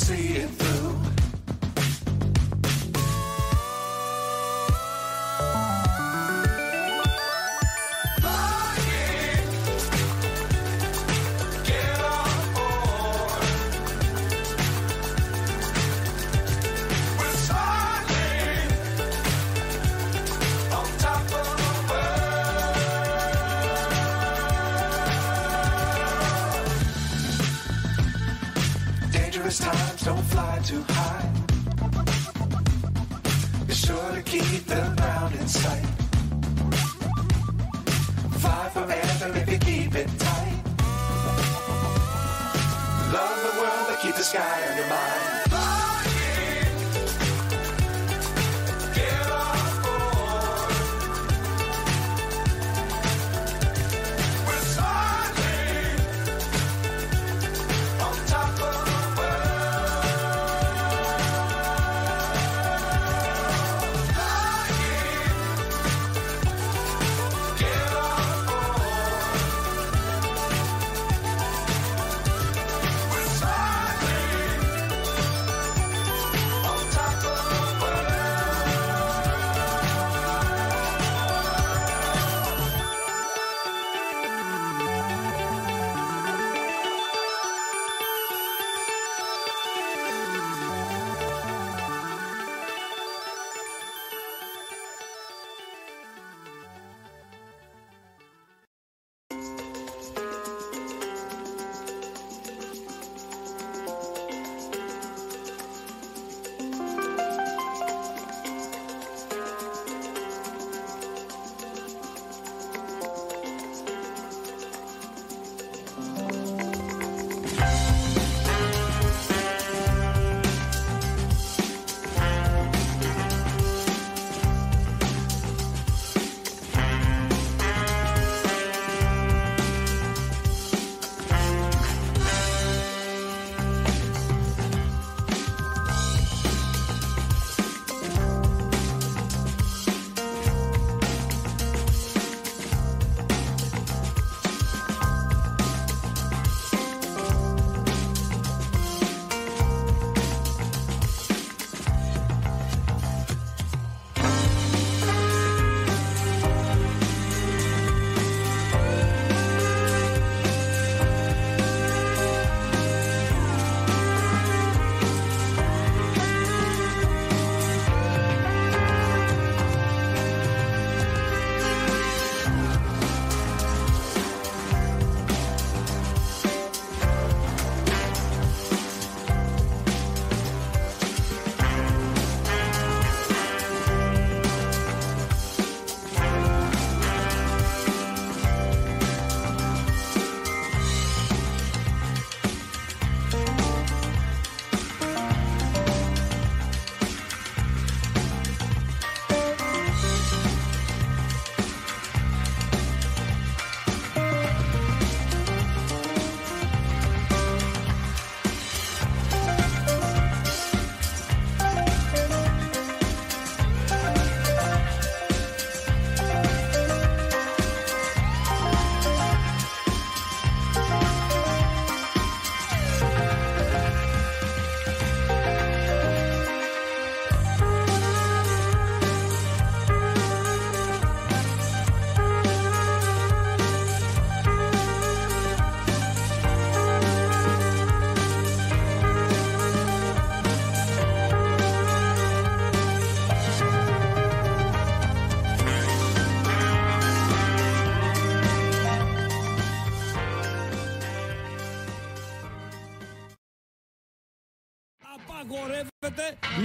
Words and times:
see 0.00 0.38
it 0.38 0.48
through. 0.48 0.69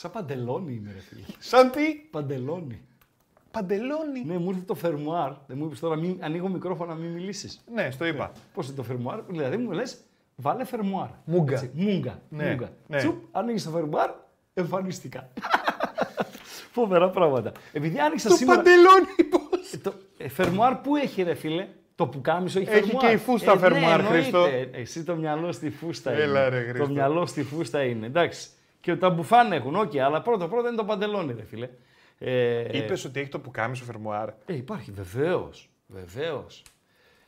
Σαν 0.00 0.10
παντελόνι 0.10 0.72
είμαι, 0.72 0.92
ρε 0.92 1.00
φίλε. 1.00 1.22
Σαν 1.38 1.70
τι; 1.70 1.94
Παντελόνι. 2.10 2.80
Παντελόνι. 3.50 4.24
Ναι, 4.26 4.38
μου 4.38 4.50
ήρθε 4.50 4.62
το 4.66 4.74
φερμουάρ. 4.74 5.32
Δεν 5.46 5.56
μου 5.58 5.64
είπες 5.64 5.80
τώρα, 5.80 5.96
μην, 5.96 6.16
ανοίγω 6.20 6.48
μικρόφωνο 6.48 6.94
να 6.94 7.00
μην 7.00 7.10
μιλήσεις. 7.10 7.60
Ναι, 7.74 7.90
στο 7.90 8.04
είπα. 8.04 8.32
Πώς 8.54 8.66
είναι 8.66 8.76
το 8.76 8.82
φερμουάρ, 8.82 9.20
δηλαδή 9.28 9.56
μου 9.56 9.70
λες, 9.70 10.00
βάλε 10.36 10.64
φερμουάρ. 10.64 11.08
Μούγκα. 11.24 11.52
Έτσι, 11.54 11.70
Μούγκα. 11.74 12.20
Ναι, 12.28 12.50
μούγκα. 12.50 12.70
ναι. 12.86 12.96
Τσουπ, 12.98 13.14
ανοίγεις 13.32 13.64
το 13.64 13.70
φερμουάρ, 13.70 14.10
εμφανίστηκα. 14.54 15.28
Φοβερά 16.72 17.10
πράγματα. 17.10 17.52
Επειδή 17.72 17.98
άνοιξα 17.98 18.28
Το 18.28 18.34
σήμερα. 18.34 18.56
παντελόνι 18.56 19.24
πώς; 19.30 19.72
Ε, 19.72 19.76
Το 19.78 19.92
ε, 20.16 20.28
φερμουάρ 20.28 20.74
που 20.76 20.96
έχει, 20.96 21.22
ρε 21.22 21.34
φίλε; 21.34 21.68
Το 21.94 22.06
πουκάμισο 22.06 22.58
έχει 22.60 22.70
Έχει 22.70 22.80
φερμουάρ. 22.80 23.06
και 23.06 23.12
η 23.12 23.16
φούστα 23.16 23.52
ε, 23.52 23.58
φερμουάρ, 23.58 23.82
ναι, 24.00 24.06
εννοείται. 24.06 24.20
Χρήστο. 24.20 24.46
Εσύ 24.72 25.04
το 25.04 25.16
μυαλό 25.16 25.52
στη 25.52 25.70
φούστα 25.70 26.10
Έλα, 26.12 26.46
είναι. 26.46 26.48
ρε, 26.56 26.62
Χρήστο. 26.62 26.84
το 26.86 26.90
μυαλό 26.92 27.26
στη 27.26 27.42
φούστα 27.42 27.82
είναι. 27.84 28.06
Εντάξει. 28.06 28.48
Και 28.80 28.96
τα 28.96 29.10
μπουφάν 29.10 29.52
έχουν, 29.52 29.74
οκ, 29.76 29.96
αλλά 29.96 30.22
πρώτο 30.22 30.48
πρώτο 30.48 30.68
είναι 30.68 30.76
το 30.76 30.84
παντελόνι, 30.84 31.32
ρε 31.32 31.44
φίλε. 31.44 31.68
Ε, 32.18 32.78
Είπες 32.78 33.04
ότι 33.04 33.20
έχει 33.20 33.28
το 33.28 33.38
πουκάμισο 33.38 33.84
φερμουάρ. 33.84 34.28
ε, 34.46 34.56
υπάρχει, 34.56 34.90
βεβαίως. 34.90 35.70
Βεβαίως. 35.86 36.62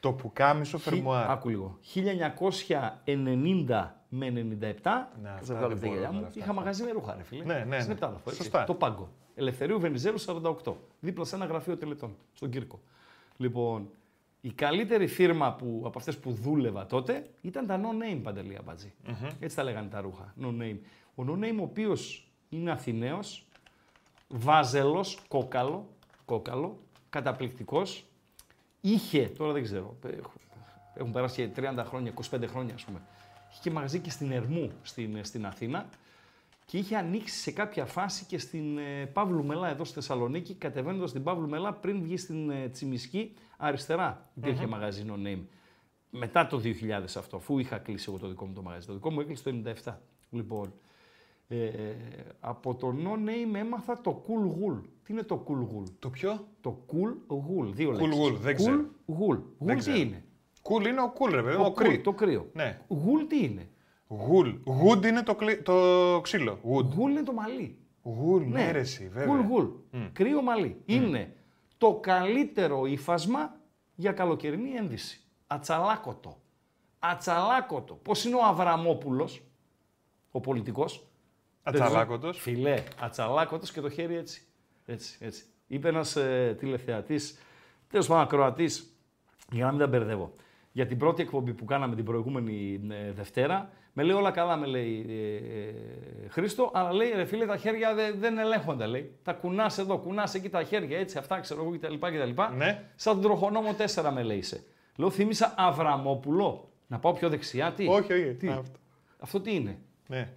Το 0.00 0.12
πουκάμισο 0.12 0.78
φερμουάρ. 0.78 1.31
Άκου 1.31 1.49
λίγο. 1.49 1.78
1990 1.94 3.90
με 4.08 4.26
97. 4.26 4.31
Ναι, 4.31 4.78
θα 4.82 5.34
αυτά 5.34 5.44
σε 5.44 5.52
βγάλω 5.54 5.69
δεν 5.69 5.81
τα 5.81 5.87
μπορώ 5.87 5.93
γυαλιά 5.93 6.06
τώρα 6.08 6.10
μου. 6.20 6.26
αυτά. 6.26 6.40
Είχα 6.40 6.52
μαγαζί 6.52 6.82
με 6.82 6.90
ρούχα, 6.90 7.14
ρε 7.16 7.22
φίλε. 7.22 7.44
Ναι, 7.44 7.54
ναι, 7.54 7.76
Στην 7.76 7.87
ναι. 7.87 7.93
Επτάλοφο, 7.93 8.23
έτσι. 8.31 8.43
Σωστά. 8.43 8.64
Το 8.64 8.75
Πάγκο. 8.75 9.08
Ελευθερίου 9.34 9.81
Βενιζέλου 9.81 10.20
48. 10.64 10.72
Δίπλα 11.00 11.25
σε 11.25 11.34
ένα 11.34 11.44
γραφείο 11.44 11.76
τελετών, 11.76 12.16
στον 12.32 12.50
Κύρκο. 12.50 12.81
Λοιπόν, 13.37 13.88
η 14.40 14.50
καλύτερη 14.52 15.06
φίρμα 15.06 15.52
που, 15.52 15.82
από 15.87 15.99
αυτές 15.99 16.19
που 16.19 16.31
δούλευα 16.32 16.87
τότε 16.87 17.26
ήταν 17.40 17.66
τα 17.66 17.81
No 17.82 17.95
Name 17.95 18.20
Παντελή 18.23 18.56
Αμπατζή. 18.61 18.93
Έτσι 19.40 19.56
τα 19.56 19.62
λέγανε 19.62 19.88
τα 19.88 20.00
ρούχα. 20.00 20.34
No-name. 20.43 20.76
Ο 21.14 21.25
no-name 21.26 21.59
ο 21.59 21.62
οποίος 21.62 22.31
είναι 22.49 22.70
Αθηναίος, 22.70 23.47
βάζελος, 24.29 25.19
κόκαλο, 25.29 25.88
κόκαλο, 26.25 26.79
καταπληκτικός, 27.11 28.05
είχε, 28.81 29.29
τώρα 29.29 29.53
δεν 29.53 29.62
ξέρω, 29.62 29.97
έχουν- 30.06 30.41
έχουν 30.94 31.12
περάσει 31.12 31.35
και 31.49 31.61
30 31.62 31.85
χρόνια, 31.85 32.11
25 32.11 32.47
χρόνια 32.47 32.75
ας 32.75 32.85
πούμε, 32.85 33.00
είχε 33.50 33.61
και 33.62 33.70
μαγαζί 33.70 33.99
και 33.99 34.11
στην 34.11 34.32
Ερμού 34.32 34.70
στην, 34.82 35.25
στην 35.25 35.47
Αθήνα 35.47 35.88
και 36.67 36.79
είχε 36.79 36.97
ανοίξει 36.97 37.38
σε 37.38 37.50
κάποια 37.50 37.85
φάση 37.87 38.25
και 38.25 38.38
στην 38.38 38.79
ε, 38.79 39.06
Παύλου 39.06 39.44
Μελά 39.44 39.69
εδώ 39.69 39.85
στη 39.85 39.94
Θεσσαλονίκη, 39.94 40.55
κατεβαίνοντας 40.55 41.11
στην 41.11 41.23
Παύλου 41.23 41.49
Μελά 41.49 41.73
πριν 41.73 42.03
βγει 42.03 42.17
στην 42.17 42.50
ε, 42.50 42.69
Τσιμισκή 42.69 43.35
αριστερά. 43.56 44.31
Υπήρχε 44.35 44.67
μαγαζί 44.67 45.05
no 45.09 45.26
name. 45.26 45.43
Μετά 46.11 46.47
το 46.47 46.61
2000 46.64 46.91
αυτό, 47.17 47.37
αφού 47.37 47.59
είχα 47.59 47.79
κλείσει 47.79 48.05
εγώ 48.09 48.19
το 48.19 48.29
δικό 48.29 48.47
μου 48.47 48.53
το 48.53 48.62
μαγαζί. 48.62 48.87
Το 48.87 48.93
δικό 48.93 49.11
μου 49.11 49.20
έκλεισε 49.20 49.43
το 49.43 49.62
97. 49.85 49.94
Λοιπόν, 50.31 50.73
ε, 51.56 51.96
από 52.40 52.75
το 52.75 52.94
no 53.04 53.12
name 53.28 53.54
έμαθα 53.56 54.00
το 54.00 54.25
cool 54.26 54.46
wool. 54.49 54.81
Τι 55.04 55.12
είναι 55.12 55.22
το 55.22 55.44
cool 55.49 55.60
wool? 55.76 55.84
Το 55.99 56.10
ποιο; 56.10 56.46
Το 56.60 56.84
cool 56.93 57.34
wool, 57.34 57.64
δύο 57.72 57.90
Cool 57.90 58.00
λέξεις. 58.00 58.20
wool, 58.25 58.32
δεν 58.32 58.56
ξέρω. 58.56 58.84
Cool 59.06 59.12
wool. 59.12 59.37
Wool 59.37 59.66
τι 59.69 59.75
ξέρω. 59.76 59.96
είναι; 59.96 60.25
Κουλ 60.62 60.84
είναι 60.87 61.00
ο 61.00 61.10
κουλ, 61.10 61.31
ρε 61.34 61.43
παιδί. 61.43 61.56
Το 61.56 61.64
Ο 61.64 61.72
κρύ. 61.72 61.96
cool, 61.96 62.00
το 62.02 62.12
κρύο. 62.12 62.49
Ναι. 62.52 62.81
Wool 62.88 63.26
τι 63.28 63.44
είναι; 63.44 63.69
Γουλ. 64.08 64.50
Γουντ 64.64 65.04
είναι 65.04 65.22
το, 65.22 65.34
κλι- 65.34 65.62
το 65.62 65.72
ξύλο. 66.22 66.58
Γουντ. 66.62 66.93
Wool 66.93 67.10
είναι 67.10 67.22
το 67.22 67.32
μαλλί. 67.32 67.76
Γουλ, 68.02 68.43
ναι, 68.44 68.70
ρε, 68.70 68.78
εσύ, 68.78 69.08
βέβαια. 69.08 69.34
Γουλ 69.34 69.46
γουλ. 69.46 69.66
Κρύο 70.12 70.43
μαλλί. 70.43 70.82
Είναι 70.87 71.34
το 71.78 71.94
καλύτερο 71.94 72.87
ύφασμα 72.87 73.56
για 73.94 74.12
καλοκαιρινή 74.12 74.70
ένδυση. 74.70 75.20
Ατσαλάκωτο. 75.46 76.40
Ατσαλάκωτο. 76.99 77.94
Πώς 77.94 78.25
είναι 78.25 78.34
ο 78.34 78.44
Αβραμόπουλος, 78.44 79.43
ο 80.31 80.40
πολιτικός. 80.40 81.06
Ατσαλάκωτος. 81.62 82.38
Φιλέ, 82.41 82.82
ατσαλάκωτος 83.00 83.73
και 83.73 83.81
το 83.81 83.91
χέρι 83.91 84.17
έτσι. 84.17 84.43
Έτσι, 84.87 85.17
έτσι. 85.20 85.44
Είπε 85.67 85.88
ένας 85.88 86.17
ε, 86.17 86.56
τηλεθεατής, 86.59 87.38
τέλος 87.91 88.06
πάντων 88.06 88.23
ακροατής, 88.23 88.97
για 89.50 89.64
να 89.64 89.70
μην 89.70 89.81
τα 89.81 89.87
μπερδεύω. 89.87 90.32
Για 90.73 90.87
την 90.87 90.99
πρώτη 90.99 91.23
εκπομπή 91.23 91.53
που 91.53 91.64
κάναμε 91.64 91.94
την 91.94 92.05
προηγούμενη 92.05 92.81
ε, 92.91 93.12
Δευτέρα, 93.12 93.70
με 93.93 94.03
λέει 94.03 94.17
όλα 94.17 94.31
καλά, 94.31 94.56
με 94.56 94.67
λέει 94.67 95.06
ε, 95.09 95.37
ε, 95.37 96.29
Χρήστο, 96.29 96.70
αλλά 96.75 96.93
λέει 96.93 97.12
ρε 97.14 97.25
φίλε 97.25 97.47
τα 97.47 97.56
χέρια 97.56 97.94
δεν, 97.94 98.19
δεν 98.19 98.38
ελέγχονται, 98.38 98.87
λέει. 98.87 99.19
Τα 99.23 99.32
κουνάς 99.32 99.79
εδώ, 99.79 99.99
κουνάς 99.99 100.35
εκεί 100.35 100.49
τα 100.49 100.62
χέρια, 100.62 100.99
έτσι, 100.99 101.19
αυτά 101.19 101.41
ξέρω 101.41 101.62
εγώ 101.62 101.70
κτλ. 101.70 101.94
κτλ. 101.94 102.43
Ναι. 102.56 102.85
Σαν 102.94 103.12
τον 103.12 103.23
τροχονόμο 103.23 103.76
4 103.94 104.11
με 104.14 104.23
λέει 104.23 104.37
είσαι. 104.37 104.64
Λέω, 104.97 105.11
θύμισα 105.11 105.55
Αβραμόπουλο. 105.56 106.69
Να 106.87 106.99
πάω 106.99 107.12
πιο 107.12 107.29
δεξιά, 107.29 107.73
τι; 107.73 107.87
Όχι, 107.88 108.12
όχι. 108.12 108.35
Τι; 108.35 108.49
Αυτό. 108.49 108.79
Αυτό 109.19 109.41
τι 109.41 109.55
είναι; 109.55 109.79
Ναι. 110.06 110.29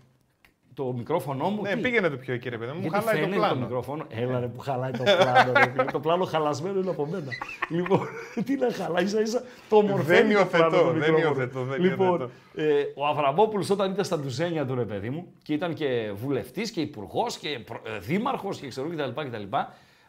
Το 0.76 0.94
μικρόφωνο 0.98 1.50
μου. 1.50 1.62
Ναι, 1.62 1.74
τι; 1.76 1.82
πήγαινε 1.82 2.10
το 2.10 2.18
πιο 2.18 2.34
εκεί, 2.34 2.50
ρε 2.50 2.58
παιδί 2.58 2.72
μου. 2.72 2.76
Μου 2.80 2.82
Γιατί 2.82 2.96
χαλάει 2.98 3.14
το 3.16 3.20
φαίνεται 3.22 3.40
πλάνο. 3.40 3.60
μικρόφωνο. 3.60 4.06
Έλα 4.10 4.40
ρε 4.40 4.48
που 4.48 4.60
χαλάει 4.60 4.92
το 4.92 5.04
πλάνο. 5.22 5.52
Ρε, 5.56 5.70
φίλε. 5.72 5.84
το 5.84 6.00
πλάνο 6.00 6.24
χαλασμένο 6.26 6.80
είναι 6.80 6.90
από 6.90 7.06
μένα. 7.06 7.32
λοιπόν, 7.70 8.00
τι 8.46 8.56
να 8.56 8.72
χαλάει, 8.72 9.04
ίσα 9.04 9.22
ίσα 9.22 9.44
το 9.70 9.82
μορφαίνει 9.82 10.34
Δεν 10.34 10.38
το 10.38 10.46
πλάνο 10.58 10.76
υιοθετώ, 10.76 10.84
το 10.84 10.92
δεν 10.92 10.96
μικρόφωνο. 11.14 11.28
υιοθετώ, 11.28 11.64
δεν 11.64 11.82
Λοιπόν, 11.82 12.08
υιοθετώ. 12.08 12.30
ε, 12.56 12.84
ο 12.96 13.06
Αβραμόπουλος 13.06 13.70
όταν 13.70 13.92
ήταν 13.92 14.06
στα 14.06 14.20
ντουζένια 14.20 14.66
του 14.66 14.76
ρε 14.76 14.86
παιδί 14.86 15.10
μου 15.10 15.28
και 15.44 15.54
ήταν 15.54 15.74
και 15.74 16.12
βουλευτής 16.16 16.72
και 16.72 16.82
υπουργός 16.82 17.38
και 17.38 17.60
προ- 17.66 17.82
ε, 17.88 18.00
δήμαρχος 18.00 18.58
και 18.60 18.68
ξέρω 18.68 18.88
κτλ. 18.88 19.22
κτλ. 19.22 19.56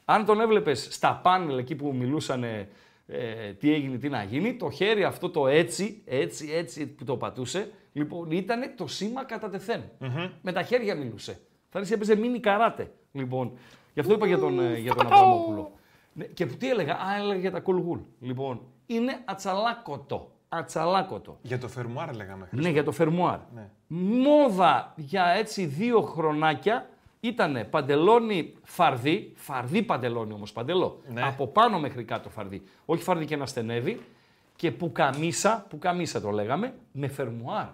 Αν 0.05 0.25
τον 0.25 0.41
έβλεπες 0.41 0.89
στα 0.91 1.21
πάνελ 1.23 1.59
εκεί 1.59 1.75
που 1.75 1.95
μιλούσαν 1.99 2.43
ε, 2.45 2.69
τι 3.59 3.75
έγινε, 3.75 3.97
τι 3.97 4.09
να 4.09 4.23
γίνει, 4.23 4.55
το 4.55 4.71
χέρι 4.71 5.05
αυτό 5.05 5.31
το 5.31 5.47
έτσι, 5.47 6.03
έτσι, 6.07 6.51
έτσι 6.55 6.87
που 6.87 7.05
το 7.05 7.17
πατούσε, 7.17 7.71
λοιπόν 7.97 8.31
ήταν 8.31 8.73
το 8.77 8.87
σήμα 8.87 9.25
κατά 9.25 9.49
τεθέν. 9.49 9.83
Με 10.43 10.53
τα 10.53 10.63
χέρια 10.63 10.95
μιλούσε. 10.95 11.41
Θα 11.71 11.79
ρίξει 11.79 11.95
έπαιζε 11.95 12.17
μίνι 12.17 12.41
καράτε. 12.41 12.93
Λοιπόν, 13.13 13.53
γι' 13.95 14.01
αυτό 14.01 14.13
είπα 14.13 14.27
για 14.27 14.39
τον, 14.39 14.61
ε, 14.61 14.79
για 14.79 14.95
τον 14.95 15.07
Αβραμόπουλο. 15.07 15.73
Ναι, 16.13 16.25
και 16.25 16.47
που 16.47 16.57
τι 16.57 16.71
έλεγα, 16.71 16.95
α, 16.95 17.17
έλεγα 17.17 17.41
για 17.41 17.51
τα 17.51 17.61
κολγούλ. 17.61 17.99
Λοιπόν, 18.21 18.61
είναι 18.87 19.21
ατσαλάκωτο. 19.25 20.31
Ατσαλάκωτο. 20.49 21.39
Για 21.43 21.59
το 21.59 21.69
φερμουάρ 21.69 22.15
λέγαμε. 22.15 22.49
Ναι, 22.51 22.69
για 22.69 22.85
το 22.85 22.93
φερμουάρ. 22.93 23.39
Ναι. 23.55 23.69
Μόδα 23.87 24.93
για 24.97 25.27
έτσι 25.27 25.67
δύο 25.67 26.01
χρονάκια 26.01 26.89
ήταν 27.21 27.67
παντελόνι 27.71 28.55
φαρδί, 28.63 29.33
φαρδί 29.37 29.83
παντελόνι 29.83 30.33
όμως, 30.33 30.53
παντελό. 30.53 31.01
Ναι. 31.13 31.23
Από 31.23 31.47
πάνω 31.47 31.79
μέχρι 31.79 32.05
κάτω 32.05 32.29
φαρδί. 32.31 32.63
Όχι 32.85 33.03
φαρδί 33.03 33.25
και 33.25 33.37
να 33.37 33.47
στενεύει. 33.47 34.01
Και 34.57 34.71
πουκαμίσα, 34.71 35.67
πουκαμίσα 35.69 36.21
το 36.21 36.31
λέγαμε, 36.31 36.75
με 36.93 37.09
φερμουάρ. 37.09 37.67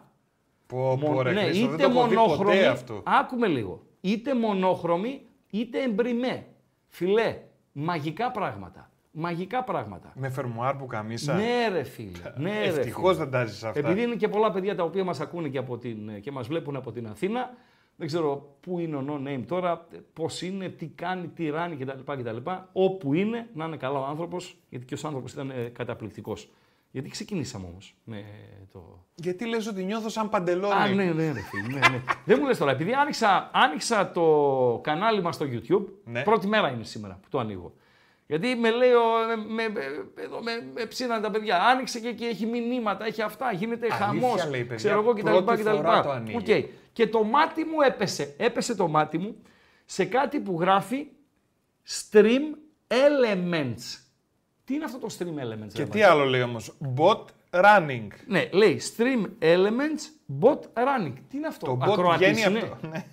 Πω, 0.66 0.98
πω, 1.00 1.10
Μο- 1.10 1.22
ρε, 1.22 1.32
ναι, 1.32 1.42
Χρήστο, 1.42 1.66
δεν 1.66 1.74
είτε 1.74 1.82
το 1.88 1.98
έχω 1.98 2.08
δει 2.08 2.14
μονόχρωμη, 2.14 2.44
ποτέ 2.54 2.66
αυτό. 2.66 3.02
άκουμε 3.04 3.46
λίγο, 3.46 3.82
είτε 4.00 4.34
μονόχρωμη, 4.34 5.22
είτε 5.50 5.82
εμπριμέ. 5.82 6.46
Φιλέ, 6.88 7.38
μαγικά 7.72 8.30
πράγματα. 8.30 8.86
Μαγικά 9.14 9.64
πράγματα. 9.64 10.12
Με 10.14 10.28
φερμουάρ 10.30 10.74
που 10.76 10.86
καμίσα. 10.86 11.34
Ναι, 11.34 11.68
ρε 11.72 11.82
φίλε. 11.82 12.10
Ναι, 12.36 12.50
ρε, 12.58 12.64
Ευτυχώς 12.64 13.12
φίλε. 13.14 13.24
δεν 13.24 13.30
τα 13.40 13.44
ζεις 13.44 13.64
αυτά. 13.64 13.78
Επειδή 13.78 14.02
είναι 14.02 14.14
και 14.14 14.28
πολλά 14.28 14.50
παιδιά 14.52 14.74
τα 14.74 14.82
οποία 14.84 15.04
μας 15.04 15.20
ακούνε 15.20 15.48
και, 15.48 15.58
από 15.58 15.78
την, 15.78 16.20
και 16.20 16.30
μας 16.30 16.46
βλέπουν 16.48 16.76
από 16.76 16.92
την 16.92 17.06
Αθήνα, 17.06 17.54
δεν 17.96 18.06
ξέρω 18.06 18.56
πού 18.60 18.78
είναι 18.78 18.96
ο 18.96 19.04
No 19.08 19.28
Name 19.28 19.42
τώρα, 19.46 19.86
πώς 20.12 20.42
είναι, 20.42 20.68
τι 20.68 20.86
κάνει, 20.86 21.28
τι 21.28 21.48
ράνει 21.50 21.76
κτλ. 21.76 22.12
κτλ. 22.12 22.36
Όπου 22.72 23.14
είναι, 23.14 23.48
να 23.54 23.64
είναι 23.64 23.76
καλά 23.76 23.98
ο 23.98 24.04
άνθρωπος, 24.04 24.56
γιατί 24.68 24.84
και 24.84 24.94
ο 24.94 24.98
άνθρωπος 25.06 25.32
ήταν 25.32 25.50
ε, 25.50 25.54
καταπληκτικός. 25.72 26.48
Γιατί 26.94 27.08
ξεκινήσαμε 27.10 27.66
όμως 27.66 27.94
με 28.04 28.24
το... 28.72 29.06
Γιατί 29.14 29.46
λες 29.46 29.66
ότι 29.66 29.82
νιώθω 29.84 30.08
σαν 30.08 30.28
παντελόνι. 30.28 30.72
Α, 30.72 30.86
ναι, 30.88 31.04
ναι, 31.04 31.32
ρε 31.32 31.40
φίλε, 31.40 31.78
ναι, 31.78 31.88
ναι. 31.88 32.02
Δεν 32.24 32.38
μου 32.40 32.46
λες 32.46 32.58
τώρα, 32.58 32.70
επειδή 32.70 32.92
άνοιξα, 32.92 33.50
άνοιξα 33.52 34.10
το 34.10 34.80
κανάλι 34.82 35.22
μας 35.22 35.34
στο 35.34 35.46
YouTube, 35.52 35.84
Ναι. 36.04 36.22
πρώτη 36.22 36.46
μέρα 36.46 36.68
είναι 36.68 36.84
σήμερα 36.84 37.18
που 37.22 37.28
το 37.28 37.38
ανοίγω. 37.38 37.74
Γιατί 38.26 38.54
με 38.54 38.70
λέει, 38.70 38.92
ο- 38.92 39.36
με, 39.48 39.68
με, 39.68 39.80
εδώ 40.14 40.42
με, 40.42 40.70
με 40.74 40.84
ψήνανε 40.86 41.20
τα 41.22 41.30
παιδιά. 41.30 41.62
Άνοιξε 41.62 42.00
και, 42.00 42.12
και 42.12 42.24
έχει 42.24 42.46
μηνύματα, 42.46 43.06
έχει 43.06 43.22
αυτά, 43.22 43.52
γίνεται 43.52 43.86
Αλήθεια, 43.90 44.06
χαμός, 44.06 44.48
λέει, 44.50 44.60
παιδιά, 44.60 44.76
ξέρω 44.76 44.98
εγώ 45.00 45.12
κτλ. 45.12 45.20
πρώτη 45.44 45.62
κτλ. 45.62 45.74
φορά 45.76 46.02
το 46.02 46.10
ανοίγει. 46.10 46.36
Οκ. 46.36 46.70
Και 46.92 47.06
το 47.06 47.22
μάτι 47.24 47.64
μου 47.64 47.80
έπεσε, 47.80 48.34
έπεσε 48.38 48.74
το 48.74 48.88
μάτι 48.88 49.18
μου 49.18 49.36
σε 49.84 50.04
κάτι 50.04 50.40
που 50.40 50.56
γράφει 50.60 51.06
Stream 51.88 52.56
Elements. 52.88 54.00
Τι 54.64 54.74
είναι 54.74 54.84
αυτό 54.84 54.98
το 54.98 55.06
Stream 55.18 55.22
Elements, 55.44 55.72
Και 55.72 55.82
ρε 55.82 55.88
τι 55.88 56.02
άλλο 56.02 56.24
λέει 56.24 56.42
όμως; 56.42 56.72
Bot 56.96 57.24
running. 57.50 58.06
ναι, 58.26 58.48
λέει 58.52 58.80
Stream 58.96 59.26
Elements 59.42 60.36
Bot 60.40 60.58
Running. 60.58 61.12
Τι 61.28 61.36
είναι 61.36 61.46
αυτό, 61.46 61.66
Το 61.66 61.78
bot 61.82 61.90
ακροατής 61.90 62.28
βγαίνει 62.30 62.56
είναι. 62.56 62.58
από 62.58 62.80
το. 62.82 62.88
Ναι. 62.88 63.04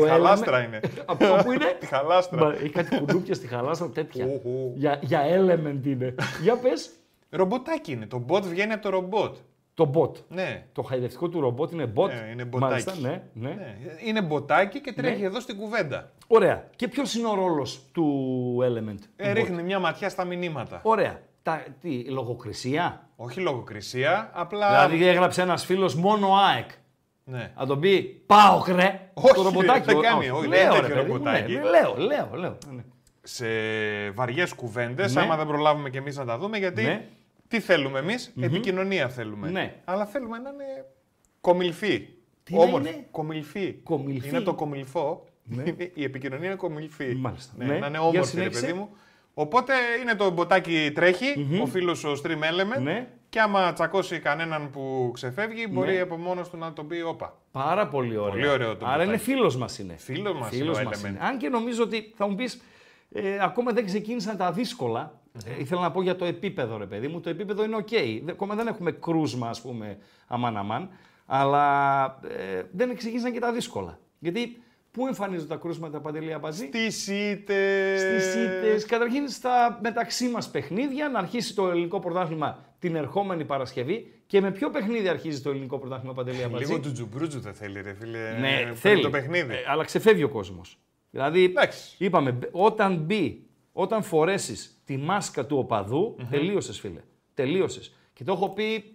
Τη 0.00 0.08
χαλάστρα 0.08 0.60
Element- 0.60 0.66
είναι. 0.66 0.80
Από 1.06 1.26
πού 1.44 1.52
είναι; 1.52 1.76
Τη 1.80 1.86
χαλάστρα. 1.86 2.44
Μα, 2.44 2.52
Έχει 2.52 2.68
κάτι 2.70 2.96
κουνούπια 2.98 3.34
στη 3.34 3.46
χαλάστρα 3.46 3.88
τέτοια. 3.88 4.24
Ου, 4.26 4.40
ου. 4.44 4.72
για, 4.76 4.98
για 5.02 5.22
element 5.26 5.86
είναι. 5.86 6.14
για 6.42 6.56
πες. 6.56 6.90
Ρομποτάκι 7.30 7.92
είναι. 7.92 8.06
Το 8.06 8.24
bot 8.28 8.42
βγαίνει 8.42 8.72
από 8.72 8.82
το 8.82 8.88
ρομπότ. 8.90 9.36
Το 9.86 9.90
bot. 10.00 10.24
Ναι. 10.28 10.64
Το 10.72 10.82
χαϊδευτικό 10.82 11.28
του 11.28 11.40
ρομπότ 11.40 11.72
είναι 11.72 11.92
bot. 11.96 12.06
Ναι, 12.08 12.28
είναι 12.32 12.44
μποτάκι. 12.44 12.70
Μάλιστα, 12.70 12.94
ναι, 13.00 13.22
ναι. 13.32 13.48
ναι. 13.48 13.76
Είναι 14.04 14.22
μποτάκι 14.22 14.80
και 14.80 14.92
τρέχει 14.92 15.20
Ναι. 15.20 15.26
εδώ 15.26 15.40
στην 15.40 15.56
κουβέντα. 15.56 16.10
Ωραία. 16.26 16.66
Και 16.76 16.88
ποιος 16.88 17.14
είναι 17.14 17.28
ο 17.28 17.34
ρόλος 17.34 17.80
του 17.92 18.58
element. 18.62 18.98
Ε, 19.16 19.24
του 19.24 19.30
bot? 19.30 19.34
ρίχνει 19.34 19.62
μια 19.62 19.78
ματιά 19.78 20.08
στα 20.08 20.24
μηνύματα. 20.24 20.80
Ωραία. 20.82 21.20
Τα, 21.42 21.64
τι, 21.80 22.04
λογοκρισία; 22.04 23.08
Όχι 23.16 23.40
λογοκρισία, 23.40 24.30
απλά. 24.32 24.86
Δηλαδή 24.86 25.06
έγραψε 25.06 25.42
ένας 25.42 25.64
φίλος 25.64 25.94
μόνο 25.94 26.34
ΑΕΚ. 26.36 26.70
Ναι. 27.24 27.52
Να 27.58 27.66
τον 27.66 27.80
πει 27.80 28.02
Πάω 28.26 28.60
κρε. 28.60 29.00
Όχι, 29.14 29.34
το 29.34 29.42
ρομποτάκι. 29.42 29.86
δεν 29.86 29.96
ο- 29.96 30.00
κάνει, 30.00 30.30
όχι, 30.30 30.40
δεν 30.40 30.48
λέω, 30.48 30.62
είναι 30.66 30.74
ρε, 30.74 30.80
τέτοιο 30.80 30.94
παιδί 30.96 31.08
μου, 31.08 31.12
ρομποτάκι. 31.16 31.52
ναι, 31.52 31.58
ναι, 31.60 31.70
λέω, 31.70 31.94
λέω, 31.96 32.28
λέω. 32.40 32.58
ναι. 32.74 32.82
σε 33.22 33.46
βαριές 34.14 34.52
κουβέντες, 34.52 35.14
Ναι. 35.14 35.20
άμα 35.20 35.36
δεν 35.36 35.46
προλάβουμε 35.46 35.90
κι 35.90 35.96
εμείς 35.96 36.16
να 36.16 36.24
τα 36.24 36.38
δούμε, 36.38 36.58
γιατί 36.58 36.82
Ναι. 36.82 37.04
Τι 37.52 37.60
θέλουμε 37.60 37.98
εμείς, 37.98 38.32
επικοινωνία 38.40 39.08
θέλουμε. 39.08 39.50
Ναι. 39.50 39.74
Αλλά 39.84 40.06
θέλουμε 40.06 40.38
να 40.38 40.50
είναι 40.50 40.84
κομιλφή. 41.40 42.08
Τι 42.42 42.54
να 42.54 42.60
Όμορφη. 42.60 42.88
είναι; 42.88 43.06
Κομιλφή. 43.10 43.72
Κομιλφή. 43.82 44.28
Είναι 44.28 44.40
το 44.40 44.54
κομιλφό. 44.54 45.24
Ναι. 45.44 45.62
Είναι- 45.66 45.90
Η 45.94 46.04
επικοινωνία 46.04 46.46
είναι 46.46 46.56
κομιλφή. 46.56 47.14
Μάλιστα. 47.14 47.52
Ναι, 47.56 47.64
Ναι. 47.64 47.70
Να 47.70 47.76
είναι 47.86 47.88
Για 47.88 48.00
όμορφη, 48.00 48.18
ρε 48.20 48.24
συνέχισε. 48.42 48.60
παιδί 48.60 48.72
μου. 48.72 48.88
Οπότε 49.34 49.72
είναι 50.02 50.14
το 50.14 50.30
μποτάκι 50.30 50.90
τρέχει, 50.94 51.58
ο 51.62 51.66
φίλος 51.66 52.04
ο 52.04 52.12
Stream 52.22 52.28
Element. 52.38 52.82
Ναι. 52.82 53.08
Και 53.28 53.40
άμα 53.40 53.72
τσακώσει 53.72 54.18
κανέναν 54.18 54.70
που 54.70 55.10
ξεφεύγει, 55.14 55.66
μπορεί 55.70 56.00
από 56.00 56.16
μόνος 56.16 56.48
του 56.50 56.56
να 56.56 56.72
τον 56.72 56.86
πει 56.86 57.00
όπα. 57.00 57.38
Πάρα 57.52 57.88
πολύ 57.88 58.16
ωραίο. 58.16 58.30
Πολύ 58.30 58.48
ωραίο 58.48 58.76
το 58.76 58.86
Άρα 58.86 58.92
μπουτάκι. 58.92 59.08
είναι 59.08 59.18
φίλος 59.18 59.56
μας 59.56 59.78
είναι. 59.78 59.94
Φίλος 59.96 60.34
μας 60.38 60.48
Φίλος 60.48 60.78
είναι 60.78 60.86
ο 60.86 60.90
μας 60.90 61.02
Element. 61.02 61.08
είναι. 61.08 61.18
Αν 61.22 61.38
και 61.38 61.48
νομίζω 61.48 61.82
ότι 61.82 62.12
θα 62.16 62.28
μου 62.28 62.34
πεις, 62.34 62.60
ε, 63.12 63.38
ακόμα 63.40 63.72
δεν 63.72 63.84
ξεκίνησαν 63.84 64.36
τα 64.36 64.52
δύσκολα. 64.52 65.20
Ε, 65.44 65.60
ήθελα 65.60 65.80
να 65.80 65.90
πω 65.90 66.02
για 66.02 66.16
το 66.16 66.24
επίπεδο, 66.24 66.76
ρε 66.76 66.86
παιδί 66.86 67.08
μου. 67.08 67.20
Το 67.20 67.30
επίπεδο 67.30 67.64
είναι 67.64 67.76
οκ. 67.76 67.88
Δεν- 67.90 68.30
Ακόμα 68.30 68.54
δεν 68.54 68.66
έχουμε 68.66 68.90
κρούσμα, 68.92 69.48
ας 69.48 69.60
πούμε, 69.60 69.98
αμάν 70.26 70.56
αμάν. 70.56 70.88
Αλλά 71.26 72.04
ε, 72.38 72.62
δεν 72.72 72.96
ξεκίνησαν 72.96 73.32
και 73.32 73.38
τα 73.40 73.52
δύσκολα. 73.52 73.98
Γιατί 74.18 74.62
πού 74.90 75.06
εμφανίζονται 75.06 75.48
τα 75.48 75.56
κρούσματα 75.56 76.00
Παντελή 76.00 76.32
Αμπατζή; 76.32 77.96
Στις 77.96 78.07
ήττες. 78.07 78.23
Στις 78.23 78.34
ήττες. 78.34 78.84
Καταρχήν 78.86 79.28
στα 79.28 79.78
μεταξύ 79.82 80.28
μας 80.28 80.50
παιχνίδια, 80.50 81.08
να 81.08 81.18
αρχίσει 81.18 81.54
το 81.54 81.68
ελληνικό 81.70 81.98
πρωτάθλημα 82.00 82.64
την 82.78 82.96
ερχόμενη 82.96 83.44
Παρασκευή. 83.44 84.12
Και 84.26 84.40
με 84.40 84.50
ποιο 84.50 84.70
παιχνίδι 84.70 85.08
αρχίζει 85.08 85.40
το 85.40 85.50
ελληνικό 85.50 85.78
πρωτάθλημα 85.78 86.14
Παντελή 86.14 86.42
Αμπατζή; 86.42 86.64
Λίγο 86.64 86.80
τζουτζουμπρούτζου 86.80 87.40
δεν 87.40 87.54
θέλει, 87.54 87.80
ρε 87.80 87.94
φίλε. 87.94 88.18
Ναι, 88.40 88.60
πριν 88.62 88.74
θέλει. 88.76 89.02
Το 89.02 89.10
παιχνίδι. 89.10 89.52
Ε, 89.54 89.56
αλλά 89.68 89.84
ξεφεύγει 89.84 90.22
ο 90.22 90.28
κόσμος. 90.28 90.78
Δηλαδή, 91.10 91.44
Εντάξει. 91.44 91.94
είπαμε, 91.98 92.30
μπ- 92.32 92.44
όταν 92.50 92.96
μπει, 92.96 93.46
όταν 93.72 94.02
φορέσεις 94.02 94.80
τη 94.84 94.96
μάσκα 94.96 95.46
του 95.46 95.58
οπαδου 95.58 96.16
τελείωσες, 96.30 96.80
φίλε. 96.80 97.00
Τελείωσες. 97.34 97.94
Και 98.12 98.24
το 98.24 98.32
έχω 98.32 98.48
πει, 98.48 98.94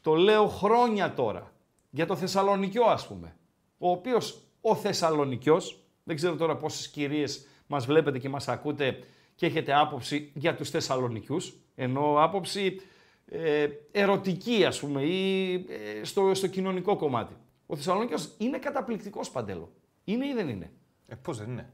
το 0.00 0.14
λέω 0.14 0.46
χρόνια 0.46 1.14
τώρα. 1.14 1.52
Για 1.90 2.06
το 2.06 2.16
Θεσσαλονικιό, 2.16 2.84
ας 2.84 3.06
πούμε. 3.06 3.36
Ο 3.78 3.90
οποίος 3.90 4.42
ο 4.60 4.74
Θεσσαλονικιός, 4.74 5.78
δεν 6.04 6.16
ξέρω 6.16 6.36
τώρα 6.36 6.56
πόσες 6.56 6.88
κυρίες 6.88 7.46
μας 7.66 7.86
βλέπετε 7.86 8.18
και 8.18 8.28
μας 8.28 8.48
ακούτε 8.48 8.98
και 9.34 9.46
έχετε 9.46 9.74
άποψη 9.74 10.30
για 10.34 10.54
τους 10.54 10.70
Θεσσαλονικιούς, 10.70 11.54
ενώ 11.74 12.14
άποψη 12.18 12.80
ε, 13.26 13.68
ερωτική, 13.92 14.64
ας 14.64 14.80
πούμε, 14.80 15.02
ή 15.02 15.54
ε, 15.54 16.04
στο, 16.04 16.34
στο 16.34 16.46
κοινωνικό 16.46 16.96
κομμάτι. 16.96 17.36
Ο 17.66 17.76
Θεσσαλονίκιος 17.76 18.34
είναι 18.38 18.58
καταπληκτικός 18.58 19.30
παντέλο. 19.30 19.72
Είναι 20.04 20.26
ή 20.26 20.32
δεν 20.32 20.48
είναι; 20.48 20.72
Ε, 21.06 21.14
πώς 21.14 21.38
δεν 21.38 21.50
είναι; 21.50 21.72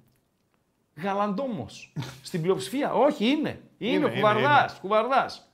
Γαλαντόμος. 1.02 1.92
Στην 2.22 2.42
πλειοψηφία. 2.42 2.92
Όχι, 2.94 3.26
είναι. 3.26 3.60
Είναι, 3.78 3.92
Είναι, 3.94 4.04
ο 4.04 4.08
είναι, 4.08 4.16
κουβαρδάς. 4.16 4.78
κουβαρδάς. 4.80 5.50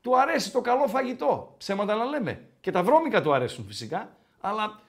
Του 0.00 0.18
αρέσει 0.20 0.52
το 0.52 0.60
καλό 0.60 0.86
φαγητό. 0.86 1.54
Ψέματα 1.58 1.94
να 1.94 2.04
λέμε. 2.04 2.44
Και 2.60 2.70
τα 2.70 2.82
βρώμικα 2.82 3.22
του 3.22 3.32
αρέσουν 3.34 3.64
φυσικά. 3.66 4.10
Αλλά 4.40 4.80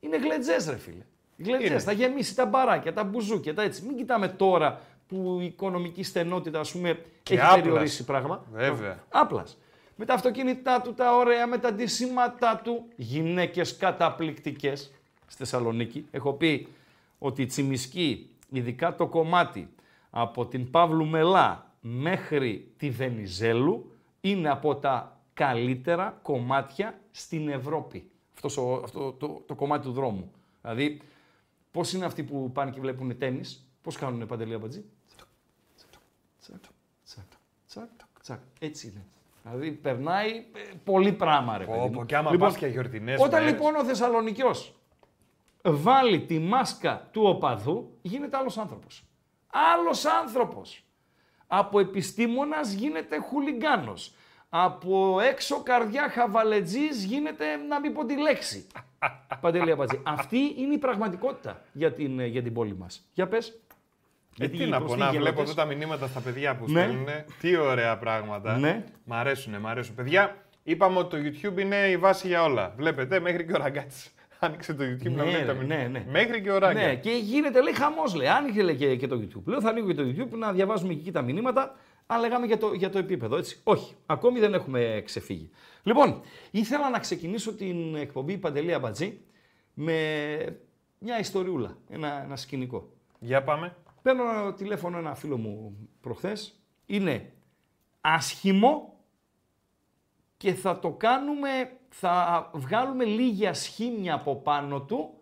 είναι 0.00 0.16
γλετζές 0.16 0.66
ρε 0.68 0.76
φίλε. 0.78 1.04
Γλετζές. 1.38 1.68
Είναι. 1.70 1.78
Θα 1.78 1.92
γεμίσει 1.92 2.34
τα 2.34 2.46
μπαράκια, 2.46 2.92
τα 2.92 3.04
μπουζούκια, 3.04 3.54
τα 3.54 3.62
έτσι. 3.62 3.82
Μην 3.86 3.96
κοιτάμε 3.96 4.28
τώρα 4.28 4.80
που 5.08 5.38
η 5.40 5.44
οικονομική 5.44 6.02
στενότητα, 6.02 6.60
ας 6.60 6.72
πούμε, 6.72 7.04
Και 7.22 7.34
έχει 7.34 7.42
άπλας. 7.42 7.60
περιορίσει 7.60 8.04
πράγμα. 8.04 8.44
Βέβαια. 8.52 8.98
Άπλας. 9.08 9.58
Με 9.96 10.04
τα 10.04 10.14
αυτοκίνητά 10.14 10.80
του, 10.80 10.94
τα 10.94 11.16
ωραία, 11.16 11.46
με 11.46 11.58
τα 11.58 11.72
ντύσιματά 11.72 12.60
του. 12.64 12.84
Γυναίκες 12.96 13.76
καταπληκτικές 13.76 14.90
στη 15.26 15.36
Θεσσαλονίκη. 15.36 16.06
Έχω 16.10 16.32
πει 16.32 16.68
ότι 17.18 17.42
η 17.42 17.46
Τσιμισκή, 17.46 18.30
ειδικά 18.52 18.94
το 18.94 19.06
κομμάτι 19.06 19.74
από 20.10 20.46
την 20.46 20.70
Παύλου 20.70 21.06
Μελά 21.06 21.74
μέχρι 21.80 22.72
τη 22.76 22.90
Βενιζέλου, 22.90 23.92
είναι 24.20 24.48
από 24.50 24.76
τα 24.76 25.20
καλύτερα 25.34 26.18
κομμάτια 26.22 27.00
στην 27.10 27.48
Ευρώπη. 27.48 28.10
Αυτός 28.34 28.56
ο, 28.56 28.80
αυτό 28.84 29.12
το, 29.12 29.42
το 29.46 29.54
κομμάτι 29.54 29.86
του 29.86 29.92
δρόμου. 29.92 30.32
Δηλαδή, 30.62 31.00
πώς 31.70 31.92
είναι 31.92 32.04
αυτοί 32.04 32.22
που 32.22 32.50
πάνε 32.52 32.70
και 32.70 32.80
βλέπουν 32.80 33.18
τέννις, 33.18 33.68
πώς 33.82 33.96
κάνουν 33.96 34.26
παντελή 34.26 34.54
αμπατζή; 34.54 34.84
Τσακ, 36.40 36.58
τσακ, 37.66 37.88
τσακ, 37.96 38.20
τσακ. 38.22 38.40
Έτσι 38.60 38.86
είναι. 38.86 39.04
Δηλαδή 39.42 39.72
περνάει 39.72 40.30
ε, 40.30 40.60
πολύ 40.84 41.12
πράγμα 41.12 41.58
ρε 41.58 41.64
Πω, 41.64 41.72
παιδί 41.72 41.90
πω, 41.90 41.98
μου. 42.00 42.06
και 42.06 42.16
άμα 42.16 42.30
πας 42.38 42.56
και 42.56 42.66
γιορτινές 42.66 43.20
Όταν 43.20 43.30
μέρες. 43.42 43.50
λοιπόν 43.50 43.74
ο 43.74 43.84
Θεσσαλονικιός 43.84 44.74
βάλει 45.62 46.20
τη 46.20 46.38
μάσκα 46.38 47.08
του 47.12 47.22
οπαδού, 47.24 47.98
γίνεται 48.02 48.36
άλλος 48.36 48.58
άνθρωπος. 48.58 49.04
Άλλος 49.46 50.04
άνθρωπος. 50.04 50.84
Από 51.46 51.80
επιστήμονας 51.80 52.72
γίνεται 52.72 53.18
χουλιγκάνος. 53.18 54.14
Από 54.48 55.20
έξω 55.20 55.62
καρδιά 55.62 56.08
χαβαλετζής 56.08 57.04
γίνεται 57.04 57.56
να 57.56 57.80
μην 57.80 57.92
πω 57.92 58.04
τη 58.04 58.20
λέξη. 58.20 58.66
Παντελή 59.40 59.70
Αμπατζή. 59.70 60.00
Αυτή 60.02 60.54
είναι 60.56 60.74
η 60.74 60.78
πραγματικότητα 60.78 61.62
για 61.72 61.92
την, 61.92 62.20
για 62.20 62.42
την 62.42 62.52
πόλη 62.52 62.76
μας. 62.76 63.08
Για 63.14 63.28
πες. 63.28 63.48
Ε, 63.48 63.52
Γιατί 64.34 64.56
τι 64.56 64.66
να 64.66 64.78
πω, 64.78 64.84
προς 64.86 64.98
να 64.98 65.10
τι 65.10 65.16
βλέπω 65.16 65.30
γελώτες; 65.34 65.50
εδώ 65.54 65.62
τα 65.62 65.74
μηνύματα 65.74 66.06
στα 66.06 66.20
παιδιά 66.20 66.56
που 66.56 66.70
Ναι. 66.70 66.80
στέλνουν. 66.82 67.06
Τι 67.40 67.56
ωραία 67.56 67.98
πράγματα. 67.98 68.58
Ναι. 68.58 68.84
Μ' 69.04 69.12
αρέσουνε, 69.12 69.58
μ' 69.58 69.66
αρέσουν. 69.66 69.94
Παιδιά, 69.94 70.36
είπαμε 70.62 70.98
ότι 70.98 71.16
το 71.16 71.28
YouTube 71.28 71.58
είναι 71.60 71.76
η 71.76 71.96
βάση 71.96 72.26
για 72.26 72.42
όλα. 72.42 72.72
Βλέπετε, 72.76 73.20
μέχρι 73.20 73.44
και 73.46 73.52
ο 73.52 73.56
Ραγκάτς 73.56 74.10
άνοιξε 74.40 74.74
το 74.74 74.84
YouTube 74.84 75.10
να 75.10 75.24
Ναι, 75.24 75.30
βλέπει 75.30 75.46
τα 75.46 75.52
ρε, 75.52 75.58
μηνύματα. 75.58 75.82
ναι, 75.82 75.88
ναι. 75.88 76.04
Μέχρι 76.10 76.42
και 76.42 76.50
ο 76.50 76.58
Ραγκάτς. 76.58 76.86
Ναι, 76.86 76.96
και 76.96 77.10
γίνεται, 77.10 77.62
λέει 77.62 77.74
χαμός, 77.74 78.14
λέει. 78.14 78.26
Άνοιγε 78.28 78.62
λέει, 78.62 78.76
και, 78.76 78.96
και 78.96 79.06
το 79.06 79.16
YouTube. 79.16 79.42
Λέω, 79.44 79.60
θα 79.60 79.68
ανοίγω 79.68 79.86
και 79.86 79.94
το 79.94 80.02
YouTube 80.02 80.38
να 80.38 80.52
διαβάζουμε 80.52 80.92
και 80.94 81.00
εκεί 81.00 81.10
τα 81.10 81.22
μηνύματα. 81.22 81.76
Αν 82.06 82.20
λέγαμε 82.20 82.46
για 82.46 82.58
το, 82.58 82.72
για 82.72 82.90
το 82.90 82.98
επίπεδο, 82.98 83.36
έτσι. 83.36 83.60
Όχι, 83.64 83.94
ακόμη 84.06 84.38
δεν 84.38 84.54
έχουμε 84.54 85.02
ξεφύγει. 85.04 85.50
Λοιπόν, 85.82 86.20
ήθελα 86.50 86.90
να 86.90 86.98
ξεκινήσω 86.98 87.54
την 87.54 87.94
εκπομπή 87.94 88.38
Παντελή 88.38 88.72
Αμπατζή 88.74 89.20
με 89.74 89.94
μια 90.98 91.18
ιστοριούλα, 91.18 91.76
ένα, 91.88 92.22
ένα 92.24 92.36
σκηνικό. 92.36 92.92
Για 93.18 93.42
πάμε. 93.42 93.76
Παίρνω 94.02 94.52
τηλέφωνο 94.56 94.98
ένα 94.98 95.14
φίλο 95.14 95.36
μου 95.36 95.76
προχθές. 96.00 96.60
Είναι 96.86 97.32
άσχημο 98.00 99.00
και 100.36 100.54
θα 100.54 100.78
το 100.78 100.90
κάνουμε, 100.90 101.48
θα 101.90 102.50
βγάλουμε 102.54 103.04
λίγη 103.04 103.46
ασχήμια 103.46 104.14
από 104.14 104.36
πάνω 104.36 104.82
του 104.82 105.14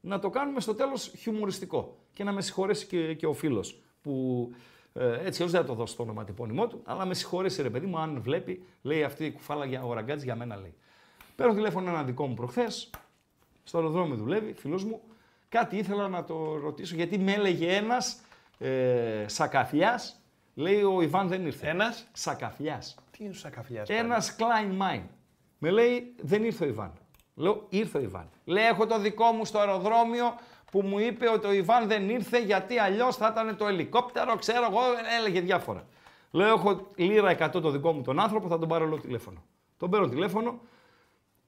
να 0.00 0.18
το 0.18 0.30
κάνουμε 0.30 0.60
στο 0.60 0.74
τέλος 0.74 1.12
χιουμοριστικό. 1.16 1.96
Και 2.12 2.24
να 2.24 2.32
με 2.32 2.42
συγχωρέσει 2.42 2.86
και, 2.86 3.14
και 3.14 3.26
ο 3.26 3.32
φίλος 3.32 3.82
που 4.02 4.50
ε, 4.92 5.26
έτσι 5.26 5.42
ως 5.42 5.50
δεν 5.50 5.60
θα 5.60 5.66
το 5.66 5.74
δώσω 5.74 5.96
το 5.96 6.02
όνομα 6.02 6.24
τυπώνυμό 6.24 6.66
του, 6.66 6.82
αλλά 6.84 7.04
με 7.04 7.14
συγχωρέσει 7.14 7.62
ρε 7.62 7.70
παιδί 7.70 7.86
μου 7.86 7.98
αν 7.98 8.20
βλέπει, 8.20 8.64
λέει 8.82 9.02
αυτή 9.02 9.24
η 9.24 9.32
κουφάλα 9.32 9.64
για 9.64 9.84
ο 9.84 9.92
Ραγκάτς 9.92 10.22
για 10.22 10.34
μένα 10.34 10.56
λέει. 10.56 10.74
Παίρνω 11.36 11.54
τηλέφωνο 11.54 11.90
ένα 11.90 12.02
δικό 12.02 12.26
μου 12.26 12.34
προχθές, 12.34 12.90
στο 13.64 13.78
αεροδρόμιο 13.78 14.16
δουλεύει, 14.16 14.52
φίλος 14.52 14.84
μου. 14.84 15.00
Κάτι 15.48 15.76
ήθελα 15.76 16.08
να 16.08 16.24
το 16.24 16.56
ρωτήσω, 16.56 16.94
γιατί 16.94 17.18
με 17.18 17.32
έλεγε 17.32 17.76
ένας 17.76 18.20
ε, 18.58 19.24
σακαφιάς, 19.28 20.20
λέει 20.54 20.82
ο 20.82 21.02
Ιβάν 21.02 21.28
δεν 21.28 21.46
ήρθε. 21.46 21.68
Ένας; 21.68 22.06
Σακαφιάς. 22.12 22.96
Τι 23.10 23.24
είναι 23.24 23.32
ο 23.32 23.36
Σακαφιάς. 23.36 23.88
Ένας 23.88 24.36
Klein 24.38 24.82
Mine. 24.82 25.06
Με 25.58 25.70
λέει 25.70 26.14
δεν 26.22 26.44
ήρθε 26.44 26.64
ο 26.64 26.68
Ιβάν. 26.68 26.92
Λέω 27.34 27.66
ήρθε 27.68 27.98
ο 27.98 28.00
Ιβάν. 28.00 28.30
Λέει 28.44 28.64
έχω 28.64 28.86
το 28.86 28.98
δικό 28.98 29.24
μου 29.32 29.44
στο 29.44 29.58
αεροδρόμιο 29.58 30.34
που 30.70 30.82
μου 30.82 30.98
είπε 30.98 31.28
ότι 31.28 31.46
ο 31.46 31.52
Ιβάν 31.52 31.88
δεν 31.88 32.08
ήρθε 32.08 32.38
γιατί 32.38 32.78
αλλιώς 32.78 33.16
θα 33.16 33.28
ήταν 33.32 33.56
το 33.56 33.66
ελικόπτερο, 33.66 34.36
ξέρω 34.36 34.66
εγώ, 34.70 34.80
έλεγε 35.18 35.40
διάφορα. 35.40 35.86
Λέω 36.30 36.54
έχω 36.54 36.86
λίρα 36.96 37.36
100 37.38 37.50
το 37.50 37.70
δικό 37.70 37.92
μου 37.92 38.02
τον 38.02 38.20
άνθρωπο, 38.20 38.48
θα 38.48 38.58
τον 38.58 38.68
πάρω 38.68 38.86
λέω 38.86 38.98
τηλέφωνο. 38.98 39.44
Τον 39.76 39.90
παίρνω 39.90 40.08
τηλέφωνο, 40.08 40.60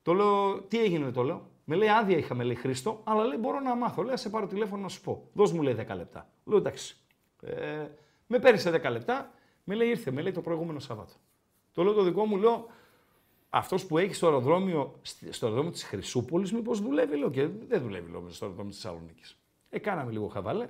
το 0.03 0.13
λέω, 0.13 0.61
τι 0.61 0.81
έγινε, 0.81 1.11
το 1.11 1.23
λέω. 1.23 1.49
Με 1.65 1.77
λέει 1.77 1.89
άδεια 1.89 2.17
είχαμε, 2.17 2.45
λέει 2.45 2.55
Χρήστο, 2.55 3.01
αλλά 3.05 3.25
λέει 3.25 3.39
μπορώ 3.41 3.61
να 3.61 3.75
μάθω. 3.75 4.03
Λέει, 4.03 4.13
«Ας 4.13 4.21
σε 4.21 4.29
πάρω 4.29 4.47
τηλέφωνο 4.47 4.83
να 4.83 4.89
σου 4.89 5.01
πω. 5.01 5.29
Δώσ' 5.33 5.53
μου 5.53 5.63
λέει 5.63 5.75
10 5.75 5.97
λεπτά. 5.97 6.29
Λέω 6.45 6.59
εντάξει. 6.59 6.97
Ε, 7.43 7.87
με 8.27 8.39
παίρνει 8.39 8.59
σε 8.59 8.71
10 8.71 8.91
λεπτά, 8.91 9.33
με 9.65 9.75
λέει 9.75 9.89
ήρθε, 9.89 10.11
με 10.11 10.23
λέει 10.23 10.33
το 10.33 10.41
προηγούμενο 10.41 10.79
Σαββάτο. 10.79 11.13
Το 11.73 11.83
λέω 11.83 11.93
το 11.93 12.03
δικό 12.03 12.25
μου, 12.27 12.37
λέω 12.37 12.67
αυτός 13.51 13.87
που 13.87 13.99
έχει 13.99 14.15
στο 14.15 14.27
αεροδρόμιο, 14.27 14.99
στη- 15.03 15.33
στο 15.33 15.45
αεροδρόμιο 15.47 15.73
της 15.75 15.83
Χρυσούπολης, 15.85 16.53
μήπως 16.53 16.81
δουλεύει, 16.81 17.17
λέω 17.17 17.31
και 17.31 17.47
δεν 17.69 17.81
δουλεύει 17.81 18.11
λέω, 18.11 18.25
στο 18.29 18.45
αεροδρόμιο 18.45 18.73
της 18.73 18.81
Θεσσαλονίκης. 18.83 19.39
Ε, 19.71 19.79
κάναμε 19.79 20.13
λίγο 20.13 20.27
χαβαλέ. 20.27 20.69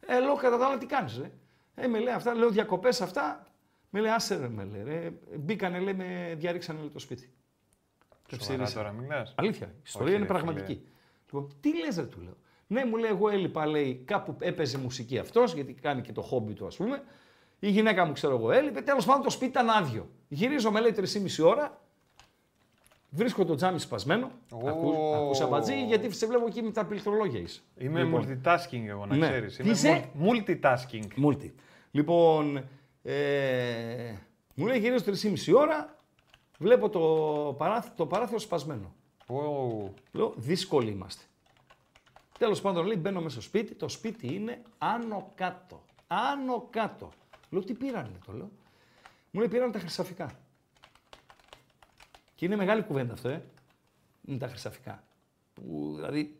Ε, 0.00 0.20
λέω 0.20 0.34
κατά 0.34 0.58
τα 0.58 0.66
άλλα 0.66 0.78
τι 0.78 0.86
κάνεις, 0.86 1.18
ρε. 1.18 1.30
Ε, 1.74 1.86
με 1.86 1.98
λέει 1.98 2.14
αυτά, 2.14 2.34
λέω 2.34 2.50
διακοπές 2.50 3.00
αυτά. 3.00 3.46
Με 3.90 4.00
λέει 4.00 4.10
άσε 4.10 4.36
ρε, 4.36 4.48
με 4.48 4.64
λέει. 4.64 4.82
Ρε. 4.82 5.12
Μπήκανε, 5.38 5.78
λέει, 5.78 5.94
με 5.94 6.34
διαρρήξανε 6.38 6.78
λέει, 6.78 6.88
το 6.88 6.98
σπίτι. 6.98 7.32
Και 8.26 8.34
Σοβαρά 8.34 8.54
ψήρισα. 8.64 8.74
τώρα 8.74 8.92
μιλάς. 8.92 9.34
Αλήθεια. 9.36 9.66
Η 9.66 9.70
ιστορία 9.84 10.06
Όχι, 10.08 10.16
είναι 10.16 10.26
ρε, 10.26 10.32
πραγματική. 10.32 10.82
Λοιπόν, 11.24 11.50
τι 11.60 11.78
λες 11.78 11.96
ρε 11.96 12.02
του 12.06 12.20
λέω. 12.20 12.36
Ναι, 12.66 12.84
μου 12.84 12.96
λέει, 12.96 13.10
εγώ 13.10 13.28
έλειπα, 13.28 13.66
λέει, 13.66 14.02
κάπου 14.04 14.36
έπαιζε 14.40 14.78
μουσική 14.78 15.18
αυτός, 15.18 15.54
γιατί 15.54 15.72
κάνει 15.72 16.00
και 16.02 16.12
το 16.12 16.22
χόμπι 16.22 16.52
του, 16.52 16.66
ας 16.66 16.76
πούμε. 16.76 17.02
Η 17.58 17.70
γυναίκα 17.70 18.04
μου, 18.04 18.12
ξέρω 18.12 18.36
εγώ, 18.36 18.50
έλειπε. 18.52 18.80
Τέλος 18.80 19.04
πάντων, 19.04 19.22
το 19.22 19.30
σπίτι 19.30 19.50
ήταν 19.50 19.70
άδειο. 19.70 20.08
Γυρίζω, 20.28 20.70
με 20.70 20.80
λέει, 20.80 20.92
3,5 20.92 21.46
ώρα. 21.46 21.80
Βρίσκω 23.10 23.44
το 23.44 23.54
τζάμι 23.54 23.78
σπασμένο. 23.78 24.30
Ω. 24.52 24.68
Ακούς, 24.68 24.96
ακούς 25.14 25.40
αμπατζή, 25.40 25.84
γιατί 25.84 26.10
σε 26.12 26.26
βλέπω 26.26 26.46
εκεί 26.46 26.62
με 26.62 26.70
τα 26.70 26.84
πληκτρολόγια 26.84 27.40
είσαι. 27.40 27.60
Είμαι 27.78 28.02
Λοιπόν, 28.02 28.22
multitasking 28.44 28.84
εγώ, 28.86 29.06
να 29.06 29.16
Ναι. 29.16 29.26
ξέρεις. 29.28 29.56
Τι 29.56 29.62
Είμαι 29.62 29.72
είσαι; 29.72 30.10
mul- 30.20 30.26
multitasking. 30.28 31.24
Multi. 31.24 31.50
Λοιπόν, 31.90 32.64
ε, 33.02 34.12
μου 34.54 34.66
λέει 34.66 34.78
γυρίζω 34.78 35.04
3,5 35.04 35.52
ώρα, 35.54 35.96
βλέπω 36.58 36.88
το, 36.88 37.00
παράθυ, 37.58 37.90
το 37.96 38.06
παράθυρο 38.06 38.38
σπασμένο. 38.38 38.92
Ω, 39.26 39.34
Λέω, 40.12 40.32
δύσκολοι 40.36 40.90
είμαστε. 40.90 41.22
Τέλος 42.38 42.60
πάντων, 42.60 42.86
λέει, 42.86 42.96
μπαίνω 43.00 43.18
μέσα 43.20 43.30
στο 43.30 43.40
σπίτι. 43.40 43.74
Το 43.74 43.88
σπίτι 43.88 44.34
είναι 44.34 44.62
άνω 44.78 45.32
κάτω. 45.34 45.82
Άνω 46.06 46.66
κάτω. 46.70 47.08
Λέω, 47.50 47.62
τι 47.64 47.74
πήρανε, 47.74 48.18
το 48.26 48.32
λέω. 48.32 48.50
Μου 49.30 49.40
λέει, 49.40 49.48
πήραν 49.48 49.72
τα 49.72 49.78
χρυσαφικά. 49.78 50.30
Και 52.38 52.44
είναι 52.44 52.56
μεγάλη 52.56 52.82
κουβέντα 52.82 53.12
αυτό, 53.12 53.28
ε. 53.28 53.42
Είναι 54.24 54.38
τα 54.38 54.48
χρυσαφικά. 54.48 55.02
Που, 55.54 55.92
δηλαδή, 55.94 56.36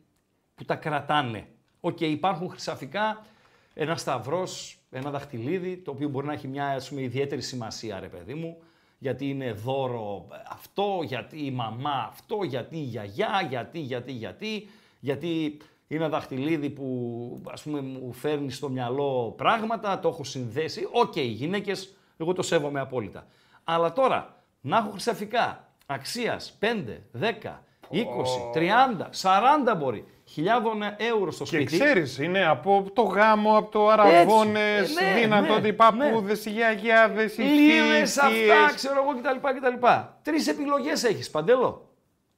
που 0.54 0.64
τα 0.64 0.74
κρατάνε. 0.74 1.48
Οκ, 1.80 2.00
υπάρχουν 2.00 2.50
χρυσαφικά, 2.50 3.26
ένα 3.74 3.96
σταυρός, 3.96 4.78
ένα 4.90 5.10
δαχτυλίδι, 5.10 5.76
το 5.76 5.90
οποίο 5.90 6.08
μπορεί 6.08 6.26
να 6.26 6.32
έχει 6.32 6.48
μια 6.48 6.66
ας 6.68 6.88
πούμε, 6.88 7.00
ιδιαίτερη 7.00 7.42
σημασία, 7.42 8.00
ρε 8.00 8.08
παιδί 8.08 8.34
μου, 8.34 8.58
γιατί 8.98 9.28
είναι 9.28 9.52
δώρο 9.52 10.26
αυτό, 10.48 11.00
γιατί 11.04 11.44
η 11.44 11.50
μαμά 11.50 12.06
αυτό, 12.08 12.42
γιατί 12.42 12.76
η 12.76 12.82
γιαγιά, 12.82 13.46
γιατί, 13.48 13.78
γιατί, 13.78 14.12
γιατί, 14.12 14.68
γιατί 15.00 15.56
είναι 15.88 16.04
ένα 16.04 16.08
δαχτυλίδι 16.08 16.70
που 16.70 17.42
ας 17.50 17.62
πούμε 17.62 17.80
μου 17.80 18.12
φέρνει 18.12 18.50
στο 18.50 18.68
μυαλό 18.68 19.34
πράγματα, 19.36 20.00
το 20.00 20.08
έχω 20.08 20.24
συνδέσει. 20.24 20.88
Οκ, 20.92 21.16
οι 21.16 21.22
γυναίκες, 21.22 21.94
εγώ 22.16 22.32
το 22.32 22.42
σέβομαι 22.42 22.80
απόλυτα. 22.80 23.26
Αλλά 23.64 23.92
τώρα, 23.92 24.42
να 24.60 24.76
έχω 24.76 24.90
χρυσαφικά 24.90 25.67
αξίας 25.90 26.58
5, 26.60 26.64
10, 27.12 27.62
20, 27.90 28.52
30, 28.54 29.10
40 29.22 29.76
μπορεί, 29.78 30.04
χιλιάδων 30.24 30.82
ευρώ 30.96 31.30
στο 31.30 31.44
Και 31.44 31.50
σπίτι. 31.56 31.78
ξέρεις, 31.78 32.18
είναι 32.18 32.46
από 32.46 32.84
το 32.94 33.02
γάμο, 33.02 33.56
από 33.56 33.70
το 33.70 33.88
αραβώνες, 33.88 34.96
Ε, 34.96 35.02
ναι, 35.04 35.20
δυνατότητα 35.20 35.60
ναι, 35.60 35.68
οι 35.68 35.72
παππούδες, 35.72 36.44
οι 36.44 36.50
γιαγιάδες, 36.50 37.36
οι 37.38 37.42
Λίρες 37.42 38.14
θείοι, 38.14 38.30
οι 38.46 38.50
αυτά, 38.50 38.58
θείες. 38.60 38.74
ξέρω 38.74 39.02
εγώ 39.02 39.20
κτλ. 39.20 39.48
κτλ. 39.66 39.86
Τρεις 40.22 40.46
επιλογές 40.48 41.04
έχεις, 41.04 41.30
Παντέλο. 41.30 41.92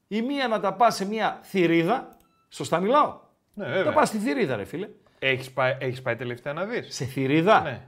Η 0.08 0.22
μία 0.22 0.48
να 0.48 0.60
τα 0.60 0.72
πας 0.74 0.94
σε 0.94 1.06
μια 1.06 1.38
θηρίδα, 1.42 2.16
σωστά 2.48 2.80
μιλάω. 2.80 3.18
Ναι, 3.54 3.64
Τα 3.64 3.70
βέβαια. 3.70 3.92
πας 3.92 4.08
στη 4.08 4.18
θηρίδα 4.18 4.56
ρε 4.56 4.64
φίλε. 4.64 4.88
Έχεις 5.18 5.50
πάει, 5.50 5.76
έχεις 5.80 6.02
πάει 6.02 6.16
τελευταία 6.16 6.52
να 6.52 6.64
δεις; 6.64 6.94
Σε 6.94 7.04
θηρίδα; 7.04 7.60
Ναι. 7.60 7.80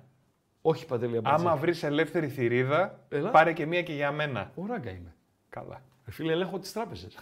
Όχι 0.62 0.86
Παντελή 0.86 1.16
Αμπατζή. 1.16 1.46
Άμα 1.46 1.56
βρεις 1.56 1.82
ελεύθερη 1.82 2.28
θηρίδα, 2.28 3.00
Έλα. 3.08 3.30
πάρε 3.30 3.52
και 3.52 3.66
μία 3.66 3.82
και 3.82 3.92
για 3.92 4.12
μένα. 4.12 4.50
Ο 4.54 4.66
ράγκα 4.68 4.90
είμαι. 4.90 5.14
Καλά. 5.52 5.82
Ρε 6.06 6.12
φίλε, 6.12 6.32
ελέγχω 6.32 6.58
τις 6.58 6.72
τράπεζες. 6.72 7.16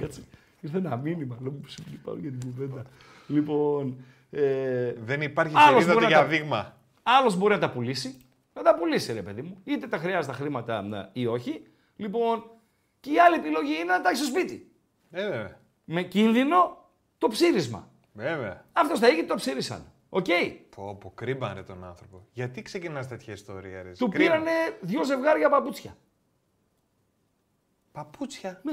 Κάτσε. 0.00 0.22
Ήρθε 0.60 0.78
ένα 0.78 0.96
μήνυμα, 0.96 1.38
λέω 1.42 1.50
που 1.50 1.68
σε 1.68 1.82
πάω 2.04 2.16
για 2.16 2.30
την 2.30 2.40
κουβέντα. 2.40 2.82
Λοιπόν, 3.26 4.04
ε, 4.30 4.92
Δεν 4.92 5.20
υπάρχει 5.22 5.54
Άλλος 5.56 5.70
θηρίδα 5.84 5.92
μπορεί 5.92 6.04
του 6.04 6.10
να 6.10 6.16
για 6.16 6.18
τα- 6.18 6.26
δείγμα. 6.26 6.76
Άλλος 7.02 7.36
μπορεί 7.36 7.54
να 7.54 7.60
τα 7.60 7.70
πουλήσει. 7.70 8.16
Να 8.54 8.62
τα 8.62 8.74
πουλήσει, 8.74 9.12
ρε 9.12 9.22
παιδί 9.22 9.42
μου. 9.42 9.60
Είτε 9.64 9.86
τα 9.86 9.98
χρειάζεται 9.98 10.32
τα 10.32 10.38
χρήματα 10.38 10.82
ναι, 10.82 11.08
ή 11.12 11.26
όχι. 11.26 11.62
Λοιπόν, 11.96 12.44
και 13.00 13.10
η 13.12 13.18
άλλη 13.18 13.34
επιλογή 13.36 13.74
είναι 13.74 13.84
να 13.92 14.00
τα 14.00 14.08
έχεις 14.08 14.26
στο 14.26 14.38
σπίτι. 14.38 14.70
Ε, 15.10 15.28
βέβαια. 15.30 15.58
Με 15.84 16.02
κίνδυνο 16.02 16.84
το 17.18 17.28
ψήρισμα. 17.28 17.90
Βέβαια. 18.12 18.64
Αυτός 18.72 19.00
τα 19.00 19.08
είχε 19.08 19.20
και 19.20 19.26
το 19.26 19.34
ψήρισαν. 19.34 19.92
Οκ. 20.08 20.26
Πω, 20.76 20.96
πω, 21.00 21.12
κρίμπαν 21.14 21.54
ρε 21.54 21.62
τον 21.62 21.84
άνθρωπο. 21.84 22.26
Γιατί 22.32 22.62
ξεκινάς 22.62 23.08
τέτοια 23.08 23.32
ιστορία, 23.32 23.82
ρε. 23.82 23.90
Του 23.92 24.08
Κρίμα. 24.08 24.30
πήρανε 24.30 24.50
δύο 24.80 25.04
ζευγάρια 25.04 25.48
παπούτσια. 25.48 25.96
Παπούτσια. 27.96 28.60
Ναι. 28.62 28.72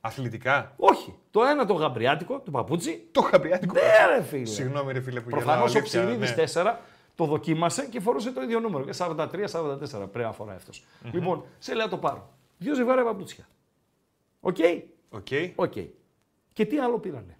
Αθλητικά. 0.00 0.72
Όχι. 0.76 1.18
Το 1.30 1.42
ένα 1.44 1.66
το 1.66 1.74
γαμπριάτικο, 1.74 2.40
το 2.40 2.50
παπούτσι. 2.50 3.08
Το 3.12 3.22
χαπιάτικο. 3.22 3.74
Ναι, 3.74 4.16
ρε 4.16 4.22
φίλε. 4.22 4.44
Συγγνώμη, 4.44 4.92
ρε 4.92 5.00
φίλε 5.00 5.20
που 5.20 5.28
Προφανώς 5.28 5.52
γελάω, 5.54 5.62
ο 5.62 5.64
αλήθεια, 5.64 5.82
Ψηρίδη 5.82 6.42
ναι. 6.62 6.74
4 6.74 6.76
το 7.14 7.24
δοκίμασε 7.24 7.86
και 7.86 8.00
φορούσε 8.00 8.32
το 8.32 8.42
ίδιο 8.42 8.60
νούμερο. 8.60 8.84
Και 8.84 8.92
43-44 8.98 9.16
πρέπει 9.90 10.18
να 10.18 10.32
φοράει 10.32 10.56
αυτός. 10.56 10.84
Λοιπόν, 11.12 11.44
σε 11.58 11.74
λέω 11.74 11.84
να 11.84 11.90
το 11.90 11.98
πάρω. 11.98 12.28
Δύο 12.58 12.74
ζευγάρια 12.74 13.04
παπούτσια. 13.04 13.48
Οκ; 14.40 14.56
Οκ. 15.10 15.26
Οκ. 15.54 15.72
Και 16.52 16.66
τι 16.66 16.78
άλλο 16.78 16.98
πήρανε; 16.98 17.36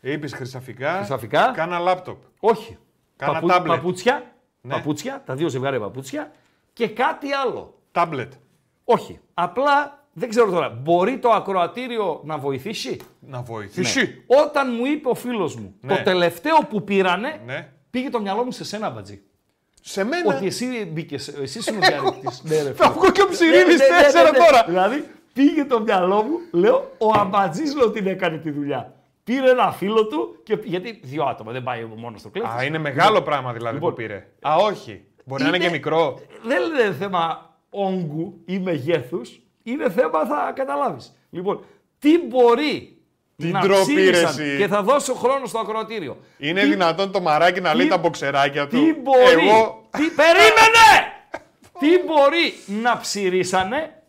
Είπες 0.00 0.32
χρυσαφικά. 0.32 0.96
Χρυσαφικά. 0.96 1.50
Κάνα 1.54 1.78
λάπτοπ. 1.78 2.22
Όχι. 2.40 2.78
Κάνα 3.16 3.32
Παπου- 3.32 3.50
τάμπλετ. 3.50 3.76
Παπούτσια. 3.76 4.34
Ναι. 4.60 4.74
Παπούτσια, 4.74 5.22
τα 5.26 5.34
δύο 5.34 5.48
ζευγάρια 5.48 5.80
παπούτσια. 5.80 6.32
Και 6.72 6.88
κάτι 6.88 7.32
άλλο. 7.32 7.78
Τάμπλετ. 7.92 8.32
Όχι. 8.84 9.20
Απλά 9.34 10.01
δεν 10.12 10.28
ξέρω 10.28 10.50
τώρα. 10.50 10.68
Μπορεί 10.82 11.18
το 11.18 11.30
ακροατήριο 11.30 12.20
να 12.24 12.38
βοηθήσει; 12.38 12.96
Να 13.20 13.36
Ναι. 13.38 13.42
βοηθήσει. 13.46 14.24
Όταν 14.46 14.74
μου 14.78 14.86
είπε 14.86 15.08
ο 15.08 15.14
φίλος 15.14 15.56
μου 15.56 15.74
Ναι. 15.80 15.96
το 15.96 16.02
τελευταίο 16.02 16.56
που 16.68 16.84
πήρανε, 16.84 17.40
Ναι. 17.46 17.68
πήγε 17.90 18.10
το 18.10 18.20
μυαλό 18.20 18.44
μου 18.44 18.50
σε 18.50 18.64
σένα, 18.64 18.90
Μπατζή. 18.90 19.22
Σε 19.84 20.04
μένα; 20.04 20.36
Ότι 20.36 20.46
εσύ 20.46 20.90
μπήκες, 20.92 21.28
εσύ 21.28 21.58
είσαι 21.58 21.70
ο 21.70 21.78
διαρρήκτη. 21.80 22.28
ναι, 22.42 22.62
ρε, 22.62 22.72
Θα 22.72 22.84
φίλε. 22.84 22.94
βγω 22.98 23.10
και 23.10 23.22
ο 23.22 23.28
Ψηρίδης 23.28 23.78
Ναι, 23.78 23.86
ναι, 23.86 23.96
ναι, 23.96 24.02
τέσσερα 24.02 24.30
ναι, 24.30 24.38
ναι. 24.38 24.44
τώρα. 24.44 24.64
Δηλαδή 24.66 25.04
πήγε 25.32 25.64
το 25.64 25.80
μυαλό 25.80 26.22
μου, 26.22 26.38
λέω, 26.60 26.90
ο 26.98 27.10
Αμπατζής 27.18 27.74
λέω 27.76 27.90
την 27.90 28.06
έκανε 28.06 28.36
τη 28.38 28.50
δουλειά. 28.50 28.94
Πήρε 29.24 29.50
ένα 29.50 29.72
φίλο 29.72 30.06
του, 30.06 30.40
και, 30.42 30.58
γιατί 30.64 31.00
δύο 31.02 31.24
άτομα, 31.24 31.52
δεν 31.52 31.62
πάει 31.62 31.84
μόνος 31.96 32.20
στο 32.20 32.28
κλέφτη. 32.28 32.58
Α, 32.58 32.64
είναι 32.64 32.78
μεγάλο 32.78 33.22
πράγμα 33.22 33.52
δηλαδή 33.52 33.74
Λοιπόν. 33.74 33.90
που 33.90 33.96
πήρε. 33.96 34.26
Α, 34.40 34.54
όχι. 34.56 35.04
Μπορεί 35.24 35.42
να 35.42 35.48
είναι 35.48 35.56
Είναι- 35.56 35.66
και 35.66 35.72
μικρό. 35.72 36.18
Δεν 36.44 36.58
είναι 36.62 36.94
θέμα 36.98 37.50
όγκου 37.70 38.42
ή 38.44 38.58
μεγέθους, 38.58 39.40
είναι 39.62 39.90
θέμα 39.90 40.26
θα 40.26 40.52
καταλάβεις. 40.54 41.12
Λοιπόν, 41.30 41.64
τι 41.98 42.18
μπορεί 42.18 42.96
Την 43.36 43.50
να 43.50 43.60
ντροπή, 43.60 43.80
ψήφισαν 43.80 44.36
ρε, 44.36 44.42
εσύ. 44.44 44.56
και 44.58 44.66
θα 44.66 44.82
δώσω 44.82 45.14
χρόνο 45.14 45.46
στο 45.46 45.58
ακροατήριο. 45.58 46.16
Είναι 46.38 46.60
Τι- 46.62 46.68
δυνατόν 46.68 47.12
το 47.12 47.20
μαράκι 47.20 47.60
να 47.60 47.74
λέει 47.74 47.84
τι- 47.84 47.90
τα 47.90 47.98
μποξεράκια 47.98 48.66
του; 48.66 48.84
Τι 48.84 48.94
μπορεί, 49.00 49.48
Εγώ. 49.48 49.86
τι, 49.90 50.02
περίμενε! 50.02 51.12
τι 51.78 51.88
μπορεί 52.06 52.54
να 52.82 52.96
ψηρίσανε 52.98 54.02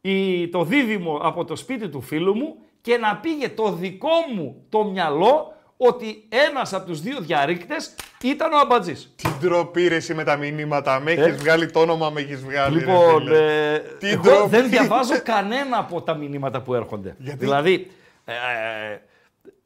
η, 0.00 0.48
το 0.48 0.64
δίδυμο 0.64 1.18
από 1.22 1.44
το 1.44 1.56
σπίτι 1.56 1.88
του 1.88 2.00
φίλου 2.00 2.34
μου 2.36 2.56
και 2.80 2.96
να 2.96 3.16
πήγε 3.16 3.48
το 3.48 3.72
δικό 3.72 4.10
μου 4.34 4.64
το 4.68 4.84
μυαλό 4.84 5.52
ότι 5.76 6.24
ένας 6.28 6.72
από 6.72 6.86
τους 6.86 7.00
δύο 7.00 7.20
διαρρήκτες 7.20 7.94
ήταν 8.22 8.52
ο 8.52 8.58
Αμπατζής. 8.58 9.12
Την 9.16 9.30
ντροπή 9.40 9.88
ρε 9.88 9.94
εσύ 9.96 10.14
με 10.14 10.24
τα 10.24 10.36
μηνύματα. 10.36 11.00
Με 11.00 11.10
έχεις 11.12 11.36
βγάλει 11.36 11.70
το 11.70 11.80
όνομα, 11.80 12.10
με 12.10 12.20
έχεις 12.20 12.40
βγάλει. 12.44 12.78
ρε 12.78 12.84
Λοιπόν, 12.84 13.22
φίλε. 13.22 13.72
ε, 13.74 13.78
Τι 13.78 14.08
εγώ 14.08 14.22
ντροπή. 14.22 14.48
δεν 14.48 14.68
διαβάζω 14.70 15.22
κανένα 15.22 15.78
από 15.78 16.02
τα 16.02 16.14
μηνύματα 16.14 16.60
που 16.62 16.74
έρχονται. 16.74 17.14
Γιατί; 17.18 17.38
Δηλαδή, 17.38 17.90
ε, 18.24 18.32
ε, 18.92 19.00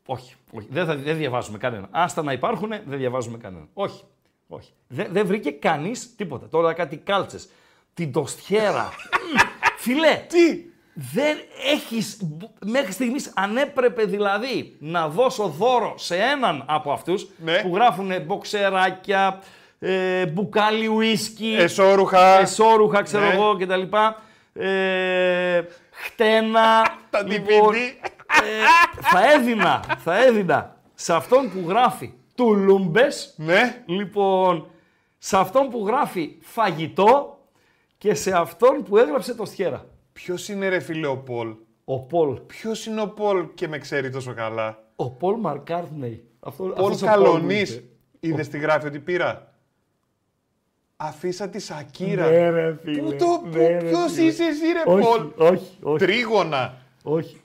όχι, 0.06 0.34
όχι 0.52 0.66
δεν, 0.70 0.86
θα, 0.86 0.96
δεν 0.96 1.16
διαβάζουμε 1.16 1.58
κανένα. 1.58 1.88
Άστα 1.90 2.22
να 2.22 2.32
υπάρχουν, 2.32 2.68
δεν 2.68 2.98
διαβάζουμε 2.98 3.38
κανένα. 3.38 3.64
Όχι, 3.74 4.02
όχι. 4.48 4.72
Δεν, 4.88 5.06
δεν 5.10 5.26
βρήκε 5.26 5.50
κανείς 5.50 6.16
τίποτα. 6.16 6.48
Τώρα 6.48 6.72
κάτι 6.72 6.96
κάλτσες, 6.96 7.48
την 7.94 8.12
τοστιέρα. 8.12 8.84
Μμ, 9.32 9.38
Φιλέ, 9.76 10.24
Τι; 10.28 10.64
Δεν 10.94 11.37
έχεις, 11.72 12.20
μέχρι 12.66 12.92
στιγμής 12.92 13.33
αν 13.35 13.57
έπρεπε 13.57 14.05
δηλαδή 14.05 14.76
να 14.78 15.09
δώσω 15.09 15.46
δώρο 15.46 15.94
σε 15.98 16.16
έναν 16.16 16.64
από 16.68 16.92
αυτούς 16.92 17.28
Ναι. 17.37 17.59
που 17.62 17.74
γράφουν 17.74 18.11
μποξεράκια, 18.26 19.38
ε, 19.78 20.26
μπουκάλι 20.26 20.87
ουίσκι, 20.87 21.57
Εσόρουχα. 21.59 22.38
εσόρουχα 22.38 23.02
ξέρω 23.02 23.24
Ναι. 23.26 23.33
εγώ 23.33 23.57
κτλ. 23.57 23.83
Ε, 24.55 25.62
χτένα. 25.90 26.83
Τα 27.11 27.22
λοιπόν, 27.22 27.72
DVD. 27.74 28.07
ε, 28.42 29.00
θα 29.00 29.33
έδινα, 29.33 29.85
θα 29.98 30.24
έδινα 30.24 30.76
σε 30.94 31.14
αυτόν 31.14 31.50
που 31.52 31.64
γράφει 31.68 32.12
τουλούμπες, 32.35 33.35
Ναι. 33.37 33.83
λοιπόν, 33.87 34.66
σε 35.18 35.37
αυτόν 35.37 35.68
που 35.70 35.85
γράφει 35.87 36.37
φαγητό 36.40 37.38
και 37.98 38.14
σε 38.14 38.33
αυτόν 38.37 38.83
που 38.83 38.96
έγραψε 38.98 39.35
το 39.35 39.44
στιέρα. 39.44 39.85
Ποιος 40.12 40.48
είναι 40.48 40.68
ρε 40.68 40.81
φίλε 40.81 41.07
ο 41.07 41.16
Πολ; 41.16 41.55
Ο 41.85 42.01
Πολ. 42.01 42.40
Ποιος 42.40 42.87
είναι 42.87 43.01
ο 43.01 43.09
Πολ 43.09 43.46
και 43.55 43.68
με 43.68 43.79
ξέρει 43.79 44.11
τόσο 44.11 44.35
καλά; 44.35 44.85
Ο 44.96 45.11
Πολ 45.11 45.40
Μαρκάρτνεϊ. 45.40 46.25
Αυτό, 46.40 46.62
Πολ 46.64 46.72
αυτός 46.85 47.03
ο 47.03 47.07
Καλονή. 47.07 47.44
μου 47.44 47.51
είπε. 47.51 47.83
Είδες 48.20 48.48
τι 48.48 48.59
γράφει 48.59 48.87
ότι 48.87 48.98
πήρα; 48.98 49.55
Αφήσα 50.96 51.48
τη 51.48 51.59
Σακύρα. 51.59 52.31
Ναι, 52.31 52.51
ρε, 52.51 52.77
φίλε. 52.83 53.01
Πού 53.03 53.16
το, 53.16 53.42
Ναι, 53.59 53.66
ρε, 53.66 53.88
ποιος 53.88 54.12
φίλε. 54.12 54.27
είσαι 54.27 54.44
εσύ, 54.44 54.66
ρε 54.72 54.83
Πολ; 54.85 55.01
Όχι, 55.01 55.33
όχι, 55.37 55.79
όχι. 55.83 55.98
Τρίγωνα. 56.05 56.75
όχι. 57.03 57.40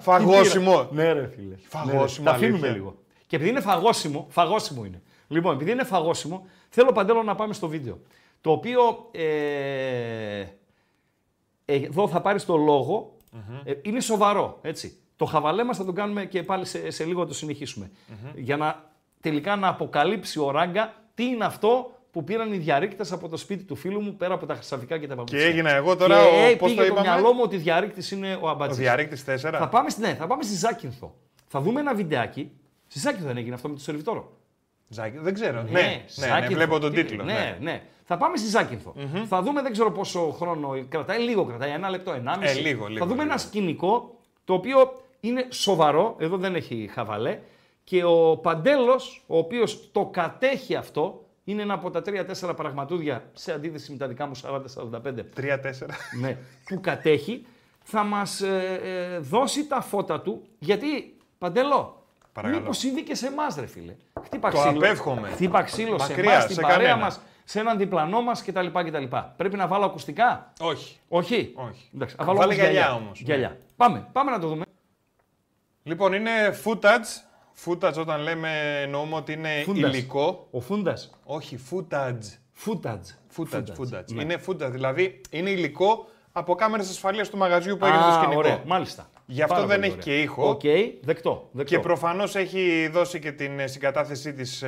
Φαγόσιμο. 0.00 0.88
Ναι, 0.92 1.12
ρε 1.12 1.26
φίλε. 1.28 1.54
Φαγόσιμο, 1.68 1.94
Ναι, 1.96 2.02
ρε. 2.02 2.22
Τα 2.24 2.30
αφήνουμε 2.30 2.56
αλήθεια. 2.58 2.70
λίγο. 2.72 2.96
Και 3.26 3.36
επειδή 3.36 3.50
είναι 3.50 3.60
φαγόσιμο, 3.60 4.26
φαγόσιμο 4.30 4.84
είναι. 4.84 5.02
Λοιπόν, 5.28 5.54
επειδή 5.54 5.70
είναι 5.70 5.84
φαγόσιμο, 5.84 6.46
θέλω 6.68 6.92
παντέλο 6.92 7.22
να 7.22 7.34
πάμε 7.34 7.52
στο 7.52 7.68
βίντεο. 7.68 8.00
Το 8.40 8.50
οποίο 8.50 9.08
ε, 9.12 9.24
ε, 10.40 10.46
εδώ 11.74 12.08
θα 12.08 12.20
πάρεις 12.20 12.44
το 12.44 12.56
λογο 12.56 13.16
Ε, 13.64 13.72
είναι 13.82 14.00
σοβαρό, 14.00 14.58
έτσι. 14.62 14.96
Το 15.16 15.24
χαβαλέ 15.24 15.64
μας 15.64 15.76
θα 15.76 15.84
το 15.84 15.92
κάνουμε 15.92 16.24
και 16.24 16.42
πάλι 16.42 16.64
σε, 16.66 16.90
σε 16.90 17.04
λίγο 17.04 17.26
το 17.26 17.34
συνεχισουμε 17.34 17.90
Για 18.34 18.56
να 18.56 18.90
τελικά 19.20 19.56
να 19.56 19.68
αποκαλύψει 19.68 20.38
ο 20.38 20.50
Ράγκα 20.50 20.94
τι 21.14 21.24
είναι 21.24 21.44
αυτό 21.44 21.90
που 22.10 22.24
πήραν 22.24 22.52
οι 22.52 22.56
διαρρήκτες 22.56 23.12
από 23.12 23.28
το 23.28 23.36
σπίτι 23.36 23.64
του 23.64 23.74
φίλου 23.76 24.00
μου 24.00 24.14
πέρα 24.16 24.34
από 24.34 24.46
τα 24.46 24.54
χρυσαφικά 24.54 24.98
και 24.98 25.06
τα 25.06 25.14
παπούτσια. 25.14 25.38
Και 25.38 25.44
έγινα 25.44 25.70
εγώ 25.70 25.96
τώρα, 25.96 26.14
Και 26.20 26.26
ο- 26.36 26.44
ε, 26.50 26.54
πώς 26.54 26.68
πήγε 26.70 26.80
το 26.80 26.86
το 26.86 26.92
είπαμε; 26.92 27.00
μυαλό 27.08 27.32
μου 27.32 27.40
ότι 27.42 27.56
διαρρήκτης 27.56 28.10
είναι 28.10 28.34
ο 28.34 28.38
Ο 28.46 28.48
Αμπατζής. 28.48 28.78
διαρρήκτης 28.78 29.24
4. 29.24 29.58
Θα 29.58 29.68
πάμε, 29.68 29.90
στη- 29.90 30.00
ναι, 30.00 30.14
θα 30.14 30.26
πάμε 30.26 30.42
στη 30.42 30.54
Ζάκυνθο. 30.56 31.14
Θα 31.46 31.60
δούμε 31.60 31.80
ένα 31.80 31.94
βιντεάκι. 31.94 32.50
Στη 32.86 32.98
Ζάκυνθο 32.98 33.26
δεν 33.26 33.36
έγινε 33.36 33.54
αυτό 33.54 33.68
με 33.68 33.74
το 33.74 33.80
σερβιτόρο. 33.80 34.32
Ζάκη, 34.88 35.18
δεν 35.18 35.34
ξέρω. 35.34 35.62
Ναι, 35.62 35.70
ναι, 35.70 35.80
ναι, 35.80 36.26
Ζάκυνθο. 36.26 36.54
βλέπω 36.54 36.78
τον 36.78 36.92
Τι- 36.92 37.04
τίτλο. 37.04 37.24
Ναι, 37.24 37.56
ναι. 37.60 37.82
Θα 38.04 38.16
πάμε 38.16 38.36
στη 38.36 38.48
ζακυνθο 38.48 38.94
Θα 39.28 39.42
δούμε, 39.42 39.62
δεν 39.62 39.72
ξέρω 39.72 39.90
πόσο 39.92 40.30
χρόνο 40.30 40.84
κρατάει. 40.88 41.18
Λίγο 41.18 41.44
κρατάει, 41.44 41.70
ένα 41.70 41.90
λεπτό, 41.90 42.12
ενάμιση. 42.12 42.58
Ε, 42.58 42.60
λίγο, 42.60 42.86
λίγο, 42.86 42.98
Θα 42.98 43.04
δούμε 43.06 43.22
λίγο. 43.22 43.32
ένα 43.32 43.38
σκηνικό 43.38 44.18
το 44.44 44.54
οποίο 44.54 44.92
είναι 45.20 45.46
σοβαρό. 45.50 46.16
Εδώ 46.18 46.36
δεν 46.36 46.54
έχει 46.54 46.90
χαβαλέ. 46.92 47.38
Και 47.84 48.04
ο 48.04 48.36
Παντέλος, 48.36 49.24
ο 49.26 49.38
οποίος 49.38 49.88
το 49.92 50.04
κατέχει 50.04 50.74
αυτό, 50.74 51.24
είναι 51.44 51.62
ένα 51.62 51.74
από 51.74 51.90
τα 51.90 52.02
3-4 52.06 52.52
πραγματούδια 52.56 53.24
σε 53.32 53.52
αντίθεση 53.52 53.90
με 53.92 53.96
τα 53.98 54.06
δικά 54.06 54.26
μου 54.26 54.32
40-45 54.42 54.60
3-4. 55.36 55.88
ναι, 56.20 56.36
που 56.64 56.80
κατέχει, 56.80 57.46
θα 57.82 58.02
μας 58.04 58.40
ε, 58.40 58.80
ε, 58.84 59.18
δώσει 59.18 59.66
τα 59.66 59.80
φώτα 59.80 60.20
του, 60.20 60.42
γιατί, 60.58 61.16
Παντελό, 61.38 62.02
Παρακαλώ. 62.32 62.60
μήπως 62.60 62.78
συμβεί 62.78 63.02
και 63.02 63.14
σε 63.14 63.26
εμάς, 63.26 63.56
ρε 63.56 63.66
φίλε. 63.66 63.94
Χτύπα 64.24 64.50
Το 64.50 64.56
ξύλο, 64.58 64.76
απέφχομαι. 64.76 65.28
χτύπα 65.28 65.62
ξύλο 65.62 65.98
σε 65.98 66.08
Μακριά, 66.08 66.30
εμάς, 66.32 66.42
στην 66.42 66.54
σε 66.54 66.60
παρέα 66.60 66.76
κανένα. 66.88 67.16
Μας, 67.52 67.60
σε 67.60 67.60
έναν 67.60 67.78
διπλανό 67.78 68.22
μας 68.22 68.42
κτλ. 68.44 68.66
κτλ. 68.66 69.16
Πρέπει 69.36 69.56
να 69.56 69.66
βάλω 69.66 69.84
ακουστικά; 69.84 70.52
Όχι. 70.60 70.96
Όχι. 71.08 71.52
Όχι. 71.54 71.90
Εντάξει, 71.94 72.16
Βάλε 72.18 72.30
όμως 72.44 72.54
γυαλιά 72.54 72.94
όμως, 72.94 73.20
ναι. 73.20 73.24
Γυαλιά. 73.26 73.56
Πάμε, 73.76 74.08
πάμε 74.12 74.30
να 74.30 74.38
το 74.38 74.48
δούμε. 74.48 74.64
Λοιπόν, 75.82 76.12
είναι 76.12 76.30
footage. 76.64 77.30
Footage 77.64 77.94
όταν 77.98 78.20
λέμε 78.20 78.80
εννοούμε 78.82 79.14
ότι 79.14 79.32
είναι 79.32 79.62
Φούντας. 79.64 79.92
υλικό. 79.94 80.46
Ο 80.50 80.60
Φούντας. 80.60 81.10
Όχι, 81.24 81.58
footage. 81.70 82.38
Footage. 82.66 83.06
Footage, 83.36 83.66
footage. 83.78 84.12
Ναι. 84.14 84.22
Είναι 84.22 84.40
footage, 84.46 84.70
δηλαδή 84.70 85.20
είναι 85.30 85.50
υλικό 85.50 86.06
από 86.32 86.54
κάμερες 86.54 86.90
ασφαλείας 86.90 87.30
του 87.30 87.36
μαγαζιού 87.36 87.76
που 87.76 87.84
έγινε 87.84 88.00
το 88.00 88.06
Α, 88.06 88.12
σκηνικό. 88.12 88.38
ωραία, 88.38 88.62
μάλιστα. 88.66 89.10
Γι' 89.26 89.42
αυτό 89.42 89.54
Πάρα 89.54 89.66
δεν 89.66 89.80
πολύ 89.80 89.92
έχει 89.92 90.00
ωραία. 90.00 90.16
και 90.16 90.22
ήχο. 90.22 90.48
Οκ, 90.48 90.60
δεκτό. 91.00 91.48
δεκτό. 91.52 91.74
Και 91.76 91.78
προφανώς 91.78 92.34
έχει 92.34 92.88
δώσει 92.92 93.18
και 93.18 93.32
την 93.32 93.58
ε, 93.58 93.66
συγκατάθεσή 93.66 94.32
της 94.32 94.64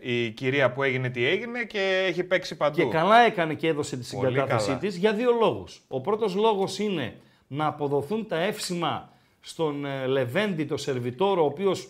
η 0.00 0.30
κυρία 0.30 0.72
που 0.72 0.82
έγινε 0.82 1.08
τι 1.08 1.26
έγινε 1.26 1.64
και 1.64 2.04
έχει 2.08 2.24
παίξει 2.24 2.56
παντού. 2.56 2.76
Και 2.76 2.84
καλά 2.84 3.18
έκανε 3.18 3.54
και 3.54 3.68
έδωσε 3.68 3.96
τη 3.96 4.16
Πολύ 4.16 4.28
συγκατάθεσή 4.32 4.66
καλά. 4.66 4.78
της 4.78 4.96
για 4.96 5.12
δύο 5.12 5.30
λόγους. 5.40 5.82
Ο 5.88 6.00
πρώτος 6.00 6.34
λόγος 6.34 6.78
είναι 6.78 7.14
να 7.46 7.66
αποδοθούν 7.66 8.26
τα 8.26 8.38
εύσημα 8.38 9.10
στον 9.40 9.84
ε, 9.84 10.06
Λεβέντη, 10.06 10.64
το 10.64 10.76
σερβιτόρο, 10.76 11.42
ο 11.42 11.46
οποίος 11.46 11.88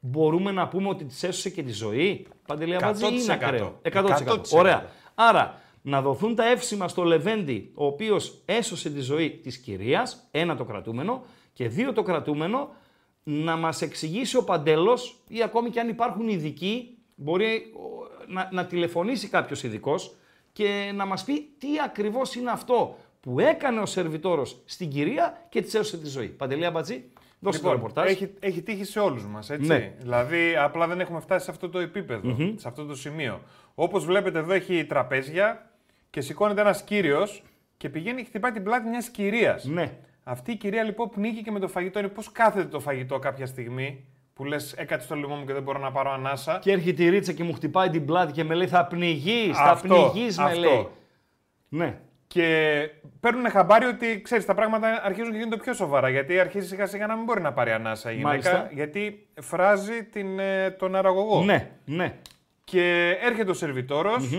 μπορούμε 0.00 0.50
να 0.50 0.68
πούμε 0.68 0.88
ότι 0.88 1.04
της 1.04 1.22
έσωσε 1.22 1.50
και 1.50 1.62
τη 1.62 1.72
ζωή. 1.72 2.26
Παντελή 2.46 2.74
Αμπατζή 2.74 3.04
100%. 3.06 3.10
είναι 3.22 3.32
ακραίο; 3.32 3.80
100%. 3.82 4.04
100%. 4.26 4.38
Ωραία. 4.52 4.86
Άρα, 5.14 5.60
να 5.82 6.02
δοθούν 6.02 6.34
τα 6.34 6.48
εύσημα 6.48 6.88
στο 6.88 7.02
Λεβέντη, 7.04 7.70
ο 7.74 7.86
οποίος 7.86 8.42
έσωσε 8.44 8.90
τη 8.90 9.00
ζωή 9.00 9.30
της 9.30 9.58
κυρίας, 9.58 10.28
ένα 10.30 10.56
το 10.56 10.64
κρατούμενο, 10.64 11.24
και 11.54 11.68
δύο 11.68 11.92
το 11.92 12.02
κρατούμενο, 12.02 12.74
να 13.22 13.56
μας 13.56 13.82
εξηγήσει 13.82 14.36
ο 14.36 14.44
Παντέλος 14.44 15.20
ή 15.28 15.42
ακόμη 15.42 15.70
και 15.70 15.80
αν 15.80 15.88
υπάρχουν 15.88 16.28
ειδικοί, 16.28 16.98
μπορεί 17.14 17.72
ο, 17.74 18.08
να, 18.26 18.48
να 18.52 18.66
τηλεφωνήσει 18.66 19.28
κάποιος 19.28 19.62
ειδικός 19.62 20.14
και 20.52 20.92
να 20.94 21.06
μας 21.06 21.24
πει 21.24 21.48
τι 21.58 21.68
ακριβώς 21.84 22.34
είναι 22.34 22.50
αυτό 22.50 22.96
που 23.20 23.40
έκανε 23.40 23.80
ο 23.80 23.86
σερβιτόρος 23.86 24.62
στην 24.64 24.88
κυρία 24.90 25.46
και 25.48 25.62
της 25.62 25.74
έσωσε 25.74 25.98
τη 25.98 26.08
ζωή. 26.08 26.28
Παντελή 26.28 26.64
Αμπατζή, 26.64 27.04
δώσε 27.40 27.60
το 27.60 27.72
ρεπορτάζ. 27.72 28.08
Λοιπόν, 28.08 28.26
έχει, 28.26 28.34
έχει 28.40 28.62
τύχει 28.62 28.84
σε 28.84 29.00
όλους 29.00 29.26
μας, 29.26 29.50
έτσι. 29.50 29.66
Ναι. 29.66 29.94
Δηλαδή, 29.98 30.56
απλά 30.56 30.86
δεν 30.86 31.00
έχουμε 31.00 31.20
φτάσει 31.20 31.44
σε 31.44 31.50
αυτό 31.50 31.68
το 31.68 31.78
επίπεδο, 31.78 32.36
σε 32.56 32.68
αυτό 32.68 32.84
το 32.84 32.94
σημείο. 32.94 33.40
Όπως 33.74 34.04
βλέπετε, 34.04 34.38
εδώ 34.38 34.52
έχει 34.52 34.84
τραπέζια 34.84 35.70
και 36.10 36.20
σηκώνεται 36.20 36.60
ένας 36.60 36.84
κύριος 36.84 37.42
και 37.76 37.88
πηγαίνει 37.88 38.22
και 38.22 38.28
χτυπάει 38.28 38.52
την 38.52 38.62
πλάτη 38.62 38.88
μιας 38.88 39.08
κυρίας. 39.08 39.64
Ναι. 39.64 39.96
Αυτή 40.24 40.50
η 40.52 40.56
κυρία 40.56 40.82
λοιπόν 40.82 41.08
πνίγηκε 41.08 41.50
με 41.50 41.58
το 41.58 41.68
φαγητό. 41.68 41.98
Είναι 41.98 42.08
πώς 42.08 42.32
κάθεται 42.32 42.68
το 42.68 42.80
φαγητό 42.80 43.18
κάποια 43.18 43.46
στιγμή 43.46 44.04
που 44.34 44.44
λες: 44.44 44.72
Έκατσε 44.72 45.06
στο 45.06 45.14
λαιμό 45.16 45.34
μου 45.34 45.44
και 45.44 45.52
δεν 45.52 45.62
μπορώ 45.62 45.78
να 45.78 45.92
πάρω 45.92 46.10
ανάσα. 46.12 46.58
Και 46.58 46.72
έρχεται 46.72 47.02
η 47.02 47.08
ρίτσα 47.08 47.32
και 47.32 47.44
μου 47.44 47.52
χτυπάει 47.52 47.90
την 47.90 48.04
πλάτη 48.04 48.32
και 48.32 48.44
με 48.44 48.54
λέει 48.54 48.66
θα 48.66 48.86
πνιγείς, 48.86 49.56
θα 49.56 49.62
Αυτό, 49.70 50.10
πνιγείς 50.12 50.38
με 50.38 50.44
αυτό. 50.44 50.58
λέει. 50.60 50.88
Ναι. 51.68 51.98
Και 52.26 52.88
παίρνουν 53.20 53.50
χαμπάρι 53.50 53.84
ότι 53.84 54.20
ξέρεις, 54.22 54.44
τα 54.44 54.54
πράγματα 54.54 55.02
αρχίζουν 55.04 55.30
και 55.32 55.36
γίνονται 55.38 55.56
πιο 55.56 55.72
σοβαρά. 55.72 56.08
Γιατί 56.08 56.38
αρχίζει 56.40 56.66
σιγά 56.66 56.86
σιγά 56.86 57.06
να 57.06 57.14
μην 57.16 57.24
μπορεί 57.24 57.40
να 57.40 57.52
πάρει 57.52 57.70
ανάσα 57.70 58.10
η 58.10 58.14
γυναίκα. 58.14 58.28
Μάλιστα. 58.30 58.68
Γιατί 58.72 59.26
φράζει 59.40 60.04
την, 60.04 60.38
ε, 60.38 60.70
τον 60.70 60.94
αραγωγό. 60.94 61.42
Ναι, 61.42 61.70
ναι. 61.84 62.14
Και 62.64 63.16
έρχεται 63.22 63.50
ο 63.50 63.54
σερβιτόρος, 63.54 64.30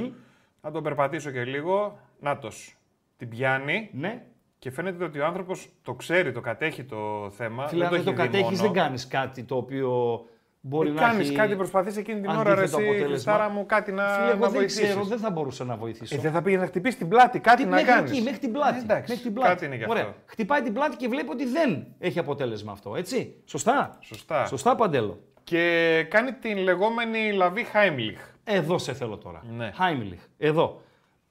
να 0.61 0.71
τον 0.71 0.83
περπατήσω 0.83 1.31
και 1.31 1.43
λίγο. 1.43 1.99
Νάτος. 2.19 2.75
Την 3.17 3.29
πιάνει 3.29 3.89
Ναι. 3.93 4.21
Και 4.59 4.71
φαίνεται 4.71 5.03
ότι 5.03 5.19
ο 5.19 5.25
άνθρωπος 5.25 5.69
το 5.81 5.93
ξέρει, 5.93 6.31
το 6.31 6.41
κατέχει 6.41 6.83
το 6.83 7.29
θέμα. 7.31 7.67
Φίλε, 7.67 7.83
αν 7.83 7.89
δεν 7.89 7.99
έχει 7.99 8.07
το 8.09 8.11
δει 8.15 8.17
κατέχεις 8.17 8.45
μόνο. 8.45 8.61
δεν 8.61 8.71
κάνεις 8.83 9.07
κάτι 9.07 9.43
το 9.43 9.55
οποίο 9.55 10.25
μπορεί 10.61 10.91
να 10.91 11.01
Κάνεις 11.01 11.27
έχει... 11.27 11.35
κάτι, 11.37 11.55
προσπαθείς 11.55 11.97
εκείνη 11.97 12.21
την 12.21 12.29
ώρα, 12.29 12.43
ρε, 12.43 12.49
αντίθετο 12.51 12.77
εσύ, 12.77 12.85
αποτέλεσμα. 12.89 13.07
Χριστάρα 13.07 13.49
μου, 13.49 13.65
κάτι 13.65 13.91
να, 13.91 14.07
Φίλε, 14.07 14.25
να 14.25 14.29
εγώ 14.31 14.39
δεν 14.39 14.51
βοηθήσεις. 14.51 14.83
ξέρω, 14.83 15.03
δεν 15.03 15.17
θα 15.17 15.29
μπορούσα 15.31 15.63
να 15.63 15.75
βοηθήσω. 15.75 16.15
Ε, 16.15 16.19
δεν 16.19 16.31
θα 16.31 16.41
πήγε 16.41 16.57
να 16.57 16.65
χτυπήσεις 16.65 16.97
την 16.99 17.07
πλάτη, 17.07 17.39
κάτι 17.39 17.63
Τι- 17.63 17.69
να 17.69 17.75
μέχρι 17.75 17.91
κάνεις. 17.91 18.11
εκεί, 18.11 18.21
μέχρι 18.21 18.39
την 18.39 18.51
πλάτη. 18.51 18.79
εντάξει, 18.79 19.09
μέχρι 19.09 19.23
την 19.23 19.33
πλάτη. 19.33 19.49
κάτι 19.49 19.65
είναι 19.65 19.75
γι' 19.75 19.83
αυτό. 19.83 19.93
Ωραία. 19.93 20.13
Χτυπάει 20.25 20.61
την 20.61 20.73
πλάτη 20.73 20.95
και 20.95 21.07
βλέπει 21.07 21.29
ότι 21.29 21.45
δεν 21.45 21.87
έχει 21.99 22.19
αποτέλεσμα 22.19 22.71
αυτό. 22.71 22.95
Έτσι. 22.95 23.35
Σωστά. 23.45 23.97
Σωστά. 24.01 24.45
Σωστά, 24.45 24.75
Παντέλο. 24.75 25.19
Και 25.43 26.05
κάνει 26.09 26.33
την 26.33 26.57
λεγόμενη 26.57 27.31
λαβή 27.31 27.65
Heimlich. 27.73 28.19
Εδώ 28.43 28.77
σε 28.77 28.93
θέλω 28.93 29.17
τώρα. 29.17 29.43
Ναι. 29.49 29.71
Heimlich. 29.79 30.27
Εδώ. 30.37 30.81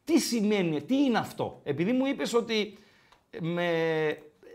Τι 0.04 0.18
σημαίνει, 0.18 0.82
τι 0.82 0.96
είναι 0.96 1.18
αυτό; 1.18 1.60
Επειδή 1.64 1.92
μου 1.92 2.06
είπες 2.06 2.34
ότι 2.34 2.78
με... 3.40 3.68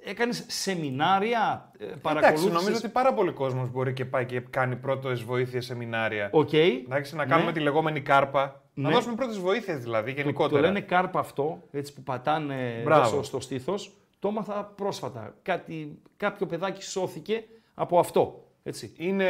έκανες 0.06 0.44
σεμινάρια, 0.48 1.72
ε, 1.80 1.84
Εντάξει, 1.84 2.02
παρακολούθησες... 2.02 2.52
νομίζω 2.54 2.76
ότι 2.78 2.88
πάρα 2.90 3.14
πολλοί 3.14 3.32
κόσμος 3.32 3.72
μπορεί 3.72 3.94
και 3.94 4.06
πάει 4.06 4.26
και 4.26 4.40
κάνει 4.40 4.76
πρώτες 4.76 5.22
βοήθειες 5.24 5.66
σεμινάρια. 5.66 6.30
Οκ. 6.34 6.54
Εντάξει, 6.54 7.16
να 7.16 7.26
κάνουμε 7.26 7.48
Ναι. 7.48 7.54
τη 7.58 7.60
λεγόμενη 7.60 8.02
ΚΑΡΠΑ. 8.02 8.64
Να 8.74 8.88
Ναι. 8.90 8.94
δώσουμε 8.96 9.16
πρώτες 9.16 9.38
βοήθειες 9.40 9.80
δηλαδή 9.80 10.14
Το 10.14 10.22
γενικότερα. 10.22 10.62
λένε 10.62 10.82
κάρπα 10.82 11.20
αυτό, 11.20 11.62
έτσι 11.72 11.94
που 11.94 12.04
πατάνε 12.04 12.82
Μπράβο. 12.84 13.06
στο, 13.08 13.24
στο 13.24 13.40
στήθος. 13.40 13.92
Το 14.20 14.28
έμαθα 14.28 14.64
πρόσφατα. 14.76 15.36
Κάτι, 15.42 16.00
κάποιο 16.18 16.46
παιδάκι 16.46 16.84
σώθηκε 16.84 17.44
από 17.74 18.00
αυτό. 18.00 18.44
Έτσι. 18.70 18.94
Είναι, 18.98 19.26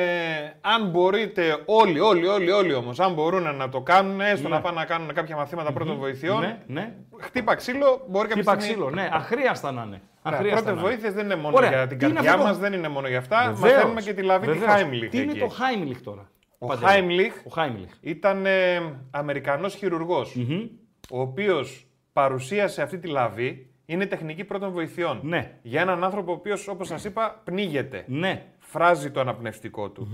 αν 0.61 0.89
μπορείτε 0.89 1.63
όλοι, 1.65 1.99
όλοι, 1.99 2.27
όλοι, 2.27 2.51
όλοι 2.51 2.73
όμως, 2.73 2.99
αν 2.99 3.13
μπορούν 3.13 3.55
να 3.55 3.69
το 3.69 3.81
κάνουν, 3.81 4.21
έστω 4.21 4.47
Ναι. 4.47 4.55
να 4.55 4.61
πάνε 4.61 4.75
να 4.79 4.85
κάνουν 4.85 5.13
κάποια 5.13 5.35
μαθήματα 5.35 5.71
πρώτων 5.73 5.97
βοηθειών, 5.97 6.39
Ναι, 6.39 6.59
ναι. 6.67 6.93
χτύπα 7.19 7.55
ξύλο, 7.55 8.05
μπορεί 8.09 8.27
κάποια 8.27 8.41
Χτύπα 8.43 8.59
στιγμή... 8.59 8.73
ξύλο, 8.83 8.89
ναι. 9.01 9.09
Αχρίαστα 9.11 9.71
να 9.71 9.83
είναι. 9.87 10.01
Αχρίαστα 10.21 10.55
Πρώτες 10.55 10.65
να 10.65 10.71
είναι. 10.71 10.81
βοήθειες 10.89 11.13
δεν 11.13 11.25
είναι 11.25 11.35
μόνο 11.35 11.55
Ωραία. 11.57 11.69
για 11.69 11.87
την 11.87 11.97
Τι 11.97 12.05
είναι 12.05 12.13
καρδιά 12.13 12.31
αυτό 12.31 12.43
το- 12.43 12.49
μας, 12.49 12.57
δεν 12.59 12.73
είναι 12.73 12.87
μόνο 12.87 13.07
για 13.07 13.17
αυτά. 13.17 13.37
Βεβαίως, 13.53 13.73
Μαθαίνουμε 13.73 14.01
και 14.01 14.13
τη 14.13 14.21
λαβή 14.21 14.45
τη 14.47 14.51
βεβαίως. 14.57 14.81
Heimlich 14.81 15.07
Τι 15.11 15.21
είναι 15.21 15.31
εκεί. 15.31 15.39
το 15.39 15.49
Heimlich 15.59 15.97
τώρα. 16.03 16.29
Ο 16.57 16.65
Παντελή; 16.67 17.31
Heimlich 17.35 17.51
Ο 17.51 17.53
Heimlich. 17.55 17.93
ήταν 18.01 18.45
ε, 18.45 18.79
Αμερικανός 19.11 19.75
χειρουργός, 19.75 20.35
ο 21.11 21.21
οποίος 21.21 21.87
παρουσίασε 22.13 22.81
αυτή 22.81 22.97
τη 22.97 23.07
λαβή, 23.07 23.63
είναι 23.85 24.05
τεχνική 24.05 24.43
πρώτων 24.43 24.71
βοηθειών. 24.71 25.19
Ναι. 25.23 25.51
Για 25.61 25.81
έναν 25.81 26.03
άνθρωπο 26.03 26.31
ο 26.31 26.35
οποίος, 26.35 26.67
όπως 26.67 26.87
σας 26.87 27.03
είπα, 27.03 27.41
πνίγεται. 27.43 28.03
Ναι. 28.07 28.45
Φράζει 28.71 29.11
το 29.11 29.19
αναπνευστικό 29.19 29.89
του. 29.89 30.07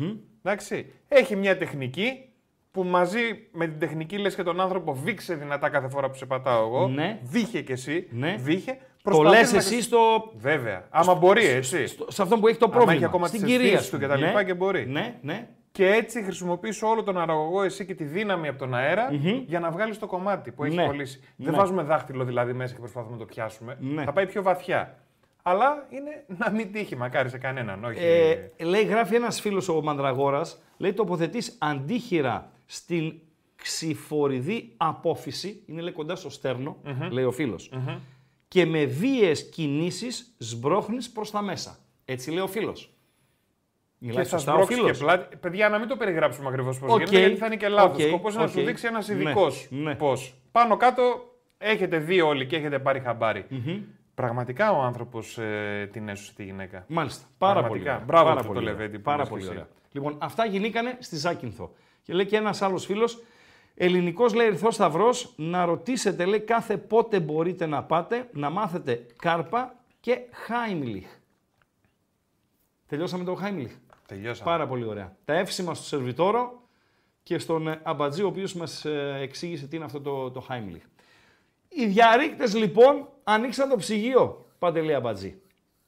Εντάξει. 0.43 0.91
Έχει 1.07 1.35
μια 1.35 1.57
τεχνική 1.57 2.29
που 2.71 2.83
μαζί 2.83 3.19
με 3.51 3.67
την 3.67 3.79
τεχνική 3.79 4.17
λες 4.17 4.35
και 4.35 4.43
τον 4.43 4.59
άνθρωπο 4.61 4.93
βήξε 4.93 5.33
δυνατά 5.35 5.69
κάθε 5.69 5.87
φορά 5.89 6.09
που 6.09 6.15
σε 6.15 6.25
πατάω 6.25 6.65
εγώ. 6.67 6.87
Ναι. 6.87 7.19
Βήχε 7.23 7.61
κι 7.61 7.71
εσύ. 7.71 8.07
Ναι. 8.11 8.35
Βήχε. 8.39 8.71
Το 8.71 9.11
Προσπαθείς 9.11 9.39
λες 9.39 9.51
να- 9.51 9.57
εσύ 9.57 9.81
στο, 9.81 10.31
Βέβαια. 10.37 10.87
Άμα 10.89 11.13
μπορεί, 11.15 11.45
έτσι. 11.45 11.87
στο- 11.87 12.05
σε 12.11 12.21
αυτόν 12.21 12.39
που 12.39 12.47
έχει 12.47 12.57
το 12.57 12.69
πρόβλημα. 12.69 12.93
έχει 12.93 13.05
ακόμα 13.05 13.27
στην 13.27 13.39
τις 13.41 13.49
κυρία 13.49 13.65
αισθήσεις 13.65 13.85
σου. 13.85 13.91
του 13.91 13.99
και 13.99 14.07
τα 14.07 14.15
λοιπά 14.15 14.31
Ναι, 14.31 14.43
και 14.43 14.53
μπορεί. 14.53 14.85
Ναι, 14.87 15.15
ναι. 15.21 15.47
Και 15.71 15.87
έτσι 15.87 16.23
χρησιμοποιείς 16.23 16.81
όλο 16.81 17.03
τον 17.03 17.17
αραγωγό 17.17 17.63
εσύ 17.63 17.85
και 17.85 17.93
τη 17.95 18.03
δύναμη 18.03 18.47
από 18.47 18.57
τον 18.59 18.73
αερα 18.75 19.09
για 19.45 19.59
να 19.59 19.71
βγάλεις 19.71 19.99
το 19.99 20.07
κομμάτι 20.07 20.51
που 20.51 20.63
έχει 20.63 20.75
Ναι. 20.75 20.85
κολλήσει. 20.85 21.19
Δεν 21.35 21.51
Ναι. 21.51 21.57
βάζουμε 21.57 21.83
δάχτυλο 21.83 22.23
δηλαδή 22.23 22.53
μέσα 22.53 22.73
και 22.73 22.79
προσπαθούμε 22.79 23.11
να 23.13 23.17
το 23.19 23.25
πιάσουμε. 23.25 23.77
Ναι. 23.79 24.03
Θα 24.03 24.13
πάει 24.13 24.25
πιο 24.25 24.43
βαθιά. 24.43 24.97
Αλλά 25.47 25.86
είναι 25.89 26.25
να 26.38 26.51
μην 26.51 26.71
τύχει 26.71 26.95
μακάρι 26.95 27.29
σε 27.29 27.38
κανέναν. 27.38 27.84
Όχι. 27.84 27.99
Ε, 28.03 28.49
λέει, 28.63 28.84
γράφει 28.84 29.15
ένας 29.15 29.41
φίλος 29.41 29.69
ο 29.69 29.81
Μανδραγόρας, 29.81 30.62
λέει 30.77 30.93
τοποθετείς 30.93 31.58
αντίχειρα 31.60 32.51
στην 32.65 33.13
ξιφοειδή 33.55 34.73
απόφυση, 34.77 35.63
είναι 35.65 35.81
λέει 35.81 35.91
κοντά 35.93 36.15
στο 36.15 36.29
στέρνο 36.29 36.77
λέει 37.12 37.23
ο 37.23 37.31
φίλος 37.31 37.71
Και 38.47 38.65
με 38.65 38.86
βίαιες 38.86 39.49
κινήσεις 39.49 40.36
σπρώχνεις 40.38 41.11
προς 41.12 41.31
τα 41.31 41.41
μέσα. 41.41 41.77
Έτσι 42.05 42.29
λέει 42.31 42.39
ο 42.43 42.47
φίλος. 42.47 42.89
Μιλάει 43.97 44.23
Και 44.23 44.29
θα 44.29 44.38
σωστά 44.38 44.51
ο 44.51 44.55
σπρώξει 44.55 44.75
και 44.75 44.81
φίλος. 44.81 44.97
πλάτη. 44.99 45.36
Παιδιά, 45.36 45.69
να 45.69 45.79
μην 45.79 45.88
το 45.88 45.95
περιγράψουμε 45.97 46.47
ακριβώς 46.49 46.79
πώς 46.79 46.91
Οκ, 46.91 46.97
γίνεται, 46.99 47.19
γιατί 47.19 47.36
θα 47.36 47.45
είναι 47.45 47.55
και 47.55 47.67
λάθος. 47.67 48.03
οκ, 48.03 48.10
Σκοπός 48.10 48.34
είναι 48.34 48.43
να 48.43 48.49
σου 48.49 48.60
οκ. 48.60 48.65
δείξει 48.65 48.88
ένας 48.88 49.08
Ναι, 49.08 49.15
ειδικός 49.15 49.67
ναι. 49.69 49.95
πώς. 49.95 50.34
Πάνω 50.51 50.77
κάτω 50.77 51.03
έχετε 51.58 51.97
δει 51.97 52.21
όλοι 52.21 52.45
και 52.45 52.55
έχετε 52.55 52.79
πάρει 52.79 52.99
χαμπάρι. 52.99 53.45
Πραγματικά 54.15 54.71
ο 54.71 54.82
άνθρωπος 54.82 55.38
ε, 55.38 55.89
την 55.91 56.10
έσωσε 56.10 56.34
τη 56.34 56.43
γυναίκα. 56.43 56.86
Μάλιστα. 56.88 57.25
Πάρα 57.38 57.54
Πραγματικά. 57.54 57.84
πολύ. 57.84 57.95
ωραία. 57.95 58.06
Μπράβο 58.06 58.25
Πάρα 58.28 58.39
αυτό 58.39 58.51
πολύ 58.54 58.65
το 58.65 58.71
ωραία. 58.71 58.80
Λεβέντη 58.82 58.97
που 58.97 59.04
Πάρα 59.04 59.17
λες 59.17 59.30
πολύ 59.30 59.41
και 59.41 59.47
εσύ. 59.47 59.58
ωραία. 59.58 59.69
Λοιπόν, 59.91 60.17
αυτά 60.21 60.45
γινήκανε 60.45 60.97
στη 60.99 61.15
Ζάκυνθο. 61.15 61.73
Και 62.01 62.13
λέει 62.13 62.25
και 62.25 62.36
ένας 62.36 62.62
άλλος 62.62 62.86
φίλος, 62.86 63.23
Ελληνικός 63.75 64.34
λέει 64.34 64.47
Ερυθρός 64.47 64.73
Σταυρός, 64.75 65.34
να 65.36 65.65
ρωτήσετε 65.65 66.25
λέει 66.25 66.39
κάθε 66.39 66.78
πότε 66.78 67.19
μπορείτε 67.19 67.65
να 67.65 67.84
πάτε 67.84 68.30
να 68.34 68.49
μάθετε 68.49 69.06
κάρπα 69.15 69.75
και 69.99 70.19
Χάιμλιχ. 70.32 71.08
Τελειώσαμε 72.88 73.23
το 73.23 73.34
Χάιμλιχ. 73.36 73.71
Τελειώσαμε. 74.08 74.49
Πάρα 74.51 74.67
πολύ 74.67 74.86
ωραία. 74.86 75.15
Τα 75.25 75.34
εύσημα 75.34 75.73
στο 75.73 75.84
σερβιτόρο 75.86 76.62
και 77.23 77.38
στον 77.38 77.67
ε, 77.67 77.80
Αμπατζή, 77.84 78.23
ο 78.23 78.28
οποίος 78.28 78.54
μας 78.54 78.86
ε, 78.86 79.17
εξήγησε 79.21 79.67
τι 79.67 79.75
είναι 79.75 79.86
αυτό 79.86 80.01
το, 80.01 80.32
το 80.32 80.45
Heimlich. 80.49 80.82
Οι 81.75 81.85
διαρρήκτες 81.85 82.55
λοιπόν 82.55 83.09
ανοίξαν 83.23 83.69
το 83.69 83.75
ψυγείο, 83.75 84.45
Παντελή 84.59 84.93
Αμπατζή. 84.93 85.41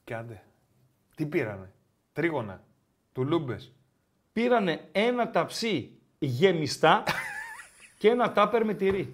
Και 0.04 0.14
άντε. 0.14 0.42
Τι 1.14 1.26
πήρανε; 1.26 1.72
Τρίγωνα. 2.12 2.62
Τουλούμπες. 3.12 3.72
Πήρανε 4.32 4.88
ένα 4.92 5.30
ταψί 5.30 5.90
γεμιστά 6.18 7.02
και 7.98 8.08
ένα 8.08 8.32
τάπερ 8.32 8.64
με 8.64 8.74
τυρί. 8.74 9.10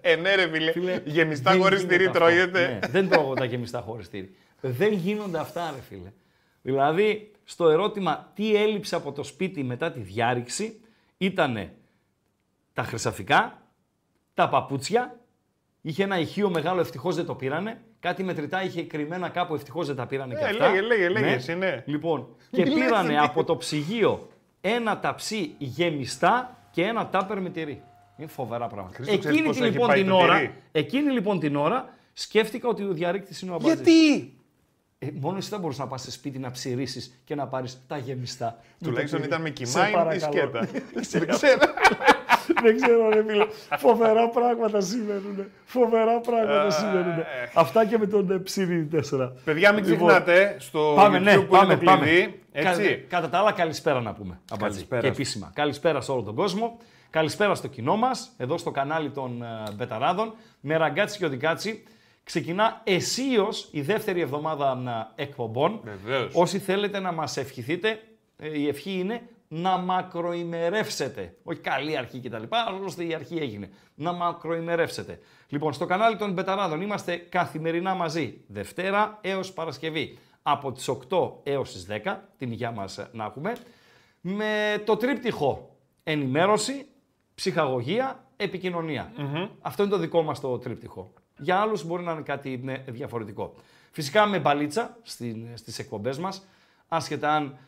Ε, 0.00 0.16
ναι, 0.16 0.34
ρε 0.34 0.48
φίλε. 0.48 0.72
Φίλε, 0.72 1.02
Γεμιστά 1.04 1.50
δεν 1.50 1.60
χωρίς 1.60 1.78
γίνεται 1.80 1.96
τυρί 1.96 2.06
αυτό. 2.08 2.18
τρώγεται. 2.18 2.66
Ναι, 2.68 2.88
δεν 2.88 3.08
τρώγω 3.08 3.34
τα 3.34 3.44
γεμιστά 3.44 3.80
χωρίς 3.80 4.08
τυρί. 4.08 4.36
Δεν 4.60 4.92
γίνονται 4.92 5.38
αυτά, 5.38 5.70
ρε 5.70 5.80
φίλε. 5.80 6.12
Δηλαδή, 6.62 7.30
στο 7.44 7.68
ερώτημα 7.68 8.30
τι 8.34 8.56
έλειψε 8.56 8.96
από 8.96 9.12
το 9.12 9.22
σπίτι 9.22 9.62
μετά 9.62 9.92
τη 9.92 10.00
διάρρηξη, 10.00 10.80
ήτανε 11.18 11.74
τα 12.72 12.82
χρυσαφικά, 12.82 13.62
τα 14.34 14.48
παπούτσια, 14.48 15.20
είχε 15.82 16.02
ένα 16.02 16.18
ηχείο 16.18 16.50
μεγάλο, 16.50 16.80
ευτυχώς 16.80 17.16
δεν 17.16 17.26
το 17.26 17.34
πήρανε. 17.34 17.80
Κάτι 18.00 18.22
μετρητά 18.22 18.62
είχε 18.64 18.82
κρυμμένα 18.82 19.28
κάπου, 19.28 19.54
ευτυχώς 19.54 19.86
δεν 19.86 19.96
τα 19.96 20.06
πήρανε 20.06 20.34
και 20.34 20.44
Ε, 20.44 20.48
αυτά. 20.48 20.68
λέγε, 20.68 20.80
λέγε, 20.80 21.08
λέγε 21.08 21.26
εσύ, 21.30 21.54
ναι. 21.54 21.82
Λοιπόν, 21.86 22.26
και 22.50 22.64
Λες, 22.64 22.74
πήρανε 22.74 23.08
τι. 23.08 23.16
από 23.16 23.44
το 23.44 23.56
ψυγείο 23.56 24.28
ένα 24.60 24.98
ταψί 25.00 25.54
γεμιστά 25.58 26.56
και 26.70 26.82
ένα 26.82 27.08
τάπερ 27.08 27.40
με 27.40 27.48
τυρί. 27.50 27.82
Είναι 28.16 28.28
φοβερά 28.28 28.66
πράγματα. 28.66 28.94
Χρήστο, 28.94 29.18
ξέρεις 29.18 29.36
Εκείνη 29.38 29.48
πόσο 29.48 29.60
τη, 29.60 29.64
έχει 29.66 29.74
λοιπόν, 29.74 29.88
πάει 29.88 30.00
την 30.02 30.08
το 30.10 30.16
ώρα, 30.16 30.34
τυρί; 30.38 30.54
εκείνη 30.72 31.10
λοιπόν 31.12 31.38
την 31.40 31.56
ώρα 31.56 31.88
σκέφτηκα 32.12 32.68
ότι 32.68 32.82
ο 32.84 32.92
διαρρήκτης 32.92 33.40
είναι 33.40 33.50
ο 33.50 33.54
Αμπατζής. 33.54 33.74
Γιατί! 33.74 34.32
Ε, 34.98 35.06
μόνο 35.14 35.36
εσύ 35.36 35.48
θα 35.48 35.58
μπορούσες 35.58 35.80
να 35.80 35.86
πας 35.86 36.02
σε 36.02 36.10
σπίτι 36.10 36.38
να 36.38 36.50
ψηρίσει 36.50 37.12
και 37.24 37.34
να 37.34 37.46
πάρεις 37.46 37.78
τα 37.88 37.96
γεμιστά. 37.98 38.58
Τουλάχιστον 38.84 39.20
Με 39.20 39.26
το 39.26 39.34
ήταν 39.34 39.42
με 39.46 39.50
τυρί. 39.50 39.68
κοιμά 39.70 39.82
Σε 39.84 39.90
ή 39.90 39.92
παρακαλώ. 39.92 40.32
σκέτα. 40.32 40.68
Δεν 41.10 41.28
ξέρω. 41.28 41.56
Δεν 42.62 42.76
ξέρω, 42.80 43.08
ρε 43.08 43.24
φίλε. 43.28 43.46
Φοβερά 43.78 44.28
πράγματα 44.28 44.80
συμβαίνουν. 44.80 45.44
Φοβερά 45.64 46.20
πράγματα 46.20 46.70
συμβαίνουν. 46.70 47.14
Αυτά 47.54 47.84
και 47.86 47.98
με 47.98 48.06
τον 48.06 48.30
ε, 48.30 48.38
ψηρή 48.38 48.88
4. 49.10 49.30
Παιδιά, 49.44 49.72
μην 49.72 49.84
Λοιπόν, 49.84 50.08
ξεχνάτε 50.08 50.56
στο 50.58 50.92
Πάμε, 50.96 51.18
YouTube 51.18 51.22
ναι, 51.22 51.36
που 51.36 51.46
πάμε, 51.46 51.64
είναι 51.72 51.76
το 51.84 51.84
πάμε. 51.90 52.06
κλειδί. 52.06 52.40
Έτσι. 52.52 52.82
Κα- 53.08 53.16
κατά 53.16 53.28
τα 53.28 53.38
άλλα, 53.38 53.52
καλησπέρα 53.52 54.00
να 54.00 54.12
πούμε. 54.12 54.40
Αμπατζή. 54.52 54.74
Καλησπέρα. 54.74 55.00
Και 55.02 55.08
επίσημα. 55.08 55.50
Καλησπέρα 55.54 56.00
σε 56.00 56.12
όλο 56.12 56.22
τον 56.22 56.34
κόσμο. 56.34 56.78
Καλησπέρα 57.10 57.54
στο 57.54 57.68
κοινό 57.68 57.96
μας, 57.96 58.32
εδώ 58.36 58.58
στο 58.58 58.70
κανάλι 58.70 59.10
των 59.10 59.42
ε, 59.42 59.72
Μπεταράδων. 59.74 60.34
Με 60.60 60.76
ραγκάτσι 60.76 61.18
και 61.18 61.24
οδικάτσι. 61.24 61.82
Ξεκινά 62.24 62.80
αισίως 62.84 63.68
η 63.70 63.80
δεύτερη 63.80 64.20
εβδομάδα 64.20 64.78
ε, 65.16 65.22
εκπομπών. 65.22 65.80
Βεβαίως. 65.84 66.30
Όσοι 66.34 66.58
θέλετε 66.58 66.98
να 67.00 67.12
μας 67.12 67.36
ευχηθείτε, 67.36 68.00
ε, 68.38 68.58
η 68.58 68.68
ευχή 68.68 68.92
είναι 68.92 69.22
να 69.54 69.76
μακροημερεύσετε. 69.76 71.36
Όχι 71.42 71.60
καλή 71.60 71.96
αρχή 71.96 72.20
κτλ. 72.20 72.42
Άλλωστε 72.48 73.04
η 73.04 73.14
αρχή 73.14 73.36
έγινε. 73.36 73.70
Να 73.94 74.12
μακροημερεύσετε. 74.12 75.20
Λοιπόν, 75.48 75.72
στο 75.72 75.86
κανάλι 75.86 76.16
των 76.16 76.32
Μπεταράδων 76.32 76.80
είμαστε 76.80 77.16
καθημερινά 77.16 77.94
μαζί. 77.94 78.44
Δευτέρα 78.46 79.18
έως 79.20 79.52
Παρασκευή. 79.52 80.18
Από 80.42 80.72
τις 80.72 80.88
8 80.88 81.32
έως 81.42 81.72
τις 81.72 81.86
10, 82.04 82.16
την 82.36 82.50
υγειά 82.50 82.70
μας 82.70 82.98
ε, 82.98 83.08
να 83.12 83.24
έχουμε. 83.24 83.52
Με 84.20 84.82
το 84.86 84.96
τρίπτυχο 84.96 85.76
ενημέρωση, 86.02 86.86
ψυχαγωγία, 87.34 88.24
επικοινωνία. 88.36 89.12
Αυτό 89.60 89.82
είναι 89.82 89.92
το 89.92 89.98
δικό 89.98 90.22
μας 90.22 90.40
το 90.40 90.58
τρίπτυχο. 90.58 91.12
Για 91.38 91.60
άλλους 91.60 91.84
μπορεί 91.84 92.02
να 92.02 92.12
είναι 92.12 92.22
κάτι 92.22 92.60
ναι, 92.62 92.84
διαφορετικό. 92.86 93.54
Φυσικά 93.90 94.26
με 94.26 94.38
μπαλίτσα 94.38 94.96
στην, 95.02 95.46
στις 95.54 95.78
εκπομπές 95.78 96.18
μας, 96.18 96.46
άσχετα 96.88 97.34
αν 97.34 97.58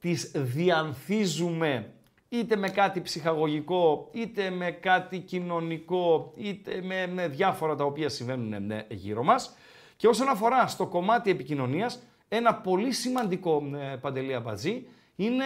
τις 0.00 0.32
διανθίζουμε 0.34 1.92
είτε 2.28 2.56
με 2.56 2.68
κάτι 2.68 3.00
ψυχαγωγικό, 3.00 4.08
είτε 4.12 4.50
με 4.50 4.70
κάτι 4.70 5.18
κοινωνικό, 5.18 6.32
είτε 6.36 6.82
με, 6.82 7.06
με 7.06 7.28
διάφορα 7.28 7.74
τα 7.74 7.84
οποία 7.84 8.08
συμβαίνουν 8.08 8.66
ναι, 8.66 8.86
γύρω 8.88 9.22
μας. 9.22 9.56
Και 9.96 10.06
όσον 10.06 10.28
αφορά 10.28 10.66
στο 10.66 10.86
κομμάτι 10.86 11.30
επικοινωνίας, 11.30 12.02
ένα 12.28 12.54
πολύ 12.54 12.92
σημαντικό 12.92 13.70
ε, 13.74 13.96
παντελή 13.96 14.34
αμπατζή 14.34 14.86
είναι 15.16 15.44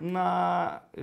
να 0.00 0.22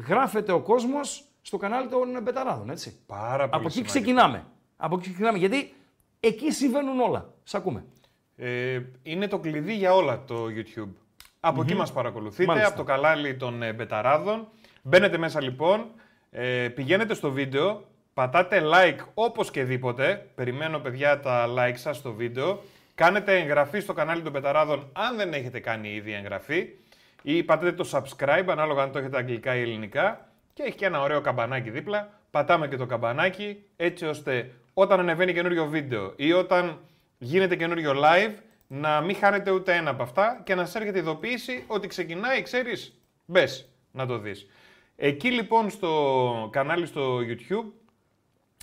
γράφεται 0.07 0.51
ο 0.51 0.61
κόσμος 0.61 1.23
στο 1.41 1.57
κανάλι 1.57 1.87
των 1.87 2.21
Μπεταράδων, 2.23 2.69
έτσι. 2.69 2.99
Πάρα 3.05 3.37
πολύ 3.37 3.49
Από 3.49 3.61
εκεί 3.61 3.71
σημαντικό. 3.71 3.93
ξεκινάμε. 3.93 4.45
Από 4.77 4.95
εκεί 4.95 5.03
ξεκινάμε, 5.03 5.37
γιατί 5.37 5.73
εκεί 6.19 6.51
συμβαίνουν 6.51 6.99
όλα. 6.99 7.33
Σ' 7.43 7.55
ακούμε. 7.55 7.85
Ε, 8.35 8.81
είναι 9.03 9.27
το 9.27 9.39
κλειδί 9.39 9.75
για 9.75 9.93
όλα 9.93 10.23
το 10.25 10.45
YouTube. 10.55 10.91
Από 11.47 11.61
εκεί 11.61 11.75
μας 11.75 11.91
παρακολουθείτε, 11.91 12.45
Μάλιστα. 12.45 12.67
από 12.67 12.77
το 12.77 12.83
κανάλι 12.83 13.35
των 13.35 13.63
ε, 13.63 13.73
Μπεταράδων. 13.73 14.47
Μπαίνετε 14.81 15.17
μέσα 15.17 15.41
λοιπόν, 15.41 15.85
ε, 16.31 16.67
πηγαίνετε 16.75 17.13
στο 17.13 17.31
βίντεο, 17.31 17.83
πατάτε 18.13 18.61
like 18.73 19.05
όπως 19.13 19.51
και 19.51 19.63
δίποτε. 19.63 20.27
Περιμένω 20.35 20.79
παιδιά 20.79 21.19
τα 21.19 21.45
like 21.57 21.75
σας 21.75 21.97
στο 21.97 22.13
βίντεο. 22.13 22.63
Κάνετε 22.95 23.39
εγγραφή 23.39 23.79
στο 23.79 23.93
κανάλι 23.93 24.21
των 24.21 24.31
Μπεταράδων 24.31 24.89
αν 24.93 25.15
δεν 25.17 25.33
έχετε 25.33 25.59
κάνει 25.59 25.89
ήδη 25.93 26.13
εγγραφή. 26.13 26.67
Ή 27.21 27.43
πατάτε 27.43 27.71
το 27.71 27.89
subscribe 27.91 28.45
ανάλογα 28.47 28.83
αν 28.83 28.91
το 28.91 28.99
έχετε 28.99 29.17
αγγλικά 29.17 29.55
ή 29.55 29.61
ελληνικά. 29.61 30.29
Και 30.53 30.63
έχει 30.63 30.75
και 30.75 30.85
ένα 30.85 31.01
ωραίο 31.01 31.21
καμπανάκι 31.21 31.69
δίπλα. 31.69 32.09
Πατάμε 32.31 32.67
και 32.67 32.77
το 32.77 32.85
καμπανάκι 32.85 33.63
έτσι 33.75 34.05
ώστε 34.05 34.51
όταν 34.73 34.99
ανεβαίνει 34.99 35.33
καινούριο 35.33 35.65
βίντεο 35.65 36.13
ή 36.15 36.33
όταν 36.33 36.79
γίνεται 37.17 37.55
καινούριο 37.55 37.93
live 37.95 38.33
να 38.67 39.01
μην 39.01 39.15
χάνετε 39.15 39.51
ούτε 39.51 39.75
ένα 39.75 39.89
από 39.89 40.03
αυτά 40.03 40.41
και 40.43 40.55
να 40.55 40.65
σας 40.65 40.75
έρχεται 40.75 40.99
ειδοποίηση 40.99 41.63
ότι 41.67 41.87
ξεκινάει, 41.87 42.41
ξέρεις, 42.41 43.01
μπες 43.25 43.69
να 43.91 44.05
το 44.05 44.17
δεις. 44.17 44.47
Εκεί 44.95 45.31
λοιπόν 45.31 45.69
στο 45.69 46.49
κανάλι 46.51 46.85
στο 46.85 47.17
YouTube 47.17 47.71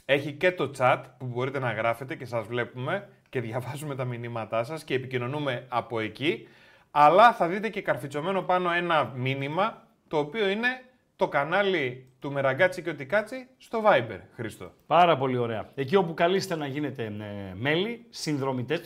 έχει 0.04 0.32
και 0.32 0.52
το 0.52 0.70
chat 0.78 1.02
που 1.18 1.26
μπορείτε 1.26 1.58
να 1.58 1.72
γράφετε 1.72 2.14
και 2.14 2.24
σας 2.24 2.46
βλέπουμε 2.46 3.08
και 3.28 3.40
διαβάζουμε 3.40 3.94
τα 3.94 4.04
μηνύματά 4.04 4.64
σας 4.64 4.84
και 4.84 4.94
επικοινωνούμε 4.94 5.66
από 5.68 6.00
εκεί. 6.00 6.48
Αλλά 6.90 7.32
θα 7.32 7.48
δείτε 7.48 7.68
και 7.68 7.82
καρφιτσωμένο 7.82 8.42
πάνω 8.42 8.72
ένα 8.72 9.12
μήνυμα 9.14 9.86
το 10.08 10.18
οποίο 10.18 10.48
είναι 10.48 10.68
το 11.16 11.28
κανάλι 11.28 12.06
του 12.18 12.32
Μεραγκάτσι 12.32 12.82
και 12.82 12.90
Οτικάτσι 12.90 13.46
στο 13.58 13.82
Viber, 13.86 14.20
Χρήστο. 14.34 14.72
Πάρα 14.86 15.16
πολύ 15.16 15.36
ωραία. 15.36 15.70
Εκεί 15.74 15.96
όπου 15.96 16.14
καλείστε 16.14 16.56
να 16.56 16.66
γίνετε 16.66 17.04
ε, 17.04 17.54
μέλη, 17.54 18.06
συνδρομητές, 18.10 18.80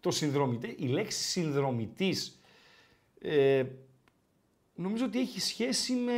το, 0.00 0.08
το 0.08 0.10
συνδρομητέ, 0.10 0.74
η 0.78 0.86
λέξη 0.86 1.22
συνδρομητής 1.22 2.40
ε, 3.20 3.64
νομίζω 4.74 5.04
ότι 5.04 5.20
έχει 5.20 5.40
σχέση 5.40 5.92
με 5.92 6.12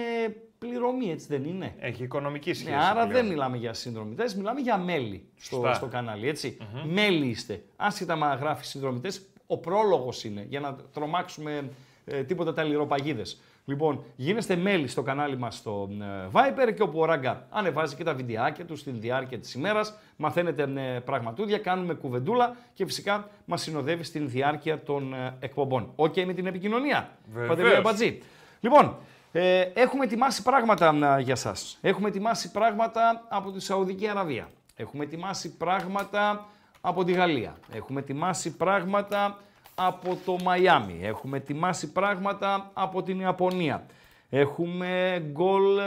πληρωμή, 0.58 1.10
έτσι 1.10 1.26
δεν 1.28 1.44
είναι; 1.44 1.74
Έχει 1.78 2.02
οικονομική 2.02 2.52
σχέση. 2.52 2.70
Ναι, 2.70 2.76
άρα 2.76 2.92
πλέον. 2.92 3.10
δεν 3.10 3.26
μιλάμε 3.26 3.56
για 3.56 3.72
συνδρομητές, 3.72 4.34
μιλάμε 4.34 4.60
για 4.60 4.78
μέλη 4.78 5.28
στο, 5.36 5.56
Σωστά. 5.56 5.74
στο 5.74 5.86
κανάλι, 5.86 6.28
έτσι. 6.28 6.56
Μέλη 6.84 7.26
είστε. 7.26 7.64
Άσχετα 7.76 8.16
αν 8.16 8.34
γράφει 8.34 8.64
συνδρομητές, 8.64 9.26
ο 9.46 9.58
πρόλογος 9.58 10.24
είναι 10.24 10.46
για 10.48 10.60
να 10.60 10.76
τρομάξουμε 10.76 11.70
ε, 12.10 12.22
τίποτα 12.22 12.54
τα 12.54 12.62
λιροπαγίδες. 12.62 13.40
Λοιπόν, 13.64 14.04
γίνεστε 14.16 14.56
μέλη 14.56 14.88
στο 14.88 15.02
κανάλι 15.02 15.38
μας 15.38 15.56
στο 15.56 15.88
ε, 16.00 16.28
Viper 16.32 16.74
και 16.74 16.82
όπου 16.82 16.98
ο 16.98 17.04
Ράγκα 17.04 17.46
ανεβάζει 17.50 17.96
και 17.96 18.04
τα 18.04 18.14
βιντεάκια 18.14 18.64
του 18.64 18.76
στην 18.76 19.00
διάρκεια 19.00 19.38
της 19.38 19.54
ημέρας. 19.54 19.94
Μαθαίνετε 20.16 20.62
ε, 20.62 20.98
πραγματούδια, 20.98 21.58
κάνουμε 21.58 21.94
κουβεντούλα 21.94 22.56
και 22.74 22.86
φυσικά 22.86 23.28
μας 23.44 23.62
συνοδεύει 23.62 24.04
στην 24.04 24.28
διάρκεια 24.28 24.82
των 24.82 25.14
ε, 25.14 25.36
εκπομπών. 25.40 25.92
Οκ 25.96 26.16
με 26.16 26.32
την 26.32 26.46
επικοινωνία. 26.46 27.10
Βεβαίως. 27.32 27.48
Παντελή 27.48 27.74
Αμπατζή. 27.74 28.18
Λοιπόν, 28.60 28.96
ε, 29.32 29.60
έχουμε 29.60 30.04
ετοιμάσει 30.04 30.42
πράγματα 30.42 31.16
ε, 31.18 31.20
για 31.20 31.36
σας. 31.36 31.78
Έχουμε 31.80 32.08
ετοιμάσει 32.08 32.50
πράγματα 32.50 33.26
από 33.28 33.52
τη 33.52 33.60
Σαουδική 33.60 34.08
Αραβία. 34.08 34.50
Έχουμε 34.76 35.04
ετοιμάσει 35.04 35.56
πράγματα 35.56 36.46
από 36.80 37.04
τη 37.04 37.12
Γαλλία. 37.12 37.56
Έχουμε 37.72 38.00
ετοιμάσει 38.00 38.56
πράγματα 38.56 39.38
από 39.74 40.18
το 40.24 40.36
Μαϊάμι. 40.42 40.98
Έχουμε 41.02 41.36
ετοιμάσει 41.36 41.92
πράγματα 41.92 42.70
από 42.72 43.02
την 43.02 43.20
Ιαπωνία. 43.20 43.86
Έχουμε 44.30 45.22
γκολ 45.32 45.78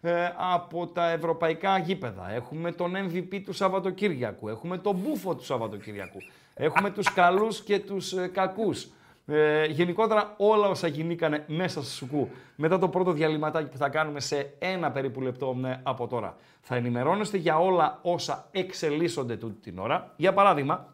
ε, 0.00 0.32
από 0.54 0.86
τα 0.86 1.10
ευρωπαϊκά 1.10 1.78
γήπεδα. 1.78 2.32
Έχουμε 2.32 2.72
τον 2.72 2.92
MVP 2.96 3.40
του 3.44 3.52
Σαββατοκύριακου. 3.52 4.48
Έχουμε 4.48 4.78
τον 4.78 4.96
μπούφο 4.96 5.34
του 5.34 5.44
Σαββατοκύριακου. 5.44 6.18
Έχουμε 6.54 6.90
τους 6.90 7.12
καλούς 7.12 7.62
και 7.62 7.78
τους 7.78 8.12
ε, 8.12 8.26
κακούς. 8.26 8.88
Ε, 9.28 9.64
γενικότερα 9.64 10.34
όλα 10.36 10.68
όσα 10.68 10.86
γινήκανε 10.86 11.44
μέσα 11.46 11.82
στο 11.82 11.90
Σουκού 11.90 12.28
μετά 12.56 12.78
το 12.78 12.88
πρώτο 12.88 13.12
διαλυματάκι 13.12 13.68
που 13.68 13.76
θα 13.76 13.88
κάνουμε 13.88 14.20
σε 14.20 14.54
ένα 14.58 14.90
περίπου 14.90 15.20
λεπτό 15.20 15.54
ναι, 15.54 15.80
από 15.82 16.06
τώρα. 16.06 16.36
Θα 16.60 16.76
ενημερώνεστε 16.76 17.36
για 17.36 17.58
όλα 17.58 17.98
όσα 18.02 18.48
εξελίσσονται 18.50 19.36
τούτη 19.36 19.70
την 19.70 19.78
ώρα. 19.78 20.12
Για 20.16 20.32
παράδειγμα, 20.32 20.90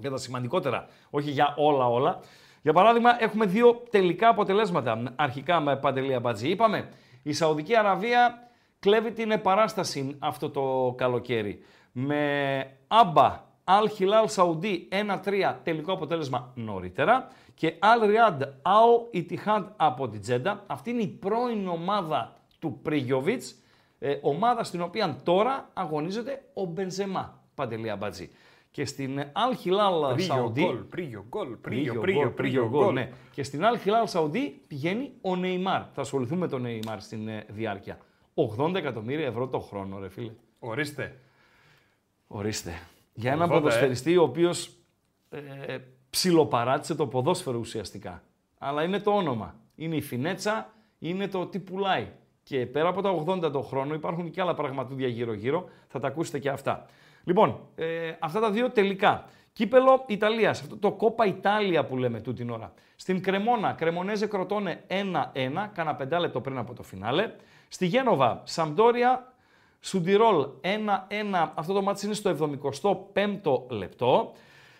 για 0.00 0.10
τα 0.10 0.16
σημαντικότερα, 0.16 0.86
όχι 1.10 1.30
για 1.30 1.54
όλα 1.56 1.88
όλα. 1.88 2.20
Για 2.62 2.72
παράδειγμα, 2.72 3.22
έχουμε 3.22 3.46
δύο 3.46 3.82
τελικά 3.90 4.28
αποτελέσματα 4.28 5.02
αρχικά 5.16 5.60
με 5.60 5.76
Παντελή 5.76 6.14
Αμπατζή. 6.14 6.48
Είπαμε, 6.48 6.88
η 7.22 7.32
Σαουδική 7.32 7.76
Αραβία 7.76 8.48
κλέβει 8.78 9.12
την 9.12 9.30
επαράσταση 9.30 10.16
αυτό 10.18 10.50
το 10.50 10.94
καλοκαίρι. 10.96 11.62
Με 11.92 12.76
Άμπα 12.88 13.48
Al 13.64 13.86
Hilal 13.98 14.26
Saudi 14.34 14.88
1-3 15.24 15.54
τελικό 15.62 15.92
αποτέλεσμα 15.92 16.52
νωρίτερα 16.54 17.28
και 17.54 17.74
Al 17.78 18.04
Riyadh 18.04 18.42
Al 18.62 19.16
Ittihad 19.16 19.64
από 19.76 20.08
την 20.08 20.20
Τζέντα. 20.20 20.64
Αυτή 20.66 20.90
είναι 20.90 21.02
η 21.02 21.08
πρώην 21.08 21.68
ομάδα 21.68 22.36
του 22.58 22.78
Πρίγιοβιτς, 22.82 23.54
ε, 23.98 24.18
ομάδα 24.22 24.64
στην 24.64 24.80
οποία 24.80 25.16
τώρα 25.22 25.68
αγωνίζεται 25.72 26.42
ο 26.54 26.64
Μπενζεμά, 26.64 27.42
Παντελή 27.54 27.90
Αμπατζή. 27.90 28.30
Και 28.70 28.84
στην 28.84 29.20
Al 29.20 29.66
Hilal 29.66 30.16
Saudi... 30.28 30.84
Πρίγιο 30.88 31.24
γκολ, 31.28 31.48
Πρίγιο, 31.56 32.00
πρίγιο, 32.00 32.32
πρίγιο 32.32 32.68
γκολ, 32.68 32.92
ναι. 32.92 33.12
Και 33.32 33.42
στην 33.42 33.60
Al 33.62 33.86
Hilal 33.86 34.12
Saudi 34.12 34.52
πηγαίνει 34.66 35.12
ο 35.20 35.36
Νεϊμάρ. 35.36 35.82
Θα 35.92 36.00
ασχοληθούμε 36.00 36.40
με 36.40 36.48
τον 36.48 36.62
Νεϊμάρ 36.62 37.00
στην 37.00 37.28
ε, 37.28 37.46
διάρκεια. 37.48 37.98
80 38.34 38.74
εκατομμύρια 38.74 39.26
ευρώ 39.26 39.48
το 39.48 39.58
χρόνο, 39.58 39.98
ρε 39.98 40.08
φίλε. 40.08 40.32
Ορίστε. 40.58 41.20
Ορίστε. 42.26 42.82
Για 43.14 43.32
έναν 43.32 43.48
80, 43.48 43.50
ε. 43.50 43.54
ποδοσφαιριστή 43.54 44.16
ο 44.16 44.22
οποίος 44.22 44.70
ε, 45.30 45.78
ψιλοπαράτησε 46.10 46.94
το 46.94 47.06
ποδόσφαιρο 47.06 47.58
ουσιαστικά. 47.58 48.22
Αλλά 48.58 48.82
είναι 48.82 49.00
το 49.00 49.10
όνομα. 49.10 49.54
Είναι 49.74 49.96
η 49.96 50.00
φινέτσα, 50.00 50.72
είναι 50.98 51.28
το 51.28 51.46
τι 51.46 51.58
πουλάει. 51.58 52.08
Και 52.42 52.66
πέρα 52.66 52.88
από 52.88 53.02
τα 53.02 53.24
80 53.26 53.52
το 53.52 53.60
χρόνο 53.62 53.94
υπάρχουν 53.94 54.30
και 54.30 54.40
άλλα 54.40 54.54
πραγματούδια 54.54 55.08
γύρω-γύρω. 55.08 55.68
Θα 55.88 55.98
τα 55.98 56.06
ακούσετε 56.08 56.38
και 56.38 56.48
αυτά. 56.48 56.86
Λοιπόν, 57.24 57.60
ε, 57.74 58.12
αυτά 58.18 58.40
τα 58.40 58.50
δύο 58.50 58.70
τελικά. 58.70 59.24
Κύπελο 59.52 60.04
Ιταλία, 60.06 60.50
αυτό 60.50 60.76
το 60.76 60.92
Κόπα 60.92 61.26
Ιτάλια 61.26 61.84
που 61.84 61.96
λέμε 61.96 62.20
τούτη 62.20 62.36
την 62.36 62.50
ώρα. 62.50 62.72
Στην 62.96 63.22
Κρεμόνα, 63.22 63.72
Κρεμονέζε 63.72 64.26
κροτώνε 64.26 64.84
1-1, 64.86 65.70
κάνα 65.74 65.94
πεντά 65.94 66.20
λεπτό 66.20 66.40
πριν 66.40 66.58
από 66.58 66.74
το 66.74 66.82
φινάλε. 66.82 67.32
Στη 67.68 67.86
Γένοβα, 67.86 68.42
Σαμπτόρια, 68.44 69.32
Σουντιρόλ 69.80 70.46
1-1, 70.60 71.50
αυτό 71.54 71.72
το 71.72 71.82
μάτι 71.82 72.06
είναι 72.06 72.14
στο 72.14 72.36
75ο 72.64 73.70
λεπτό. 73.70 74.32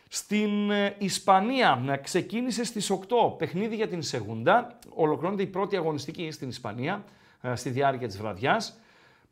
Στην 0.09 0.71
ε, 0.71 0.95
Ισπανία 0.99 1.85
ε, 1.89 1.97
ξεκίνησε 1.97 2.65
στις 2.65 2.93
8 2.93 3.39
παιχνίδι 3.39 3.75
για 3.75 3.89
την 3.89 4.03
Σεγούντα. 4.03 4.79
Ολοκληρώνεται 4.95 5.43
η 5.43 5.47
πρώτη 5.47 5.77
αγωνιστική 5.77 6.31
στην 6.31 6.49
Ισπανία 6.49 7.05
ε, 7.41 7.55
στη 7.55 7.71
διάρκεια 7.71 8.07
της 8.07 8.19
βραδιάς. 8.19 8.79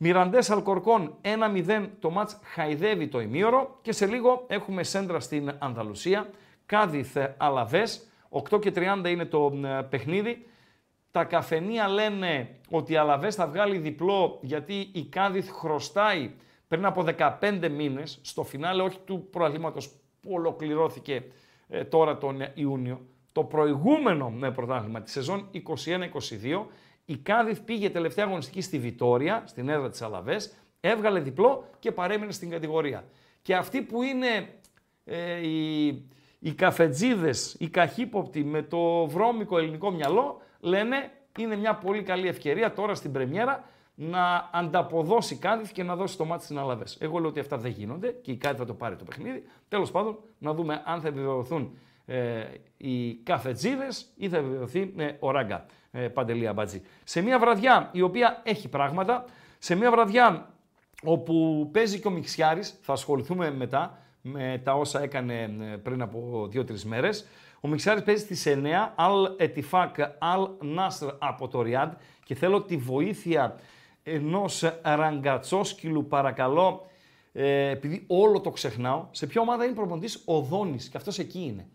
Μιραντές 0.01 0.51
Αλκορκόν 0.51 1.15
1-0 1.23 1.89
το 1.99 2.11
μάτς 2.11 2.39
χαϊδεύει 2.43 3.09
το 3.09 3.21
ημίωρο 3.21 3.79
και 3.83 3.93
σε 3.93 4.07
λίγο 4.07 4.45
έχουμε 4.49 4.83
σέντρα 4.83 5.21
στην 5.21 5.55
Ανδαλουσία. 5.59 6.31
Κάδιθ 6.67 7.17
Αλαβές, 7.37 8.09
8 8.51 8.61
και 8.61 8.73
30 8.75 9.09
είναι 9.09 9.25
το 9.25 9.61
ε, 9.65 9.83
παιχνίδι. 9.83 10.47
Τα 11.11 11.25
καφενεία 11.25 11.89
λένε 11.89 12.57
ότι 12.71 12.93
η 12.93 12.97
Αλαβές 12.97 13.35
θα 13.35 13.47
βγάλει 13.47 13.79
διπλό 13.79 14.39
γιατί 14.43 14.91
η 14.93 15.05
Κάδιθ 15.05 15.51
χρωστάει 15.51 16.31
πριν 16.69 16.85
από 16.85 17.05
15 17.41 17.69
μήνες 17.71 18.19
στο 18.23 18.45
φινάλε 18.45 18.83
όχι 18.83 18.99
του 19.05 19.29
προαθλήματος 19.31 19.89
που 20.21 20.31
ολοκληρώθηκε 20.33 21.25
ε, 21.69 21.85
τώρα 21.85 22.19
τον 22.19 22.37
Ιούνιο. 22.55 23.01
Το 23.33 23.45
προηγούμενο 23.45 24.31
με 24.31 24.51
πρωτάθλημα 24.51 25.01
της 25.01 25.13
σεζόν 25.13 25.51
21-22 25.53 26.65
η 27.11 27.17
Κάδιθ 27.17 27.61
πήγε 27.61 27.91
τελευταία 27.91 28.25
αγωνιστική 28.25 28.61
στη 28.61 28.79
Βιτόρια, 28.79 29.43
στην 29.47 29.69
έδρα 29.69 29.91
της 29.91 30.03
Αλαβές, 30.03 30.53
έβγαλε 30.81 31.21
διπλό 31.21 31.65
και 31.79 31.93
παρέμεινε 31.93 32.33
στην 32.33 32.51
κατηγορία. 32.51 33.05
Και 33.43 33.57
αυτοί 33.57 33.83
που 33.83 34.03
είναι 34.03 34.49
ε, 35.05 35.47
οι, 35.47 35.87
οι 36.39 36.53
καφετζίδες, 36.55 37.57
οι 37.59 37.69
καχύποπτοι 37.69 38.45
με 38.45 38.63
το 38.63 39.07
βρώμικο 39.07 39.59
ελληνικό 39.59 39.91
μυαλό, 39.91 40.41
λένε 40.61 41.11
είναι 41.39 41.57
μια 41.57 41.75
πολύ 41.75 42.03
καλή 42.03 42.29
ευκαιρία 42.29 42.73
τώρα 42.73 42.95
στην 42.95 43.13
πρεμιέρα 43.13 43.65
να 43.95 44.51
ανταποδώσει 44.53 45.37
Κάδιθ 45.37 45.73
και 45.73 45.83
να 45.83 45.97
δώσει 45.97 46.17
το 46.17 46.25
μάτι 46.25 46.45
στην 46.45 46.59
Αλαβές. 46.59 46.97
Εγώ 47.01 47.19
λέω 47.19 47.29
ότι 47.29 47.41
αυτά 47.41 47.57
δεν 47.57 47.71
γίνονται 47.71 48.09
και 48.23 48.31
η 48.31 48.37
Κάδιθ 48.37 48.59
θα 48.59 48.67
το 48.67 48.75
πάρει 48.75 48.97
το 48.97 49.05
παιχνίδι. 49.05 49.45
Τέλος 49.69 49.91
πάντων, 49.91 50.19
να 50.39 50.55
δούμε 50.55 50.83
αν 50.85 51.01
θα 51.01 51.09
επιβεβαιωθούν 51.09 51.79
ε, 52.07 52.45
οι 52.77 53.15
καφετζίδες 53.15 54.13
ή 54.17 54.29
θα 54.29 54.37
επιβεβαιωθεί 54.37 54.93
ε, 54.97 55.11
ο 55.19 55.31
Ράγκα 55.31 55.57
ε, 55.57 55.67
Παντελή 56.15 56.47
Αμπατζή. 56.47 56.83
Σε 57.05 57.21
μια 57.21 57.39
βραδιά 57.39 57.89
η 57.93 58.01
οποία 58.03 58.41
έχει 58.45 58.69
πράγματα, 58.69 59.25
σε 59.59 59.75
μια 59.75 59.91
βραδιά 59.91 60.49
όπου 61.03 61.69
παίζει 61.73 62.01
και 62.01 62.09
ο 62.09 62.11
Μιξιάρης, 62.11 62.79
θα 62.81 62.93
ασχοληθούμε 62.93 63.51
μετά 63.51 63.99
με 64.23 64.61
τα 64.65 64.75
όσα 64.75 65.03
έκανε 65.03 65.43
ε, 65.43 65.77
πριν 65.77 66.03
από 66.03 66.49
2-3 66.55 66.81
μέρες. 66.83 67.27
Ο 67.61 67.69
Μιξιάρης 67.69 68.03
παίζει 68.03 68.23
στις 68.23 68.47
9, 68.47 68.95
Al 68.97 69.43
Etifak, 69.43 69.91
Al 70.19 70.47
Nasr 70.77 71.13
από 71.19 71.49
το 71.49 71.63
Ριάντ 71.63 71.93
και 72.25 72.35
θέλω 72.35 72.63
τη 72.63 72.77
βοήθεια 72.77 73.59
ενός 74.03 74.65
ραγκατσόσκυλου 74.83 76.07
παρακαλώ, 76.07 76.87
ε, 77.33 77.69
επειδή 77.71 78.05
όλο 78.07 78.41
το 78.41 78.51
ξεχνάω, 78.51 79.07
σε 79.11 79.27
ποια 79.27 79.41
ομάδα 79.41 79.65
είναι 79.65 79.75
προπονητής 79.75 80.23
ο 80.25 80.41
Δόνης 80.41 80.89
και 80.89 80.97
αυτός 80.97 81.19
εκεί 81.19 81.41
είναι. 81.41 81.69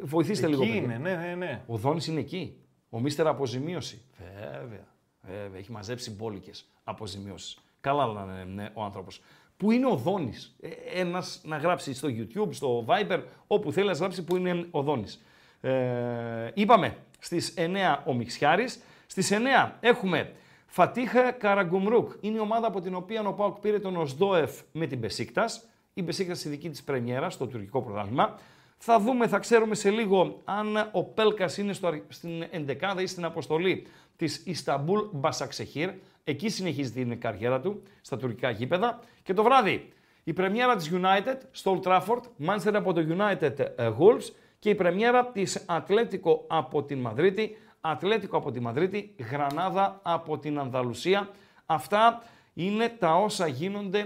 Βοηθήστε 0.00 0.46
Εκεί 0.46 0.54
λίγο. 0.54 0.64
παιδιά. 0.64 0.82
είναι, 0.82 0.98
ναι, 0.98 1.14
ναι, 1.16 1.34
ναι. 1.34 1.62
Ο 1.66 1.76
Δόνης 1.76 2.06
είναι 2.06 2.20
εκεί. 2.20 2.56
Ο 2.94 3.00
Μίστερ 3.00 3.26
Αποζημίωση. 3.26 4.02
Βέβαια. 4.18 4.86
Βέβαια. 5.20 5.58
Έχει 5.58 5.72
μαζέψει 5.72 6.10
μπόλικες 6.10 6.64
αποζημιώσεις. 6.84 7.58
Καλά 7.80 8.06
να 8.06 8.22
είναι 8.22 8.44
ναι, 8.54 8.70
ο 8.74 8.82
άνθρωπος. 8.82 9.20
Πού 9.56 9.70
είναι 9.70 9.86
ο 9.86 9.96
Δόνης. 9.96 10.56
Ένας 10.94 11.40
να 11.44 11.56
γράψει 11.56 11.94
στο 11.94 12.08
YouTube, 12.08 12.48
στο 12.50 12.84
Viber, 12.88 13.22
όπου 13.46 13.72
θέλει 13.72 13.86
να 13.86 13.92
γράψει 13.92 14.24
που 14.24 14.36
είναι 14.36 14.66
ο 14.70 14.82
Δόνης. 14.82 15.24
Ε, 15.60 16.50
είπαμε 16.54 16.96
στις 17.18 17.54
9 17.56 18.02
ο 18.06 18.14
Μιξιάρης. 18.14 18.82
Στις 19.06 19.30
9 19.32 19.72
έχουμε 19.80 20.32
Φατίχα 20.66 21.30
Καραγκουμρούκ. 21.30 22.12
Είναι 22.20 22.36
η 22.36 22.40
ομάδα 22.40 22.66
από 22.66 22.80
την 22.80 22.94
οποία 22.94 23.22
ο 23.22 23.32
Πάουκ 23.32 23.58
πήρε 23.58 23.78
τον 23.78 23.96
Οσδόεφ 23.96 24.60
με 24.72 24.86
την 24.86 24.98
Μπεσίκτας. 24.98 25.64
Η 25.94 26.02
Μπεσίκτας 26.02 26.38
στη 26.38 26.48
δική 26.48 26.70
της 26.70 26.82
πρεμιέρα 26.82 27.30
στο 27.30 27.46
τουρκικό 27.46 27.82
πρωτάθλημα. 27.82 28.38
Θα 28.78 28.98
δούμε, 28.98 29.26
θα 29.28 29.38
ξέρουμε 29.38 29.74
σε 29.74 29.90
λίγο 29.90 30.40
αν 30.44 30.88
ο 30.92 31.04
Πέλκας 31.04 31.58
είναι 31.58 31.72
στο, 31.72 31.86
αρ- 31.86 32.02
στην 32.08 32.44
11η 32.52 33.00
ή 33.00 33.06
στην 33.06 33.24
αποστολή 33.24 33.86
της 34.16 34.42
Ισταμπούλ 34.46 35.00
Μπασαξεχήρ. 35.12 35.90
Εκεί 36.24 36.48
συνεχίζει 36.48 36.92
την 36.92 37.20
καριέρα 37.20 37.60
του 37.60 37.82
στα 38.00 38.16
τουρκικά 38.16 38.50
γήπεδα. 38.50 39.00
Και 39.22 39.34
το 39.34 39.42
βράδυ 39.42 39.92
η 40.24 40.32
πρεμιέρα 40.32 40.76
της 40.76 40.90
United 40.94 41.36
στο 41.50 41.80
Old 41.80 41.88
Trafford, 41.88 42.20
Manchester 42.46 42.74
από 42.74 42.92
το 42.92 43.06
United 43.18 43.58
ε, 43.58 43.90
Wolves 43.98 44.32
και 44.58 44.70
η 44.70 44.74
πρεμιέρα 44.74 45.26
της 45.26 45.64
Ατλέτικο 45.66 46.44
από 46.48 46.82
την 46.82 46.98
Μαδρίτη, 46.98 47.56
Ατλέτικο 47.80 48.36
από 48.36 48.50
τη 48.50 48.60
Μαδρίτη, 48.60 49.14
Γρανάδα 49.30 50.00
από 50.02 50.38
την 50.38 50.58
Ανδαλουσία. 50.58 51.28
Αυτά 51.66 52.22
είναι 52.54 52.88
τα 52.98 53.14
όσα 53.14 53.46
γίνονται 53.46 53.98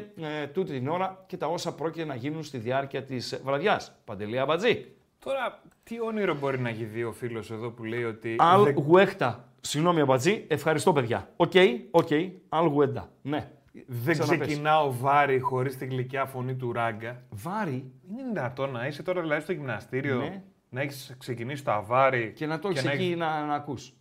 ε, 0.43 0.47
τούτη 0.47 0.73
την 0.73 0.89
ώρα 0.89 1.25
και 1.27 1.37
τα 1.37 1.47
όσα 1.47 1.75
πρόκειται 1.75 2.05
να 2.05 2.15
γίνουν 2.15 2.43
στη 2.43 2.59
διάρκεια 2.59 3.03
της 3.03 3.41
βραδιάς. 3.45 3.99
Παντελή 4.05 4.39
Αμπατζή. 4.39 4.87
Τώρα, 5.19 5.63
τι 5.83 6.01
όνειρο 6.01 6.35
μπορεί 6.35 6.59
να 6.59 6.69
έχει 6.69 7.05
ο 7.05 7.13
φίλος 7.13 7.51
εδώ 7.51 7.71
που 7.71 7.85
λέει 7.85 8.05
ότι. 8.05 8.37
Αλ 8.39 8.65
δεν- 8.65 8.75
Γουέχντα. 8.75 9.53
Συγγνώμη, 9.61 10.01
Αμπατζή. 10.01 10.45
Ευχαριστώ, 10.49 10.93
παιδιά. 10.93 11.29
Οκ, 11.37 11.53
οκ. 11.91 12.09
Αλ 12.49 12.67
Γουέντα. 12.67 13.11
Ναι. 13.23 13.51
Δεν 13.87 14.19
Ξαναπες. 14.19 14.47
ξεκινάω 14.47 14.93
βάρη 14.99 15.39
χωρίς 15.39 15.77
την 15.77 15.89
γλυκιά 15.89 16.25
φωνή 16.25 16.55
του 16.55 16.73
ράγκα. 16.73 17.23
Βάρη; 17.31 17.93
Είναι 18.11 18.23
δυνατόν 18.33 18.71
να 18.71 18.87
είσαι 18.87 19.03
τώρα 19.03 19.21
δηλαδή 19.21 19.43
στο 19.43 19.53
γυμναστήριο, 19.53 20.17
Ναι. 20.19 20.43
να 20.69 20.81
έχεις 20.81 21.15
ξεκινήσει 21.19 21.65
το 21.65 21.73
αβάρι. 21.73 22.33
και 22.37 22.47
να 22.47 22.59
το 22.59 22.69
έχεις 22.69 22.85
να 22.85 22.93
εκεί 22.93 23.03
έχεις- 23.03 23.17
να, 23.17 23.47
να 23.47 23.55
ακούς. 23.55 23.93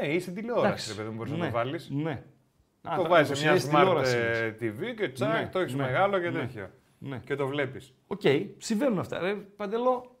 Ναι, 0.00 0.06
είσαι 0.06 0.30
τηλεόραση, 0.30 0.88
ρε 0.90 0.96
παιδί 0.96 1.08
μου, 1.08 1.14
μπορείς 1.16 1.32
να 1.32 1.38
ναι. 1.38 1.44
το 1.44 1.50
βάλεις. 1.50 1.90
Ναι. 1.90 2.22
Α, 2.82 2.96
Το 2.96 3.02
τα- 3.02 3.08
βάζεις 3.08 3.28
το 3.28 3.34
σε 3.34 3.42
μια 3.50 3.58
συνδέεις 3.58 3.74
smart 3.76 3.78
τηλεόραση 3.80 4.16
ε, 4.16 4.46
μας. 4.46 4.56
TV 4.60 4.94
και 4.96 5.08
τσακ, 5.08 5.32
Ναι, 5.42 5.48
το 5.52 5.58
έχεις 5.58 5.74
ναι, 5.74 5.82
μεγάλο 5.82 6.20
και 6.20 6.30
ναι, 6.30 6.38
τέτοιο. 6.40 6.70
ναι. 6.98 7.18
Και 7.24 7.34
το 7.34 7.46
βλέπεις. 7.46 7.94
Οκ, 8.06 8.20
συμβαίνουν 8.58 8.98
αυτά. 8.98 9.18
Ρε, 9.18 9.34
Παντελό, 9.34 10.16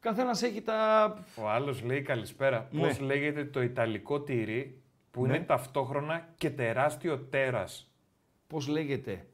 καθένας 0.00 0.42
έχει 0.42 0.62
τα... 0.62 1.04
Ο 1.36 1.48
άλλος 1.48 1.82
λέει 1.82 2.02
καλησπέρα. 2.02 2.68
Ναι. 2.70 2.80
Πώς 2.80 3.00
λέγεται 3.00 3.44
το 3.44 3.62
ιταλικό 3.62 4.20
τυρί 4.20 4.80
που 5.10 5.26
Ναι. 5.26 5.36
είναι 5.36 5.44
ταυτόχρονα 5.44 6.28
και 6.36 6.50
τεράστιο 6.50 7.18
τέρας; 7.18 7.90
Πώς 8.46 8.66
λέγεται. 8.68 9.26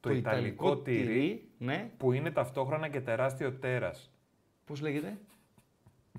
Το, 0.00 0.10
ιταλικό, 0.12 0.76
τυρί 0.76 1.48
Ναι. 1.58 1.90
που 1.96 2.12
είναι 2.12 2.30
ταυτόχρονα 2.30 2.88
και 2.88 3.00
τεράστιο 3.00 3.52
τέρας. 3.52 4.10
Πώς 4.64 4.80
λέγεται; 4.80 5.18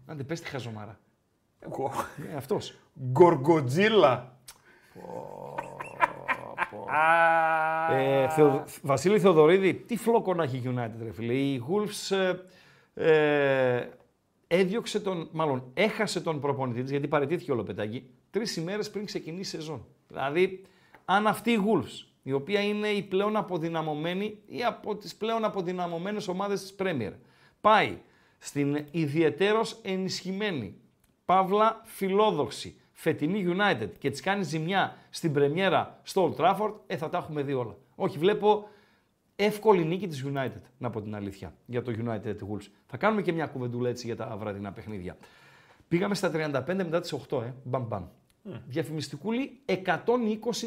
Άντε, 0.06 0.24
πες 0.24 0.42
τη 0.42 0.48
χαζομάρα. 0.50 1.00
Εγώ. 1.60 1.92
Ναι, 2.18 2.36
αυτός. 2.36 2.78
Γκοργοτζίλα. 3.12 4.38
Ε, 7.92 8.30
Θεο... 8.30 8.64
Βασίλη 8.82 9.20
Θεοδωρίδη, 9.20 9.74
τι 9.74 9.98
φλόκο 9.98 10.34
να 10.34 10.44
έχει 10.44 10.62
United, 10.66 11.04
ρε 11.04 11.12
φίλε. 11.12 11.34
Η 11.34 11.64
Wolves 11.70 12.16
ε, 12.16 12.36
ε, 12.94 13.90
έδιωξε 14.48 15.00
τον, 15.00 15.30
μάλλον 15.32 15.64
έχασε 15.74 16.22
τον 16.22 16.40
προπονητή 16.40 16.82
της, 16.82 16.92
γιατί 16.92 17.08
παραιτήθηκε 17.08 17.52
όλο 17.52 17.64
πετάκι, 17.64 18.10
τρεις 18.32 18.58
ημέρες 18.58 18.90
πριν 18.90 19.06
ξεκινήσει 19.06 19.56
η 19.56 19.60
σεζόν. 19.60 19.86
Δηλαδή, 20.08 20.62
αν 21.06 21.28
αυτή 21.28 21.52
η 21.52 21.60
Wolves, 21.66 22.08
η 22.24 22.32
οποία 22.32 22.62
είναι 22.62 22.88
η 22.88 23.02
πλέον 23.02 23.36
αποδυναμωμένη 23.36 24.38
ή 24.46 24.64
από 24.64 24.96
τις 24.96 25.16
πλέον 25.16 25.46
αποδυναμωμένες 25.46 26.28
ομάδες 26.28 26.62
της 26.62 26.76
Premier, 26.80 27.14
πάει 27.62 27.98
στην 28.38 28.86
ιδιαιτέρως 28.92 29.80
ενισχυμένη, 29.82 30.76
παύλα 31.26 31.82
φιλόδοξη, 31.84 32.82
φετινή 33.02 33.46
United 33.48 33.90
και 33.98 34.10
της 34.10 34.22
κάνει 34.22 34.44
ζημιά 34.44 34.96
στην 35.10 35.34
πρεμιέρα 35.34 36.00
στο 36.04 36.36
Old 36.38 36.42
Trafford, 36.42 36.74
ε, 36.88 36.98
θα 36.98 37.10
τα 37.10 37.18
έχουμε 37.18 37.42
δει 37.42 37.54
όλα. 37.54 37.76
Όχι, 37.96 38.18
βλέπω 38.18 38.70
εύκολη 39.36 39.86
νίκη 39.86 40.08
της 40.08 40.26
United, 40.28 40.62
να 40.78 40.90
πω 40.90 41.02
την 41.02 41.16
αλήθεια, 41.16 41.54
για 41.66 41.82
το 41.82 41.94
United 42.06 42.36
Wolves. 42.36 42.68
Θα 42.86 42.98
κάνουμε 42.98 43.22
και 43.22 43.32
μια 43.32 43.46
κουβεντούλα 43.46 43.90
έτσι 43.90 44.06
για 44.06 44.16
τα 44.16 44.36
βραδινά 44.40 44.72
παιχνίδια. 44.72 45.18
Πήγαμε 45.88 46.16
στα 46.16 46.32
35 46.34 46.76
μετά 46.76 47.00
τις 47.00 47.14
8, 47.30 47.42
ε. 47.42 47.54
Μπαμ, 47.64 47.84
μπαμ. 47.88 48.04
Mm. 48.46 48.62
Διαφημιστικούλη 48.68 49.60
120 49.66 49.76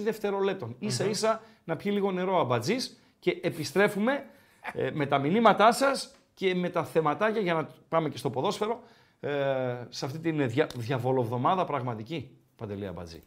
δευτερολέπτων. 0.05 0.73
Mm-hmm. 0.75 0.85
Ίσα 0.85 1.05
ίσα 1.05 1.43
να 1.65 1.77
πιει 1.77 1.93
λίγο 1.95 2.13
νερό 2.13 2.41
αμπατζής 2.41 3.01
και 3.19 3.39
επιστρέφουμε 3.43 4.25
ε, 4.73 4.91
με 4.93 5.07
τα 5.07 5.19
μηνύματά 5.19 5.73
σας 5.73 6.15
και 6.35 6.55
με 6.55 6.71
τα 6.71 6.85
θεματάκια 6.85 7.41
για 7.41 7.55
να 7.55 7.69
πάμε 7.89 8.09
και 8.09 8.17
στο 8.19 8.31
ποδόσφαιρο 8.31 8.83
ε, 9.25 9.87
σε 9.89 10.05
αυτή 10.05 10.19
την 10.19 10.49
δια, 10.49 10.67
διαβολοβδομάδα 10.77 11.65
πραγματική, 11.65 12.37
Παντελή 12.57 12.87
Αμπατζή. 12.87 13.23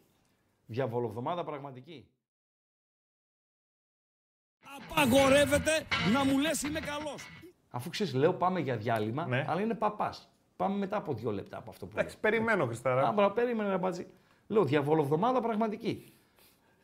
Διαβολοβδομάδα 0.65 1.43
πραγματική. 1.43 2.07
Απαγορεύεται 4.89 5.71
να 6.13 6.25
μου 6.25 6.37
λες 6.39 6.61
είμαι 6.61 6.79
καλός. 6.79 7.27
Αφού 7.69 7.89
ξέρεις, 7.89 8.13
λέω 8.13 8.33
πάμε 8.33 8.59
για 8.59 8.77
διάλειμμα, 8.77 9.25
Ναι. 9.27 9.45
αλλά 9.47 9.61
είναι 9.61 9.73
παπάς. 9.73 10.29
Πάμε 10.55 10.77
μετά 10.77 10.97
από 10.97 11.13
δύο 11.13 11.31
λεπτά 11.31 11.57
από 11.57 11.69
αυτό 11.69 11.85
που 11.85 11.91
Εντάξει, 11.95 12.17
περιμένω, 12.19 12.65
Χριστάρα. 12.65 13.07
Άμπρα, 13.07 13.31
περίμενε 13.31 13.73
Αμπατζή. 13.73 14.07
Λέω 14.47 14.63
διαβολοβδομάδα 14.65 15.41
πραγματική. 15.41 16.13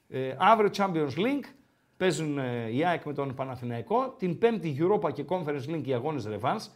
Ε, 0.08 0.36
αύριο 0.40 0.70
Champions 0.76 1.16
League 1.18 1.46
παίζουν 1.98 2.38
ε, 2.38 2.70
η 2.72 2.86
ΑΕΚ 2.86 3.06
με 3.06 3.14
τον 3.14 3.34
Παναθηναϊκό. 3.36 4.10
Την 4.18 4.38
πέμπτη 4.38 4.78
Europa 4.80 5.14
και 5.14 5.26
Conference 5.28 5.66
League 5.68 5.84
οι 5.86 5.94
αγώνες 5.94 6.28
Revans. 6.30 6.68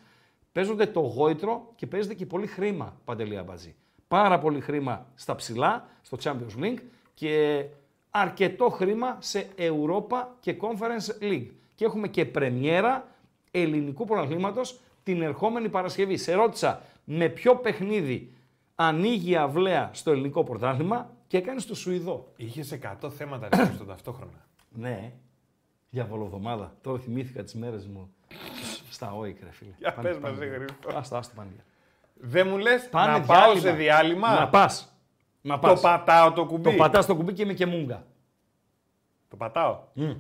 Παίζονται 0.56 0.86
το 0.86 1.00
γόητρο 1.00 1.72
και 1.76 1.88
παίζεται 1.88 2.14
και 2.14 2.26
πολύ 2.26 2.48
χρήμα, 2.48 2.98
Παντελή 3.06 3.38
Αμπατζή. 3.38 3.76
Πάρα 4.08 4.40
πολύ 4.40 4.60
χρήμα 4.60 5.08
στα 5.16 5.36
ψηλά, 5.36 5.88
στο 6.02 6.18
Champions 6.24 6.64
League 6.64 6.78
και 7.14 7.66
αρκετό 8.10 8.70
χρήμα 8.70 9.18
σε 9.20 9.48
Europa 9.58 10.28
και 10.40 10.58
Conference 10.62 11.24
League. 11.24 11.48
Και 11.76 11.86
έχουμε 11.86 12.08
και 12.08 12.26
πρεμιέρα 12.26 13.08
ελληνικού 13.52 14.06
πρωταθλήματος 14.06 14.80
την 15.04 15.22
ερχόμενη 15.22 15.70
Παρασκευή. 15.70 16.18
Σε 16.18 16.34
ρώτησα 16.34 16.82
με 17.04 17.30
ποιο 17.30 17.56
παιχνίδι 17.56 18.32
ανοίγει 18.76 19.32
η 19.32 19.36
αυλαία 19.36 19.90
στο 19.94 20.12
ελληνικό 20.12 20.44
πρωτάθλημα 20.44 21.14
και 21.28 21.38
έκανε 21.38 21.62
το 21.62 21.76
Σουηδό. 21.76 22.32
Είχες 22.36 22.80
100 23.02 23.10
θέματα 23.10 23.50
ρε, 23.54 23.66
Χρήστο, 23.66 23.84
ταυτόχρονα. 23.84 24.48
Ναι, 24.70 25.14
για 25.90 26.06
βολοβδομάδα. 26.06 26.76
Τώρα 26.82 27.00
θυμήθηκα 27.00 27.44
τις 27.44 27.54
μέρες 27.54 27.88
μου 27.88 28.14
στα 28.90 29.14
ΟΙΚ, 29.28 29.44
ρε 29.44 29.52
φίλε. 29.52 29.72
Για 29.78 29.94
Πάνε- 29.94 30.10
πες 30.12 30.20
πάνε- 30.22 30.38
μας, 30.38 30.48
ρε, 30.48 30.58
Χρήστο. 30.58 30.98
Άστα, 30.98 31.18
άστα, 31.18 31.34
πάνε. 31.36 31.50
Δεν 32.14 32.48
μου 32.48 32.58
λες 32.58 32.90
Πάνε 32.90 33.12
να 33.12 33.22
πάω 33.26 33.56
σε 33.56 33.72
διάλειμμα; 33.72 34.40
Να 34.40 34.48
πας. 34.50 34.96
Να 35.42 35.60
Το 35.60 35.68
πας. 35.68 35.82
πατάω 35.82 36.32
το 36.32 36.46
κουμπί; 36.46 36.64
Το 36.64 36.72
πατάς 36.72 37.06
το 37.06 37.16
κουμπί 37.16 37.34
και 37.34 37.42
είμαι 37.44 37.54
και 37.54 37.66
μούγκα. 37.66 38.04
Το 39.30 39.36
πατάω. 39.36 39.80
Fly 39.98 40.16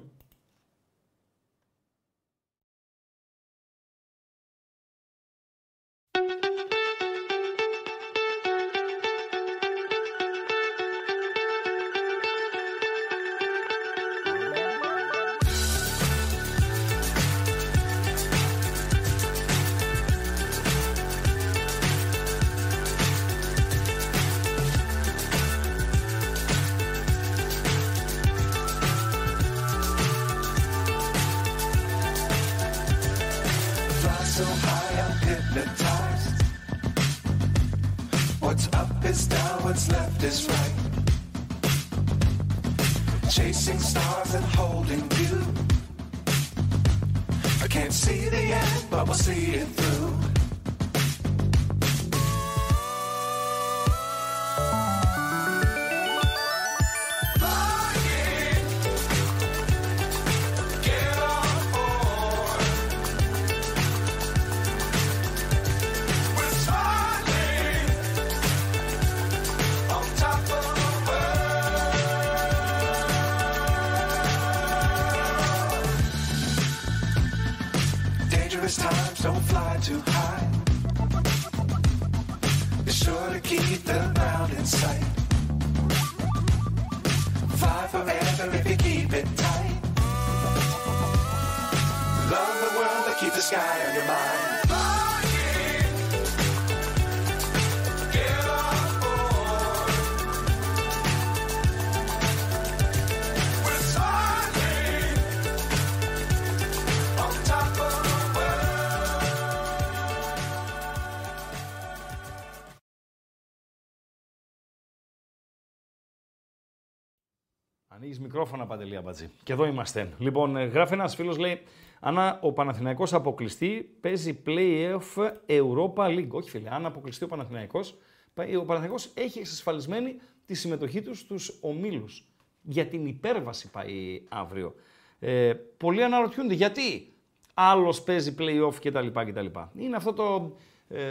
μικρόφωνα, 118.46 118.66
Παντελή 118.66 118.96
Αμπατζή. 118.96 119.30
Και 119.44 119.54
εδώ 119.54 119.66
είμαστε. 119.66 120.10
Λοιπόν, 120.18 120.56
ε, 120.58 120.64
γράφει 120.64 120.94
ένας 120.94 121.16
φίλος, 121.16 121.38
λέει: 121.38 121.62
Αν 122.00 122.38
ο 122.42 122.52
Παναθηναϊκός 122.52 123.14
αποκλειστεί, 123.14 123.90
παίζει 124.02 124.42
play-off 124.46 125.30
Europa 125.48 126.06
League. 126.08 126.28
Όχι, 126.30 126.50
φίλε, 126.50 126.70
αν 126.74 126.86
αποκλειστεί 126.86 127.24
ο 127.24 127.28
Παναθηναϊκός, 127.28 127.98
πάει- 128.34 128.56
ο 128.56 128.64
Παναθηναϊκός 128.66 129.12
έχει 129.14 129.40
εξασφαλισμένη 129.40 130.16
τη 130.46 130.54
συμμετοχή 130.54 131.02
του 131.02 131.16
στους 131.16 131.58
ομίλους. 131.62 132.24
Για 132.62 132.86
την 132.86 133.06
υπέρβαση 133.06 133.70
πάει 133.70 134.22
αύριο. 134.30 134.76
Ε, 135.20 135.54
πολλοί 135.78 136.04
αναρωτιούνται 136.04 136.54
γιατί 136.54 137.14
άλλος 137.54 138.02
παίζει 138.02 138.36
play-off 138.40 138.74
κτλ. 138.82 139.08
κτλ. 139.08 139.46
Είναι 139.78 139.96
αυτό 139.96 140.14
το. 140.14 140.56
Ε, 140.88 141.02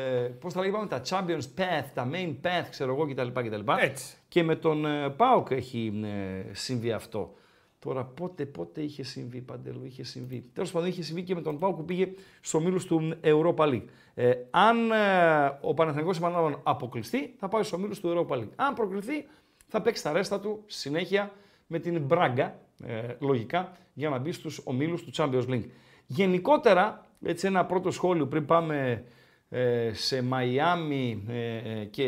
Πώς 0.40 0.52
τα 0.52 0.60
λέγαμε, 0.60 0.86
τα 0.86 1.00
Champions 1.08 1.60
Path, 1.60 1.86
τα 1.94 2.08
Main 2.12 2.34
Path, 2.42 2.66
ξέρω 2.70 2.94
εγώ 2.94 3.06
κτλ. 3.06 3.28
κτλ. 3.48 3.70
Έτσι. 3.80 4.16
Και 4.34 4.42
με 4.42 4.56
τον 4.56 4.86
ε, 4.86 5.10
ΠΑΟΚ 5.10 5.50
έχει 5.50 6.00
ε, 6.04 6.54
συμβεί 6.54 6.92
αυτό. 6.92 7.34
Τώρα 7.78 8.04
πότε, 8.04 8.46
πότε 8.46 8.82
είχε 8.82 9.02
συμβεί, 9.02 9.40
Παντελού, 9.40 9.84
είχε 9.84 10.02
συμβεί. 10.02 10.50
Τέλος 10.52 10.70
πάντων 10.70 10.88
είχε 10.88 11.02
συμβεί 11.02 11.22
και 11.22 11.34
με 11.34 11.40
τον 11.40 11.58
ΠΑΟΚ 11.58 11.76
που 11.76 11.84
πήγε 11.84 12.08
στο 12.40 12.60
μήλους 12.60 12.84
του 12.84 13.18
Europa 13.22 13.56
League. 13.56 13.84
Ε, 14.14 14.32
αν 14.50 14.90
ε, 14.90 15.58
ο 15.60 15.74
Παναθηναϊκός 15.74 16.16
επαναλαμβάνω 16.16 16.60
αποκλειστεί, 16.62 17.34
θα 17.38 17.48
πάει 17.48 17.62
στο 17.62 17.78
μήλους 17.78 18.00
του 18.00 18.26
Europa 18.28 18.34
League. 18.34 18.48
Αν 18.56 18.74
προκριθεί, 18.74 19.26
θα 19.66 19.82
παίξει 19.82 20.02
τα 20.02 20.12
ρέστα 20.12 20.40
του 20.40 20.62
στη 20.66 20.80
συνέχεια 20.80 21.32
με 21.66 21.78
την 21.78 22.00
Μπράγκα, 22.00 22.58
ε, 22.84 23.06
λογικά, 23.18 23.72
για 23.92 24.08
να 24.08 24.18
μπει 24.18 24.32
στους 24.32 24.60
ομίλους 24.64 25.04
του 25.04 25.10
Champions 25.16 25.48
League. 25.48 25.66
Γενικότερα, 26.06 27.06
έτσι 27.22 27.46
ένα 27.46 27.64
πρώτο 27.64 27.90
σχόλιο 27.90 28.26
πριν 28.26 28.46
πάμε 28.46 29.04
ε, 29.48 29.90
σε 29.92 30.22
Μαϊάμι 30.22 31.24
ε, 31.28 31.56
ε, 31.56 31.84
και 31.84 32.04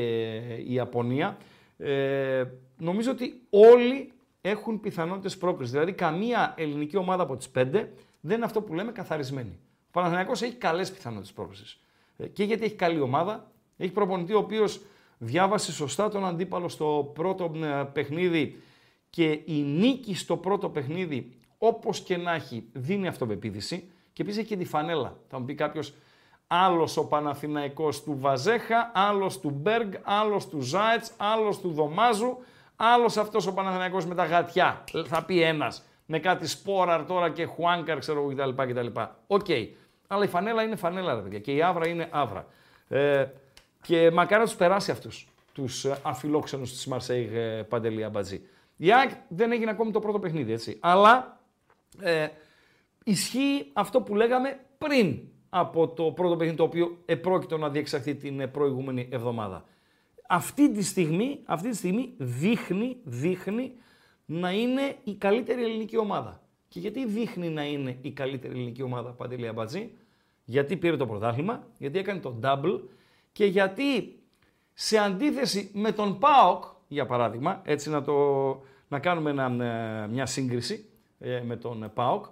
Ιαπωνία, 0.69 1.37
ε, 1.79 2.45
νομίζω 2.77 3.11
ότι 3.11 3.43
όλοι 3.51 4.13
έχουν 4.41 4.81
πιθανότητες 4.81 5.37
πρόκριση. 5.37 5.71
Δηλαδή, 5.71 5.93
καμία 5.93 6.55
ελληνική 6.57 6.97
ομάδα 6.97 7.23
από 7.23 7.37
τις 7.37 7.49
πέντε 7.49 7.93
δεν 8.21 8.37
είναι 8.37 8.45
αυτό 8.45 8.63
που 8.63 8.75
λέμε 8.75 8.93
καθαρισμένη. 8.93 9.59
Ο 9.87 9.91
Παναθηναϊκός 9.91 10.43
έχει 10.43 10.55
καλές 10.55 10.93
πιθανότητες 10.93 11.33
πρόκριση. 11.33 11.79
Και 12.33 12.45
γιατί 12.45 12.65
έχει 12.65 12.75
καλή 12.75 13.01
ομάδα, 13.01 13.51
έχει 13.77 13.93
προπονητή 13.93 14.35
ο 14.35 14.39
οποίος 14.39 14.81
διάβασε 15.19 15.73
σωστά 15.73 16.09
τον 16.09 16.27
αντίπαλο 16.27 16.69
στο 16.69 17.11
πρώτο 17.15 17.53
ε, 17.55 17.83
παιχνίδι 17.93 18.57
και 19.11 19.41
η 19.45 19.63
νίκη 19.63 20.15
στο 20.15 20.37
πρώτο 20.37 20.69
παιχνίδι, 20.69 21.33
όπως 21.59 22.01
και 22.01 22.17
να 22.17 22.33
έχει, 22.33 22.65
δίνει 22.73 23.07
αυτοπεποίθηση. 23.07 23.91
Και 24.13 24.23
επίσης 24.23 24.41
έχει 24.41 24.49
και 24.49 24.57
τη 24.57 24.65
φανέλα. 24.65 25.17
Θα 25.29 25.39
μου 25.39 25.45
πει 25.45 25.55
κάποιος, 25.55 25.95
άλλος 26.47 26.97
ο 26.97 27.07
Παναθηναϊκός 27.07 28.03
του 28.03 28.17
Βαζέχα, 28.19 28.91
άλλος 28.95 29.41
του 29.41 29.51
Μπέργκ, 29.51 29.93
άλλος 30.03 30.49
του 30.49 30.61
Ζάετς, 30.61 31.13
άλλος 31.17 31.61
του 31.61 31.71
Δωμάζου, 31.71 32.39
άλλος 32.77 33.17
αυτός 33.17 33.47
ο 33.47 33.53
Παναθηναϊκός 33.55 34.07
με 34.07 34.15
τα 34.15 34.25
γατιά. 34.25 34.85
Θα 35.07 35.25
πει 35.25 35.43
ένας. 35.43 35.85
Με 36.07 36.19
κάτι 36.19 36.47
Σπόραρ 36.47 37.05
τώρα 37.05 37.31
και 37.31 37.45
Χουάνκαρ, 37.45 37.99
ξέρω 37.99 38.21
εγώ 38.21 38.35
κτλ. 38.35 38.73
κτλ. 38.73 39.01
Οκ. 39.27 39.47
Αλλά 40.07 40.25
η 40.25 40.29
φανέλα 40.29 40.63
είναι 40.63 40.77
φανέλα, 40.77 41.15
ρε 41.15 41.21
παιδιά. 41.21 41.39
Και 41.39 41.53
η 41.53 41.63
αύρα 41.63 41.89
είναι 41.89 42.09
αύρα. 42.11 42.47
Ε, 42.89 43.27
και 43.83 44.11
μακάρι 44.11 44.41
να 44.41 44.47
τους 44.47 44.57
περάσει 44.57 44.91
αυτούς 44.91 45.29
τους 45.53 45.87
αφιλόξενους 46.03 46.63
της 46.63 46.87
Μαρσέιγ 46.87 47.35
ε, 47.35 47.63
Παντελή 47.63 48.05
Αμπατζή. 48.05 48.47
Η 48.77 48.93
ΑΕΚ 48.93 49.11
δεν 49.29 49.53
έγινε 49.53 49.71
ακόμη 49.71 49.91
το 49.91 50.01
πρώτο 50.01 50.19
παιχνίδι, 50.19 50.53
έτσι. 50.53 50.79
Αλλά 50.81 51.41
ε, 52.01 52.29
ισχύει 53.05 53.71
αυτό 53.73 54.01
που 54.01 54.15
λέγαμε 54.15 54.61
πριν 54.79 55.19
από 55.49 55.89
το 55.89 56.05
πρώτο 56.05 56.37
παιχνίδι 56.37 56.57
το 56.57 56.63
οποίο 56.63 56.97
επρόκειτο 57.05 57.59
να 57.59 57.71
διεξαχθεί 57.71 58.15
την 58.15 58.41
ε, 58.41 58.47
προηγούμενη 58.47 59.09
εβδομάδα. 59.11 59.65
Αυτή 60.29 60.73
τη 60.73 60.83
στιγμή, 60.83 61.41
αυτή 61.45 61.69
τη 61.69 61.77
στιγμή 61.77 62.13
δείχνει, 62.17 62.97
δείχνει 63.05 63.73
να 64.25 64.51
είναι 64.51 64.97
η 65.05 65.15
καλύτερη 65.15 65.65
ελληνική 65.65 65.97
ομάδα. 65.97 66.41
Και 66.69 66.81
γιατί 66.81 67.07
δείχνει 67.07 67.49
να 67.49 67.65
είναι 67.65 67.99
η 68.03 68.11
καλύτερη 68.11 68.55
ελληνική 68.55 68.83
ομάδα, 68.83 69.11
Παντελή 69.11 69.49
Αμπατζή, 69.49 69.91
γιατί 70.45 70.77
πήρε 70.77 70.97
το 70.97 71.07
πρωτάθλημα, 71.07 71.67
γιατί 71.79 71.99
έκανε 71.99 72.21
το 72.21 72.39
double 72.43 72.81
και 73.33 73.47
γιατί 73.47 74.19
σε 74.73 74.99
αντίθεση 74.99 75.71
με 75.75 75.93
τον 75.93 76.19
ΠΑΟΚ, 76.19 76.65
για 76.89 77.07
παράδειγμα, 77.07 77.63
έτσι 77.65 77.91
να, 77.91 78.03
το, 78.03 78.15
να 78.89 78.99
κάνουμε 78.99 79.31
ε, 79.31 80.07
μια 80.07 80.27
σύγκριση 80.27 80.89
ε, 81.19 81.41
με 81.41 81.57
τον 81.57 81.91
ΠΑΟΚ, 81.95 82.25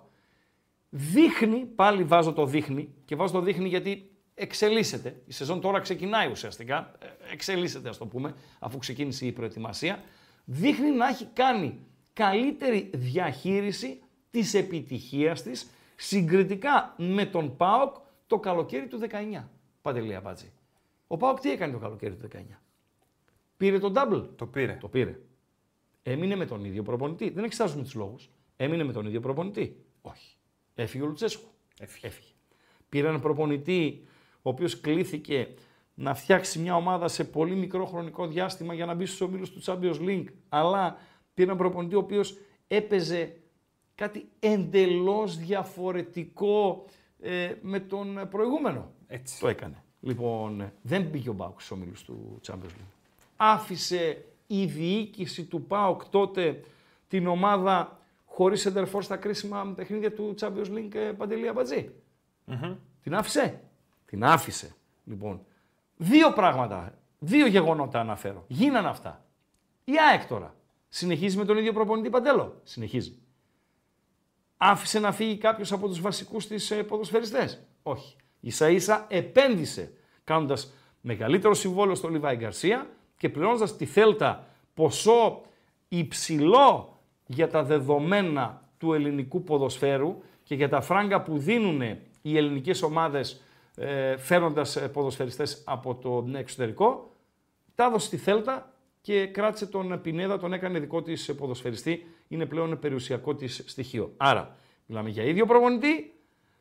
δείχνει, 0.96 1.66
πάλι 1.74 2.04
βάζω 2.04 2.32
το 2.32 2.46
δείχνει 2.46 2.94
και 3.04 3.16
βάζω 3.16 3.32
το 3.32 3.40
δείχνει 3.40 3.68
γιατί 3.68 4.10
εξελίσσεται. 4.34 5.22
Η 5.26 5.32
σεζόν 5.32 5.60
τώρα 5.60 5.80
ξεκινάει 5.80 6.30
ουσιαστικά, 6.30 6.92
ε, 6.98 7.32
εξελίσσεται 7.32 7.88
ας 7.88 7.98
το 7.98 8.06
πούμε, 8.06 8.34
αφού 8.58 8.78
ξεκίνησε 8.78 9.26
η 9.26 9.32
προετοιμασία. 9.32 10.02
Δείχνει 10.44 10.90
να 10.90 11.08
έχει 11.08 11.28
κάνει 11.32 11.78
καλύτερη 12.12 12.90
διαχείριση 12.94 14.02
της 14.30 14.54
επιτυχίας 14.54 15.42
της 15.42 15.70
συγκριτικά 15.96 16.94
με 16.98 17.26
τον 17.26 17.56
ΠΑΟΚ 17.56 17.96
το 18.26 18.38
καλοκαίρι 18.38 18.86
του 18.86 18.98
19. 18.98 19.48
Παντελία 19.82 20.20
Μπάτζη. 20.20 20.52
Ο 21.06 21.16
ΠΑΟΚ 21.16 21.40
τι 21.40 21.50
έκανε 21.50 21.72
το 21.72 21.78
καλοκαίρι 21.78 22.14
του 22.14 22.28
19. 22.32 22.38
Πήρε 23.56 23.78
τον 23.78 23.92
double. 23.96 24.28
Το 24.36 24.46
πήρε. 24.46 24.78
Το 24.80 24.88
πήρε. 24.88 25.20
Έμεινε 26.02 26.36
με 26.36 26.46
τον 26.46 26.64
ίδιο 26.64 26.82
προπονητή. 26.82 27.30
Δεν 27.30 27.44
εξετάζουμε 27.44 27.82
τους 27.82 27.94
λόγους. 27.94 28.30
Έμεινε 28.56 28.84
με 28.84 28.92
τον 28.92 29.06
ίδιο 29.06 29.20
προπονητή. 29.20 29.84
Όχι. 30.02 30.36
Έφυγε 30.74 31.04
ο 31.04 31.06
Λουτσέσκου. 31.06 31.48
Έφυγε. 31.78 32.06
Έφυγε. 32.06 32.28
Πήρε 32.88 33.08
έναν 33.08 33.20
προπονητή 33.20 34.06
ο 34.42 34.50
οποίος 34.50 34.80
κλήθηκε 34.80 35.54
να 35.94 36.14
φτιάξει 36.14 36.58
μια 36.58 36.76
ομάδα 36.76 37.08
σε 37.08 37.24
πολύ 37.24 37.54
μικρό 37.54 37.86
χρονικό 37.86 38.26
διάστημα 38.26 38.74
για 38.74 38.86
να 38.86 38.94
μπει 38.94 39.06
στους 39.06 39.20
ομίλους 39.20 39.50
του 39.50 39.62
Champions 39.64 40.00
League. 40.00 40.26
Αλλά 40.48 40.96
πήρε 41.34 41.46
έναν 41.46 41.56
προπονητή 41.56 41.94
ο 41.94 41.98
οποίος 41.98 42.36
έπαιζε 42.68 43.36
κάτι 43.94 44.28
εντελώς 44.38 45.36
διαφορετικό 45.36 46.84
ε, 47.20 47.54
με 47.60 47.80
τον 47.80 48.28
προηγούμενο. 48.30 48.90
Έτσι. 49.06 49.40
Το 49.40 49.48
έκανε. 49.48 49.82
Λοιπόν, 50.00 50.72
δεν 50.82 51.10
πήγε 51.10 51.28
ο 51.28 51.32
Μπάουκ 51.32 51.60
στους 51.60 51.70
ομίλους 51.70 52.02
του 52.02 52.40
Champions 52.46 52.52
League. 52.52 52.92
Άφησε 53.36 54.24
η 54.46 54.64
διοίκηση 54.64 55.44
του 55.44 55.62
ΠΑΟΚ 55.62 56.04
τότε 56.04 56.60
την 57.08 57.26
ομάδα 57.26 57.98
χωρίς 58.34 58.66
εντερφόρ 58.66 59.02
στα 59.02 59.16
κρίσιμα 59.16 59.72
παιχνίδια 59.76 60.12
του 60.12 60.34
Champions 60.40 60.68
League 60.68 60.94
ε, 60.94 60.98
Παντελή 60.98 61.48
Αμπατζή. 61.48 61.90
Την 63.02 63.14
άφησε. 63.14 63.60
Την 64.04 64.24
άφησε. 64.24 64.74
Λοιπόν, 65.04 65.46
δύο 65.96 66.32
πράγματα, 66.32 66.98
δύο 67.18 67.46
γεγονότα 67.46 68.00
αναφέρω. 68.00 68.44
Γίνανε 68.46 68.88
αυτά. 68.88 69.24
Η 69.84 69.92
ΑΕΚ 70.10 70.26
τώρα. 70.26 70.54
Συνεχίζει 70.88 71.36
με 71.36 71.44
τον 71.44 71.56
ίδιο 71.56 71.72
προπονητή 71.72 72.10
Παντέλο. 72.10 72.60
Συνεχίζει. 72.62 73.18
Άφησε 74.56 74.98
να 74.98 75.12
φύγει 75.12 75.36
κάποιος 75.36 75.72
από 75.72 75.88
τους 75.88 76.00
βασικούς 76.00 76.46
της 76.46 76.72
ποδοσφαιριστές; 76.88 77.66
Όχι. 77.82 78.16
σα 78.46 78.70
ίσα 78.70 79.06
επένδυσε 79.08 79.92
κάνοντας 80.24 80.72
μεγαλύτερο 81.00 81.54
συμβόλαιο 81.54 81.94
στο 81.94 82.08
Λιβάη 82.08 82.36
Γκαρσία 82.36 82.90
και 83.16 83.28
πληρώνοντας 83.28 83.76
τη 83.76 83.86
Θέλτα 83.86 84.46
ποσό 84.74 85.42
υψηλό 85.88 86.93
για 87.26 87.48
τα 87.48 87.62
δεδομένα 87.62 88.62
του 88.78 88.92
ελληνικού 88.92 89.42
ποδοσφαίρου 89.42 90.22
και 90.42 90.54
για 90.54 90.68
τα 90.68 90.80
φράγκα 90.80 91.22
που 91.22 91.38
δίνουν 91.38 91.80
οι 92.22 92.36
ελληνικές 92.36 92.82
ομάδες 92.82 93.42
ε, 93.76 94.16
φέρνοντας 94.16 94.76
ε, 94.76 94.88
ποδοσφαιριστές 94.88 95.62
από 95.66 95.94
το 95.94 96.26
εξωτερικό, 96.32 97.12
τα 97.74 97.84
έδωσε 97.84 98.06
στη 98.06 98.16
Θέλτα 98.16 98.72
και 99.00 99.26
κράτησε 99.26 99.66
τον 99.66 100.00
Πινέδα, 100.00 100.38
τον 100.38 100.52
έκανε 100.52 100.78
δικό 100.78 101.02
της 101.02 101.34
ποδοσφαιριστή, 101.34 102.06
είναι 102.28 102.46
πλέον 102.46 102.78
περιουσιακό 102.78 103.34
της 103.34 103.62
στοιχείο. 103.66 104.12
Άρα, 104.16 104.56
μιλάμε 104.86 105.08
για 105.08 105.22
ίδιο 105.22 105.46
προπονητή, 105.46 106.14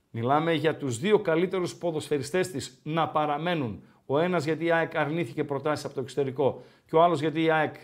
μιλάμε 0.09 0.53
για 0.53 0.77
τους 0.77 0.99
δύο 0.99 1.19
καλύτερους 1.19 1.75
ποδοσφαιριστές 1.75 2.51
της 2.51 2.79
να 2.83 3.07
παραμένουν. 3.09 3.83
Ο 4.05 4.19
ένας 4.19 4.43
γιατί 4.43 4.65
η 4.65 4.71
ΑΕΚ 4.71 4.95
αρνήθηκε 4.95 5.43
προτάσεις 5.43 5.85
από 5.85 5.93
το 5.93 5.99
εξωτερικό 6.01 6.63
και 6.85 6.95
ο 6.95 7.03
άλλος 7.03 7.19
γιατί 7.19 7.43
η 7.43 7.49
ΑΕΚ, 7.49 7.75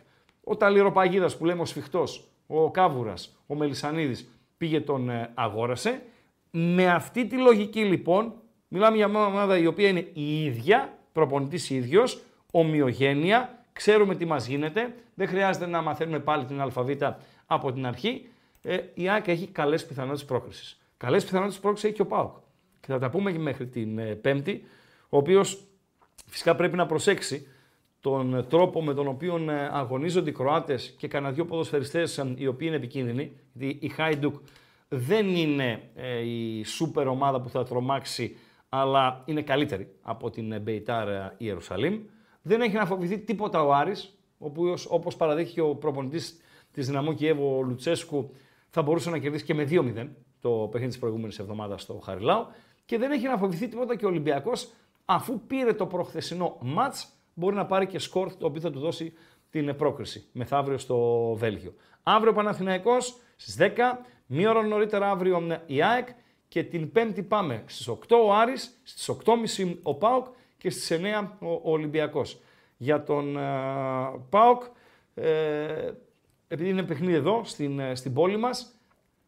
ο 0.43 0.55
Ταλιροπαγίδας 0.55 1.38
που 1.38 1.45
λέμε 1.45 1.61
ο 1.61 1.65
Σφιχτός, 1.65 2.27
ο 2.52 2.72
Κάβουρας, 2.72 3.38
ο 3.47 3.56
Μελισανίδης 3.56 4.30
πήγε 4.58 4.82
τον 4.82 5.10
ε, 5.10 5.32
αγόρασε. 5.34 6.02
Με 6.52 6.88
αυτή 6.88 7.26
τη 7.26 7.38
λογική 7.38 7.84
λοιπόν, 7.84 8.34
μιλάμε 8.68 8.95
για 8.95 9.08
μια 9.08 9.26
ομάδα 9.26 9.58
η 9.58 9.66
οποία 9.66 9.88
είναι 9.88 10.08
η 10.14 10.43
ίδια, 10.43 10.97
προπονητής 11.12 11.70
ίδιος, 11.70 12.22
ομοιογένεια, 12.52 13.66
ξέρουμε 13.74 14.16
τι 14.16 14.26
μας 14.26 14.47
γίνεται, 14.47 14.95
δεν 15.16 15.28
χρειάζεται 15.28 15.66
να 15.66 15.82
μαθαίνουμε 15.82 16.20
πάλι 16.20 16.45
την 16.45 16.62
αλφαβήτα 16.62 17.20
από 17.45 17.72
την 17.74 17.86
αρχή. 17.86 18.28
Ε, 18.62 18.78
η 18.93 19.10
ΑΕΚ 19.10 19.28
έχει 19.28 19.47
καλές 19.47 19.86
πιθανότητες 19.86 20.26
πρόκρισης. 20.26 20.82
Καλές 20.97 21.24
πιθανότητες 21.24 21.60
πρόκρισης 21.60 21.88
έχει 21.89 21.97
και 21.97 22.02
ο 22.02 22.06
ΠΑΟΚ. 22.08 22.36
Και 22.80 22.88
θα 22.88 23.00
τα 23.00 23.10
πούμε 23.10 23.32
και 23.32 23.39
μέχρι 23.39 23.68
την 23.68 23.97
ε, 23.97 24.16
Πέμπτη, 24.16 24.64
ο 25.10 25.18
οποίος 25.18 25.64
φυσικά 26.28 26.56
πρέπει 26.56 26.76
να 26.76 26.86
προσέξει 26.86 27.47
τον 28.02 28.45
τρόπο 28.50 28.84
με 28.84 28.93
τον 28.93 29.08
οποίο 29.08 29.36
ε, 29.50 29.70
αγωνίζονται 29.72 30.30
οι 30.30 30.34
Κροάτες 30.34 30.95
και 30.97 31.08
κανένα 31.08 31.34
δυο 31.34 31.45
ποδοσφαιριστές 31.45 32.18
ε, 32.18 32.34
οι 32.38 32.47
οποίοι 32.47 32.68
είναι 32.68 32.78
επικίνδυνοι. 32.78 33.32
Γιατί 33.54 33.78
η 33.86 33.89
Χάιντουκ 33.89 34.36
δεν 34.88 35.36
είναι 35.36 35.82
η 36.26 36.64
σούπερ 36.64 37.08
ομάδα 37.08 37.41
που 37.41 37.50
θα 37.50 37.64
τρομάξει, 37.64 38.38
αλλά 38.70 39.24
είναι 39.26 39.41
καλύτερη 39.41 39.95
από 40.02 40.30
την 40.30 40.62
Μπεϊτάρ 40.62 41.08
Ιερουσαλήμ. 41.38 42.00
Δεν 42.41 42.62
έχει 42.62 42.76
να 42.76 42.86
φοβηθεί 42.86 43.20
τίποτα 43.20 43.64
ο 43.64 43.74
Άρης, 43.74 44.20
οποίος, 44.38 44.88
όπως 44.89 45.16
παραδείχθηκε 45.16 45.62
ο 45.62 45.76
προπονητής 45.76 46.39
της 46.72 46.88
Δυναμό 46.88 47.14
Κιέβου, 47.14 47.56
ο 47.58 47.62
Λουτσέσκου, 47.62 48.32
θα 48.70 48.82
μπορούσε 48.82 49.10
να 49.10 49.18
κερδίσει 49.18 49.43
και 49.43 49.54
με 49.54 49.68
2-0 49.70 50.08
το 50.41 50.50
παιχνίδι 50.50 50.91
της 50.91 51.00
προηγούμενης 51.00 51.39
εβδομάδας 51.39 51.82
στο 51.82 51.93
Χαριλάου. 51.93 52.45
Και 52.86 52.97
δεν 52.97 53.12
έχει 53.12 53.28
να 53.28 53.38
φοβηθεί 53.38 53.68
τίποτα 53.68 53.95
και 53.95 54.06
ο 54.06 54.08
Ολυμπιακός, 54.08 54.72
αφού 55.06 55.41
πήρε 55.47 55.74
το 55.74 55.86
προχθεσινό 55.86 56.58
μάτς, 56.62 57.18
μπορεί 57.39 57.55
να 57.55 57.65
πάρει 57.65 57.87
και 57.87 57.99
σκορ 57.99 58.35
το 58.35 58.45
οποίο 58.45 58.61
θα 58.61 58.71
του 58.71 58.79
δώσει 58.79 59.13
την 59.49 59.75
πρόκριση 59.75 60.27
μεθαύριο 60.31 60.77
στο 60.77 60.97
Βέλγιο. 61.37 61.73
Αύριο 62.03 62.33
Παναθηναϊκός 62.33 63.17
στις 63.35 63.57
10, 63.59 63.67
μία 64.25 64.49
ώρα 64.49 64.61
νωρίτερα 64.61 65.09
αύριο 65.09 65.61
η 65.65 65.83
ΑΕΚ 65.83 66.07
και 66.47 66.63
την 66.63 66.91
Πέμπτη 66.91 67.23
πάμε 67.23 67.63
στις 67.65 67.89
8 67.89 67.95
ο 68.25 68.33
Άρης, 68.33 68.79
στις 68.83 69.09
8.30 69.25 69.77
ο 69.83 69.95
ΠΑΟΚ 69.95 70.25
και 70.57 70.69
στις 70.69 70.91
9 70.91 71.29
ο 71.39 71.71
Ολυμπιακός. 71.71 72.41
Για 72.77 73.03
τον 73.03 73.35
uh, 73.37 74.19
ΠΑΟΚ, 74.29 74.63
ε, 75.13 75.91
επειδή 76.47 76.69
είναι 76.69 76.83
παιχνίδι 76.83 77.13
εδώ 77.13 77.41
στην, 77.43 77.79
ε, 77.79 77.95
στην 77.95 78.13
πόλη 78.13 78.37
μας, 78.37 78.79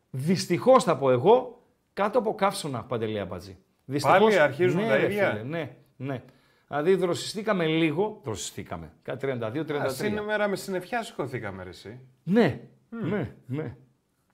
δυστυχώς 0.10 0.84
θα 0.84 0.98
πω 0.98 1.12
εγώ, 1.12 1.62
κάτω 1.94 2.20
από 2.20 2.36
καύσωνα 2.36 2.84
Παντελή 2.84 3.20
Αμπατζή. 3.20 3.58
Πάλι 4.02 4.40
αρχίζουν 4.40 4.82
ναι, 4.82 4.88
τα 4.88 4.96
ρε 4.96 5.06
ίδια; 5.06 5.30
φίλε, 5.30 5.44
ναι, 5.44 5.76
ναι. 5.98 6.24
Δηλαδή 6.72 6.96
δροσιστήκαμε 6.96 7.66
λίγο, 7.66 8.20
δροσιστήκαμε, 8.24 8.92
κάτι 9.02 9.28
32-33. 9.42 9.72
Α, 9.74 9.90
σήμερα 9.90 10.48
με 10.48 10.56
συννεφιά 10.56 11.04
σηκωθήκαμε 11.04 11.64
ρε 11.64 11.70
εσύ. 11.70 12.00
Ναι, 12.24 12.62
ναι, 12.90 13.34
ναι. 13.46 13.76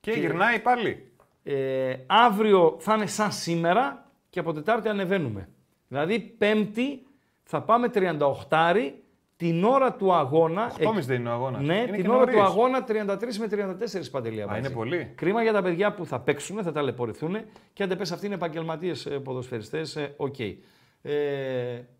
Και, 0.00 0.10
γυρνάει 0.10 0.58
πάλι. 0.58 1.12
Ε, 1.42 1.96
αύριο 2.06 2.76
θα 2.78 2.94
είναι 2.94 3.06
σαν 3.06 3.32
σήμερα 3.32 4.10
και 4.30 4.40
από 4.40 4.52
Τετάρτη 4.52 4.88
ανεβαίνουμε. 4.88 5.48
Δηλαδή 5.88 6.18
Πέμπτη 6.20 7.06
θα 7.42 7.62
πάμε 7.62 7.90
38 7.94 8.18
την 9.36 9.64
ώρα 9.64 9.92
του 9.92 10.12
αγώνα. 10.12 10.72
8.30 10.78 10.92
δεν 11.00 11.20
είναι 11.20 11.28
ο 11.28 11.32
αγώνας. 11.32 11.62
Ναι, 11.62 11.76
είναι 11.76 11.90
την 11.90 12.02
και 12.02 12.08
ώρα 12.08 12.18
νωρίς. 12.18 12.34
του 12.34 12.42
αγώνα 12.42 12.84
33 12.88 13.36
με 13.38 13.46
34 13.50 14.10
παντελή. 14.10 14.42
Αμπάτζη. 14.42 14.60
είναι 14.60 14.70
πολύ. 14.70 15.12
Κρίμα 15.14 15.42
για 15.42 15.52
τα 15.52 15.62
παιδιά 15.62 15.94
που 15.94 16.06
θα 16.06 16.20
παίξουν, 16.20 16.62
θα 16.62 16.72
ταλαιπωρηθούν 16.72 17.36
και 17.72 17.82
αν 17.82 17.88
δεν 17.88 17.98
πες 17.98 18.12
αυτοί 18.12 18.26
είναι 18.26 18.34
επαγγελματίες 18.34 19.08
ποδοσφαιριστές, 19.24 20.12
οκ. 20.16 20.38
Ε, 20.38 20.56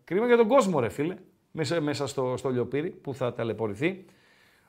κρίμα 0.03 0.25
για 0.25 0.37
τον 0.37 0.47
κόσμο, 0.47 0.79
ρε 0.79 0.89
φίλε, 0.89 1.15
μέσα, 1.51 1.81
μέσα 1.81 2.07
στο, 2.07 2.33
στο 2.37 2.49
λιοπύρι 2.49 2.89
που 2.89 3.13
θα 3.13 3.33
ταλαιπωρηθεί. 3.33 4.05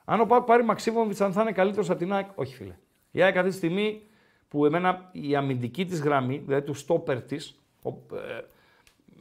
Αν 0.05 0.19
ο 0.19 0.25
Πάκ 0.25 0.43
πάρει 0.43 0.63
Μαξίμοβιτ, 0.63 1.21
αν 1.21 1.31
θα 1.31 1.41
είναι 1.41 1.51
καλύτερος 1.51 1.89
από 1.89 1.99
την 1.99 2.13
ΑΕΚ, 2.13 2.29
όχι 2.35 2.55
φίλε. 2.55 2.75
Η 3.11 3.21
ΑΕΚ 3.21 3.37
αυτή 3.37 3.49
τη 3.49 3.55
στιγμή 3.55 4.01
που 4.47 4.65
εμένα 4.65 5.09
η 5.11 5.35
αμυντική 5.35 5.85
της 5.85 6.01
γραμμή, 6.01 6.37
δηλαδή 6.45 6.65
του 6.65 6.73
στόπερ 6.73 7.21
της, 7.21 7.59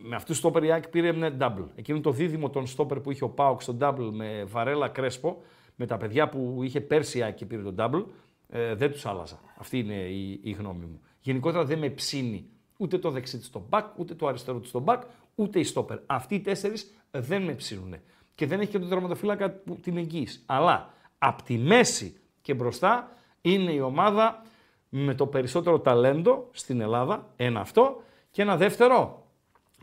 με 0.03 0.17
αυτού 0.17 0.33
του 0.33 0.39
στόπερ 0.39 0.65
η 0.65 0.73
ΑΕΚ 0.73 0.89
πήρε 0.89 1.09
ένα 1.09 1.37
double. 1.41 1.67
Εκείνο 1.75 2.01
το 2.01 2.11
δίδυμο 2.11 2.51
των 2.51 2.67
στόπερ 2.67 3.01
που 3.01 3.11
είχε 3.11 3.25
ο 3.25 3.29
Πάοκ 3.29 3.63
στο 3.63 3.77
double 3.81 4.09
με 4.13 4.45
Βαρέλα 4.45 4.89
Κρέσπο, 4.89 5.43
με 5.77 5.87
τα 5.87 5.97
παιδιά 5.97 6.29
που 6.29 6.61
είχε 6.63 6.81
πέρσι 6.81 7.19
η 7.19 7.23
ΑΕΚ 7.23 7.35
και 7.35 7.47
πήρε 7.47 7.63
το 7.63 7.75
double, 7.79 8.05
ε, 8.49 8.75
δεν 8.75 8.91
τους 8.91 9.07
άλλαζα. 9.07 9.41
Αυτή 9.57 9.79
είναι 9.79 9.95
η, 9.95 10.41
η 10.43 10.51
γνώμη 10.51 10.85
μου. 10.85 11.01
Γενικότερα 11.21 11.65
δεν 11.65 11.79
με 11.79 11.89
ψήνει 11.89 12.49
ούτε 12.81 12.99
το 12.99 13.11
δεξί 13.11 13.39
της 13.39 13.47
στο 13.47 13.67
back, 13.71 13.85
ούτε 13.97 14.15
το 14.15 14.27
αριστερό 14.27 14.59
της 14.59 14.69
στο 14.69 14.85
back, 14.87 15.01
ούτε 15.35 15.59
η 15.59 15.65
στόπερ. 15.65 15.99
Αυτοί 16.07 16.35
οι 16.35 16.41
τέσσερις 16.41 16.95
δεν 17.11 17.43
με 17.43 17.53
ψήνουν. 17.53 17.95
Και 18.35 18.47
δεν 18.47 18.61
έχει 18.61 18.71
και 18.71 18.79
τον 18.79 18.89
τερματοφύλακα 18.89 19.51
που 19.51 19.75
την 19.75 19.97
εγγύηση. 19.97 20.43
Αλλά 20.47 20.95
από 21.19 21.43
τη 21.43 21.59
μέση 21.59 22.17
και 22.43 22.55
μπροστά 22.55 23.17
είναι 23.41 23.73
η 23.73 23.81
ομάδα 23.81 24.43
με 24.89 25.15
το 25.15 25.27
περισσότερο 25.27 25.81
ταλέντο 25.81 26.49
στην 26.53 26.81
Ελλάδα. 26.81 27.33
Ένα 27.37 27.61
αυτό. 27.61 28.03
Και 28.31 28.43
ένα 28.43 28.57
δεύτερο, 28.57 29.27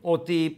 ότι 0.02 0.58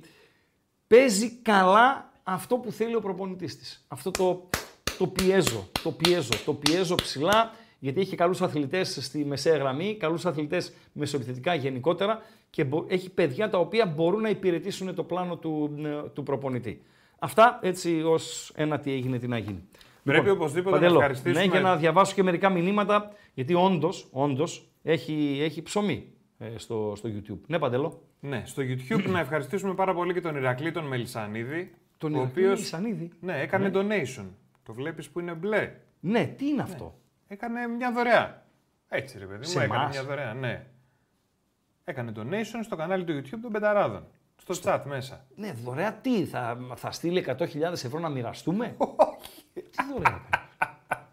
παίζει 0.87 1.31
καλά 1.31 2.11
αυτό 2.23 2.57
που 2.57 2.71
θέλει 2.71 2.95
ο 2.95 3.01
προπονητής 3.01 3.57
της. 3.57 3.85
Αυτό 3.87 4.11
το, 4.11 4.49
το 4.97 5.07
πιέζω, 5.07 5.69
το 5.83 5.91
πιέζω, 5.91 6.43
το 6.45 6.53
πιέζω 6.53 6.95
ψηλά, 6.95 7.51
γιατί 7.79 7.99
έχει 7.99 8.15
καλούς 8.15 8.41
αθλητές 8.41 8.97
στη 9.01 9.25
μεσαία 9.25 9.57
γραμμή, 9.57 9.95
καλούς 9.99 10.25
αθλητές 10.25 10.73
μεσοεπιθετικά 10.93 11.53
γενικότερα 11.53 12.21
και 12.49 12.63
μπο- 12.63 12.85
έχει 12.87 13.09
παιδιά 13.09 13.49
τα 13.49 13.57
οποία 13.57 13.85
μπορούν 13.85 14.21
να 14.21 14.29
υπηρετήσουν 14.29 14.95
το 14.95 15.03
πλάνο 15.03 15.37
του, 15.37 15.79
ε, 15.83 16.09
του 16.13 16.23
προπονητή. 16.23 16.81
Αυτά 17.19 17.59
έτσι 17.61 18.01
ως 18.05 18.51
ένα 18.55 18.79
τι 18.79 18.91
έγινε, 18.91 19.17
τι 19.19 19.27
να 19.27 19.37
γίνει. 19.37 19.63
Πρέπει 20.03 20.29
οπωσδήποτε 20.29 20.75
να 20.75 20.81
Παντελό, 20.81 20.99
ευχαριστήσουμε- 20.99 21.45
Ναι, 21.45 21.51
και 21.51 21.59
να 21.59 21.75
διαβάσω 21.75 22.13
και 22.15 22.23
μερικά 22.23 22.49
μηνύματα, 22.49 23.11
γιατί 23.33 23.53
όντως, 23.53 24.07
όντως 24.11 24.69
έχει, 24.83 25.39
έχει 25.41 25.61
ψωμί 25.61 26.07
ε, 26.37 26.45
στο, 26.55 26.93
στο 26.95 27.09
YouTube. 27.09 27.39
Ναι, 27.47 27.59
Παντελό. 27.59 28.01
Ναι, 28.19 28.41
στο 28.45 28.63
YouTube 28.65 29.09
να 29.09 29.19
ευχαριστήσουμε 29.19 29.73
πάρα 29.73 29.93
πολύ 29.93 30.13
και 30.13 30.21
τον 30.21 30.35
Ηρακλή 30.35 30.71
τον 30.71 30.83
Μελισανίδη. 30.85 31.71
Τον 31.97 32.13
ο 32.13 32.17
Ηρακλή 32.17 32.31
οποίος, 32.43 32.53
Μελισσανίδη. 32.59 33.11
Ναι, 33.21 33.39
έκανε 33.41 33.71
donation. 33.73 34.25
Το 34.63 34.73
βλέπεις 34.73 35.09
που 35.09 35.19
είναι 35.19 35.31
μπλε. 35.33 35.71
Ναι, 35.99 36.33
τι 36.37 36.47
είναι 36.47 36.61
αυτό; 36.61 36.98
Έκανε 37.31 37.67
μια 37.67 37.91
δωρεά. 37.91 38.43
Έτσι 38.89 39.17
ρε 39.17 39.25
παιδί 39.25 39.37
μου, 39.39 39.43
Σε 39.51 39.63
έκανε 39.63 39.75
εμάς; 39.75 39.91
μια 39.95 40.03
δωρεά, 40.03 40.33
ναι. 40.33 40.65
Έκανε 41.83 42.11
donation 42.15 42.59
στο 42.63 42.75
κανάλι 42.75 43.03
του 43.03 43.13
YouTube 43.21 43.39
των 43.41 43.51
Πενταράδων. 43.51 44.07
Στο 44.41 44.55
chat 44.63 44.79
μέσα. 44.85 45.25
Ναι, 45.35 45.51
δωρεά 45.63 45.93
τι, 45.93 46.25
θα, 46.25 46.57
θα 46.75 46.91
στείλει 46.91 47.25
100.000 47.27 47.39
ευρώ 47.71 47.99
να 47.99 48.09
μοιραστούμε; 48.09 48.75
Όχι. 48.77 49.43
Τι 49.53 49.83
δωρεά 49.93 50.21
έκανε; 50.27 51.05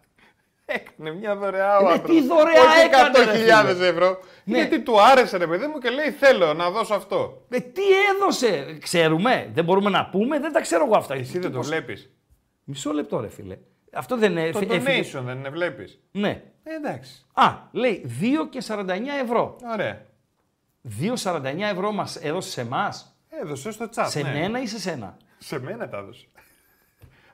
Έκανε 0.65 1.11
μια 1.19 1.35
δωρεά 1.35 1.77
ο 1.77 1.81
Ναι, 1.83 1.91
άνθρωπος. 1.91 2.15
τι 2.15 2.27
δωρεά 2.27 2.61
Όχι 2.61 2.79
έκανε, 2.85 3.19
ρε 3.19 3.61
100.000 3.63 3.73
φίλε. 3.73 3.87
ευρώ. 3.87 4.19
Ναι. 4.43 4.57
Γιατί 4.57 4.81
του 4.81 5.01
άρεσε 5.01 5.37
ρε 5.37 5.47
παιδί 5.47 5.67
μου 5.67 5.77
και 5.79 5.89
λέει 5.89 6.11
θέλω 6.11 6.53
να 6.53 6.69
δώσω 6.71 6.93
αυτό. 6.95 7.45
Ε, 7.49 7.59
τι 7.59 7.81
έδωσε, 8.15 8.77
ξέρουμε, 8.81 9.49
δεν 9.53 9.63
μπορούμε 9.63 9.89
να 9.89 10.09
πούμε, 10.09 10.39
δεν 10.39 10.51
τα 10.51 10.61
ξέρω 10.61 10.85
εγώ 10.85 10.95
αυτά. 10.97 11.13
Εσύ 11.13 11.39
δεν 11.39 11.51
το 11.51 11.57
Πώς- 11.57 11.67
βλέπεις. 11.67 12.09
Μισό 12.63 12.91
λεπτό 12.93 13.19
ρε 13.19 13.29
φίλε. 13.29 13.57
Αυτό 13.93 14.17
δεν 14.17 14.31
είναι... 14.31 14.49
Το 14.51 14.59
έφυγε- 14.71 15.05
donation 15.15 15.21
δεν 15.23 15.37
είναι, 15.37 15.49
βλέπεις. 15.49 15.99
Ναι. 16.11 16.43
Ε, 16.63 16.73
εντάξει. 16.75 17.25
Α, 17.33 17.53
λέει 17.71 18.05
2 18.21 18.47
και 18.49 18.63
49 18.67 18.89
ευρώ. 19.23 19.55
Ωραία. 19.73 20.05
2,49 20.99 21.43
ευρώ 21.59 21.91
μας 21.91 22.15
έδωσε 22.15 22.49
σε 22.49 22.61
εμάς; 22.61 23.17
Έδωσε 23.29 23.71
στο 23.71 23.89
chat. 23.95 24.05
Σε 24.07 24.21
ναι. 24.21 24.31
μένα 24.33 24.61
ή 24.61 24.67
σε 24.67 24.79
σένα; 24.79 25.17
Σε 25.37 25.59
μένα 25.59 25.89
τα 25.89 25.97
έδωσε. 25.97 26.27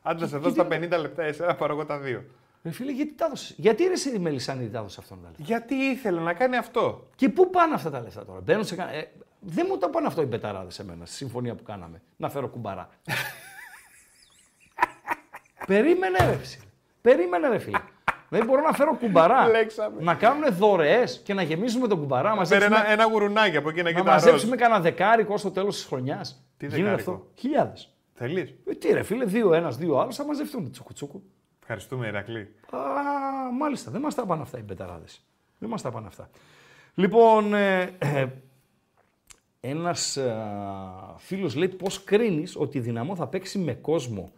Αν 0.01 0.17
θα 0.19 0.27
σε 0.27 0.37
δώσω 0.37 0.55
τα 0.55 0.67
50 0.67 0.89
λεπτά, 0.99 1.23
εσένα 1.23 1.55
πάρω 1.55 1.73
εγώ 1.73 1.85
τα 1.85 1.99
δύο. 1.99 2.23
Ρε 2.63 2.71
φίλε, 2.71 2.91
γιατί 2.91 3.13
τα 3.13 3.25
έδωσες; 3.25 3.53
Γιατί 3.57 3.83
ρε 3.83 3.91
εσύ 3.91 4.15
η 4.15 4.19
Μελισάνη 4.19 4.69
τα 4.69 4.77
έδωσες 4.77 4.97
αυτόν 4.97 5.17
τα 5.21 5.27
λεφτά. 5.27 5.43
Γιατί 5.43 5.75
ήθελε 5.75 6.19
να 6.21 6.33
κάνει 6.33 6.57
αυτό. 6.57 7.07
Και 7.15 7.29
πού 7.29 7.49
πάνε 7.49 7.73
αυτά 7.73 7.89
τα 7.89 8.01
λεφτά 8.01 8.25
τώρα; 8.25 8.39
Μπαίνουν 8.41 8.65
σε 8.65 8.75
κα- 8.75 8.91
ε, 8.93 9.11
δεν 9.39 9.65
μου 9.69 9.77
τα 9.77 9.89
πάνε 9.89 10.07
αυτό 10.07 10.21
οι 10.21 10.25
πεταράδες 10.27 10.73
σε 10.73 10.83
μένα, 10.85 11.05
στη 11.05 11.15
συμφωνία 11.15 11.55
που 11.55 11.63
κάναμε. 11.63 12.01
Να 12.17 12.29
φέρω 12.29 12.49
κουμπαρά. 12.49 12.89
Περίμενε 15.67 16.17
ρε 16.17 16.35
φίλε. 16.35 16.63
Περίμενε 17.01 17.47
ρε 17.47 17.57
φίλε. 17.57 17.79
Δεν 18.29 18.45
μπορώ 18.45 18.61
να 18.61 18.73
φέρω 18.73 18.95
κουμπαρά. 18.95 19.47
Λέξαμε. 19.47 20.01
να 20.01 20.15
κάνουν 20.15 20.43
δωρεές 20.53 21.21
και 21.23 21.33
να 21.33 21.41
γεμίζουμε 21.41 21.87
τον 21.87 21.99
κουμπαρά. 21.99 22.35
Να 22.35 22.45
Φέρε 22.45 22.59
μαζέψουμε, 22.59 22.75
ένα, 22.75 22.91
ένα 22.91 23.11
γουρουνάκι 23.11 23.57
από 23.57 23.69
εκεί 23.69 23.77
να 23.77 23.91
να 23.91 23.99
κοιτά 23.99 24.11
μαζέψουμε 24.11 24.55
κανένα 24.55 24.79
δεκάρικο 24.79 25.37
στο 25.37 25.51
τέλος 25.51 25.75
της 25.75 25.85
χρονιάς. 25.85 26.45
Τι 26.57 26.65
Γίνεται 26.65 26.83
δεκάρικο; 26.83 27.11
αυτό; 27.11 27.27
Χιλιάδες. 27.35 27.93
Θέλεις; 28.13 28.53
Ε, 28.65 28.73
τι 28.73 28.93
ρε 28.93 29.03
φίλε, 29.03 29.25
δύο 29.25 29.53
ένας, 29.53 29.77
δύο 29.77 29.97
άλλο 29.97 30.11
θα 30.11 30.25
μαζευτούν. 30.25 30.71
Τσούκου 30.71 30.93
τσούκου. 30.93 31.23
Ευχαριστούμε, 31.59 32.07
Ηρακλή. 32.07 32.55
Α, 32.69 32.79
μάλιστα, 33.59 33.91
δεν 33.91 34.01
μας 34.01 34.15
τα 34.15 34.25
πάνε 34.25 34.41
αυτά 34.41 34.57
οι 34.57 34.61
μπεταράδες. 34.61 35.25
Δεν 35.59 35.69
μας 35.69 35.81
τα 35.81 35.91
πάνε 35.91 36.07
αυτά. 36.07 36.29
Λοιπόν, 36.93 37.53
ε, 37.53 37.81
ε, 37.97 38.25
ένας 39.59 40.17
ε, 40.17 40.35
φίλος 41.17 41.55
λέει 41.55 41.67
πώς 41.67 42.03
κρίνεις 42.03 42.55
ότι 42.55 42.77
η 42.77 42.81
Δυναμό 42.81 43.15
θα 43.15 43.27
παίξει 43.27 43.57
με 43.57 43.73
κόσμο. 43.73 44.31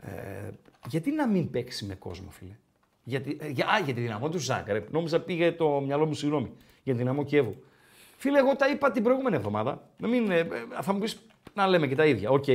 Ε, 0.00 0.50
γιατί 0.88 1.10
να 1.10 1.28
μην 1.28 1.50
παίξει 1.50 1.84
με 1.84 1.94
κόσμο, 1.94 2.30
φίλε; 2.30 2.56
Γιατί, 3.02 3.36
ε, 3.40 3.48
για, 3.48 3.66
α, 3.66 3.78
για 3.84 3.94
τη 3.94 4.00
Δυναμό 4.00 4.28
του 4.28 4.38
Ζάγκρεπ. 4.38 4.92
Νόμιζα 4.92 5.20
πήγε 5.20 5.52
το 5.52 5.80
μυαλό 5.80 6.06
μου, 6.06 6.14
συγγνώμη, 6.14 6.52
για 6.82 6.92
τη 6.92 6.98
Δυναμό 6.98 7.24
Κιέβου. 7.24 7.56
Φίλε, 8.16 8.38
εγώ 8.38 8.56
τα 8.56 8.68
είπα 8.68 8.90
την 8.90 9.02
προηγούμενη 9.02 9.36
εβδομάδα. 9.36 9.88
Να 9.96 10.08
μην, 10.08 10.30
ε, 10.30 10.38
ε, 10.38 10.46
θα 10.80 10.92
μου 10.92 10.98
πεις 10.98 11.20
να 11.54 11.66
λέμε 11.66 11.86
και 11.86 11.94
τα 11.94 12.06
ίδια. 12.06 12.30
Οκ. 12.30 12.48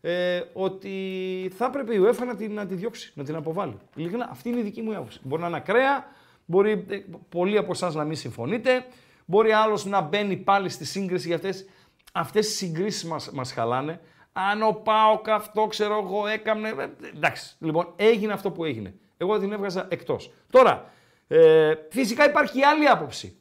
Ε, 0.00 0.40
ότι 0.52 1.52
θα 1.56 1.64
έπρεπε 1.64 1.94
η 1.94 2.00
UEFA 2.04 2.26
να 2.26 2.36
την, 2.36 2.52
να 2.52 2.66
τη 2.66 2.74
διώξει, 2.74 3.12
να 3.14 3.24
την 3.24 3.34
αποβάλει. 3.34 3.76
Ειλικρινά, 3.96 4.28
αυτή 4.30 4.48
είναι 4.48 4.58
η 4.58 4.62
δική 4.62 4.82
μου 4.82 4.96
άποψη. 4.96 5.20
Μπορεί 5.22 5.42
να 5.42 5.48
είναι 5.48 5.56
ακραία, 5.56 6.04
μπορεί 6.44 6.84
ε, 6.88 6.96
πολλοί 7.28 7.56
από 7.56 7.70
εσάς 7.72 7.94
να 7.94 8.04
μην 8.04 8.16
συμφωνείτε, 8.16 8.84
μπορεί 9.24 9.52
άλλος 9.52 9.84
να 9.84 10.00
μπαίνει 10.00 10.36
πάλι 10.36 10.68
στη 10.68 10.84
σύγκριση 10.84 11.26
για 11.26 11.36
αυτές. 11.36 11.66
Αυτές 12.12 12.48
οι 12.48 12.52
συγκρίσεις 12.52 13.04
μας, 13.04 13.30
μας 13.30 13.52
χαλάνε. 13.52 14.00
Αν 14.32 14.62
ο 14.62 14.72
Πάοκ 14.72 15.28
αυτό, 15.28 15.66
ξέρω 15.66 16.02
εγώ, 16.04 16.26
έκαμνε... 16.26 16.68
ε, 16.68 16.88
Εντάξει, 17.16 17.56
λοιπόν, 17.58 17.92
έγινε 17.96 18.32
αυτό 18.32 18.50
που 18.50 18.64
έγινε. 18.64 18.94
Εγώ 19.16 19.38
την 19.38 19.52
έβγαζα 19.52 19.86
εκτός. 19.90 20.32
Τώρα, 20.50 20.90
ε, 21.28 21.74
φυσικά 21.90 22.28
υπάρχει 22.28 22.58
η 22.58 22.64
άλλη 22.64 22.88
άποψη. 22.88 23.36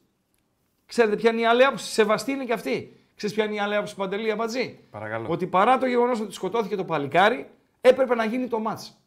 Ξέρετε 0.85 1.15
ποια 1.15 1.31
είναι 1.31 1.41
η 1.41 1.45
άλλη 1.45 1.63
άποψη; 1.63 1.91
Σεβαστή 1.91 2.31
είναι 2.31 2.45
και 2.45 2.53
αυτή. 2.53 2.93
Ξέρεις 3.15 3.35
ποια 3.35 3.45
είναι 3.45 3.55
η 3.55 3.59
άλλη 3.59 3.75
άποψη 3.75 3.95
Παντελή 3.95 4.31
Αμπατζή; 4.31 4.79
Παρακαλώ. 4.89 5.25
Ότι 5.29 5.47
παρά 5.47 5.77
το 5.77 5.85
γεγονός 5.85 6.19
ότι 6.19 6.33
σκοτώθηκε 6.33 6.75
το 6.75 6.85
παλικάρι, 6.85 7.49
έπρεπε 7.81 8.15
να 8.15 8.25
γίνει 8.25 8.47
το 8.47 8.59
μάτς. 8.59 8.97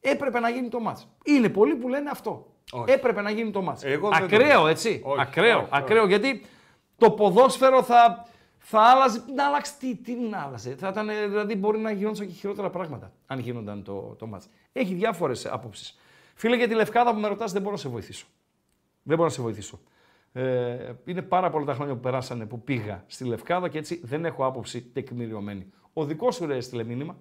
Έπρεπε 0.00 0.40
να 0.40 0.48
γίνει 0.48 0.68
το 0.68 0.80
μάτς. 0.80 1.08
Είναι 1.24 1.48
πολλοί 1.48 1.74
που 1.74 1.88
λένε 1.88 2.10
αυτό. 2.10 2.46
Όχι. 2.72 2.90
Έπρεπε 2.90 3.22
να 3.22 3.30
γίνει 3.30 3.50
το 3.50 3.62
μάτς. 3.62 3.84
Εγώ 3.84 4.08
δεν 4.08 4.18
το 4.18 4.24
ακραίο, 4.24 4.46
λέω. 4.46 4.66
έτσι. 4.66 5.00
Όχι, 5.04 5.20
ακραίο, 5.20 5.58
όχι, 5.58 5.68
ακραίο. 5.70 6.06
Γιατί 6.06 6.46
το 6.96 7.10
ποδόσφαιρο 7.10 7.82
θα, 7.82 8.26
θα 8.68 8.80
άλλαζε. 8.80 9.22
Να 9.34 9.46
αλλάξει 9.46 9.72
τι, 9.78 9.96
τι 9.96 10.14
να 10.14 10.38
άλλαζε. 10.38 10.74
Θα 10.74 10.88
ήταν, 10.88 11.08
ε, 11.08 11.26
δηλαδή 11.26 11.54
μπορεί 11.54 11.78
να 11.78 11.90
γινόντουσαν 11.90 12.26
και 12.26 12.32
χειρότερα 12.32 12.70
πράγματα 12.70 13.12
αν 13.26 13.38
γίνονταν 13.38 13.82
το, 13.82 14.14
το 14.18 14.26
μάτς. 14.26 14.48
Έχει 14.72 14.94
διάφορες 14.94 15.46
απόψεις. 15.46 15.98
Φίλε, 16.34 16.56
για 16.56 16.68
τη 16.68 16.74
λευκάδα 16.74 17.14
που 17.14 17.20
με 17.20 17.28
ρωτάς 17.28 17.52
δεν 17.52 17.62
μπορώ 17.62 17.74
να 17.74 17.80
σε 17.80 17.88
βοηθήσω. 17.88 18.26
Δεν 19.02 19.16
μπορώ 19.16 19.28
να 19.28 19.34
σε 19.34 19.42
βοηθήσω. 19.42 19.80
Ε, 20.32 20.92
είναι 21.04 21.22
πάρα 21.22 21.50
πολλά 21.50 21.64
τα 21.64 21.74
χρόνια 21.74 21.94
που 21.94 22.00
περάσανε 22.00 22.46
που 22.46 22.60
πήγα 22.60 23.04
στη 23.06 23.24
Λευκάδα 23.24 23.68
και 23.68 23.78
έτσι 23.78 24.00
δεν 24.04 24.24
έχω 24.24 24.46
άποψη 24.46 24.82
τεκμηριωμένη. 24.82 25.72
Ο 25.92 26.04
δικός 26.04 26.34
σου 26.34 26.46
ρε 26.46 26.56
έστειλε 26.56 26.84
μήνυμα. 26.84 27.16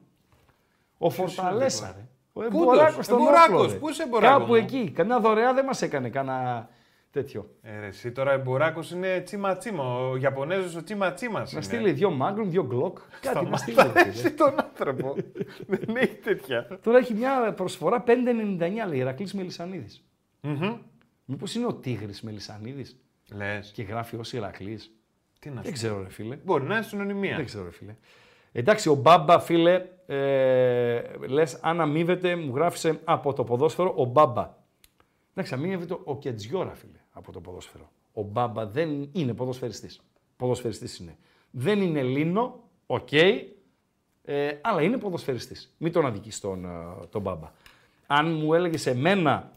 Ο 0.97 1.09
Φορταλέσσα, 1.09 1.95
ρε; 1.97 2.07
Ο 2.33 2.41
Πού 2.49 2.61
Εμποράκος 2.61 2.95
τους; 2.95 3.05
στον 3.05 3.19
Εμποράκος, 3.19 3.61
Όπλο, 3.61 3.71
ρε. 3.71 3.77
πού 3.77 3.89
είσαι 3.89 4.03
Εμποράκο 4.03 4.33
Κάπου 4.39 4.45
μου; 4.45 4.55
εκεί. 4.55 4.91
Κανένα 4.91 5.19
δωρεά 5.19 5.53
δεν 5.53 5.65
μας 5.65 5.81
έκανε 5.81 6.09
κανένα 6.09 6.69
τέτοιο. 7.15 7.49
Ε, 7.61 7.79
ρε, 7.79 7.85
εσύ 7.85 8.11
τώρα 8.11 8.31
εμποράκο 8.31 8.81
είναι 8.93 9.21
τσίμα 9.21 9.57
τσίμα. 9.57 9.83
Ο 9.83 10.17
Ιαπωνέζος 10.17 10.75
ο 10.75 10.83
τσίμα 10.83 11.13
τσίμας. 11.13 11.53
Να 11.53 11.61
στείλει 11.61 11.91
δύο 11.91 12.09
μάγκρουν, 12.11 12.49
δύο 12.49 12.63
γκλοκ. 12.63 12.97
Κάτι 13.21 13.45
να 13.45 13.57
στείλει. 13.57 13.77
ρε 13.81 13.89
φίλε. 13.89 14.09
Εσύ 14.09 14.31
τον 14.33 14.53
άνθρωπο. 14.57 15.15
Δεν 15.67 15.95
έχει 15.95 16.15
τέτοια. 16.15 16.79
Τώρα 16.83 16.97
έχει 16.97 17.13
μια 17.13 17.53
προσφορά 17.55 18.03
5,99 18.07 18.09
λέει 18.87 18.99
Ηρακλής 18.99 19.33
Μελισανίδης. 19.33 20.03
Μήπως 21.25 21.55
είναι 21.55 21.65
ο 21.65 21.73
Τίγρης 21.73 22.21
Μελισανίδης; 22.21 22.99
Λες. 23.33 23.71
και 23.71 23.83
γράφει 23.83 24.15
ως 24.15 24.33
Ηρακλής; 24.33 24.91
Τι 25.39 25.49
να 25.49 25.55
Δεν 25.55 25.65
σου 25.65 25.71
ξέρω 25.71 26.03
ρε 26.03 26.09
φίλε. 26.09 26.35
Μπορεί 26.35 26.63
να 26.63 26.75
είναι 26.75 26.83
συνωνυμία. 26.83 27.35
Δεν 27.35 27.45
ξέρω, 27.45 27.63
ρε 27.63 27.71
φίλε. 27.71 27.95
Εντάξει, 28.51 28.89
ο 28.89 28.95
Μπάμπα, 28.95 29.39
φίλε, 29.39 29.85
ε, 30.05 31.01
λες, 31.27 31.59
αν 31.61 31.81
αμείβεται, 31.81 32.35
μου 32.35 32.55
γράφησε 32.55 32.99
από 33.03 33.33
το 33.33 33.43
ποδόσφαιρο 33.43 33.93
ο 33.97 34.05
Μπάμπα. 34.05 34.63
Εντάξει, 35.33 35.53
αμείβεται 35.53 35.97
ο 36.03 36.17
Κετζιόρα, 36.17 36.73
φίλε, 36.73 36.99
από 37.15 37.31
το 37.31 37.41
ποδόσφαιρο. 37.41 37.91
Ο 38.13 38.21
Μπάμπα 38.21 38.65
δεν 38.65 39.09
είναι 39.11 39.33
ποδοσφαιριστής. 39.33 40.01
Ποδοσφαιριστής 40.37 40.97
είναι. 40.97 41.17
Δεν 41.51 41.81
είναι 41.81 42.03
Λίνο, 42.03 42.63
οκ. 42.85 43.11
Ε, 43.11 44.59
αλλά 44.61 44.81
είναι 44.81 44.97
ποδοσφαιριστής. 44.97 45.73
Μην 45.77 45.91
τον 45.91 46.05
αδικείς 46.05 46.39
τον, 46.39 46.65
ε, 46.65 47.05
τον 47.09 47.21
Μπάμπα. 47.21 47.51
Αν 48.07 48.31
μου 48.31 48.53
έλεγες 48.53 48.85
εμένα 48.85 49.51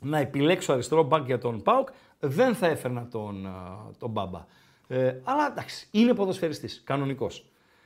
να 0.00 0.18
επιλέξω 0.18 0.72
αριστερό 0.72 1.02
μπακ 1.02 1.26
για 1.26 1.38
τον 1.38 1.62
ΠΑΟΚ, 1.62 1.88
δεν 2.20 2.54
θα 2.54 2.66
έφερνα 2.66 3.08
τον, 3.08 3.46
ε, 3.46 3.50
τον 3.98 4.10
Μπάμπα. 4.10 4.46
Ε, 4.88 5.20
αλλά 5.24 5.46
εντάξει, 5.50 5.88
είναι 5.90 6.14
ποδοσφαιριστής, 6.14 6.82
κανονικός. 6.84 7.44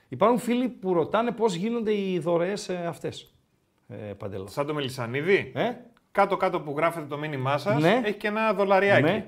Υπάρχουν 0.08 0.38
φίλοι 0.38 0.68
που 0.68 0.92
ρωτάνε 0.92 1.30
πώς 1.30 1.54
γίνονται 1.54 1.94
οι 1.94 2.18
δωρεές 2.18 2.68
ε, 2.68 2.86
αυτές. 2.86 3.34
Ε, 3.88 3.94
Παντέλο. 3.94 4.46
Σαν 4.46 4.66
το 4.66 4.74
Μελισανίδη; 4.74 5.52
Ε; 5.54 5.72
Κάτω-κάτω 6.14 6.60
που 6.60 6.74
γράφετε 6.76 7.06
το 7.06 7.18
μήνυμά 7.18 7.58
σας, 7.58 7.82
Ναι. 7.82 8.00
έχει 8.04 8.16
και 8.16 8.26
ένα 8.26 8.52
δολαριάκι. 8.52 9.02
Ναι. 9.02 9.26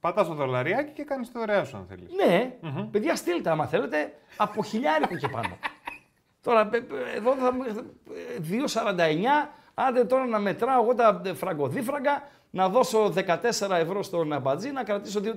Πατάς 0.00 0.26
το 0.26 0.34
δολαριάκι 0.34 0.92
και 0.92 1.02
κάνεις 1.04 1.32
το 1.32 1.38
δωρεά 1.38 1.64
σου, 1.64 1.76
αν 1.76 1.86
θέλεις. 1.88 2.10
Ναι, 2.26 2.52
παιδιά 2.90 3.16
στείλτε 3.16 3.50
άμα 3.50 3.66
θέλετε 3.66 4.14
από 4.36 4.62
χιλιάρικο 4.64 5.16
και 5.16 5.28
πάνω. 5.28 5.56
τώρα, 6.44 6.70
ε, 6.72 6.76
ε, 6.76 7.16
εδώ 7.16 7.34
θα 7.34 7.52
μου- 7.52 7.62
ε, 7.64 8.40
2,49, 8.40 9.50
άντε 9.74 10.04
τώρα 10.04 10.26
να 10.26 10.38
μετράω 10.38 10.82
εγώ 10.82 10.94
τα 10.94 11.22
ε, 11.24 11.34
φραγκοδίφραγκα, 11.34 12.28
να 12.50 12.68
δώσω 12.68 13.12
14 13.14 13.76
ευρώ 13.78 14.02
στον 14.02 14.32
αμπατζή, 14.32 14.70
να 14.70 14.82
κρατήσω 14.84 15.20
2,35. 15.20 15.32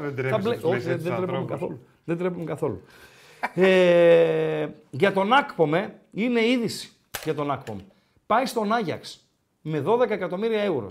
δεν 0.00 0.14
τρέπεσαι 0.16 0.28
Θα 0.28 0.38
μπλε- 0.38 0.42
να 0.44 0.60
τους 0.60 0.62
λες 0.62 0.62
Όχι, 0.62 0.74
έτσι 0.74 0.88
δεν 0.88 0.96
τους 0.96 1.04
τρέπουμε 1.06 1.22
ανθρώπους. 1.38 1.50
καθόλου. 1.50 1.86
Δεν 2.04 2.18
τρέπουμε 2.18 2.44
καθόλου. 2.44 2.82
ε, 3.54 4.68
για 4.90 5.12
τον 5.12 5.32
Άκπομ, 5.32 5.72
είναι 6.12 6.40
είδηση 6.46 6.92
για 7.24 7.34
τον 7.34 7.50
Άκπομ. 7.50 7.78
Πάει 8.26 8.46
στον 8.46 8.72
Άγιαξ 8.72 9.25
με 9.68 9.82
12 9.86 10.10
εκατομμύρια 10.10 10.60
ευρώ. 10.62 10.90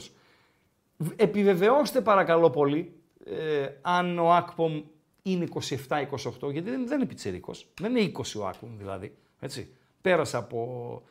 Επιβεβαιώστε 1.16 2.02
παρακαλώ 2.02 2.50
πολύ 2.50 2.94
ε, 3.26 3.68
αν 3.82 4.20
ο 4.20 4.34
Άκπομ 4.34 4.84
είναι 5.22 5.48
27-28, 5.54 6.52
γιατί 6.52 6.70
δεν, 6.70 6.88
δεν 6.88 7.00
είναι 7.00 7.06
πιτσιρίκος. 7.08 7.68
Δεν 7.82 7.96
είναι 7.96 8.12
20 8.18 8.22
ο 8.42 8.48
Άκπομ 8.48 8.78
δηλαδή. 8.78 9.16
Έτσι. 9.40 9.74
Πέρασε 10.02 10.38
από 10.38 11.02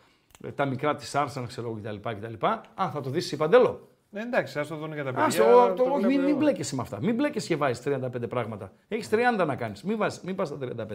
ε, 0.45 0.51
τα 0.51 0.65
μικρά 0.65 0.95
της 0.95 1.13
Arsenal, 1.15 1.45
ξέρω 1.47 1.69
εγώ 1.69 1.81
κτλ. 1.83 2.11
κτλ. 2.11 2.47
Αν 2.75 2.91
θα 2.91 3.01
το 3.01 3.11
δεις 3.11 3.25
εσύ 3.25 3.37
Παντέλο. 3.37 3.89
Ναι, 4.11 4.21
εντάξει, 4.21 4.59
ας 4.59 4.69
το 4.69 4.77
δουν 4.77 4.93
για 4.93 5.05
τα 5.05 5.11
Ας 5.11 5.37
παιδιά. 5.37 5.53
το, 5.53 5.69
το, 5.69 5.75
το 5.75 5.83
όχι, 5.83 5.91
βλέπω 5.91 6.07
μην, 6.07 6.21
μην 6.21 6.29
εγώ. 6.29 6.39
μπλέκεσαι 6.39 6.75
με 6.75 6.83
αυτά. 6.83 6.99
Μην 7.03 7.15
μπλέκεσαι 7.15 7.47
και 7.47 7.57
βάζεις 7.57 7.85
35 7.87 8.29
πράγματα. 8.29 8.73
Έχεις 8.89 9.09
30 9.13 9.47
να 9.47 9.57
κάνεις. 9.57 9.83
Μην, 9.83 9.97
βάζεις, 9.97 10.21
μην 10.21 10.35
πας 10.35 10.49
στα 10.49 10.59
35. 10.61 10.87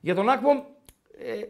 Για 0.00 0.14
τον 0.14 0.28
Άκπομ, 0.28 0.58
ε, 1.18 1.44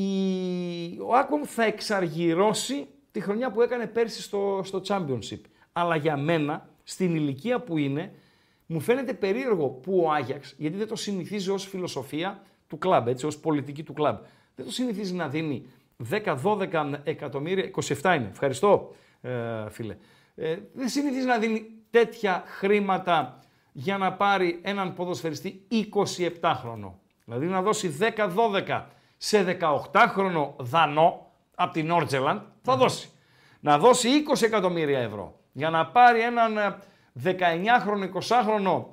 η, 0.00 0.98
ο 1.00 1.14
Άκπομ 1.14 1.40
θα 1.44 1.64
εξαργυρώσει 1.64 2.86
τη 3.14 3.20
χρονιά 3.20 3.50
που 3.50 3.62
έκανε 3.62 3.86
πέρσι 3.86 4.22
στο, 4.22 4.60
στο 4.64 4.80
Championship. 4.88 5.40
Αλλά 5.72 5.96
για 5.96 6.16
μένα, 6.16 6.68
στην 6.84 7.14
ηλικία 7.14 7.60
που 7.60 7.78
είναι, 7.78 8.12
μου 8.66 8.80
φαίνεται 8.80 9.14
περίεργο 9.14 9.68
που 9.68 10.02
ο 10.04 10.10
Άγιαξ, 10.12 10.54
γιατί 10.58 10.76
δεν 10.76 10.88
το 10.88 10.96
συνηθίζει 10.96 11.50
ως 11.50 11.66
φιλοσοφία 11.66 12.42
του 12.68 12.78
κλαμπ, 12.78 13.08
έτσι, 13.08 13.26
ως 13.26 13.38
πολιτική 13.38 13.82
του 13.82 13.92
κλαμπ, 13.92 14.16
δεν 14.54 14.66
το 14.66 14.72
συνηθίζει 14.72 15.14
να 15.14 15.28
δίνει 15.28 15.66
10-12 16.42 16.92
εκατομμύρια, 17.04 17.70
27 17.82 17.86
είναι, 18.02 18.28
ευχαριστώ 18.30 18.94
ε, 19.20 19.30
φίλε, 19.70 19.96
ε, 20.34 20.56
δεν 20.72 20.88
συνηθίζει 20.88 21.26
να 21.26 21.38
δίνει 21.38 21.70
τέτοια 21.90 22.44
χρήματα 22.46 23.38
για 23.72 23.98
να 23.98 24.12
πάρει 24.12 24.60
έναν 24.62 24.94
ποδοσφαιριστή 24.94 25.66
27 26.40 26.52
χρονών. 26.60 26.98
Δηλαδή 27.24 27.46
να 27.46 27.62
δώσει 27.62 27.96
10-12 28.16 28.82
σε 29.16 29.58
18χρονο 29.60 30.48
δανό 30.58 31.23
από 31.54 31.72
την 31.72 31.90
Όρτζελαντ, 31.90 32.40
θα 32.62 32.76
δώσει. 32.76 33.08
Να 33.60 33.78
δώσει 33.78 34.08
20 34.34 34.42
εκατομμύρια 34.42 34.98
ευρώ 34.98 35.38
για 35.52 35.70
να 35.70 35.86
πάρει 35.86 36.20
έναν 36.20 36.56
ε, 36.56 36.76
19χρονο, 37.24 38.20
20χρονο 38.20 38.84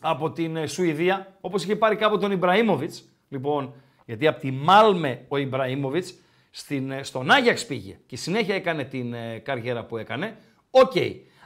από 0.00 0.30
την 0.30 0.56
ε, 0.56 0.66
Σουηδία, 0.66 1.36
όπως 1.40 1.64
είχε 1.64 1.76
πάρει 1.76 1.96
κάποτε 1.96 2.20
τον 2.20 2.30
Ιμπραήμοβιτς, 2.30 3.04
λοιπόν, 3.28 3.74
γιατί 4.04 4.26
από 4.26 4.40
τη 4.40 4.50
Μάλμε 4.50 5.24
ο 5.28 5.36
Ιμπραήμοβιτς 5.36 6.14
στην, 6.50 6.90
ε, 6.90 7.02
στον 7.02 7.30
Άγιαξ 7.30 7.66
πήγε 7.66 7.98
και 8.06 8.16
συνέχεια 8.16 8.54
έκανε 8.54 8.84
την 8.84 9.14
ε, 9.14 9.38
καριέρα 9.38 9.84
που 9.84 9.96
έκανε, 9.96 10.36
οκ. 10.70 10.92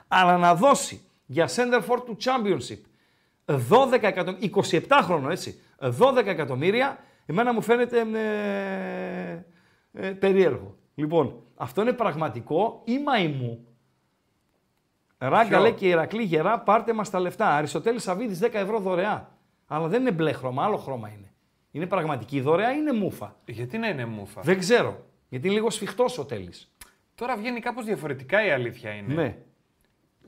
Αλλά 0.07 0.37
να 0.37 0.55
δώσει 0.55 1.01
για 1.25 1.49
σέντερ 1.55 1.81
φορ 1.87 1.97
του 2.05 2.17
championship 2.23 2.79
12 3.69 4.01
εκατομμύρια, 4.01 4.49
27 4.87 4.99
χρόνο 5.03 5.29
έτσι, 5.29 5.59
12 5.99 6.25
εκατομμύρια, 6.25 6.99
εμένα 7.25 7.53
μου 7.53 7.61
φαίνεται 7.61 7.99
ε, 7.99 9.45
ε, 9.93 10.09
περίεργο. 10.11 10.77
Λοιπόν, 10.95 11.43
αυτό 11.55 11.81
είναι 11.81 11.93
πραγματικό 11.93 12.81
ή 12.85 12.99
μαϊμού. 12.99 13.63
Ράγκα 15.17 15.47
Ποιο; 15.49 15.59
λέει 15.59 15.73
και 15.73 15.85
η 15.85 15.89
Ηρακλή 15.89 16.23
γερά, 16.23 16.59
πάρτε 16.59 16.93
μας 16.93 17.09
τα 17.09 17.19
λεφτά. 17.19 17.47
Αριστοτέλης 17.47 18.03
Σαββίδης 18.03 18.39
10 18.41 18.49
ευρώ 18.53 18.79
δωρεά. 18.79 19.37
Αλλά 19.67 19.87
δεν 19.87 20.01
είναι 20.01 20.11
μπλε 20.11 20.31
χρώμα, 20.31 20.63
άλλο 20.63 20.77
χρώμα 20.77 21.09
είναι. 21.09 21.33
Είναι 21.71 21.85
πραγματική 21.85 22.41
δωρεά 22.41 22.71
ή 22.73 22.75
είναι 22.79 22.93
μούφα. 22.93 23.35
Γιατί 23.45 23.77
να 23.77 23.87
είναι 23.87 24.05
μούφα. 24.05 24.41
Δεν 24.41 24.59
ξέρω. 24.59 25.05
Γιατί 25.29 25.47
είναι 25.47 25.55
λίγο 25.55 25.69
σφιχτός 25.69 26.17
ο 26.17 26.25
Τέλης. 26.25 26.71
Τώρα 27.15 27.35
βγαίνει 27.35 27.59
κάπως 27.59 27.85
διαφορετικά 27.85 28.45
η 28.45 28.51
αλήθεια 28.51 28.91
είναι. 28.91 29.13
Ναι. 29.13 29.37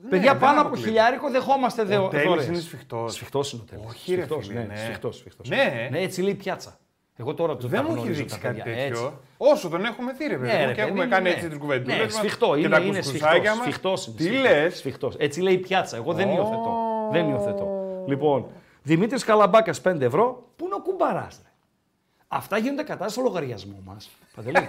Παιδιά, 0.08 0.30
δεν 0.32 0.40
πάνω 0.40 0.58
από 0.58 0.60
αποκλείεται. 0.60 0.88
χιλιάρικο 0.88 1.30
δεχόμαστε 1.30 1.84
δε, 1.84 1.96
Ο 1.96 2.08
Τέλης 2.08 2.26
δώρες. 2.26 2.46
είναι 2.46 2.58
σφιχτός. 2.58 3.14
Σφιχτός 3.14 3.52
είναι 3.52 3.62
ο 3.62 3.64
Τέλης. 3.70 3.84
Όχι, 3.86 4.14
ρε 4.14 4.20
Σφιχτός, 4.20 4.46
φίλε, 4.46 4.60
ναι. 4.60 4.66
ναι. 4.66 4.76
Σφιχτός, 4.76 5.16
σφιχτός. 5.16 5.48
Ναι. 5.48 5.88
ναι, 5.90 5.98
έτσι 6.00 6.22
λέει 6.22 6.32
η 6.32 6.34
πιάτσα. 6.34 6.78
Εγώ 7.16 7.34
τώρα 7.34 7.56
το 7.56 7.68
Δεν 7.68 7.78
τα 7.80 7.82
μου 7.86 7.88
έχει 7.92 7.98
γνωρίζω 7.98 8.20
δείξει 8.20 8.40
τα 8.40 8.46
κάτι 8.48 8.60
παιδιά. 8.60 8.82
τέτοιο. 8.82 9.04
Έτσι. 9.06 9.18
Όσο 9.36 9.68
τον 9.68 9.84
έχουμε 9.84 10.12
δει, 10.12 10.26
ρε 10.26 10.36
παιδί. 10.36 10.46
Ναι, 10.46 10.58
μου, 10.58 10.58
ρε, 10.58 10.66
και 10.66 10.74
παιδί 10.74 10.80
έχουμε 10.88 11.04
μου, 11.04 11.10
κάνει 11.10 11.22
ναι. 11.22 11.34
έτσι 11.34 11.48
τις 11.48 11.58
κουβεντούλες. 11.58 11.98
Ναι, 11.98 12.08
σφιχτό, 12.08 12.54
είναι, 12.56 12.80
είναι 12.80 13.00
σφιχτός, 13.02 13.56
σφιχτός 13.60 14.06
είναι, 14.06 14.16
Τι 14.16 14.22
σφιχτός, 14.24 14.50
λες; 14.50 14.76
Σφιχτός. 14.76 15.14
Έτσι 15.18 15.40
λέει 15.40 15.54
η 15.54 15.58
πιάτσα. 15.58 15.96
Εγώ 15.96 16.12
δεν 16.12 16.28
Ω. 16.28 16.32
υιοθετώ. 16.32 16.76
Δεν 17.12 17.28
υιοθετώ. 17.28 17.68
Λοιπόν, 18.06 18.46
Δημήτρης 18.82 19.24
Καλαμπάκας 19.24 19.80
5 19.80 20.00
ευρώ. 20.00 20.46
Πού 20.56 20.64
είναι 20.64 20.74
ο 20.74 20.80
κουμπαράς, 20.80 21.40
ρε; 21.42 21.48
Αυτά 22.28 22.58
γίνονται 22.58 22.82
κατά 22.82 23.08
στο 23.08 23.22
λογαριασμό 23.22 23.80
μας. 23.84 24.10
Παντελή. 24.34 24.68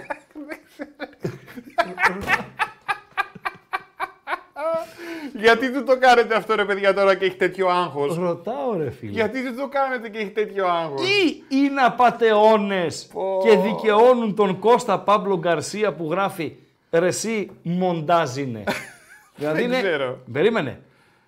Γιατί 5.34 5.72
του 5.72 5.84
το 5.84 5.98
κάνετε 5.98 6.34
αυτό, 6.34 6.54
ρε 6.54 6.64
παιδιά, 6.64 6.94
τώρα 6.94 7.14
και 7.14 7.24
έχει 7.24 7.36
τέτοιο 7.36 7.68
άγχος; 7.68 8.16
Ρωτάω 8.16 8.76
ρε 8.76 8.90
φίλε. 8.90 9.12
Γιατί 9.12 9.42
δεν 9.42 9.56
το 9.56 9.68
κάνετε 9.68 10.08
και 10.08 10.18
έχει 10.18 10.30
τέτοιο 10.30 10.66
άγχος; 10.66 11.08
Ή 11.08 11.42
είναι 11.48 11.80
απατεώνες 11.80 13.08
και 13.42 13.56
δικαιώνουν 13.56 14.34
τον 14.34 14.58
Κώστα 14.58 14.98
Παύλο 14.98 15.38
Γκαρσία 15.38 15.92
που 15.92 16.08
γράφει 16.10 16.56
«Ρε 16.90 17.06
εσύ 17.06 17.50
μοντάζ 17.62 18.36
είναι». 18.36 18.64
δηλαδή 19.36 19.60
Δεν 19.60 19.70
είναι... 19.70 19.80
ξέρω. 19.80 20.18
Περίμενε. 20.32 20.80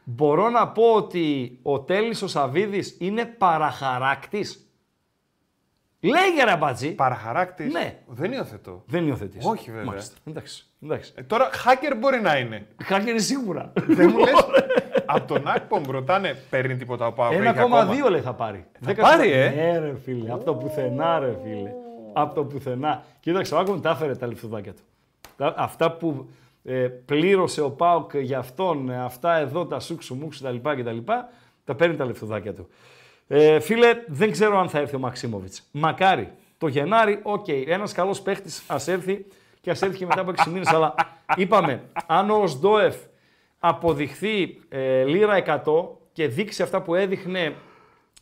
Μπορώ 0.04 0.48
να 0.50 0.68
πω 0.68 0.92
ότι 0.94 1.58
ο 1.62 1.80
Τέλης 1.80 2.22
ο 2.22 2.28
Σαβίδης 2.28 2.96
είναι 2.98 3.24
παραχαράκτης; 3.24 4.65
Λέγε 6.08 6.44
ρε 6.44 6.56
μπατζή. 6.56 6.90
Παραχαράκτης. 6.94 7.72
Ναι. 7.72 7.98
Δεν 8.06 8.32
υιοθετώ. 8.32 8.82
Δεν 8.86 9.06
υιοθετείς. 9.06 9.44
Όχι, 9.46 9.70
βέβαια. 9.70 9.86
Μάλιστα. 9.86 10.16
Εντάξει. 10.24 10.64
Εντάξει. 10.82 11.12
Ε, 11.16 11.22
τώρα, 11.22 11.50
hacker 11.50 11.96
μπορεί 11.98 12.20
να 12.20 12.38
είναι. 12.38 12.66
Χάκερ 12.84 13.20
σίγουρα. 13.20 13.72
Δεν 13.86 14.10
μου 14.12 14.18
λες. 14.18 14.34
από 15.06 15.26
τον 15.34 15.48
Ακπομ 15.48 15.82
ρωτάνε, 15.90 16.36
παίρνει 16.50 16.76
τίποτα 16.76 17.06
ο 17.06 17.12
Πάοκ. 17.12 17.32
έχει 17.32 17.42
1,2 18.06 18.10
λέει 18.10 18.20
θα 18.20 18.32
πάρει. 18.34 18.66
Θα 18.80 18.94
πάρει, 18.94 19.30
ε; 19.32 19.48
Ναι, 19.50 19.78
ρε 19.78 19.94
φίλε. 20.04 20.32
Από 20.32 20.44
το 20.44 20.54
πουθενά, 20.54 21.18
ρε 21.18 21.36
φίλε. 21.42 21.70
Από 22.12 22.34
το 22.34 22.44
πουθενά. 22.44 23.02
Κοίταξε, 23.20 23.54
ο 23.54 23.58
Άκομ 23.58 23.80
τα 23.80 23.90
έφερε 23.90 24.14
τα 24.16 24.26
λεφτουδάκια 24.26 24.72
του. 24.72 24.82
Τα- 25.36 25.54
Αυτά 25.56 25.92
που 25.92 26.28
ε, 26.64 26.72
πλήρωσε 27.06 27.60
ο 27.60 27.70
Πάοκ 27.70 28.16
για 28.16 28.38
αυτόν, 28.38 28.90
ε, 28.90 29.04
αυτά 29.04 29.36
εδώ, 29.36 29.66
τα 29.66 29.80
σούξου 29.80 30.14
μουξου 30.14 30.44
κτλ. 30.44 30.56
κτλ. 30.80 30.98
Τα 31.64 31.74
παίρνει 31.74 31.96
τα 31.96 32.04
λεφτουδάκια 32.04 32.54
του. 32.54 32.68
Ε, 33.28 33.60
φίλε, 33.60 34.04
δεν 34.06 34.30
ξέρω 34.30 34.58
αν 34.58 34.68
θα 34.68 34.78
έρθει 34.78 34.96
ο 34.96 34.98
Μαξίμοβιτς. 34.98 35.62
Μακάρι. 35.70 36.32
Το 36.58 36.66
Γενάρη, 36.66 37.20
οκ. 37.22 37.48
Ένας 37.48 37.92
καλός 37.92 38.20
παίχτης 38.20 38.62
ας 38.66 38.88
έρθει 38.88 39.26
και 39.60 39.70
ας 39.70 39.82
έρθει 39.82 39.96
και 39.96 40.06
μετά 40.06 40.20
από 40.20 40.30
6 40.30 40.50
μήνες. 40.50 40.68
αλλά 40.68 40.94
είπαμε, 41.36 41.82
αν 42.06 42.30
ο 42.30 42.46
Οζντόεφ 42.46 42.96
αποδειχθεί 43.58 44.60
ε, 44.68 45.04
λίρα 45.04 45.62
100 45.64 45.88
και 46.12 46.28
δείξει 46.28 46.62
αυτά 46.62 46.82
που 46.82 46.94
έδειχνε 46.94 47.54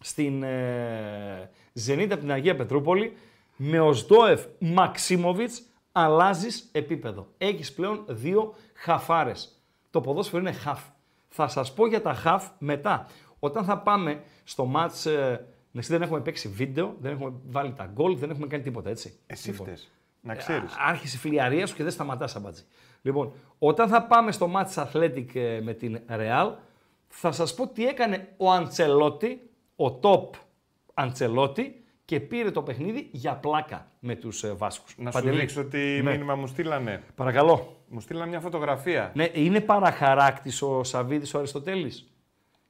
στην 0.01 0.43
ε, 0.43 1.51
Ζενίτ 1.73 2.15
από 2.15 2.23
την 2.23 2.33
Αγία 2.33 2.57
Πετρούπολη, 2.57 3.17
με 3.57 3.81
Οζντόεφ 3.81 4.45
Μαξίμοβιτς 4.59 5.63
αλλάζεις 5.93 6.69
επίπεδο. 6.73 7.27
Έχεις 7.39 7.73
πλέον 7.73 8.05
δύο 8.07 8.55
χαφάρες. 8.75 9.63
Το 9.91 10.01
ποδόσφαιρο 10.01 10.43
είναι 10.43 10.53
χαφ. 10.53 10.81
Θα 11.29 11.49
σας 11.49 11.73
πω 11.73 11.87
για 11.87 12.03
τα 12.03 12.15
χαφ 12.15 12.49
μετά. 12.59 13.07
Όταν 13.45 13.65
θα 13.65 13.79
πάμε 13.79 14.21
στο 14.45 14.65
μάτς, 14.65 15.07
ε, 15.07 15.47
εσύ 15.75 15.93
δεν 15.93 16.03
έχουμε 16.03 16.21
παίξει 16.21 16.49
βίντεο, 16.49 16.95
δεν 17.01 17.13
έχουμε 17.13 17.33
βάλει 17.47 17.73
τα 17.73 17.91
γκολ, 17.93 18.17
δεν 18.17 18.31
έχουμε 18.31 18.47
κάνει 18.47 18.63
τίποτα, 18.63 18.91
έτσι. 18.91 19.19
Εσύ 19.27 19.51
Λοιπόν. 19.51 19.67
φταίς. 19.67 19.91
Να 20.21 20.35
ξέρεις. 20.35 20.73
Α- 20.73 20.77
Άρχισε 20.89 21.17
η 21.17 21.19
φιλιαρία 21.19 21.67
σου 21.67 21.75
και 21.75 21.83
δεν 21.83 21.93
σταματάς 21.93 22.37
αμπατζή. 22.37 22.63
Λοιπόν, 23.03 23.33
όταν 23.59 23.89
θα 23.89 24.03
πάμε 24.07 24.33
στο 24.33 24.47
μάτς 24.49 24.75
Athletic 24.79 25.35
ε, 25.35 25.61
με 25.63 25.73
την 25.73 25.99
Real, 26.09 26.53
θα 27.09 27.33
σας 27.33 27.55
πω 27.55 27.69
τι 27.69 27.87
έκανε 27.87 28.29
ο 28.37 28.51
Αντσελότη, 28.53 29.51
ο 29.77 29.99
top 30.01 30.31
Αντσελότη 30.95 31.85
και 32.05 32.21
πήρε 32.21 32.51
το 32.51 32.63
παιχνίδι 32.63 33.09
για 33.13 33.35
πλάκα 33.35 33.87
με 34.01 34.15
τους 34.15 34.45
ε, 34.45 34.53
Βάσκους. 34.53 34.95
Να 34.99 35.11
σου 35.11 35.19
Παντελή. 35.19 35.39
δείξω 35.41 35.65
τι 35.65 35.79
Ναι. 35.79 36.11
μήνυμα 36.11 36.35
μου 36.35 36.47
στείλανε. 36.47 37.03
Παρακαλώ. 37.15 37.77
Μου 37.89 38.01
στείλανε 38.01 38.27
μια 38.29 38.41
φωτογραφία. 38.41 39.11
Ναι, 39.15 39.29
είναι 39.33 39.61
παραχαράκτης 39.61 40.63
ο 40.63 40.85
Σαββίδης 40.85 41.35
ο 41.35 41.39
Αριστοτέλης. 41.39 42.09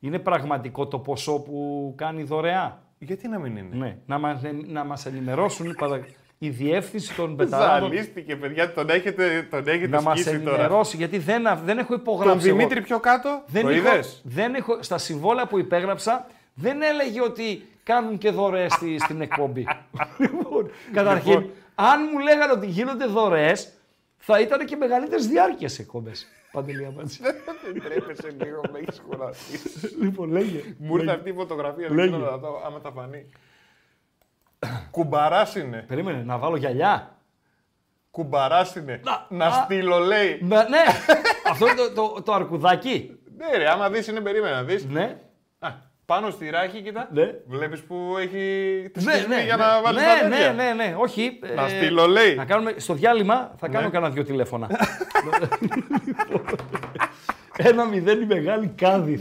Είναι 0.05 0.19
πραγματικό 0.19 0.87
το 0.87 0.99
ποσό 0.99 1.33
που 1.41 1.93
κάνει 1.97 2.23
δωρεά; 2.23 2.79
Γιατί 2.99 3.29
να 3.29 3.39
μην 3.39 3.57
είναι; 3.57 3.77
Ναι, 3.77 3.97
να, 4.07 4.19
μας, 4.19 4.41
να 4.67 4.85
μας 4.85 5.07
ενημερώσουν 5.07 5.75
παρα- 5.79 6.01
η 6.39 6.49
διεύθυνση 6.49 7.15
των 7.15 7.37
πεταράδων. 7.37 7.89
Ζαλίστηκε, 7.93 8.37
παιδιά, 8.37 8.73
τον 8.73 8.91
έχετε, 8.91 9.47
τον 9.51 9.69
έχετε 9.69 9.87
Να 9.87 10.03
μας 10.03 10.21
σκίσει 10.21 10.39
τώρα. 10.41 10.51
ενημερώσει, 10.57 10.97
γιατί 10.97 11.19
δεν, 11.19 11.47
α- 11.47 11.61
δεν 11.65 11.79
έχω 11.79 11.89
Τον 11.89 11.99
υπογράψει. 12.01 12.49
εγώ. 12.49 12.57
Δημήτρη 12.57 12.81
πιο 12.81 13.01
κάτω, 13.01 13.43
δεν 13.47 13.63
το 13.63 13.69
έχω, 13.69 13.79
είδες; 13.89 14.21
δεν 14.25 14.55
έχω, 14.55 14.77
στα 14.83 14.99
συμβόλαια 14.99 15.47
που 15.47 15.59
υπέγραψα 15.59 16.27
δεν 16.55 16.83
έλεγε 16.83 17.21
ότι 17.23 17.67
κάνουν 17.83 18.19
και 18.19 18.31
δωρεές 18.31 18.73
στη, 18.73 18.99
στην 18.99 19.21
εκπομπή. 19.21 19.67
λοιπόν, 20.19 20.71
καταρχήν, 20.93 21.33
Λοιπόν. 21.33 21.51
αν 21.75 22.09
μου 22.13 22.19
λέγανε 22.19 22.53
ότι 22.53 22.67
γίνονται 22.67 23.07
δωρεές, 23.07 23.73
θα 24.27 24.41
ήταν 24.41 24.67
και 24.67 24.77
μεγαλύτερες 24.77 25.27
διάρκειες 25.27 25.79
εκπομπές. 25.79 26.27
Παντελή 26.53 26.85
Αμπάτση. 26.87 27.23
Δεν 27.23 27.83
τρέπεσαι 27.83 28.31
λίγο, 28.43 28.61
με 28.73 28.79
έχεις 28.79 29.01
κουραστεί. 29.01 29.59
λοιπόν, 30.01 30.31
λέγε. 30.31 30.75
Μου 30.79 30.97
ήρθε 30.97 31.11
αυτή 31.13 31.29
η 31.31 31.33
φωτογραφία, 31.33 31.89
δεν 31.89 31.97
Λέγε. 31.97 32.11
ξέρω 32.17 32.31
να 32.31 32.37
δω 32.37 32.63
άμα 32.67 32.81
τα 32.81 32.91
φανεί. 32.91 33.29
Κουμπαράς 34.91 35.55
είναι. 35.55 35.85
Περίμενε, 35.89 36.23
να 36.23 36.39
βάλω 36.39 36.57
γυαλιά. 36.57 37.17
Κουμπαράς 38.11 38.75
είναι. 38.75 39.01
Να, 39.05 39.27
Να 39.29 39.47
α. 39.47 39.63
στείλω, 39.65 39.99
λέει. 39.99 40.39
Μα, 40.43 40.69
ναι, 40.69 40.83
αυτό 41.51 41.67
είναι 41.67 41.75
το, 41.77 41.91
το, 41.93 42.23
το 42.23 42.33
αρκουδάκι. 42.33 43.19
Ναι, 43.37 43.57
ρε, 43.57 43.71
άμα 43.71 43.91
δεις 43.91 44.07
είναι 44.07 44.21
περίμενα, 44.21 44.63
δεις. 44.63 44.85
Ναι, 44.85 45.19
Α, 45.59 45.69
πάνω 46.07 46.31
στη 46.31 46.51
ράχη, 46.51 46.81
κοίτα. 46.81 47.09
Ναι. 47.13 47.35
Βλέπεις 47.47 47.81
που 47.81 48.15
έχει 48.19 48.39
τη 48.93 49.05
ναι, 49.05 49.13
σκηνή 49.13 49.35
ναι, 49.35 49.45
για 49.45 49.57
ναι, 49.57 49.63
να 49.65 49.81
βάλεις 49.83 50.01
ναι, 50.03 50.07
τα 50.21 50.29
ναι, 50.29 50.37
τέτοια. 50.37 50.53
ναι, 50.53 50.73
ναι, 50.73 50.95
όχι. 50.99 51.39
Να 51.57 51.65
ε, 51.65 51.69
στείλω, 51.69 52.07
λέει. 52.07 52.35
Να 52.35 52.45
κάνουμε, 52.45 52.75
στο 52.77 52.95
διάλειμμα 52.95 53.55
θα 53.59 53.69
κάνω 53.69 53.85
Ναι. 53.87 53.93
κανένα 53.93 54.13
δυο 54.13 54.25
τηλέφωνα. 54.25 54.69
Ένα 57.57 57.85
μηδέν 57.85 58.21
η 58.21 58.27
μεγάλη 58.27 58.67
κάδη. 58.77 59.21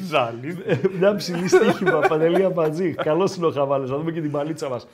Μια 1.00 1.16
ψηλή 1.16 1.48
στοίχημα, 1.48 2.00
Παντελή 2.00 2.44
Αμπατζή. 2.44 2.94
Καλό 2.94 3.34
είναι 3.38 3.46
ο 3.46 3.52
Χαβάλε, 3.52 3.88
να 3.88 3.98
δούμε 3.98 4.12
και 4.12 4.22
την 4.22 4.32
παλίτσα 4.32 4.70
μας. 4.70 4.88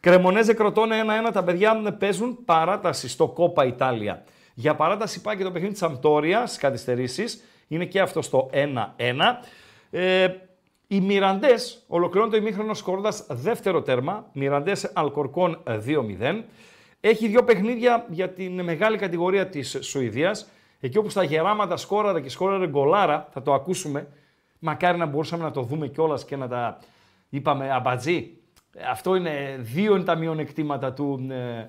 Κρεμονέζε 0.00 0.52
κροτώνε 0.54 0.96
1-1. 1.28 1.32
Τα 1.32 1.42
παιδιά 1.44 1.96
παίζουν 1.98 2.44
παράταση 2.44 3.08
στο 3.08 3.28
Κόπα 3.28 3.64
Ιτάλια. 3.66 4.22
Για 4.54 4.74
παράταση 4.74 5.20
πάει 5.20 5.36
και 5.36 5.42
το 5.42 5.50
παιχνίδι 5.50 5.72
της 5.72 5.82
Αμπτόρια 5.82 6.46
στι 6.46 6.58
καθυστερήσεις. 6.58 7.42
Είναι 7.68 7.84
και 7.84 8.00
αυτό 8.00 8.22
στο 8.22 8.50
1-1. 8.52 8.58
Ε, 9.90 10.28
οι 10.86 11.00
Μιραντές 11.00 11.84
ολοκληρώνουν 11.86 12.32
το 12.32 12.38
ημίχρονος 12.40 12.78
σκορώντα 12.78 13.12
δεύτερο 13.28 13.82
τέρμα. 13.82 14.26
Μιραντές 14.32 14.90
Αλκορκόν 14.94 15.62
2-0. 15.66 16.42
Έχει 17.00 17.28
δύο 17.28 17.44
παιχνίδια 17.44 18.06
για 18.10 18.28
την 18.30 18.62
μεγάλη 18.62 18.96
κατηγορία 18.96 19.46
της 19.48 19.78
Σουηδίας. 19.80 20.48
Εκεί 20.80 20.98
όπου 20.98 21.08
στα 21.08 21.22
γεράματα 21.22 21.76
σκόραρε 21.76 22.20
και 22.20 22.28
σκόραρε 22.28 22.68
γκολάρα, 22.68 23.28
θα 23.32 23.42
το 23.42 23.54
ακούσουμε. 23.54 24.08
Μακάρι 24.58 24.98
να 24.98 25.06
μπορούσαμε 25.06 25.42
να 25.42 25.50
το 25.50 25.62
δούμε 25.62 25.86
κιόλας 25.88 26.24
και 26.24 26.36
να 26.36 26.48
τα 26.48 26.78
είπαμε 27.28 27.72
αμπατζή. 27.72 28.30
Ε, 28.76 28.82
Αυτό 28.90 29.14
είναι, 29.14 29.56
δύο 29.60 29.94
είναι 29.94 30.04
τα 30.04 30.14
μειονεκτήματα 30.16 30.92
του, 30.92 31.26
ε, 31.30 31.68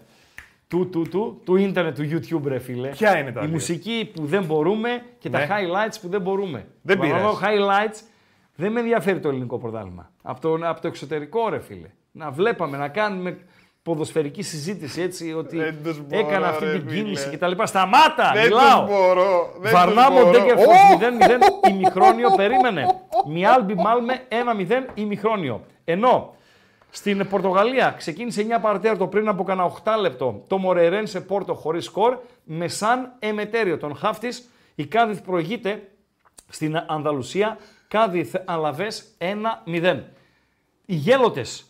του, 0.68 0.90
του, 0.90 1.02
του, 1.10 1.42
του 1.46 1.56
ίντερνετ, 1.56 1.96
του 2.02 2.10
YouTube, 2.12 2.48
ρε 2.48 2.60
φίλε. 2.60 2.88
Ποια 2.90 3.20
είναι 3.20 3.32
τα 3.32 3.40
Η 3.42 3.44
δύο; 3.44 3.54
μουσική 3.54 4.12
που 4.16 4.26
δεν 4.26 4.44
μπορούμε 4.44 5.02
και 5.20 5.30
Ναι. 5.30 5.38
τα 5.38 5.48
highlights 5.48 5.98
που 6.02 6.08
δεν 6.08 6.22
μπορούμε. 6.22 6.66
Δεν 6.82 6.98
Το 6.98 7.04
να 7.06 7.08
πειράζει. 7.10 7.26
δω 7.26 7.40
highlights 7.42 8.02
δεν 8.60 8.72
με 8.72 8.80
ενδιαφέρει 8.80 9.20
το 9.20 9.30
ελληνικό 9.30 9.58
πρωτάθλημα. 9.58 10.12
Από 10.22 10.42
το, 10.42 10.60
από 10.64 10.82
το 10.82 10.88
εξωτερικό, 10.88 11.50
ρε 11.50 11.60
φίλε. 11.60 11.88
Να 12.12 12.32
βλέπαμε, 12.32 12.78
να 12.78 12.88
κάνουμε 12.88 13.38
ποδοσφαιρική 13.84 14.42
συζήτηση 14.42 15.02
έτσι 15.02 15.34
ότι 15.34 15.58
Δεν 15.58 15.76
τους 15.84 16.02
μπορώ, 16.02 16.28
έκανα 16.28 16.48
αυτή 16.48 16.66
ρε 16.66 16.72
την 16.72 16.90
φίλε. 16.90 17.02
κίνηση 17.02 17.30
κτλ. 17.30 17.52
Σταμάτα! 17.64 18.32
Δεν 18.34 18.44
μιλάω! 18.44 18.86
τους 18.86 18.96
μπορώ. 18.96 19.54
δεν 19.60 19.72
Βαρνάμο 19.72 20.20
τους 20.20 20.26
μπορώ. 20.26 20.40
Ντέκερφος 20.40 20.66
Ω! 20.66 20.98
0-0 21.68 21.70
ημιχρόνιο, 21.70 22.30
περίμενε. 22.36 22.86
Μιάλμπι 23.28 23.74
Μάλμε 23.76 24.22
1-0 24.70 24.84
ημιχρόνιο. 24.94 25.62
Ενώ 25.84 26.36
στην 26.90 27.28
Πορτογαλία 27.28 27.94
ξεκίνησε 27.98 28.46
9 28.58 28.62
παρατέταρτο 28.62 29.08
πριν 29.08 29.28
από 29.28 29.44
κανένα 29.44 29.72
8 29.84 29.92
λεπτό 30.02 30.44
το 30.48 30.58
Μορερέν 30.58 31.08
σε 31.08 31.22
Πόρτο 31.22 31.54
χωρίς 31.54 31.86
σκορ 31.86 32.18
με 32.44 32.68
σαν 32.68 33.14
εμετέριο 33.20 33.78
τον 33.78 33.96
Χάφτης. 33.96 34.50
Η 34.76 34.86
Κάδιθ 34.86 35.22
προηγείται 35.22 35.88
στην 36.50 36.84
Ανδαλουσία. 36.88 37.58
Κάδιθ 37.88 38.36
Αλαβές 38.46 39.06
1-0. 39.66 40.00
Οι 40.86 40.96
γέλοτες. 40.96 41.66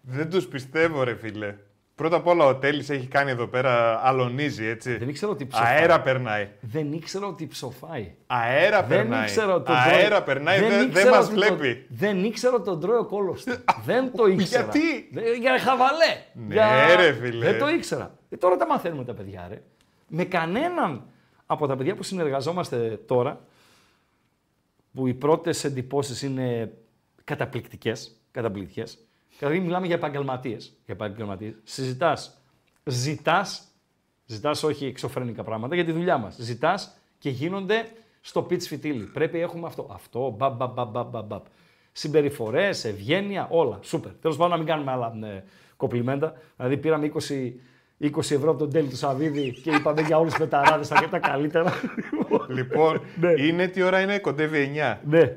Δεν 0.00 0.30
τους 0.30 0.46
πιστεύω, 0.46 1.02
ρε 1.02 1.14
φίλε. 1.14 1.54
Πρώτα 1.94 2.16
απ' 2.16 2.26
όλα 2.26 2.44
ο 2.46 2.56
Τέλης 2.56 2.90
έχει 2.90 3.06
κάνει 3.06 3.30
εδώ 3.30 3.46
πέρα, 3.46 4.00
αλωνίζει, 4.06 4.66
έτσι. 4.66 4.96
Δεν 4.96 5.08
ήξερα 5.08 5.32
ότι 5.32 5.46
ψοφάει. 5.46 5.76
Αέρα 5.76 6.00
περνάει. 6.00 6.48
Δεν 6.60 6.92
ήξερα 6.92 7.26
ότι 7.26 7.46
ψοφάει. 7.46 8.14
Αέρα 8.26 8.82
Δεν 8.82 8.88
περνάει. 8.98 9.22
ήξερα 9.22 9.54
ότι 9.54 9.64
τον 9.64 9.74
Αέρα 9.76 10.08
τρώει. 10.08 10.22
περνάει, 10.34 10.60
δεν, 10.60 10.68
δεν 10.68 10.88
ήξερα 10.88 11.10
μας 11.10 11.26
ότι 11.28 11.34
τον- 11.34 11.56
βλέπει. 11.56 11.86
δεν 11.88 12.24
ήξερα 12.24 12.54
ότι 12.54 12.64
τον 12.64 12.80
τρώει 12.80 12.96
ο 12.98 13.04
κόλος 13.06 13.44
του. 13.44 13.52
δεν 13.86 14.12
το 14.16 14.26
ήξερα. 14.26 14.62
Γιατί; 14.62 15.08
Δεν- 15.12 15.40
για 15.40 15.58
χαβαλέ. 15.58 16.22
Ναι, 16.32 16.94
ρε, 16.94 17.12
φίλε. 17.12 17.44
Δεν 17.50 17.58
το 17.58 17.68
ήξερα. 17.68 18.14
Ε, 18.30 18.36
τώρα 18.36 18.56
τα 18.56 18.66
μαθαίνουμε 18.66 19.04
τα 19.04 19.14
παιδιά, 19.14 19.46
ρε. 19.50 19.62
Με 20.08 20.24
κανέναν 20.24 21.02
από 21.46 21.66
τα 21.66 21.76
παιδιά 21.76 21.94
που 21.94 22.02
συνεργαζόμαστε 22.02 23.00
τώρα, 23.06 23.40
που 24.92 25.06
οι 25.06 25.14
πρώτες 25.14 25.64
εντυπώσεις 25.64 26.22
είναι 26.22 26.72
καταπληκτικές, 27.24 28.20
καταπληκτικές, 28.30 28.98
δηλαδή 29.38 29.60
μιλάμε 29.60 29.86
για 29.86 29.94
επαγγελματίες. 29.94 30.64
Για 30.84 30.94
επαγγελματίες. 30.94 31.54
Συζητάς, 31.64 32.42
ζητάς, 32.84 33.68
ζητάς 34.26 34.62
όχι 34.62 34.86
εξωφρενικά 34.86 35.42
πράγματα 35.44 35.74
για 35.74 35.84
τη 35.84 35.92
δουλειά 35.92 36.18
μας. 36.18 36.36
Ζητάς 36.38 36.96
και 37.18 37.30
γίνονται 37.30 37.92
στο 38.20 38.46
πιτς 38.50 38.60
φιτίλι. 38.60 39.04
Πρέπει 39.04 39.40
έχουμε 39.40 39.66
αυτό, 39.66 39.88
αυτό, 39.92 40.34
μπαμπ, 40.38 40.56
μπαμπ, 40.56 40.72
μπαμπ, 40.72 40.90
μπαμπ, 40.90 41.08
μπαμπ, 41.08 41.26
μπαμπ. 41.26 41.42
Συμπεριφορές, 41.92 42.84
ευγένεια, 42.84 43.48
όλα. 43.50 43.78
Σούπερ. 43.82 44.12
Τέλος 44.12 44.36
πάντων 44.36 44.50
να 44.50 44.56
μην 44.56 44.66
κάνουμε 44.66 44.90
άλλα 44.90 45.28
ε, 45.28 45.44
κοπλιμέντα. 45.76 46.34
Δηλαδή 46.56 46.76
πήραμε 46.76 47.12
20, 47.28 47.52
20 48.02 48.18
ευρώ 48.18 48.50
από 48.50 48.58
τον 48.58 48.70
Τέλη 48.70 48.88
του 48.88 48.96
Σαββίδη 48.96 49.50
και 49.62 49.70
είπαμε 49.70 50.00
για 50.00 50.18
όλους 50.18 50.30
τους 50.34 50.40
πεταράδες 50.40 50.88
τα, 50.88 51.08
τα 51.10 51.18
καλύτερα. 51.18 51.72
Λοιπόν, 52.48 53.00
Ναι. 53.20 53.32
είναι 53.42 53.66
τι 53.66 53.82
ώρα 53.82 54.00
είναι, 54.00 54.18
κοντεύει 54.18 54.72
9. 54.92 54.96
ναι. 55.04 55.36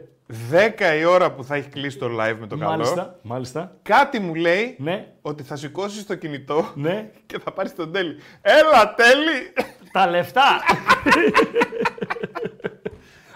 10 0.52 1.00
η 1.00 1.06
ώρα 1.06 1.32
που 1.32 1.44
θα 1.44 1.56
έχει 1.56 1.70
κλείσει 1.70 1.98
το 1.98 2.06
live 2.06 2.36
με 2.40 2.48
το 2.48 2.58
καλό. 2.58 2.70
Μάλιστα, 2.72 3.20
μάλιστα. 3.22 3.76
Κάτι 3.82 4.20
μου 4.20 4.36
λέει 4.36 4.76
Ναι, 4.80 5.08
ότι 5.22 5.44
θα 5.44 5.56
σηκώσεις 5.56 6.06
το 6.06 6.16
κινητό 6.16 6.72
ναι. 6.76 7.10
και 7.26 7.40
θα 7.40 7.52
πάρεις 7.52 7.76
τον 7.76 7.92
τέλει. 7.92 8.16
Έλα, 8.42 8.94
τέλει! 8.96 9.54
Τα 9.92 10.08
λεφτά. 10.10 10.42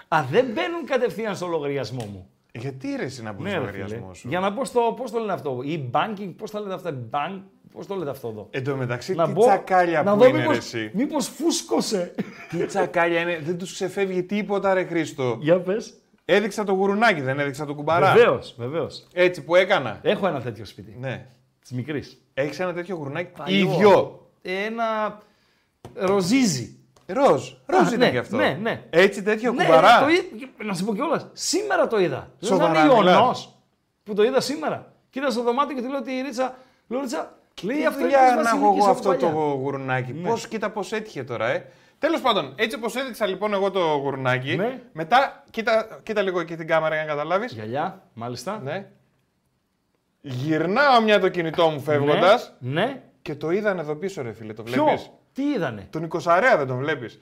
Α, 0.08 0.24
δεν 0.30 0.44
μπαίνουν 0.44 0.84
κατευθείαν 0.86 1.36
στο 1.36 1.46
λογαριασμό 1.46 2.04
μου. 2.04 2.30
Γιατί 2.58 2.94
ρε 2.96 3.04
εσύ 3.04 3.22
να 3.22 3.32
μπουν 3.32 3.42
Ναι, 3.44 3.50
στο 3.50 3.58
ρε 3.60 3.66
φίλε. 3.66 3.78
λογαριασμό 3.82 4.14
σου; 4.14 4.28
Για 4.28 4.40
να 4.40 4.50
μπω 4.50 4.64
στο, 4.64 4.94
πώς 4.96 5.10
το 5.10 5.18
λένε 5.18 5.32
αυτό, 5.32 5.58
e-banking, 5.64 6.34
πώς 6.36 6.50
τα 6.50 6.60
λένε 6.60 6.74
αυτά, 6.74 6.98
bank, 7.10 7.40
πώς 7.72 7.86
το 7.86 7.94
λένε 7.94 8.10
αυτό 8.10 8.28
εδώ; 8.28 8.46
Εν 8.50 8.64
τω 8.64 8.76
μεταξύ, 8.76 9.14
να 9.14 9.24
τι 9.26 9.32
μπω, 9.32 9.40
τσακάλια 9.40 10.02
να 10.02 10.12
που 10.12 10.18
δω 10.18 10.26
είναι 10.26 10.38
μήπως, 10.38 10.52
ρε 10.52 10.58
εσύ; 10.58 10.90
μήπως 10.94 11.28
φούσκωσε. 11.28 12.14
Τι 12.50 12.66
τσακάλια 12.66 13.20
είναι, 13.20 13.38
δεν 13.42 13.58
τους 13.58 13.72
ξεφεύγει 13.72 14.22
τίποτα 14.22 14.74
ρε 14.74 14.84
Χρήστο. 14.84 15.36
Για 15.40 15.60
πες. 15.60 15.94
Έδειξα 16.24 16.64
το 16.64 16.72
γουρουνάκι, 16.72 17.20
δεν 17.20 17.38
έδειξα 17.38 17.64
το 17.66 17.74
κουμπαρά. 17.74 18.12
Βεβαίως, 18.12 18.54
βεβαίως. 18.58 19.06
Έτσι 19.12 19.44
που 19.44 19.54
έκανα. 19.56 19.98
Έχω 20.02 20.26
ένα 20.28 20.40
τέτοιο 20.40 20.64
σπίτι, 20.64 20.96
Ναι. 21.00 21.26
της 21.60 21.72
μικρής. 21.72 22.22
Έχεις 22.34 22.60
ένα 22.60 22.72
τέτοιο 22.72 22.96
γουρουνάκι; 22.96 23.30
Παλιό. 23.36 23.56
ίδιο. 23.58 24.26
Ένα 24.42 25.18
ροζίζι. 25.94 26.77
Ροζ. 27.12 27.52
Ροζ 27.66 27.86
Α, 27.88 27.94
είναι 27.94 27.96
ναι, 28.04 28.10
και 28.10 28.18
αυτό. 28.18 28.36
ναι, 28.36 28.58
ναι. 28.62 28.82
Έτσι 28.90 29.22
τέτοιο 29.22 29.52
Ναι, 29.52 29.64
κουμπαρά. 29.64 30.00
το 30.00 30.08
είδα- 30.08 30.52
να 30.64 30.74
σου 30.74 30.84
πω 30.84 30.94
κιόλας. 30.94 31.26
Σήμερα 31.32 31.86
το 31.86 31.98
είδα. 32.00 32.30
Σοβαρά 32.40 32.72
Δεν 32.72 32.84
είναι 32.84 32.94
μιλάς; 32.98 33.14
ιονός 33.14 33.58
που 34.04 34.14
το 34.14 34.22
είδα 34.22 34.40
σήμερα. 34.40 34.92
Κοίτα 35.10 35.30
στο 35.30 35.42
δωμάτιο 35.42 35.76
και 35.76 35.82
του 35.82 35.88
λέω 35.88 35.98
ότι 35.98 36.10
η 36.12 36.20
Ρίτσα. 36.22 36.54
Λέω 36.88 37.00
Ρίτσα, 37.00 37.38
λέει 37.62 37.76
Τι 37.76 37.86
αυτό 37.86 38.00
είναι 38.00 38.08
δουλειά 38.08 38.26
της 38.26 38.34
να 38.34 38.40
έχω 38.50 38.58
Βασιλικής 38.58 38.82
εγώ 38.82 38.90
από 38.90 38.98
αυτό 39.10 39.26
το 39.26 39.26
παλιά». 39.26 39.52
γουρνάκι. 39.54 40.12
Ναι. 40.12 40.28
Πώς, 40.28 40.48
κοίτα 40.48 40.70
πώς 40.70 40.92
έτυχε 40.92 41.24
τώρα, 41.24 41.48
ε. 41.48 41.66
Τέλος 41.98 42.20
πάντων, 42.20 42.52
έτσι 42.56 42.76
όπως 42.76 42.96
έδειξα 42.96 43.26
λοιπόν 43.26 43.52
εγώ 43.52 43.70
το 43.70 43.80
γουρνάκι, 43.80 44.56
Ναι. 44.56 44.80
μετά, 44.92 45.44
κοίτα, 45.50 46.00
κοίτα 46.02 46.22
λίγο 46.22 46.40
εκεί 46.40 46.56
την 46.56 46.66
κάμερα 46.66 46.94
για 46.94 47.04
να 47.04 47.10
καταλάβεις. 47.10 47.52
Γυαλιά, 47.52 48.02
μάλιστα. 48.14 48.60
Ναι. 48.64 48.86
Γυρνάω 50.20 51.00
μια 51.02 51.20
το 51.20 51.28
κινητό 51.28 51.68
μου 51.68 51.80
φεύγοντας 51.80 52.54
Ναι. 52.58 52.84
ναι. 52.84 53.02
και 53.22 53.34
το 53.34 53.50
είδαν 53.50 53.78
εδώ 53.78 53.94
πίσω 53.94 54.22
ρε 54.22 54.32
φίλε, 54.32 54.52
το 54.52 54.62
Ποιο, 54.62 54.84
βλέπεις; 54.84 55.10
Τι 55.38 55.50
είδανε; 55.50 55.86
Τον 55.90 56.08
20 56.08 56.20
δεν 56.56 56.66
τον 56.66 56.78
βλέπεις. 56.78 57.18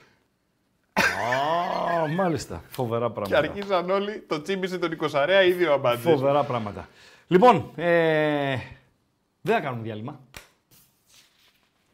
Α, 0.92 2.08
μάλιστα. 2.08 2.62
Φοβερά 2.68 3.06
Και 3.06 3.12
πράγματα. 3.12 3.38
αρχίζαν 3.38 3.90
όλοι, 3.90 4.24
το 4.28 4.42
τσίμπησε 4.42 4.78
τον 4.78 4.98
20 5.00 5.44
ίδιο 5.48 5.72
αμπάντζης. 5.72 6.04
Φοβερά 6.10 6.44
πράγματα. 6.44 6.88
Λοιπόν, 7.26 7.70
ε, 7.76 8.56
δεν 9.40 9.54
θα 9.54 9.60
κάνουμε 9.60 9.82
διάλειμμα. 9.82 10.20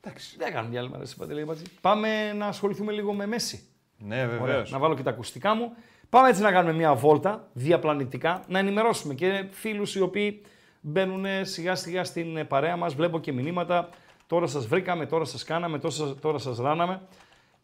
Εντάξει. 0.01 0.37
Δεν 0.39 0.47
θα 0.47 0.53
κάνουμε 0.53 0.73
διάλειμμα, 0.73 0.99
ρε 0.99 1.05
Παντελή 1.19 1.45
Μπατζή. 1.45 1.65
Πάμε 1.81 2.33
να 2.33 2.47
ασχοληθούμε 2.47 2.93
λίγο 2.93 3.13
με 3.13 3.27
Μέση. 3.27 3.63
Ναι, 3.99 4.23
Ωραία, 4.23 4.39
βεβαίως. 4.39 4.71
να 4.71 4.79
βάλω 4.79 4.95
και 4.95 5.03
τα 5.03 5.11
ακουστικά 5.11 5.55
μου. 5.55 5.73
Πάμε 6.11 6.29
έτσι 6.29 6.43
να 6.43 6.53
κάνουμε 6.53 6.73
μια 6.75 6.95
βόλτα 6.95 7.49
διαπλανητικά, 7.53 8.45
να 8.49 8.59
ενημερώσουμε 8.59 9.15
και 9.15 9.47
φίλους 9.51 9.95
οι 9.95 10.01
οποίοι 10.01 10.43
μπαίνουν 10.81 11.25
σιγά 11.43 11.75
σιγά 11.75 12.05
στην 12.05 12.37
ε, 12.37 12.45
παρέα 12.45 12.77
μας. 12.77 12.95
Βλέπω 12.95 13.21
και 13.21 13.33
μηνύματα. 13.33 13.89
Τώρα 14.33 14.47
σας 14.47 14.67
βρήκαμε, 14.67 15.07
τώρα 15.07 15.25
σας 15.25 15.45
κάναμε, 15.45 15.79
τώρα 15.79 15.95
σας, 15.95 16.15
τώρα 16.21 16.39
σας 16.39 16.59
ράναμε. 16.59 17.01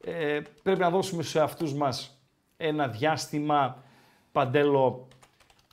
Ε, 0.00 0.40
πρέπει 0.62 0.80
να 0.80 0.90
δώσουμε 0.90 1.22
σε 1.22 1.40
αυτούς 1.40 1.74
μας 1.74 2.20
ένα 2.56 2.88
διάστημα 2.88 3.82
παντέλο 4.32 5.08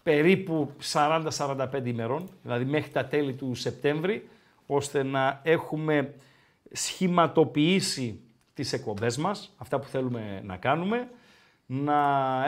περίπου 0.03 0.71
40-45 0.93 1.81
ημερών, 1.85 2.29
δηλαδή 2.41 2.65
μέχρι 2.65 2.91
τα 2.91 3.05
τέλη 3.05 3.33
του 3.33 3.55
Σεπτέμβρη, 3.55 4.29
ώστε 4.65 5.03
να 5.03 5.39
έχουμε 5.43 6.13
σχηματοποιήσει 6.71 8.19
τις 8.53 8.73
εκπομπές 8.73 9.17
μας, 9.17 9.53
αυτά 9.57 9.79
που 9.79 9.87
θέλουμε 9.87 10.41
να 10.43 10.57
κάνουμε, 10.57 11.09
να 11.65 11.99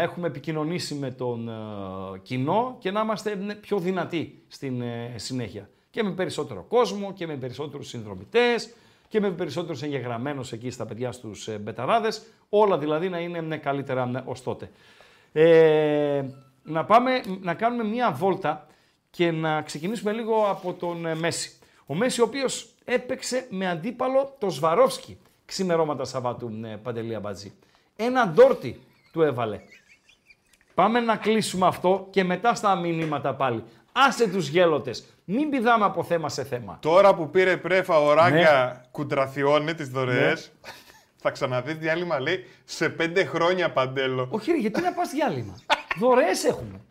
έχουμε 0.02 0.28
επικοινωνήσει 0.28 0.95
με 0.95 1.12
τον 1.12 1.50
ε, 1.50 1.54
κοινό 2.22 2.76
και 2.80 2.91
να 2.91 3.02
είμαστε 3.02 3.36
ναι, 3.36 3.56
πιο 3.56 3.80
δυνατοί 3.80 4.43
στην 4.48 4.82
ε, 4.82 5.14
συνέχεια. 5.16 5.70
Και 5.98 6.04
με 6.04 6.12
περισσότερο 6.12 6.66
κόσμο 6.68 7.14
και 7.14 7.28
με 7.28 7.36
περισσότερους 7.36 7.88
συνδρομητές 7.88 8.74
και 9.08 9.20
με 9.20 9.32
περισσότερους 9.32 9.82
εγγεγραμμένους 9.82 10.52
εκεί 10.52 10.70
στα 10.70 10.86
παιδιά 10.86 11.12
στους 11.12 11.48
ε, 11.48 11.58
μπεταράδες. 11.58 12.26
Όλα 12.50 12.78
δηλαδή 12.78 13.10
να 13.10 13.20
είναι 13.20 13.41
ναι, 13.41 13.58
καλύτερα 13.58 14.06
ναι, 14.06 14.22
ως 14.26 14.43
τότε. 14.43 14.72
Ε, 15.32 16.24
να, 16.64 16.86
πάμε, 16.86 17.22
να 17.41 17.54
κάνουμε 17.54 17.84
μία 17.84 18.12
βόλτα 18.12 18.68
και 19.10 19.32
να 19.32 19.62
ξεκινήσουμε 19.62 20.12
λίγο 20.12 20.45
από 20.50 20.74
τον 20.74 21.06
ε, 21.06 21.16
Μέση. 21.16 21.60
Ο 21.86 21.95
Μέση 21.95 22.22
ο 22.22 22.24
οποίος 22.24 22.70
έπαιξε 22.86 23.48
με 23.50 23.70
αντίπαλο 23.70 24.36
το 24.39 24.50
Σβαρόφσκι 24.50 25.18
ξημερώματα 25.45 26.04
Σαββάτου 26.04 26.60
ε, 26.64 26.68
Παντελή 26.68 27.16
Αμπατζή. 27.16 27.54
Ένα 27.95 28.28
ντόρτι 28.28 28.82
του 29.12 29.22
έβαλε. 29.22 29.60
Πάμε 30.74 31.00
να 31.00 31.16
κλείσουμε 31.16 31.68
αυτό 31.68 32.08
και 32.10 32.24
μετά 32.24 32.56
στα 32.56 32.76
μηνύματα 32.76 33.34
πάλι. 33.34 33.64
Άσε 33.91 34.28
τους 34.28 34.48
γέλοτες. 34.48 35.06
Μην 35.30 35.50
πηδάμε 35.50 35.86
από 35.86 36.04
θέμα 36.04 36.30
σε 36.30 36.44
θέμα. 36.44 36.78
Τώρα 36.82 37.16
που 37.16 37.30
πήρε 37.30 37.58
πρέφα 37.58 38.00
ο 38.00 38.14
Ράγκα 38.14 38.66
Ναι. 38.66 38.82
κουντραθιώνει 38.92 39.74
τις 39.74 39.90
δωρεές, 39.90 40.52
θα 41.16 41.32
ξαναδεί 41.32 41.74
διάλειμμα 41.74 42.20
λέει 42.20 42.46
σε 42.66 42.90
πέντε 42.90 43.26
χρόνια 43.26 43.72
παντέλο. 43.72 44.28
Όχι 44.32 44.52
ρε, 44.52 44.58
γιατί 44.58 44.82
να 44.82 44.92
πας 44.94 45.10
διάλειμμα; 45.10 45.56
Δωρεές 46.00 46.44
έχουμε. 46.44 46.82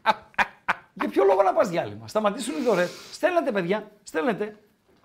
Για 0.94 1.08
ποιο 1.08 1.24
λόγο 1.24 1.42
να 1.42 1.52
πας 1.52 1.68
διάλειμμα; 1.68 2.08
Σταματήσουν 2.08 2.54
οι 2.60 2.64
δωρεές. 2.64 2.90
Στέλνετε 3.12 3.52
παιδιά, 3.52 3.90
στέλνετε. 4.02 4.56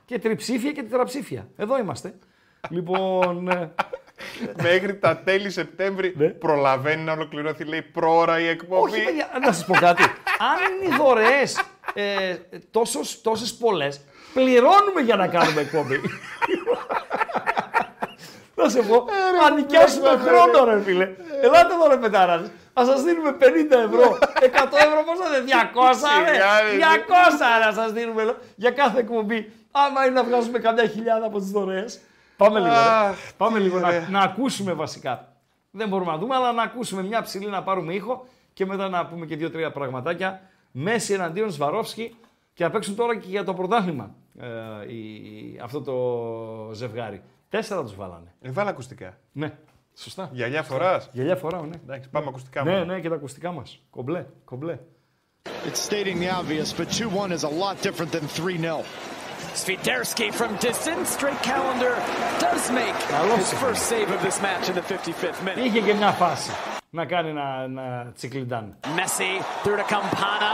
Και 0.05 0.19
τριψήφια 0.19 0.71
και 0.71 0.83
τετραψήφια. 0.83 1.47
Εδώ 1.57 1.77
είμαστε. 1.79 2.13
λοιπόν, 2.69 3.47
ε, 3.49 3.71
Μέχρι 4.67 4.95
τα 4.95 5.17
τέλη 5.17 5.49
Σεπτέμβρη 5.49 6.13
Ναι. 6.17 6.27
προλαβαίνει 6.27 7.03
να 7.03 7.11
ολοκληρωθεί 7.11 7.63
λέει 7.63 7.81
πρόωρα 7.81 8.39
η 8.39 8.47
εκπομπή. 8.47 8.91
όχι 8.91 9.03
παιδιά, 9.03 9.29
να 9.41 9.51
σας 9.51 9.65
πω 9.65 9.73
κάτι. 9.73 10.03
Αν 10.03 10.57
είναι 10.85 10.93
οι 10.93 10.97
δωρεές 10.97 11.61
ε, 11.93 12.35
τόσος, 12.71 13.21
τόσες 13.21 13.53
πολλές, 13.53 14.01
πληρώνουμε 14.33 15.01
για 15.03 15.15
να 15.15 15.27
κάνουμε 15.27 15.61
εκπομπή. 15.61 15.99
Να 18.55 18.69
σε 18.69 18.81
πω, 18.81 19.05
αν 19.45 19.55
νοικιάσουμε 19.55 20.09
χρόνο 20.25 20.71
ρε 20.73 20.81
φίλε. 20.81 21.09
Ελάτε 21.41 21.73
εδώ 21.73 21.87
ρε 21.87 21.97
πετάρας. 21.97 22.51
Θα 22.73 22.85
σας 22.85 23.03
δίνουμε 23.03 23.35
50 23.39 23.43
ευρώ, 23.85 24.17
100 24.19 24.77
ευρώ 24.85 25.03
πόσα 25.05 25.29
δεν 25.31 25.43
200 25.45 25.49
ρε. 26.25 26.31
Σιγά, 26.33 26.61
ρε. 26.61 26.77
200 26.77 27.59
ρε 27.59 27.65
να 27.65 27.71
σας 27.71 27.91
δίνουμε 27.91 28.23
λέω, 28.23 28.37
για 28.55 28.71
κάθε 28.71 28.99
εκπομπή. 28.99 29.51
Άμα 29.71 30.05
είναι 30.05 30.13
να 30.15 30.23
βγάζουμε 30.23 30.59
καμιά 30.59 30.85
χιλιάδα 30.87 31.25
από 31.25 31.39
τις 31.39 31.49
δωρεές. 31.51 31.99
Πάμε 32.43 32.59
λίγο, 32.59 32.71
ρε. 32.73 32.79
Αχ, 32.79 33.15
Πάμε 33.37 33.57
τι 33.57 33.63
λίγο 33.63 33.79
να, 33.79 33.87
ωραία. 33.87 34.07
να 34.09 34.19
ακούσουμε 34.19 34.73
βασικά. 34.73 35.33
Δεν 35.71 35.87
μπορούμε 35.87 36.11
να 36.11 36.17
δούμε, 36.17 36.35
αλλά 36.35 36.51
να 36.51 36.63
ακούσουμε 36.63 37.03
μια 37.03 37.21
ψηλή 37.21 37.47
να 37.49 37.63
πάρουμε 37.63 37.93
ήχο 37.93 38.25
και 38.53 38.65
μετά 38.65 38.89
να 38.89 39.05
πούμε 39.05 39.25
και 39.25 39.35
δύο-τρία 39.35 39.71
πραγματάκια. 39.71 40.41
Μέση 40.71 41.13
εναντίον 41.13 41.51
Σβαρόφσκι 41.51 42.15
και 42.53 42.63
να 42.63 42.69
παίξουν 42.69 42.95
τώρα 42.95 43.15
και 43.17 43.27
για 43.29 43.43
το 43.43 43.53
πρωτάθλημα 43.53 44.15
ε, 44.39 44.47
η- 44.93 45.59
αυτό 45.63 45.81
το 45.81 46.73
ζευγάρι. 46.73 47.21
Τέσσερα 47.49 47.81
τους 47.81 47.95
βάλανε. 47.95 48.33
Ε, 48.41 48.51
βάλε 48.51 48.69
ακουστικά. 48.69 49.17
Ναι, 49.31 49.53
σωστά. 49.95 50.29
Γυαλιά 50.31 50.63
φοράς. 50.63 51.09
Γυαλιά 51.11 51.35
φοράω, 51.35 51.65
ναι. 51.65 51.75
Εντάξει, 51.83 52.09
πάμε 52.09 52.25
ακουστικά 52.29 52.63
Ναι, 52.63 52.71
μόνο. 52.71 52.85
ναι, 52.85 52.99
και 52.99 53.09
τα 53.09 53.15
ακουστικά 53.15 53.51
μας. 53.51 53.79
Κομπλέ, 53.89 54.25
κομπλέ. 54.45 54.79
It's 55.43 55.89
stating 55.89 56.17
the 56.21 56.29
obvious, 56.41 56.73
but 56.79 56.87
2 56.89 57.09
1 57.09 57.31
is 57.31 57.43
a 57.43 57.53
lot 57.63 57.75
different 57.87 58.11
than 58.11 58.25
3 58.45 58.57
0. 59.54 59.56
Swiderski 59.62 60.26
from 60.40 60.50
distance. 60.68 61.08
Drake 61.22 61.42
Callender 61.50 61.94
does 62.44 62.62
make 62.80 62.96
Καλό 63.16 63.34
his 63.36 63.46
σίγουρα. 63.48 63.60
first 63.64 63.82
save 63.92 64.08
of 64.16 64.20
this 64.26 64.38
match 64.46 64.64
in 64.70 64.74
the 64.80 64.86
55th 64.92 65.40
minute. 65.46 65.64
Είχε 65.66 65.80
και 65.80 65.94
μια 65.94 66.10
φάση 66.10 66.50
να 66.90 67.04
κάνει 67.04 67.28
ένα, 67.28 67.60
ένα 67.64 68.12
τσικλιντάν. 68.16 68.76
Messi 68.98 69.30
through 69.62 69.78
to 69.82 69.86
Campana. 69.94 70.52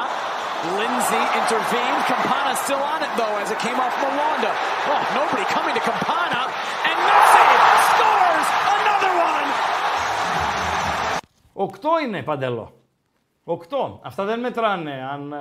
Lindsay 0.81 1.25
intervened. 1.41 2.01
Campana 2.13 2.53
still 2.65 2.83
on 2.95 3.01
it 3.07 3.13
though 3.21 3.37
as 3.43 3.49
it 3.55 3.59
came 3.67 3.79
off 3.85 3.95
Mwanda. 4.03 4.51
Oh, 4.93 5.01
nobody 5.21 5.45
coming 5.57 5.75
to 5.79 5.83
Campana. 5.91 6.43
And 6.89 6.97
Messi 7.09 7.45
scores 7.91 8.47
another 8.77 9.13
one. 9.33 9.49
Οκτώ 11.53 11.91
είναι 12.05 12.23
παντελό. 12.23 12.73
Οκτώ. 13.50 14.00
Αυτά 14.04 14.26
δεν 14.26 14.40
μετράνε 14.40 14.92
αν, 15.12 15.34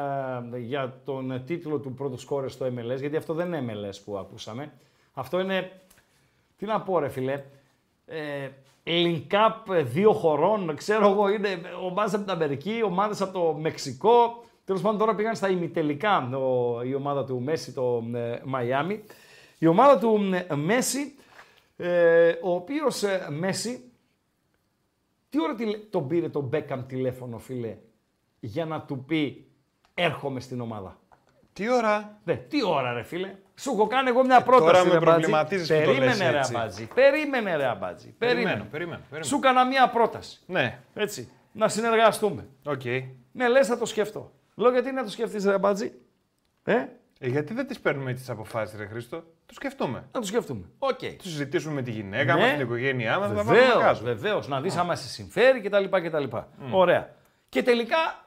ε, 0.54 0.58
για 0.58 1.00
τον 1.04 1.42
τίτλο 1.46 1.78
του 1.78 1.94
πρώτου 1.94 2.18
σκόρε 2.18 2.48
στο 2.48 2.66
MLS, 2.66 2.98
γιατί 3.00 3.16
αυτό 3.16 3.34
δεν 3.34 3.52
είναι 3.52 3.72
MLS 3.74 4.00
που 4.04 4.18
ακούσαμε. 4.18 4.72
Αυτό 5.14 5.40
είναι, 5.40 5.70
τι 6.56 6.66
να 6.66 6.80
πω 6.80 6.98
ρε 6.98 7.08
φίλε, 7.08 7.42
ε, 8.06 8.48
Leagues 8.84 9.26
Cup 9.30 9.82
δύο 9.84 10.12
χωρών, 10.12 10.76
ξέρω 10.76 11.08
εγώ, 11.08 11.28
είναι 11.28 11.60
ομάδες 11.82 12.14
από 12.14 12.22
την 12.22 12.32
Αμερική, 12.32 12.82
ομάδες 12.84 13.20
από 13.20 13.32
το 13.32 13.52
Μεξικό. 13.60 14.44
Τέλος 14.64 14.80
πάντων 14.82 14.98
τώρα 14.98 15.14
πήγαν 15.14 15.34
στα 15.36 15.48
ημιτελικά 15.48 16.36
ο- 16.36 16.82
η 16.82 16.94
ομάδα 16.94 17.24
του 17.24 17.40
Μέσι, 17.40 17.72
το 17.72 18.04
ε, 18.14 18.40
Μαϊάμι. 18.44 19.02
Η 19.58 19.66
ομάδα 19.66 19.98
του 19.98 20.20
ε, 20.48 20.54
Μέσι, 20.54 21.14
ε, 21.76 22.28
ο 22.42 22.54
οποίος 22.54 23.02
ε, 23.02 23.26
Μέσι 23.30 23.90
τι 25.28 25.42
ώρα 25.42 25.54
τηλε... 25.54 25.76
τον 25.78 26.08
πήρε 26.08 26.28
τον 26.28 26.44
Μπέκαμ 26.44 26.86
τηλέφωνο, 26.86 27.38
φίλε, 27.38 27.76
για 28.40 28.64
να 28.64 28.80
του 28.80 29.04
πει 29.04 29.46
έρχομαι 29.94 30.40
στην 30.40 30.60
ομάδα. 30.60 30.98
Τι 31.52 31.70
ώρα; 31.70 32.18
Δε, 32.24 32.34
τι 32.34 32.64
ώρα 32.64 32.92
ρε 32.92 33.02
φίλε. 33.02 33.34
Σου 33.58 33.70
έχω 33.72 33.86
κάνει 33.86 34.08
εγώ 34.08 34.24
μια 34.24 34.42
πρόταση 34.42 34.72
τώρα 34.72 34.84
με 34.84 34.92
ρε 34.92 34.98
Αμπάτζη. 34.98 35.10
προβληματίζεις 35.10 35.68
που 35.68 35.74
το 35.74 35.78
λες 35.80 35.98
Περίμενε 35.98 36.30
ρε 36.30 36.38
έτσι. 36.38 36.54
Αμπάτζη. 36.56 36.86
Περίμενε 36.94 37.56
ρε 37.56 37.66
Αμπάτζη. 37.66 38.08
Περιμένω, 38.08 38.46
Περίμενε. 38.46 38.68
περιμένω, 38.70 39.00
περιμένω. 39.02 39.24
Σου 39.24 39.36
έκανα 39.36 39.66
μια 39.66 39.88
πρόταση. 39.88 40.40
Ναι, 40.46 40.78
Έτσι. 40.94 41.30
Να 41.52 41.68
συνεργαστούμε. 41.68 42.46
οκ. 42.64 42.84
Ναι, 43.32 43.48
λες 43.48 43.66
θα 43.66 43.78
το 43.78 43.86
σκεφτώ. 43.86 44.32
Λέω 44.54 44.70
γιατί 44.72 44.92
να 44.92 45.02
το 45.04 45.10
σκεφτείς 45.10 45.44
ρε 45.44 45.54
Αμπάτζη. 45.54 45.92
Ε, 46.64 46.84
Ε, 47.18 47.28
γιατί 47.28 47.54
δεν 47.54 47.66
τις 47.66 47.80
παίρνουμε 47.80 48.10
έτσι 48.10 48.22
τις 48.22 48.30
αποφάσεις, 48.32 48.78
ρε 48.78 48.86
Χρήστο; 48.86 49.16
Το 49.46 49.54
σκεφτούμε. 49.54 50.04
να 50.12 50.20
το 50.20 50.26
σκεφτούμε. 50.26 50.64
Οκ. 50.78 50.98
Το 50.98 51.04
συζητήσουμε 51.22 51.74
με 51.74 51.82
τη 51.82 51.90
γυναίκα 51.90 52.34
Ναι. 52.34 52.40
μας, 52.40 52.50
την 52.50 52.60
οικογένειά 52.60 53.18
μας, 53.18 53.28
θα 53.28 53.34
τα 53.34 53.42
βάλουμε 53.42 53.64
Βεβαίως, 53.64 53.82
κάτω. 53.82 54.04
βεβαίως. 54.04 54.48
Να 54.48 54.60
δεις 54.60 54.76
άμα 54.76 54.94
σε 54.94 55.08
συμφέρει 55.08 55.60
κτλ. 55.60 55.84
κτλ. 55.84 56.24
Ωραία. 56.70 57.14
Και 57.48 57.62
τελικά 57.62 58.25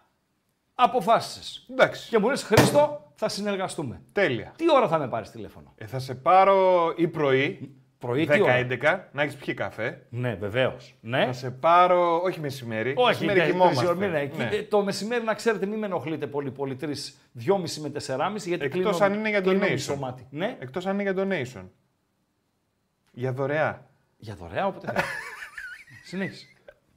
αποφάσισες. 0.84 1.65
Εντάξει, 1.71 2.09
Και 2.09 2.19
μου 2.19 2.30
λες, 2.30 2.43
Χρήστο, 2.43 3.11
θα 3.15 3.30
συνεργαστούμε. 3.30 4.01
τέλεια. 4.11 4.53
Τι 4.55 4.65
ώρα 4.75 4.88
θα 4.88 4.97
με 4.97 5.07
πάρεις 5.07 5.30
τηλέφωνο; 5.32 5.73
Ε, 5.77 5.86
θα 5.86 5.99
σε 5.99 6.15
πάρω 6.15 6.93
ή 6.97 7.07
πρωί, 7.07 7.73
Πρωί, 7.97 8.25
τι 8.25 8.41
ώρα; 8.41 8.53
10-11, 8.53 8.99
να 9.11 9.21
έχεις 9.21 9.36
πιει 9.36 9.53
καφέ. 9.53 10.05
Ναι, 10.09 10.36
βεβαίως. 10.36 10.95
Ναι. 11.01 11.25
Θα 11.25 11.34
σε 11.34 11.51
πάρω, 11.51 12.21
όχι 12.21 12.39
μεσημέρι, 12.39 12.93
Όχι, 12.97 13.07
μεσημέρι 13.07 13.39
ναι, 13.39 13.45
κοιμόμαστε. 13.45 13.75
τρεις 13.75 13.89
ώρες, 13.89 13.99
ναι, 14.11 14.19
ναι. 14.38 14.43
Ναι. 14.43 14.55
Ε, 14.55 14.63
Το 14.63 14.84
μεσημέρι, 14.84 15.23
να 15.23 15.34
ξέρετε, 15.34 15.65
μην 15.65 15.80
με 15.80 15.86
ενοχλείτε 15.86 16.27
πολύ, 16.27 16.51
πολύ. 16.51 16.75
Τρεις, 16.75 17.17
δυόμιση 17.32 17.80
με 17.82 17.89
τεσσεράμιση, 17.89 18.49
γιατί 18.49 18.65
Εκτός 18.65 18.82
κλείνω, 18.97 19.05
αν 19.05 19.13
είναι 19.19 19.30
για 19.30 19.41
κλείνω 19.41 19.65
donation. 19.65 19.71
μισό 19.71 19.95
μάτι. 19.95 20.27
Ναι, 20.30 20.57
Εκτός 20.59 20.86
αν 20.86 20.99
είναι 20.99 21.11
για 21.11 21.23
donation. 21.27 21.63
Για 23.11 23.32
δωρεά. 23.34 23.88
για 24.17 24.36
δωρεά, 24.36 24.67
όποτε 24.67 24.88
θέλεις. 24.88 25.05
Συνέχισε. 26.09 26.45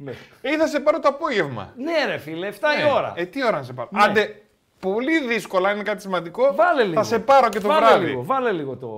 Ναι. 0.04 0.12
Ή 0.50 0.56
θα 0.56 0.66
σε 0.66 0.80
πάρω 0.80 0.98
το 1.00 1.08
απόγευμα. 1.08 1.72
ναι, 1.76 2.04
ρε 2.06 2.18
φίλε, 2.18 2.48
7 2.50 2.52
Ναι. 2.76 2.82
η 2.88 2.90
ώρα. 2.94 3.12
Ε, 3.16 3.24
τι 3.26 3.44
ώρα 3.44 3.56
να 3.56 3.62
σε 3.62 3.72
πάρω. 3.72 3.88
Ναι. 3.92 4.02
Άντε, 4.02 4.42
πολύ 4.80 5.26
δύσκολα, 5.26 5.68
αν 5.68 5.74
είναι 5.74 5.84
κάτι 5.84 6.00
σημαντικό. 6.02 6.54
Βάλε 6.54 6.82
λίγο. 6.82 6.94
Θα 6.94 7.02
σε 7.02 7.18
πάρω 7.18 7.48
και 7.48 7.60
το 7.60 7.68
βάλε 7.68 7.86
βράδυ. 7.86 8.06
Λίγο, 8.06 8.24
βάλε 8.24 8.52
λίγο 8.52 8.76
το, 8.76 8.88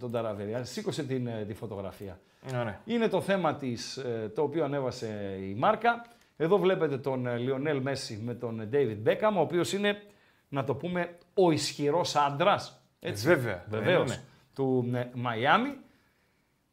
τον 0.00 0.10
ταραβέρι. 0.12 0.58
Σήκωσε 0.62 1.02
την, 1.02 1.26
ε, 1.26 1.44
τη 1.48 1.54
φωτογραφία. 1.54 2.18
Ωραία. 2.60 2.80
Είναι 2.84 3.08
το 3.08 3.20
θέμα 3.20 3.54
της, 3.54 3.96
ε, 3.96 4.32
το 4.34 4.42
οποίο 4.42 4.64
ανέβασε 4.64 5.38
η 5.40 5.54
Μάρκα. 5.58 6.04
Εδώ 6.36 6.58
βλέπετε 6.58 6.98
τον 6.98 7.26
ε, 7.26 7.36
Λιονέλ 7.36 7.80
Μέση 7.80 8.20
με 8.24 8.34
τον 8.34 8.60
ε, 8.60 8.68
David 8.72 9.08
Beckham, 9.08 9.32
ο 9.36 9.40
οποίος 9.40 9.72
είναι, 9.72 10.02
να 10.48 10.64
το 10.64 10.74
πούμε, 10.74 11.16
ο 11.34 11.50
ισχυρός 11.50 12.16
άντρας. 12.16 12.80
Έτσι, 13.00 13.30
Ε, 13.30 13.34
βέβαια, 13.34 13.64
Βεβαίως. 13.68 14.06
είναι. 14.10 14.22
Του 14.54 14.90
ε, 14.94 15.04
Μαϊάμι. 15.14 15.76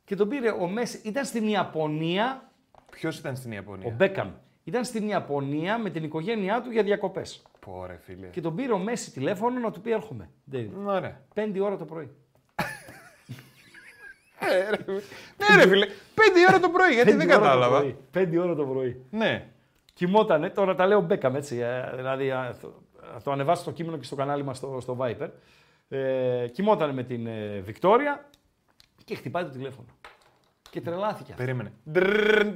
Και 0.06 0.16
τον 0.16 0.28
πήρε 0.30 0.50
ο 0.52 0.68
Μέση. 0.68 1.02
Ήταν 1.04 1.26
στην 1.26 1.48
Ιαπωνία, 1.48 2.52
Ποιος 2.94 3.18
ήταν 3.18 3.36
στην 3.36 3.52
Ιαπωνία; 3.52 3.88
ο 3.88 3.92
Μπέκαμ. 3.96 4.32
Ήταν 4.64 4.86
στην 4.86 5.08
Ιαπωνία 5.08 5.78
με 5.78 5.90
την 5.90 6.04
οικογένειά 6.04 6.62
του 6.62 6.72
για 6.72 6.84
διακοπές. 6.84 7.42
Πω, 7.60 7.86
ρε 7.86 7.98
φίλε. 8.04 8.28
Και 8.28 8.42
τον 8.42 8.56
πήρε 8.56 8.74
ο 8.74 8.78
Μέση 8.78 9.12
τηλέφωνο 9.12 9.60
να 9.60 9.72
του 9.72 9.82
πει 9.82 9.92
έρχομαι. 9.92 10.30
David. 10.52 10.70
Ωραία. 10.86 11.22
Πέντε 11.34 11.62
ώρα 11.62 11.78
το 11.78 11.86
πρωί. 11.86 12.10
Ναι, 15.38 15.64
ρε 15.64 15.68
φίλε. 15.68 15.86
Πέντε 16.14 16.40
ώρα 16.50 16.60
το 16.60 16.70
πρωί, 16.70 16.94
γιατί 16.94 17.10
δεν 17.10 17.20
Πέντε 17.20 17.34
ώρα 17.34 17.42
το 17.42 17.48
κατάλαβα. 17.48 17.80
πρωί. 17.80 17.98
Πέντε 18.12 18.40
ώρα 18.40 18.56
το 18.56 18.66
πρωί. 18.66 19.06
Ναι. 19.10 19.48
Κοιμότανε, 19.94 20.50
τώρα 20.50 20.76
τα 20.76 20.86
λέω 20.86 21.02
Μπέκαμ 21.02 21.36
έτσι, 21.36 21.58
ε, 21.58 21.92
δηλαδή 21.96 22.32
α, 22.32 22.58
το, 22.62 22.74
θα 23.14 23.22
το 23.24 23.32
ανεβάσω 23.32 23.64
το 23.64 23.72
κείμενο 23.72 23.98
και 23.98 24.04
στο 24.04 24.16
κανάλι 24.16 24.44
μας 24.44 24.58
στο, 24.58 24.78
στο 24.82 24.98
Viper. 25.00 25.30
Ε, 25.90 26.48
κοιμότανε 26.52 26.94
με 26.94 27.04
την 27.04 27.28
ε, 27.28 27.60
Βικτόρια 27.60 28.30
και 29.06 29.16
χτυπάει 29.16 29.44
το 29.44 29.50
τηλέφωνο. 29.50 29.88
Και 30.74 30.82
τρελάθηκε. 30.82 31.32
αυτό. 31.32 31.44
Περίμενε. 31.44 31.72
Ναι, 31.84 32.02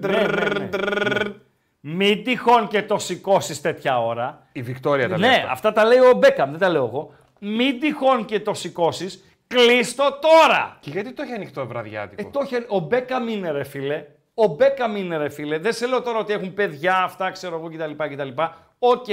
ναι, 0.08 0.60
ναι, 0.60 1.14
ναι. 1.24 1.34
Μην 1.80 2.24
τυχόν 2.24 2.68
και 2.68 2.84
το 2.84 2.98
σηκώσει 2.98 3.62
τέτοια 3.62 4.04
ώρα. 4.06 4.48
Η 4.52 4.62
Βικτόρια 4.62 5.10
τα 5.10 5.18
λέει 5.18 5.30
Ναι, 5.30 5.36
αυτά. 5.36 5.52
αυτά 5.52 5.74
τα 5.74 5.86
λέει 5.86 5.98
ο 6.00 6.14
Μπέκαμ, 6.18 6.50
δεν 6.50 6.60
τα 6.60 6.70
λέω 6.70 6.86
εγώ. 6.86 7.14
Μην 7.40 7.80
τυχόν 7.80 8.26
και 8.26 8.40
το 8.40 8.54
σηκώσει. 8.54 9.22
Κλείστο 9.48 10.04
τώρα! 10.22 10.78
Και 10.80 10.90
γιατί 10.90 11.12
το 11.14 11.22
έχει 11.22 11.32
ανοιχτό 11.34 11.68
βραδιάτικο. 11.68 12.28
Ε, 12.28 12.32
το 12.32 12.40
είχε- 12.44 12.66
ο 12.68 12.80
Μπέκαμ 12.80 13.28
είναι 13.28 13.52
ρε 13.52 13.64
φίλε. 13.64 14.06
Ο 14.34 14.48
Μπέκαμ 14.48 14.96
είναι 14.96 15.18
ρε 15.18 15.30
φίλε. 15.30 15.58
Δεν 15.58 15.74
σε 15.74 15.88
λέω 15.88 16.02
τώρα 16.02 16.18
ότι 16.20 16.34
έχουν 16.34 16.54
παιδιά 16.54 17.04
αυτά, 17.04 17.32
ξέρω 17.32 17.56
εγώ 17.56 17.70
κτλ. 17.70 18.04
κτλ. 18.14 18.42
Οκ, 18.80 19.06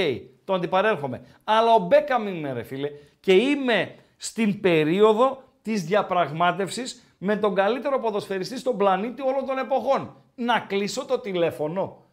το 0.45 0.53
αντιπαρέρχομαι. 0.53 1.21
Αλλά 1.43 1.73
ο 1.73 1.79
Μπέκαμ 1.79 2.27
είναι 2.27 2.53
ρε 2.53 2.63
φίλε. 2.63 2.89
Και 3.19 3.33
είμαι 3.33 3.95
στην 4.17 4.59
περίοδο 4.61 5.43
της 5.61 5.83
διαπραγμάτευσης 5.83 7.04
με 7.25 7.35
τον 7.37 7.55
καλύτερο 7.55 7.99
ποδοσφαιριστή 7.99 8.57
στον 8.57 8.77
πλανήτη 8.77 9.21
όλων 9.21 9.45
των 9.45 9.57
εποχών. 9.57 10.15
Να 10.35 10.59
κλείσω 10.59 11.05
το 11.05 11.19
τηλέφωνο. 11.19 12.03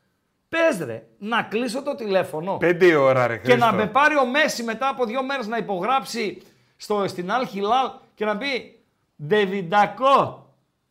Πες 0.48 0.78
ρε, 0.86 1.06
να 1.18 1.42
κλείσω 1.42 1.82
το 1.82 1.94
τηλέφωνο. 1.94 2.56
Πέντε 2.56 2.86
η 2.86 2.94
ώρα, 2.94 3.26
ρε 3.26 3.36
Και 3.36 3.42
Χρήστο. 3.50 3.64
να 3.66 3.72
με 3.72 3.86
πάρει 3.86 4.16
ο 4.18 4.26
Μέση 4.26 4.62
μετά 4.62 4.88
από 4.88 5.04
δύο 5.04 5.22
μέρες 5.22 5.46
να 5.46 5.56
υπογράψει 5.56 6.42
στο, 6.76 7.08
στην 7.08 7.30
Αλ 7.30 7.46
Χιλάλ 7.46 7.90
και 8.14 8.24
να 8.24 8.36
πει 8.36 8.80
Ντεβιντακό, 9.26 10.46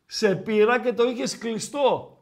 σε 0.06 0.36
πήρα 0.36 0.80
και 0.80 0.94
το 0.94 1.04
είχες 1.04 1.38
κλειστό. 1.38 2.18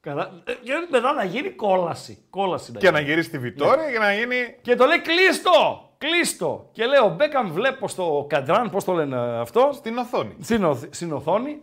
Καλά. 0.00 0.42
ε, 0.44 0.52
Και 0.52 0.72
μετά 0.90 1.12
να 1.12 1.24
γίνει 1.24 1.50
κόλαση. 1.50 2.24
Κόλαση 2.30 2.72
να 2.72 2.78
Και 2.78 2.90
να 2.90 2.98
γίνει. 2.98 3.10
γυρίσει 3.10 3.30
τη 3.30 3.38
Βιτόρια 3.38 3.90
και 3.90 3.98
να 3.98 4.14
γίνει. 4.14 4.56
Και 4.62 4.74
το 4.74 4.84
λέει 4.86 5.00
κλείστο! 5.00 5.88
Κλείστο! 6.08 6.68
Και 6.72 6.86
λέω, 6.86 7.08
Μπέκαμ 7.14 7.52
βλέπω 7.52 7.88
στο 7.88 8.26
καντράν, 8.28 8.70
πώς 8.70 8.84
το 8.84 8.92
λένε 8.92 9.16
αυτό, 9.38 9.70
Στην 9.72 9.96
οθόνη. 9.98 10.36
στην, 10.40 10.64
οθ- 10.64 10.94
στην 10.94 11.12
οθόνη, 11.12 11.60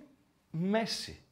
Μέση. 0.52 1.24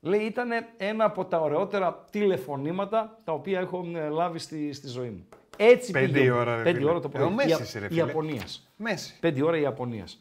Λέει, 0.00 0.20
ήταν 0.20 0.48
ένα 0.76 1.04
από 1.04 1.24
τα 1.24 1.40
ωραιότερα 1.40 2.04
τηλεφωνήματα 2.10 3.18
τα 3.24 3.32
οποία 3.32 3.60
έχω 3.60 3.84
ε, 3.94 4.08
λάβει 4.08 4.38
στη, 4.38 4.72
στη 4.72 4.88
ζωή 4.88 5.08
μου. 5.08 5.28
Έτσι 5.56 5.90
Πέντε 5.92 6.06
πήγε. 6.12 6.24
η 6.24 6.30
ώρα, 6.30 6.56
ρε 6.56 6.62
Πέντε 6.62 6.78
φίλε. 6.78 6.90
ώρα 6.90 7.00
το 7.00 7.08
Ε, 7.14 7.16
πρωί. 7.18 7.26
ο 7.26 7.30
Μέσης, 7.30 7.74
Ια- 7.74 7.80
ρε 7.80 7.86
φίλε. 7.88 8.00
Ιαπωνίας. 8.00 8.68
Μέσης. 8.76 9.16
Πέντε 9.20 9.42
ώρα 9.44 9.56
Ιαπωνίας. 9.56 10.18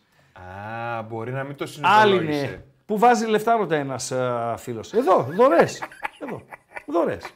Α, 0.97 1.01
μπορεί 1.01 1.32
να 1.32 1.43
μην 1.43 1.55
το 1.55 1.64
Άλλη 1.64 1.74
συνειδητολόγησε. 1.74 2.45
είναι. 2.45 2.66
Που 2.86 2.97
βάζει 2.99 3.26
λεφτά 3.26 3.55
ρωτά 3.55 3.76
ένας 3.76 4.12
α, 4.12 4.55
φίλος. 4.58 4.93
Εδώ, 4.93 5.28
δωρές. 5.32 5.82
Εδώ, 6.20 6.41
δωρές. 6.88 7.24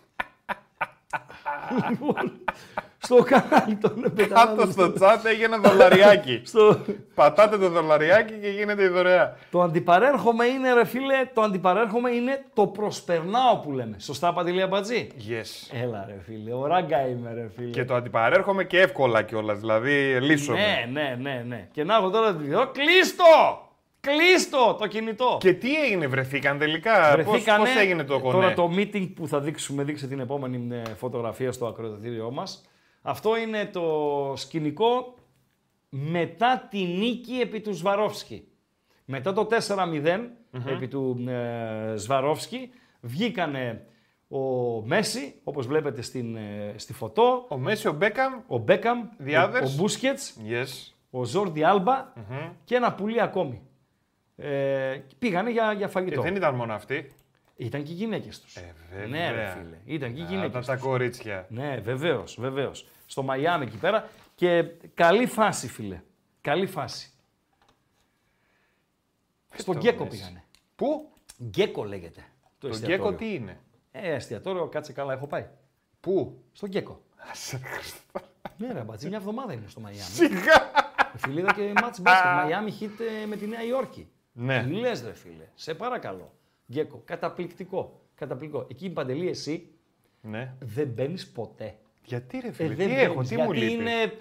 Λοιπόν, 3.12 3.28
στο 3.28 3.49
κανάλι 3.49 3.76
των 3.76 4.28
Κάτω 4.28 4.72
στο 4.72 4.93
τσάτ 4.93 5.26
έγινε 5.26 5.57
δολαριάκι. 5.57 6.41
στο... 6.51 6.80
Πατάτε 7.16 7.57
το 7.57 7.70
δολαριάκι 7.70 8.34
και 8.34 8.47
γίνεται 8.47 8.84
η 8.84 8.88
δωρεά. 8.88 9.38
Το 9.51 9.62
αντιπαρέρχομαι 9.62 10.45
είναι, 10.45 10.74
ρε 10.74 10.86
φίλε, 10.86 11.30
το 11.34 11.41
αντιπαρέρχομαι 11.41 12.09
είναι 12.09 12.45
το 12.53 12.68
προσπερνάω 12.68 13.57
που 13.57 13.72
λέμε. 13.72 13.95
Σωστά, 13.99 14.34
Παντελία 14.34 14.68
Μπατζή; 14.68 15.07
Yes. 15.18 15.78
Έλα, 15.84 16.05
ρε 16.07 16.18
φίλε, 16.26 16.53
ο 16.53 16.66
ράγκα 16.66 17.07
είμαι, 17.07 17.34
ρε 17.34 17.49
φίλε. 17.55 17.70
Και 17.70 17.86
το 17.86 17.95
αντιπαρέρχομαι 17.95 18.64
και 18.64 18.80
εύκολα 18.80 19.22
κιόλας. 19.22 19.59
Δηλαδή, 19.59 20.18
λύσομαι. 20.22 20.59
Ναι, 20.59 21.01
ναι, 21.01 21.18
ναι, 21.22 21.43
ναι. 21.47 21.68
Και 21.72 21.84
να 21.84 21.95
έχω 21.95 22.09
τώρα 22.09 22.36
τη 22.36 22.43
δυο, 22.43 22.72
κλείστο! 22.74 23.70
Κλείστο 24.01 24.78
το 24.80 24.88
κινητό. 24.88 25.38
Και 25.39 25.53
τι 25.53 25.76
έγινε, 25.76 26.07
βρεθήκαν 26.07 26.57
τελικά; 26.57 26.91
Πώς, 26.91 27.12
Βρεθήκανε, 27.12 27.64
πώς 27.64 27.76
έγινε 27.76 28.03
το 28.03 28.20
κονέ; 28.20 28.34
Τώρα 28.34 28.53
το 28.53 28.72
meeting 28.76 29.09
που 29.16 29.28
θα 29.28 29.39
δείξουμε, 29.39 29.84
δείξε 29.84 30.07
την 30.07 30.20
επόμενη 30.20 30.76
ε, 30.76 30.89
φωτογραφία 30.97 31.51
στο 31.51 31.66
ακροδοτήριό 31.66 32.32
μας. 32.32 32.70
Αυτό 33.02 33.38
είναι 33.38 33.66
το 33.66 34.34
σκηνικό 34.36 35.16
μετά 35.89 36.68
τη 36.70 36.84
νίκη 36.84 37.34
επί 37.39 37.62
του 37.62 37.74
Σβαρόφσκι. 37.74 38.47
Μετά 39.06 39.34
το 39.34 39.47
4-0 39.68 40.20
επί 40.66 40.88
του 40.88 41.24
ε, 41.28 41.93
Σβαρόφσκι 41.95 42.70
βγήκανε 43.02 43.86
ο 44.28 44.39
Μέση, 44.86 45.36
όπως 45.43 45.68
βλέπετε 45.68 46.02
στην, 46.02 46.36
ε, 46.36 46.74
στη 46.78 46.93
φωτό, 46.93 47.45
Ο 47.49 47.58
Μέση, 47.58 47.88
ο 47.88 47.93
Μπέκαμ. 47.93 48.34
ο 48.47 48.58
Μπέκαμ, 48.58 49.08
The 49.26 49.32
others. 49.45 49.62
ο, 49.64 49.66
ο 49.66 49.72
Μπούσκετς, 49.76 50.38
Yes. 50.49 50.91
ο 51.10 51.24
Ζόρντι 51.26 51.64
Άλμπα 51.64 52.14
και 52.64 52.76
ένα 52.76 52.93
πουλί 52.93 53.22
ακόμη. 53.22 53.62
Ε, 54.36 54.99
πήγανε 55.20 55.49
για, 55.52 55.74
για 55.74 55.86
Και 55.86 55.91
φαγητό. 55.91 56.22
δεν 56.22 56.36
ήταν 56.36 56.56
μόνο 56.56 56.74
αυτοί. 56.74 57.12
Ήταν 57.56 57.84
και 57.84 57.91
οι 57.91 57.95
γυναίκες 57.95 58.39
τους. 58.41 58.56
Ε, 58.56 58.74
ναι, 59.10 59.30
ρε 59.30 59.36
βέβαια. 59.36 59.54
φίλε. 59.56 59.78
Ήταν 59.86 60.14
και 60.14 60.20
οι 60.22 60.24
Α, 60.24 60.28
γυναίκες 60.28 60.52
τα, 60.52 60.62
τα 60.62 60.74
τους. 60.74 60.84
κορίτσια. 60.84 61.45
Ναι, 61.49 61.78
βεβαίως, 61.80 62.36
βεβαίως. 62.39 62.88
Στο 63.06 63.24
Μαϊάμι 63.24 63.66
εκεί 63.66 63.78
πέρα. 63.78 64.10
Και 64.36 64.64
καλή 64.93 65.26
φάση, 65.28 65.68
φίλε. 65.68 66.02
Καλή 66.41 66.66
φάση. 66.68 67.12
Στον 69.54 69.74
το 69.74 69.80
Γκέκο 69.80 70.04
λες; 70.04 70.14
πήγανε. 70.14 70.43
Πού; 70.76 71.10
Γκέκο 71.43 71.84
λέγεται. 71.84 72.22
Το, 72.41 72.47
Το 72.60 72.68
εστιατόριο. 72.68 73.04
Γκέκο 73.04 73.14
τι 73.18 73.34
είναι; 73.34 73.60
Ε, 73.91 74.14
εστιατόριο, 74.14 74.68
κάτσε 74.68 74.93
καλά, 74.93 75.14
έχω 75.14 75.28
πάει. 75.28 75.47
Πού; 75.99 76.43
Στον 76.52 76.70
Γκέκο. 76.70 77.02
ναι, 78.58 78.72
ρε 78.74 78.80
μπατζή, 78.82 79.08
μια 79.08 79.18
εβδομάδα 79.18 79.54
είναι 79.54 79.68
στο 79.68 79.80
Μαϊάμι. 79.80 80.02
Σιγά. 80.02 80.72
Φίλε, 81.18 81.39
είδα 81.39 81.54
και 81.54 81.74
μάτς 81.82 81.99
μπάσκετ. 82.02 82.32
Μαϊάμι 82.32 82.72
χιτ 82.72 82.99
ε, 82.99 83.26
με 83.26 83.36
τη 83.36 83.47
Νέα 83.47 83.64
Υόρκη. 83.64 84.10
Ναι. 84.32 84.64
Τι 84.64 84.70
λες, 84.70 85.04
ρε 85.04 85.14
φίλε. 85.14 85.47
Σε 85.56 85.74
παρακαλώ. 85.74 86.34
Γκέκο. 86.72 87.01
Καταπληκτικό. 87.05 88.01
Καταπληκτικό. 88.15 88.65
Εκεί 88.69 88.89
παντελή 88.89 89.30
εσύ 89.30 89.67
Ναι. 90.22 90.53
δεν 90.59 90.88
μπαίνεις 90.88 91.28
ποτέ. 91.32 91.76
Γιατί 92.05 92.39
ρε 92.39 92.47
Ε, 92.47 92.51
φίλε, 92.51 92.74
δεν 92.74 92.88
τι 92.88 92.93
έχω, 92.95 93.13
μπαίνεις, 93.13 93.30
τι 93.30 93.38
μου 93.38 93.51
γιατί 93.51 93.59
λείπει; 93.59 93.82
Είναι, 93.82 94.13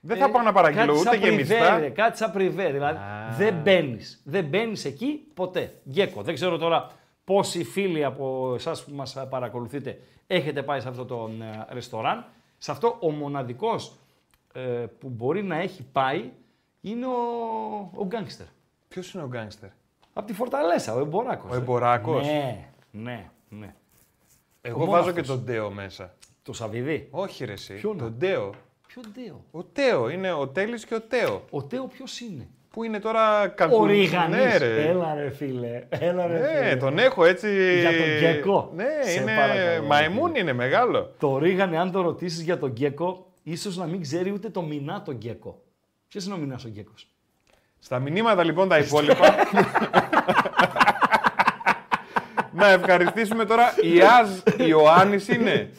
Δεν 0.00 0.16
θα 0.16 0.30
πάω 0.30 0.42
να 0.42 0.52
παραγγείλω 0.52 0.86
κάτι 0.86 0.98
ούτε 0.98 1.10
σαν 1.10 1.20
και 1.20 1.26
πριβέ, 1.26 1.54
μισθά. 1.54 1.78
ρε, 1.78 1.88
Κάτι 1.90 2.16
σαν 2.16 2.32
πριβέ, 2.32 2.70
δηλαδή 2.72 2.98
δεν 3.38 3.54
μπαίνεις. 3.54 4.20
Δεν 4.24 4.44
μπαίνεις 4.44 4.84
εκεί 4.84 5.26
ποτέ. 5.34 5.74
Γκέκο. 5.88 6.22
Δεν 6.22 6.34
ξέρω 6.34 6.58
τώρα 6.58 6.90
πόσοι 7.24 7.64
φίλοι 7.64 8.04
από 8.04 8.52
εσάς 8.54 8.84
που 8.84 8.94
μας 8.94 9.16
παρακολουθείτε 9.30 10.00
έχετε 10.26 10.62
πάει 10.62 10.80
σε 10.80 10.88
αυτό 10.88 11.04
το 11.04 11.30
ε, 11.68 11.74
ρεστοράν. 11.74 12.26
Σε 12.58 12.70
αυτό 12.70 12.96
ο 13.00 13.10
μοναδικός 13.10 13.96
που 14.98 15.08
μπορεί 15.08 15.42
να 15.42 15.56
έχει 15.60 15.82
πάει 15.92 16.30
είναι 16.80 17.06
ο, 17.06 17.12
ο 17.94 18.04
γκάνγκστερ. 18.06 18.46
Ποιος 18.88 19.14
είναι 19.14 19.22
ο 19.22 19.26
γκάνγκστερ. 19.26 19.68
Από 20.18 20.26
τη 20.26 20.32
Φορταλέσσα, 20.32 20.94
ο 20.94 20.98
Εμποράκος. 21.00 21.50
Ο 21.50 21.54
Εμποράκος. 21.54 22.26
Ναι, 22.26 22.68
ναι, 22.90 23.30
ναι. 23.48 23.74
Εγώ 24.60 24.78
μόνο 24.78 24.90
βάζω 24.90 25.08
αυτός. 25.08 25.22
και 25.22 25.28
τον 25.28 25.44
Τέο 25.44 25.70
μέσα. 25.70 26.14
Το 26.42 26.52
Σαββιδί. 26.52 27.08
Όχι 27.10 27.44
ρε 27.44 27.52
εσύ. 27.52 27.74
Ποιον; 27.74 27.98
Τον 27.98 28.18
Τέο. 28.18 28.50
Ποιο 28.86 29.02
Ντέο. 29.12 29.44
Ο 29.50 29.62
Τέο. 29.64 30.08
Είναι 30.08 30.32
ο 30.32 30.48
Τέλης 30.48 30.84
και 30.84 30.94
ο 30.94 31.00
Τέο. 31.00 31.42
Ο 31.50 31.62
Τέο 31.62 31.84
ποιος 31.86 32.20
είναι; 32.20 32.48
Που 32.70 32.84
είναι 32.84 32.98
τώρα 32.98 33.42
Ο 33.42 33.52
Κανκούν. 33.54 33.86
Ρίγανης. 33.88 34.36
Ναι, 34.36 34.56
ρε. 34.56 34.88
Έλα 34.88 35.14
ρε 35.14 35.30
φίλε. 35.30 35.86
Έλα 35.88 36.26
ρε 36.26 36.46
φίλε. 36.46 36.60
Ναι, 36.60 36.76
τον 36.76 36.98
έχω 36.98 37.24
έτσι. 37.24 37.78
Για 37.80 37.90
τον 37.90 38.06
Γκέκο. 38.18 38.70
Ναι, 38.74 38.84
Σε 39.02 39.20
είναι 39.20 39.36
παρακαλώ, 39.36 39.86
μαϊμούν, 39.86 40.26
φίλε. 40.28 40.38
είναι 40.38 40.52
μεγάλο. 40.52 41.12
Το 41.18 41.38
Ρίγανε, 41.38 41.78
αν 41.78 41.92
το 41.92 42.00
ρωτήσεις 42.00 42.42
για 42.42 42.58
τον 42.58 42.70
Γκέκο, 42.70 43.26
ίσως 43.42 43.76
να 43.76 43.86
μην 43.86 44.00
ξέρει 44.00 44.30
ούτε 44.32 44.48
το 44.50 44.62
μηνά 44.62 45.02
τον 45.02 45.14
Γκέκο. 45.16 45.62
Ποιος 46.08 46.24
είναι 46.24 46.34
ο 46.34 46.38
μηνάς 46.38 46.64
ο 46.64 46.68
Γκέκος; 46.68 47.08
Στα 47.78 47.98
μηνύματα 47.98 48.44
λοιπόν 48.44 48.68
τα 48.68 48.78
υπόλοιπα. 48.78 49.34
να 52.52 52.66
ευχαριστήσουμε 52.68 53.44
τώρα. 53.44 53.74
Η 53.82 54.00
Αζ 54.02 54.40
Ιωάννης 54.68 55.28
είναι. 55.28 55.70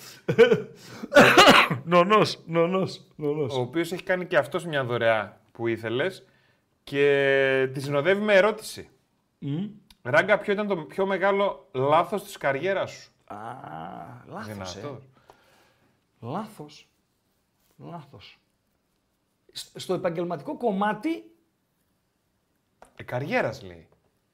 Νονός, 1.83 2.39
νονός, 2.45 3.01
νονός. 3.15 3.53
ο 3.55 3.59
οποίος 3.59 3.91
έχει 3.91 4.03
κάνει 4.03 4.25
και 4.25 4.37
αυτός 4.37 4.65
μια 4.65 4.83
δωρεά 4.83 5.39
που 5.51 5.67
ήθελες 5.67 6.25
και 6.83 7.69
τη 7.73 7.81
συνοδεύει 7.81 8.21
με 8.21 8.33
ερώτηση. 8.33 8.89
Ράγκα, 10.01 10.37
ποιο 10.37 10.53
ήταν 10.53 10.67
το 10.67 10.75
πιο 10.77 11.05
μεγάλο 11.05 11.67
λάθος 11.71 12.23
της 12.23 12.37
καριέρας 12.37 12.91
σου; 12.91 13.11
Α, 13.25 13.35
λάθος. 14.27 14.47
Δυνατός. 14.53 14.83
Ε. 14.83 14.99
Λάθος. 16.19 16.87
Λάθος. 17.77 18.39
Σ- 19.51 19.79
Στο 19.79 19.93
επαγγελματικό 19.93 20.57
κομμάτι. 20.57 21.31
Ε, 22.99 23.03
καριέρας 23.03 23.61
λέει. 23.63 23.87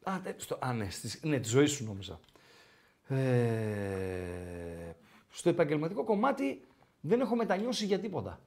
Α, 0.04 0.20
τε- 0.24 0.42
στο, 0.42 0.58
α 0.62 0.74
ναι, 0.74 0.90
στις, 0.90 1.20
ναι, 1.24 1.40
τη 1.40 1.48
ζωή 1.48 1.66
σου 1.66 1.84
νόμιζα. 1.86 2.20
Ε, 3.08 4.92
στο 5.30 5.50
επαγγελματικό 5.50 6.04
κομμάτι 6.04 6.68
δεν 7.02 7.20
έχω 7.20 7.36
μετανιώσει 7.36 7.86
για 7.86 8.00
τίποτα 8.00 8.40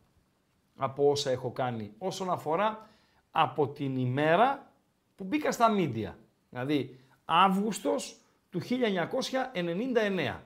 από 0.76 1.10
όσα 1.10 1.30
έχω 1.30 1.50
κάνει 1.50 1.92
όσον 1.98 2.30
αφορά 2.30 2.88
από 3.30 3.68
την 3.68 3.96
ημέρα 3.96 4.72
που 5.16 5.24
μπήκα 5.24 5.52
στα 5.52 5.70
μίντια. 5.70 6.18
Δηλαδή, 6.50 7.00
Αύγουστος 7.24 8.20
του 8.50 8.60
1999. 8.60 10.40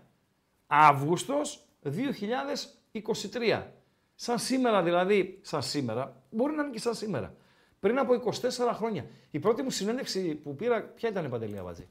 Αύγουστος 0.67 1.65
2023. 1.83 3.67
Σαν 4.15 4.39
σήμερα 4.39 4.83
δηλαδή, 4.83 5.39
σαν 5.43 5.63
σήμερα, 5.63 6.23
μπορεί 6.31 6.55
να 6.55 6.63
είναι 6.63 6.73
και 6.73 6.79
σαν 6.79 6.95
σήμερα. 6.95 7.35
Πριν 7.81 7.99
από 7.99 8.15
24 8.15 8.73
χρόνια. 8.73 9.07
Η 9.31 9.39
πρώτη 9.39 9.63
μου 9.63 9.71
συνέντευξη 9.71 10.35
που 10.35 10.55
πήρα, 10.55 10.83
ποια 10.83 11.09
ήταν 11.09 11.25
η 11.25 11.29
Παντελή 11.29 11.59
Αβατζή. 11.59 11.89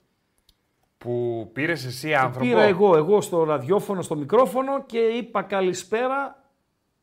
Που 0.97 1.49
πήρες 1.53 1.85
εσύ 1.85 2.13
άνθρωπο; 2.13 2.45
Πήρα 2.45 2.61
εγώ, 2.61 2.95
εγώ 2.95 3.21
στο 3.21 3.43
ραδιόφωνο, 3.43 4.01
στο 4.01 4.15
μικρόφωνο 4.15 4.85
και 4.85 4.99
είπα 4.99 5.43
καλησπέρα, 5.43 6.43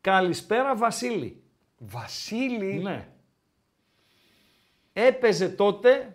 καλησπέρα 0.00 0.76
Βασίλη. 0.76 1.42
Βασίλη; 1.78 2.80
Ναι. 2.82 3.08
Έπαιζε 4.92 5.48
τότε, 5.48 6.14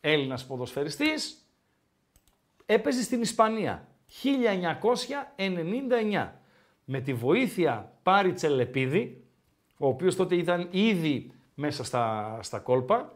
Έλληνας 0.00 0.46
ποδοσφαιριστής, 0.46 1.48
έπαιζε 2.66 3.02
στην 3.02 3.20
Ισπανία. 3.20 3.88
1999. 4.22 6.32
Με 6.84 7.00
τη 7.00 7.14
βοήθεια 7.14 7.92
Πάρη 8.02 8.32
Τσελεπίδη, 8.32 9.24
ο 9.78 9.86
οποίος 9.86 10.16
τότε 10.16 10.34
ήταν 10.34 10.68
ήδη 10.70 11.32
μέσα 11.60 11.84
στα, 11.84 12.38
στα 12.42 12.58
κόλπα, 12.58 13.12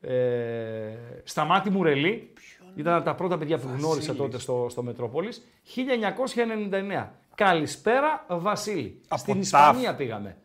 ε, 0.00 0.94
Σταμάτη 1.24 1.70
Μουρελή, 1.70 2.32
ήταν 2.76 2.94
από 2.94 3.04
τα 3.04 3.14
πρώτα 3.14 3.38
παιδιά 3.38 3.58
που 3.58 3.68
γνώρισα 3.78 4.14
τότε 4.14 4.38
στο, 4.38 4.66
στο 4.70 4.82
Μετρόπολης, 4.82 5.44
1999. 5.76 7.06
Καλησπέρα 7.34 8.24
Βασίλη. 8.28 9.00
Από 9.08 9.20
Στην 9.20 9.34
τάφ. 9.34 9.42
Ισπανία 9.42 9.94
πήγαμε. 9.94 10.36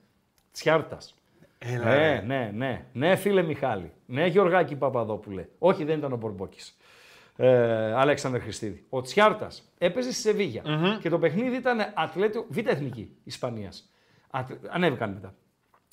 Τσιάρτας. 0.52 1.16
Έλα, 1.60 1.84
Ναι, 1.84 1.96
ρε. 1.96 2.22
ναι, 2.26 2.52
ναι. 2.56 2.86
Ναι, 2.94 3.16
φίλε 3.16 3.42
Μιχάλη. 3.42 3.92
Ναι, 4.06 4.26
Γεωργάκη 4.26 4.76
Παπαδόπουλε. 4.76 5.46
Όχι, 5.60 5.84
δεν 5.84 5.98
ήταν 5.98 6.14
ο 6.14 6.16
Μπορμπόκης. 6.16 6.78
Ε, 7.36 7.94
Αλέξανδρ 7.94 8.40
Χριστίδη. 8.40 8.86
Ο 8.90 9.02
Τσιάρτας 9.02 9.72
έπαιζε 9.78 10.12
στη 10.12 10.22
σεβιγια 10.22 10.62
και 11.02 11.10
το 11.10 11.20
παιχνίδι 11.20 11.56
ήταν 11.56 11.80
Ατλέτιο, 11.96 12.46
Β' 12.50 12.68
Εθνική 12.68 13.16
Ισπανίας. 13.24 13.90
Ανέβηκαν 14.70 15.12
μετά. 15.12 15.34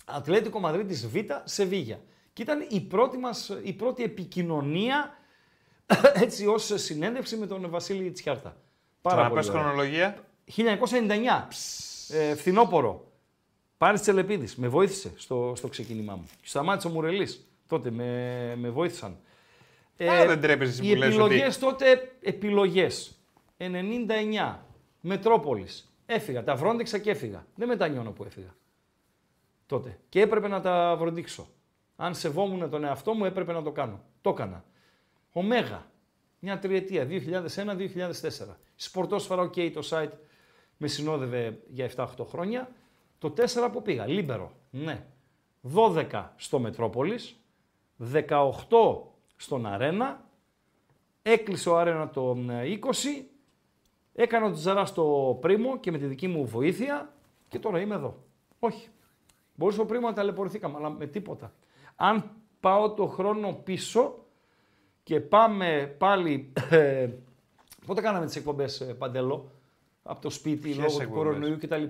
Ατλέτικο 0.09 0.61
Μαδρίτης 0.61 1.09
Β' 1.09 1.17
Σεβίγια. 1.45 2.01
Και 2.33 2.43
ήταν 2.43 2.67
η 2.71 2.81
πρώτη, 2.81 3.17
μας, 3.17 3.57
η 3.63 3.73
πρώτη 3.73 4.03
επικοινωνία 4.03 5.19
έτσι 6.25 6.47
ως 6.47 6.73
συνέντευξη 6.75 7.37
με 7.37 7.47
τον 7.47 7.71
Βασίλη 7.71 8.11
Τσιάρτα. 8.11 8.57
Πάρα 9.03 9.23
Να 9.23 9.29
πολύ 9.29 9.41
πες 9.41 9.49
ωραία. 9.49 9.63
χρονολογία. 9.63 10.25
1999, 10.57 11.49
ε, 12.09 12.35
φθινόπωρο. 12.35 13.11
Πάρης 13.79 14.01
Τσελεπίδης, 14.01 14.57
με 14.57 14.69
βοήθησε 14.69 15.13
στο, 15.17 15.53
στο 15.57 15.69
ξεκίνημά 15.69 16.15
μου. 16.15 16.27
Και 16.41 16.49
σταμάτησε 16.49 16.87
ο 16.87 16.91
Μουρελής, 16.91 17.47
τότε 17.67 17.91
με, 17.91 18.55
με 18.57 18.69
βοήθησαν. 18.71 19.11
Α, 20.05 20.27
δεν 20.27 20.41
τρέπεσαι 20.41 20.71
εσύ 20.71 20.91
Οι 20.91 20.93
που 20.93 20.99
λες 20.99 21.09
επιλογές 21.09 21.59
τότε, 21.59 22.13
επιλογές. 22.23 23.19
99, 23.57 24.57
Μετρόπολης. 25.01 25.91
Έφυγα, 26.07 26.45
τα 26.45 26.55
βρόντηξα 26.55 26.99
και 26.99 27.11
έφυγα. 27.11 27.47
Δεν 27.55 27.69
μετανιώνω 27.69 28.11
που 28.11 28.25
έφυγα. 28.25 28.55
Τότε. 29.67 29.99
Και 30.09 30.21
έπρεπε 30.21 30.49
να 30.49 30.61
τα 30.61 30.97
βροντήξω. 30.99 31.47
Αν 31.97 32.15
σεβόμουν 32.15 32.71
τον 32.71 32.85
εαυτό 32.85 33.15
μου 33.15 33.25
έπρεπε 33.25 33.53
να 33.53 33.63
το 33.63 33.73
κάνω. 33.73 34.01
Το 34.21 34.31
έκανα. 34.31 34.65
Ωμέγα. 35.33 35.87
Μια 36.39 36.59
τριετία, 36.59 37.07
2001-2004. 37.07 38.57
Σπορτόσφαιρα, 38.77 39.43
οκ, 39.43 39.55
το 39.55 39.89
site 39.91 40.13
με 40.77 40.87
συνόδευε 40.87 41.61
για 41.69 41.91
7-8 41.97 42.07
χρόνια. 42.29 42.71
Το 43.19 43.33
4 43.37 43.71
που 43.73 43.83
πήγα, 43.83 44.07
Λίμπερο, 44.07 44.53
ναι. 44.71 45.07
12 45.75 46.25
στο 46.37 46.59
Μετρόπολης, 46.59 47.41
18 48.13 48.27
στον 49.37 49.67
Αρένα, 49.67 50.25
έκλεισε 51.23 51.69
ο 51.69 51.79
Αρένα 51.79 52.11
το 52.11 52.37
ε, 52.51 52.79
20, 52.81 53.25
έκανα 54.15 54.49
το 54.49 54.55
τζαρά 54.55 54.87
στο 54.87 55.39
Πρίμο 55.41 55.79
και 55.79 55.91
με 55.91 55.99
τη 55.99 56.07
δική 56.07 56.29
μου 56.29 56.47
βοήθεια 56.47 57.15
και 57.49 57.59
τώρα 57.59 57.81
είμαι 57.81 57.95
εδώ. 57.95 58.25
Όχι. 58.59 58.89
Μπορούσε 59.57 59.81
ο 59.81 59.85
Πρίμο 59.87 60.07
να 60.07 60.13
ταλαιπωρηθήκαμε, 60.15 60.77
αλλά 60.79 60.91
με 60.91 61.07
τίποτα. 61.07 61.53
Αν 61.97 62.31
πάω 62.61 62.91
το 62.91 63.07
χρόνο 63.07 63.53
πίσω 63.53 64.15
και 65.03 65.21
πάμε 65.21 65.95
πάλι... 65.99 66.53
ε, 66.71 67.09
πότε 67.87 68.01
κάναμε 68.01 68.27
τις 68.27 68.37
εκπομπές, 68.37 68.81
ε, 68.81 68.85
Παντελό, 68.85 69.51
από 70.03 70.21
το 70.21 70.31
σπίτι, 70.31 70.75
λόγω 70.75 70.87
του 70.89 71.03
εκπομπές; 71.03 71.25
κορονοϊού 71.25 71.59
κτλ. 71.61 71.83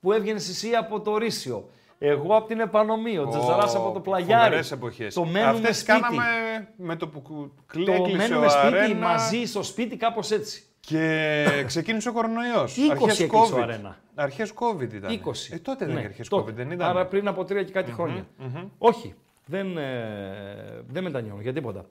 Που 0.00 0.12
έβγαινες 0.12 0.48
εσύ 0.48 0.74
από 0.74 1.00
το 1.00 1.16
Ρήσιο. 1.16 1.68
Εγώ 1.98 2.36
από 2.36 2.46
την 2.46 2.60
Επανομή, 2.60 3.18
ο 3.18 3.28
Τζαζαράς 3.28 3.74
από 3.74 3.92
το 3.92 4.00
Πλαγιάρι. 4.00 4.42
Φοβερές 4.44 4.70
εποχές. 4.72 5.14
Το 5.14 5.24
μένουμε 5.24 5.50
Αυτές 5.50 5.78
σπίτι. 5.78 5.92
κάναμε 6.00 6.24
με 6.76 6.96
το 6.96 7.08
που 7.08 7.22
κου- 7.22 7.50
κλ- 7.66 7.84
Το 7.86 7.92
έκλεισε 7.92 8.16
μένουμε 8.16 8.46
ο 8.46 8.50
σπίτι 8.50 8.66
Αρένα 8.66 9.06
μαζί 9.06 9.44
στο 9.44 9.62
σπίτι 9.62 9.96
κάπως 9.96 10.30
έτσι. 10.30 10.64
Και 10.86 11.46
ξεκίνησε 11.66 12.08
ο 12.08 12.12
κορονοϊός. 12.12 12.76
20 12.76 12.90
Αρχές 12.90 13.20
έκλεισε 13.20 13.54
ο 13.54 13.56
COVID. 13.56 13.62
Αρένα. 13.62 13.96
Αρχές 14.14 14.52
COVID 14.58 14.92
ήταν. 14.92 15.10
20. 15.24 15.54
Ε, 15.54 15.58
τότε 15.58 15.84
δεν 15.84 15.94
Ναι, 15.94 16.00
είχε 16.00 16.08
αρχές 16.08 16.28
τότε. 16.28 16.50
COVID, 16.50 16.54
δεν 16.54 16.70
ήταν. 16.70 16.88
Άρα 16.88 17.06
πριν 17.06 17.28
από 17.28 17.44
τρία 17.44 17.62
και 17.62 17.72
κάτι 17.72 17.92
χρόνια. 17.92 18.26
Όχι, 18.78 19.14
δεν, 19.46 19.76
ε, 19.76 20.82
δεν 20.88 21.02
μετανιώνω 21.02 21.40
για 21.40 21.52
τίποτα. 21.52 21.84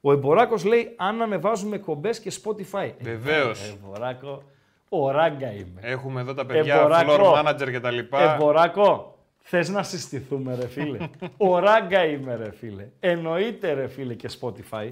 Ο 0.00 0.12
Εμποράκος 0.12 0.64
λέει 0.64 0.92
αν 0.96 1.22
ανεβάζουμε 1.22 1.76
εκπομπές 1.76 2.20
και 2.20 2.32
Spotify. 2.42 2.90
Βεβαίως. 3.00 3.62
Ε, 3.68 3.72
Εμποράκο, 3.72 4.42
ο 4.88 5.10
ράγκα 5.10 5.52
είμαι. 5.52 5.80
Έχουμε 5.80 6.20
εδώ 6.20 6.34
τα 6.34 6.46
παιδιά, 6.46 6.74
Εμποράκο. 6.74 7.12
floor 7.16 7.46
manager 7.46 7.70
και 7.70 7.80
τα 7.80 7.90
λοιπά. 7.90 8.34
Εμποράκο, 8.34 9.18
θες 9.38 9.68
να 9.68 9.82
συστηθούμε, 9.82 10.54
ρε 10.54 10.66
φίλε; 10.68 10.98
ο 11.36 11.58
ράγκα 11.58 12.04
είμαι, 12.04 12.36
ρε 12.36 12.52
φίλε. 12.52 12.88
Εννοείται, 13.00 13.72
ρε 13.72 13.88
φίλε, 13.88 14.14
και 14.14 14.30
Spotify. 14.40 14.90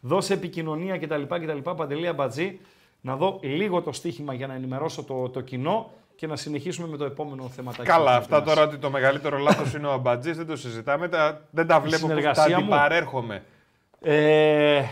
Δώσε 0.00 0.32
επικοινωνία 0.34 0.98
κτλ. 0.98 1.22
κτλ. 1.22 1.58
Παντελία 1.76 2.12
Μπατζή, 2.12 2.60
να 3.04 3.16
δω 3.16 3.38
λίγο 3.42 3.82
το 3.82 3.92
στοίχημα 3.92 4.34
για 4.34 4.46
να 4.46 4.54
ενημερώσω 4.54 5.02
το, 5.04 5.28
το 5.28 5.40
κοινό 5.40 5.90
και 6.16 6.26
να 6.26 6.36
συνεχίσουμε 6.36 6.88
με 6.88 6.96
το 6.96 7.04
επόμενο 7.04 7.48
θεματάκι. 7.48 7.88
Καλά, 7.88 8.10
που 8.10 8.16
αυτά 8.16 8.36
έχουμε 8.36 8.54
τώρα 8.54 8.66
ότι 8.66 8.78
το 8.78 8.90
μεγαλύτερο 8.90 9.38
λάθος 9.38 9.74
είναι 9.74 9.86
ο 9.86 9.92
Αμπατζής, 9.92 10.36
δεν 10.36 10.46
το 10.46 10.56
συζητάμε, 10.56 11.08
τα, 11.08 11.48
δεν 11.50 11.66
τα 11.66 11.80
βλέπω 11.80 12.02
που 12.02 12.08
τα 12.08 12.14
συνεργασία 12.14 12.48
μου. 12.48 12.64
αντιπαρέρχομαι. 12.64 13.44
Ε, 14.00 14.82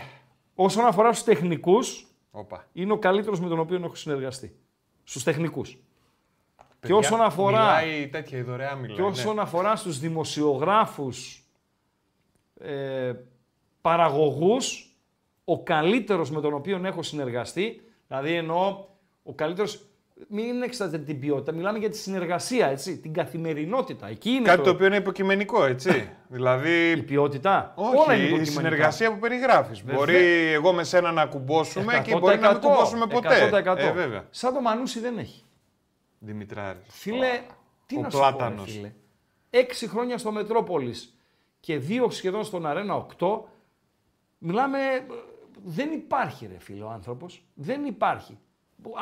όσον 0.55 0.85
αφορά 0.85 1.13
στους 1.13 1.25
τεχνικούς, 1.25 2.07
Όπα. 2.31 2.65
είναι 2.73 2.91
ο 2.93 2.97
καλύτερος 2.97 3.39
με 3.39 3.47
τον 3.47 3.59
οποίο 3.59 3.81
έχω 3.83 3.95
συνεργαστεί. 3.95 4.55
Στους 5.03 5.23
τεχνικούς. 5.23 5.69
Και 5.69 6.63
Παιδιά, 6.79 6.95
όσον 6.95 7.21
αφορά, 7.21 7.59
Μιλάει 7.59 8.07
τέτοια 8.07 8.37
η 8.37 8.41
δωρεά 8.41 8.75
μιλάει. 8.75 8.95
και 8.95 9.01
ναι. 9.01 9.07
όσον 9.07 9.39
αφορά 9.39 9.75
στους 9.75 9.99
δημοσιογράφους, 9.99 11.43
ε, 12.59 13.13
παραγωγούς, 13.81 14.95
ο 15.45 15.63
καλύτερος 15.63 16.31
με 16.31 16.41
τον 16.41 16.53
οποίο 16.53 16.81
έχω 16.85 17.03
συνεργαστεί, 17.03 17.82
δηλαδή 18.19 18.35
εννοώ 18.37 18.85
ο 19.23 19.33
καλύτερος, 19.33 19.85
μην 20.27 20.61
εξετάζετε 20.61 21.03
την 21.03 21.19
ποιότητα, 21.19 21.51
μιλάμε 21.51 21.77
για 21.77 21.89
τη 21.89 21.97
συνεργασία, 21.97 22.67
έτσι, 22.67 22.97
την 22.97 23.13
καθημερινότητα. 23.13 24.07
Εκεί 24.07 24.29
είναι 24.29 24.45
Κάτι 24.45 24.57
το, 24.57 24.63
το 24.63 24.69
οποίο 24.69 24.85
είναι 24.85 24.95
υποκειμενικό, 24.95 25.63
έτσι. 25.65 26.09
δηλαδή, 26.35 26.91
η 26.91 27.03
ποιότητα. 27.03 27.73
όχι, 27.75 27.95
Όλα 27.97 28.03
είναι 28.13 28.13
η 28.13 28.27
υποκειμενικά. 28.27 28.51
συνεργασία 28.51 29.13
που 29.13 29.19
περιγράφεις. 29.19 29.81
Βέβαια. 29.81 29.95
Μπορεί 29.97 30.15
εγώ 30.53 30.73
με 30.73 30.83
σένα 30.83 31.11
να 31.11 31.25
κουμπώσουμε 31.25 32.01
και 32.05 32.15
100%, 32.15 32.19
μπορεί 32.19 32.39
να 32.39 32.51
μην 32.51 32.61
κουμπώσουμε 32.61 33.07
ποτέ. 33.07 33.49
100%. 33.65 33.77
Ε, 33.77 33.91
βέβαια. 33.91 34.25
Σαν 34.29 34.53
το 34.53 34.61
Μανούσι 34.61 34.99
δεν 34.99 35.17
έχει. 35.17 35.43
Δημητράρης. 36.19 36.81
Φίλε, 36.87 37.41
τι 37.85 37.97
ο 37.97 38.01
να 38.01 38.09
σου 38.09 38.17
πω, 38.17 38.23
ρε 38.25 38.31
Πλάτανος. 38.35 38.71
φίλε. 38.71 38.91
Έξι 39.49 39.87
χρόνια 39.87 40.17
στο 40.17 40.31
Μετρόπολης 40.31 41.17
και 41.59 41.77
δύο 41.77 42.09
σχεδόν 42.09 42.43
στον 42.43 42.65
Αρένα 42.65 43.05
8, 43.19 43.27
μιλάμε, 44.37 44.77
ε, 44.79 45.03
δεν 45.63 45.91
υπάρχει 45.91 46.47
ρε 46.47 46.59
φίλε 46.59 46.83
ο 46.83 46.89
άνθρωπος. 46.89 47.45
Δεν 47.53 47.85
υπάρχει. 47.85 48.39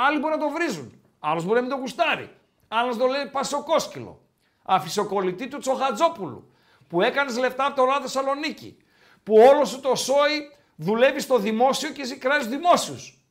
Άλλοι 0.07 0.19
μπορεί 0.19 0.33
να 0.33 0.39
το 0.39 0.49
βρίζουν. 0.49 1.01
Άλλος 1.19 1.43
μπορεί 1.43 1.55
να 1.55 1.61
μην 1.61 1.69
το 1.69 1.77
γουστάρει. 1.77 2.35
Άλλος 2.67 2.97
το 2.97 3.05
λέει 3.05 3.25
πασοκόσκυλο. 3.25 4.21
Αφισοκολλητή 4.63 5.47
του 5.47 5.57
Τσοχατζόπουλου. 5.57 6.51
Που 6.87 7.01
έκανες 7.01 7.37
λεφτά 7.37 7.65
από 7.65 7.75
το 7.75 7.85
Ράδο 7.85 8.01
Θεσσαλονίκη. 8.01 8.77
Που 9.23 9.35
όλο 9.35 9.65
σου 9.65 9.79
το 9.79 9.95
σόι 9.95 10.51
δουλεύει 10.75 11.19
στο 11.19 11.37
δημόσιο 11.37 11.89
και 11.89 12.05
ζηκράζει 12.05 12.47
δημόσιους. 12.47 13.25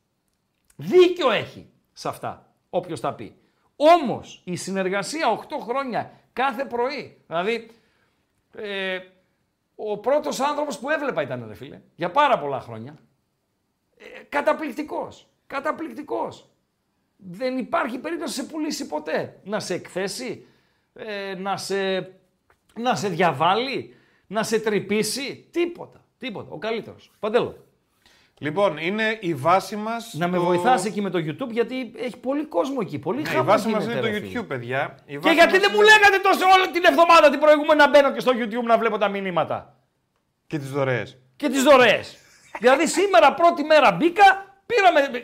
Δίκιο 0.77 1.31
έχει 1.31 1.71
σε 1.93 2.09
αυτά, 2.09 2.53
όποιος 2.71 3.01
τα 3.01 3.15
πει. 3.15 3.41
Όμως 3.77 4.43
η 4.45 4.57
συνεργασία 4.57 5.29
8 5.29 5.59
χρόνια 5.61 6.11
κάθε 6.33 6.65
πρωί. 6.65 7.25
Δηλαδή, 7.27 7.71
ε, 8.57 8.99
ο 9.75 9.99
πρώτος 9.99 10.41
άνθρωπος 10.41 10.79
που 10.79 10.91
έβλεπα 10.91 11.23
ήταν 11.23 11.45
ρε 11.49 11.55
φίλε, 11.55 11.81
για 11.95 12.11
πάρα 12.11 12.39
πολλά 12.39 12.61
χρόνια. 12.61 12.99
Ε, 14.03 14.23
καταπληκτικός. 14.29 15.29
Καταπληκτικός. 15.47 16.49
Δεν 17.17 17.59
υπάρχει 17.59 17.99
περίπτωση 17.99 18.39
να 18.39 18.45
σε 18.45 18.51
πουλήσει 18.53 18.87
ποτέ. 18.87 19.41
Να 19.45 19.61
σε 19.61 19.75
εκθέσει, 19.75 20.47
ε, 20.95 21.35
να, 21.35 21.57
σε, 21.57 22.11
να 22.77 22.95
σε 22.95 23.09
διαβάλει, 23.09 23.95
να 24.27 24.43
σε 24.43 24.59
τρυπήσει. 24.61 25.47
Τίποτα. 25.51 26.05
Τίποτα. 26.19 26.49
Ο 26.51 26.59
καλύτερος. 26.59 27.11
Παντέλο. 27.19 27.65
Λοιπόν, 28.39 28.77
είναι 28.77 29.19
η 29.21 29.35
βάση 29.35 29.77
μας... 29.77 30.15
Να 30.15 30.29
με 30.29 30.37
το- 30.37 30.43
βοηθάς 30.45 30.85
εκεί 30.85 31.01
με 31.01 31.11
το 31.11 31.19
YouTube 31.19 31.51
γιατί 31.51 31.93
έχει 31.97 32.17
πολύ 32.17 32.45
κόσμο 32.47 32.79
εκεί. 32.81 32.99
Πολύ 32.99 33.23
Ναι, 33.23 33.29
η 33.29 33.33
χαμό 33.33 33.45
βάση 33.45 33.69
μας 33.69 33.83
γίνεται, 33.85 33.99
είναι 34.09 34.09
το 34.19 34.21
ρε 34.23 34.27
φίλε. 34.27 34.41
YouTube, 34.41 34.47
παιδιά. 34.49 34.99
Η 35.07 35.13
Και 35.13 35.19
βάση 35.19 35.35
γιατί 35.35 35.53
μας 35.53 35.61
δεν 35.61 35.71
μου 35.75 35.81
είναι- 35.83 35.91
λέγατε 35.91 36.19
τόσο 36.23 36.45
όλη 36.57 36.71
την 36.71 36.85
εβδομάδα 36.85 37.31
την 37.31 37.39
προηγούμενη 37.41 37.79
να 37.79 37.89
μπαίνω 37.89 38.13
και 38.13 38.21
στο 38.21 38.33
YouTube 38.35 38.65
να 38.67 38.79
βλέπω 38.79 38.99
τα 38.99 39.09
μηνύματα; 39.09 39.77
Και 40.47 40.59
τις 40.59 40.71
δωρεές. 40.71 41.19
Και 41.37 41.49
τις 41.49 41.63
δωρεές. 41.63 42.17
Δηλαδή 42.59 42.87
σήμερα 42.87 43.35
πρώτη 43.35 43.63
μέρα 43.65 43.93
μπήκα, 43.93 44.57
πήραμε 44.67 45.23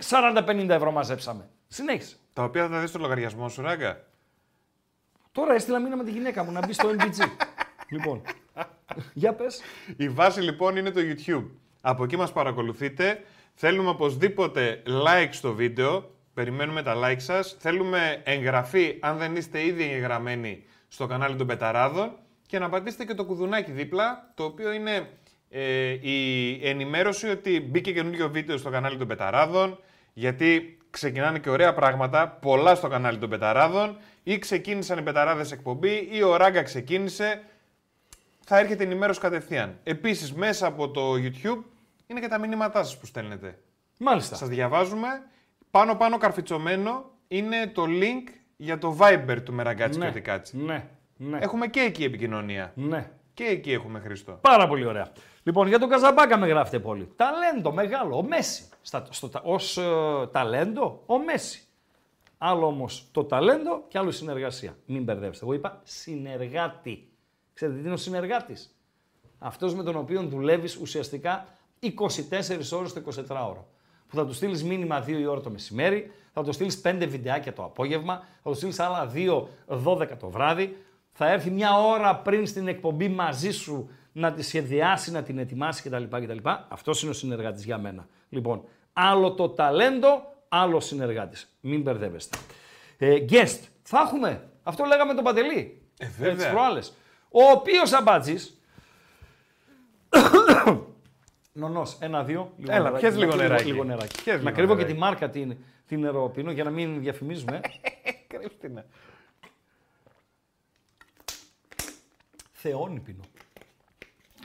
40-50 0.69 0.69
ευρώ 0.69 0.91
μαζέψαμε. 0.91 1.49
Συνέχισε. 1.69 2.17
Τα 2.33 2.43
οποία 2.43 2.63
θα 2.63 2.69
τα 2.71 2.81
δεις 2.81 2.89
στο 2.89 2.99
λογαριασμό 2.99 3.49
σου, 3.49 3.63
Ράγκα. 3.63 4.05
Τώρα 5.33 5.55
έστειλα 5.55 5.79
μήνυμα 5.79 6.05
τη 6.05 6.11
γυναίκα 6.11 6.45
μου 6.45 6.53
να 6.53 6.67
μπει 6.67 6.73
στο 6.73 6.89
MBG. 6.99 7.29
λοιπόν. 7.93 8.23
Για 9.13 9.33
πες. 9.33 9.61
Η 9.97 10.09
βάση 10.09 10.41
λοιπόν 10.41 10.77
είναι 10.77 10.91
το 10.91 11.01
YouTube. 11.01 11.45
Από 11.81 12.05
εκεί 12.05 12.17
μας 12.17 12.33
παρακολουθείτε. 12.33 13.23
Θέλουμε 13.55 13.89
οπωσδήποτε 13.89 14.83
like 15.07 15.29
στο 15.31 15.55
βίντεο. 15.55 16.11
Περιμένουμε 16.35 16.83
τα 16.83 16.95
like 17.05 17.21
σας. 17.21 17.57
Θέλουμε 17.59 18.23
εγγραφή, 18.25 18.99
αν 19.01 19.19
δεν 19.19 19.37
είστε 19.37 19.65
ήδη 19.65 19.93
εγγραμμένοι, 19.93 20.65
στο 20.89 21.07
κανάλι 21.07 21.37
των 21.37 21.47
Πεταράδων. 21.47 22.13
Και 22.47 22.59
να 22.59 22.69
πατήσετε 22.69 23.05
και 23.05 23.15
το 23.15 23.25
κουδουνάκι 23.25 23.71
δίπλα, 23.71 24.33
το 24.35 24.45
οποίο 24.45 24.73
είναι 24.73 25.09
ε, 25.51 25.89
η 26.01 26.69
ενημέρωση 26.69 27.29
ότι 27.29 27.61
μπήκε 27.61 27.93
καινούργιο 27.93 28.29
βίντεο 28.31 28.57
στο 28.57 28.71
κανάλι 28.71 28.97
των 28.97 29.07
Πεταράδων. 29.07 29.79
γιατί 30.13 30.79
ξεκινάνε 30.91 31.39
και 31.39 31.51
ωραία 31.51 31.75
πράγματα, 31.75 32.29
πολλά 32.29 32.75
στο 32.75 32.89
κανάλι 32.89 33.19
των 33.19 33.29
Πεταράδων, 33.31 33.97
ή 34.23 34.39
ξεκίνησαν 34.39 34.99
οι 34.99 35.03
Πεταράδες 35.03 35.53
εκπομπή, 35.53 36.09
ή 36.13 36.23
ο 36.23 36.37
Ράγκα 36.37 36.63
ξεκίνησε. 36.63 37.43
Θα 38.45 38.59
έρχεται 38.59 38.85
ενημέρωση 38.85 39.21
κατευθείαν. 39.21 39.79
Επίσης, 39.83 40.33
μέσα 40.33 40.67
από 40.67 40.91
το 40.91 41.13
YouTube 41.13 41.63
είναι 42.07 42.21
και 42.21 42.29
τα 42.29 42.39
μηνύματά 42.39 42.85
σας 42.85 42.99
που 42.99 43.07
στέλνετε. 43.07 43.59
Μάλιστα. 43.99 44.37
Σας 44.37 44.49
διαβάζουμε. 44.49 45.09
Πάνω-πάνω 45.71 46.19
καρφιτσωμένο 46.19 47.11
είναι 47.29 47.67
το 47.67 47.85
link 47.89 48.31
για 48.57 48.79
το 48.79 48.97
Viber 49.01 49.37
του 49.45 49.53
Μεραγκάτσι 49.53 49.99
και 49.99 50.05
ναι. 50.05 50.11
ότι 50.11 50.21
κάτσει. 50.21 50.57
ναι, 50.57 50.85
ναι, 51.17 51.39
Έχουμε 51.39 51.67
και 51.67 51.81
εκεί 51.81 52.05
επικοινωνία. 52.05 52.73
ναι. 52.75 53.11
Και 53.37 53.45
εκεί 53.45 53.73
έχουμε 53.73 54.01
Χριστό. 54.01 54.33
Πάρα 54.41 54.69
πολύ 54.69 54.85
ωραία. 54.87 55.13
Λοιπόν, 55.43 55.69
για 55.69 55.79
τον 55.79 55.89
Καζαμπάκα 55.89 56.39
με 56.39 56.47
γράφετε 56.47 56.79
πολύ. 56.79 57.09
Ταλέντο 57.17 57.73
μεγάλο, 57.73 58.17
ο 58.17 58.23
Μέση. 58.23 58.69
Στα, 58.83 59.07
στο, 59.11 59.29
τα- 59.29 59.41
ως 59.45 59.77
ε, 59.77 59.83
ταλέντο, 60.33 61.03
ο 61.07 61.19
Μέση. 61.19 61.63
Άλλο 62.39 62.67
όμως 62.67 63.09
το 63.13 63.25
ταλέντο 63.25 63.85
και 63.89 63.99
άλλο 63.99 64.09
η 64.09 64.13
συνεργασία. 64.13 64.77
Μην 64.87 65.03
μπερδεύεστε. 65.03 65.45
Εγώ 65.45 65.55
είπα 65.55 65.81
συνεργάτη. 65.85 67.09
Ξέρετε 67.55 67.79
τι 67.79 67.85
είναι 67.85 67.95
ο 67.95 67.97
συνεργάτης; 67.97 68.77
Αυτός 69.39 69.75
με 69.75 69.83
τον 69.83 69.97
οποίο 69.97 70.23
δουλεύεις 70.23 70.77
ουσιαστικά 70.77 71.47
24 71.81 71.89
ώρες 72.73 72.93
το 72.93 73.03
24ωρο. 73.29 73.65
Που 74.09 74.17
θα 74.17 74.27
του 74.27 74.33
στείλεις 74.33 74.65
μήνυμα 74.65 75.05
2 75.05 75.09
η 75.09 75.27
ώρα 75.27 75.41
το 75.41 75.51
μεσημέρι, 75.51 76.11
θα 76.33 76.43
του 76.43 76.53
στείλεις 76.53 76.81
5 76.85 77.07
βιντεάκια 77.09 77.53
το 77.53 77.65
απόγευμα, 77.65 78.23
θα 78.43 78.51
του 78.51 78.57
στείλεις 78.57 78.81
άλλα 78.81 79.11
2 79.15 79.49
12 79.85 80.17
το 80.19 80.29
βράδυ, 80.29 80.77
θα 81.19 81.31
έρθει 81.33 81.51
μια 81.51 81.79
ώρα 81.79 82.17
πριν 82.17 82.47
στην 82.47 82.69
εκπομπή 82.69 83.09
μαζί 83.09 83.51
σου 83.51 83.91
να 84.13 84.33
τη 84.33 84.43
σχεδιάσει, 84.43 85.11
να 85.11 85.23
την 85.23 85.39
ετοιμάσει 85.39 85.83
κτλ. 85.91 86.03
κτλ. 86.11 86.39
Αυτός 86.69 87.03
είναι 87.03 87.11
ο 87.11 87.15
συνεργάτης 87.15 87.65
για 87.65 87.79
μένα. 87.79 88.07
Λοιπόν, 88.29 88.65
άλλο 88.93 89.33
το 89.33 89.49
ταλέντο, 89.49 90.35
άλλο 90.49 90.81
συνεργάτης. 90.81 91.57
Μην 91.61 91.81
μπερδεύεστε. 91.83 92.39
Ε, 92.99 93.17
guest, 93.31 93.59
θα 93.83 93.99
έχουμε; 94.07 94.49
Αυτό 94.63 94.85
λέγαμε 94.85 95.15
τον 95.15 95.25
Παντελή. 95.25 95.83
Ε, 95.99 96.07
βέβαια. 96.19 96.35
τις 96.35 96.47
προάλλες. 96.47 96.93
Ο 97.31 97.43
οποίος 97.55 97.93
αμπάτζη. 97.93 98.37
Νονός, 101.53 101.97
ένα-δύο. 102.01 102.53
λίγο 102.57 102.73
Έλα, 102.73 102.83
νεράκι, 102.83 103.01
πιες 103.01 103.17
λίγο 103.17 103.31
να- 103.31 103.37
νεράκι. 103.37 103.65
Λίγο 103.65 103.85
νεράκι. 103.85 104.23
Πιες 104.23 104.35
να 104.37 104.41
λίγο 104.43 104.55
κρύβω 104.57 104.73
και 104.73 104.79
νεράκι. 104.81 104.93
τη 104.95 104.99
μάρκα 105.01 105.31
την, 105.31 105.57
την 105.87 106.01
νερό 106.01 106.33
για 106.53 106.65
να 106.65 106.71
μην 106.71 107.01
διαφημίζουμε. 107.01 107.61
Κρύφτηνα. 108.29 108.85
Θεόνι 112.59 113.01
πίνω. 113.01 113.23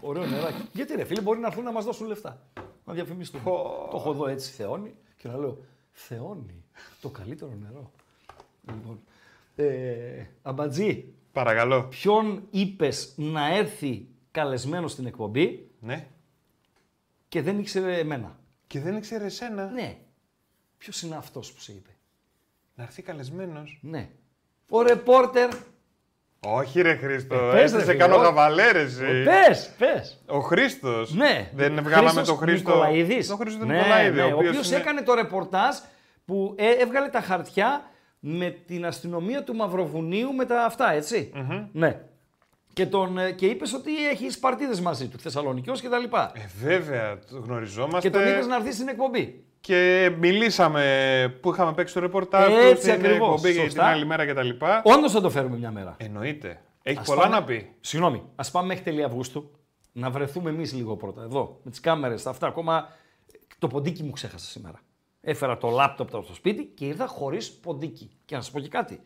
Ωραίο 0.01 0.25
νεράκι. 0.25 0.69
Γιατί 0.73 0.95
ρε 0.95 1.03
φίλε, 1.03 1.21
μπορεί 1.21 1.39
να 1.39 1.47
έρθουν 1.47 1.63
να 1.63 1.71
μας 1.71 1.85
δώσουν 1.85 2.07
λεφτά. 2.07 2.41
Να 2.85 2.93
διαφημίσουν. 2.93 3.43
Το 3.43 3.91
έχω 3.93 4.11
εδώ 4.11 4.27
έτσι 4.27 4.51
θεόνι 4.51 4.95
και 5.17 5.27
να 5.27 5.37
λέω 5.37 5.57
Θεόνι, 5.91 6.63
το 7.01 7.09
καλύτερο 7.09 7.51
νερό. 7.61 7.91
Λοιπόν, 8.67 9.01
ε, 9.55 10.25
αμπατζή, 10.41 11.13
Παρακαλώ. 11.31 11.83
ποιον 11.83 12.47
είπες 12.51 13.13
να 13.17 13.55
έρθει 13.55 14.07
καλεσμένος 14.31 14.91
στην 14.91 15.05
εκπομπή 15.05 15.69
Ναι. 15.79 16.07
και 17.27 17.41
δεν 17.41 17.59
ήξερε 17.59 17.99
εμένα; 17.99 18.39
Και 18.67 18.79
δεν 18.79 18.97
ήξερε 18.97 19.25
εσένα 19.25 19.69
Ναι. 19.69 19.97
Ποιος 20.77 21.01
είναι 21.01 21.15
αυτός 21.15 21.53
που 21.53 21.59
σε 21.61 21.71
είπε; 21.71 21.89
να 22.75 22.83
έρθει 22.83 23.01
καλεσμένος. 23.01 23.79
Ναι. 23.81 24.09
Ο 24.69 24.81
ρεπόρτερ. 24.81 25.49
Όχι, 26.47 26.81
ρε 26.81 26.95
Χρήστο. 26.95 27.35
Ε, 27.35 27.51
πες, 27.51 27.61
έτσι 27.61 27.75
ρε 27.75 27.79
σε 27.79 27.85
φίλε, 27.85 27.97
κάνω 27.97 28.15
όχι. 28.15 28.23
γαβαλέρες. 28.25 28.97
Πες, 29.25 29.71
πες. 29.77 30.21
Ο 30.27 30.39
Χρήστος. 30.39 31.13
Ναι. 31.13 31.49
Δεν 31.55 31.73
βγάλαμε 31.83 32.09
Χρήστος 32.09 32.27
τον 32.27 32.37
Χρήστος. 32.37 32.73
Νικολαίδης. 32.75 33.27
Τον 33.27 33.37
Χρήστο 33.37 33.65
ναι, 33.65 33.75
Νικολαίδη. 33.75 34.15
ναι, 34.15 34.21
ο 34.23 34.25
οποίος 34.35 34.49
οποίος 34.49 34.67
είναι- 34.67 34.77
έκανε 34.77 35.01
το 35.01 35.13
ρεπορτάζ 35.13 35.75
που 36.25 36.55
ε, 36.57 36.69
έβγαλε 36.71 37.07
τα 37.07 37.21
χαρτιά 37.21 37.81
με 38.19 38.49
την 38.67 38.85
αστυνομία 38.85 39.43
του 39.43 39.55
Μαυροβουνίου 39.55 40.33
με 40.33 40.45
τα 40.45 40.63
αυτά, 40.65 40.91
έτσι. 40.93 41.31
Ναι. 41.71 41.99
Και, 42.73 42.85
τον, 42.85 43.17
ε, 43.17 43.31
και 43.31 43.45
είπες 43.45 43.73
ότι 43.73 44.07
έχει 44.09 44.39
παρτίδε 44.39 44.81
μαζί 44.81 45.07
του, 45.07 45.19
Θεσσαλονικιός 45.19 45.81
και 45.81 45.89
τα 45.89 45.97
λοιπά. 45.97 46.31
Ε, 46.35 46.39
βέβαια, 46.65 47.19
το 47.31 47.39
γνωριζόμαστε. 47.39 48.09
και 48.09 48.17
τον 48.17 48.27
είπες 48.27 48.47
να 48.47 48.55
έρθει 48.55 48.71
στην 48.73 48.87
εκπομπή. 48.87 49.43
Και 49.61 50.11
μιλήσαμε 50.19 51.37
που 51.41 51.51
είχαμε 51.51 51.73
παίξει 51.73 51.93
το 51.93 51.99
ρεπορτάζ 51.99 52.45
τους 52.53 52.63
Έτσι 52.63 52.81
στην 52.81 52.91
ακριβώς, 52.93 53.13
εκπομπή 53.29 53.51
για 53.51 53.61
την 53.61 53.69
σωστά. 53.71 53.85
άλλη 53.85 54.05
μέρα 54.05 54.25
κτλ. 54.25 54.49
Όντως 54.83 55.11
θα 55.11 55.21
το 55.21 55.29
φέρουμε 55.29 55.57
μια 55.57 55.71
μέρα. 55.71 55.95
Εννοείται. 55.97 56.61
Έχει 56.83 56.97
Ας 56.99 57.05
πολλά 57.05 57.21
πάμε- 57.21 57.35
να 57.35 57.43
πει. 57.43 57.71
Συγγνώμη, 57.79 58.23
ας 58.35 58.51
πάμε 58.51 58.67
μέχρι 58.67 58.83
τέλη 58.83 59.03
Αυγούστου 59.03 59.51
να 59.91 60.09
βρεθούμε 60.09 60.49
εμείς 60.49 60.73
λίγο 60.73 60.95
πρώτα. 60.95 61.21
Εδώ, 61.23 61.59
με 61.63 61.71
τις 61.71 61.79
κάμερες, 61.79 62.23
τα 62.23 62.29
αυτά. 62.29 62.47
Ακόμα 62.47 62.89
το 63.59 63.67
ποντίκι 63.67 64.03
μου 64.03 64.11
ξέχασα 64.11 64.45
σήμερα. 64.45 64.79
Έφερα 65.21 65.57
το 65.57 65.69
λάπτοπ 65.69 66.15
από 66.15 66.25
το 66.27 66.33
σπίτι 66.33 66.63
και 66.65 66.85
ήρθα 66.85 67.07
χωρίς 67.07 67.51
ποντίκι. 67.51 68.11
Και 68.25 68.35
να 68.35 68.41
σας 68.41 68.51
πω 68.51 68.59
και 68.59 68.67
κάτι. 68.67 69.01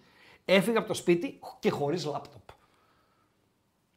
Έφυγα 0.46 0.78
από 0.80 0.88
το 0.88 0.94
σπίτι 0.94 1.40
και 1.60 1.70
χωρίς 1.70 2.06
λάπτοπ. 2.06 2.42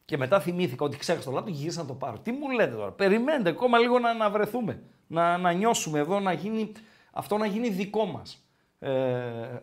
Και 0.04 0.16
μετά 0.16 0.40
θυμήθηκα 0.40 0.84
ότι 0.84 0.96
ξέχασα 0.96 1.24
το 1.24 1.30
λάπτοπ 1.34 1.52
και 1.54 1.58
γύρισα 1.60 1.80
να 1.80 1.86
το 1.86 1.94
πάρω. 1.94 2.18
Τι 2.18 2.32
μου 2.32 2.50
λέτε 2.50 2.74
τώρα, 2.74 2.90
περιμένετε 2.92 3.48
ακόμα 3.48 3.78
λίγο 3.78 3.98
να, 3.98 4.14
να 4.14 4.30
βρεθούμε. 4.30 4.82
Να, 5.08 5.38
να 5.38 5.52
νιώσουμε 5.52 5.98
εδώ, 5.98 6.20
να 6.20 6.32
γίνει, 6.32 6.72
αυτό 7.12 7.36
να 7.36 7.46
γίνει 7.46 7.68
δικό 7.68 8.04
μας. 8.04 8.42
Ε, 8.78 8.90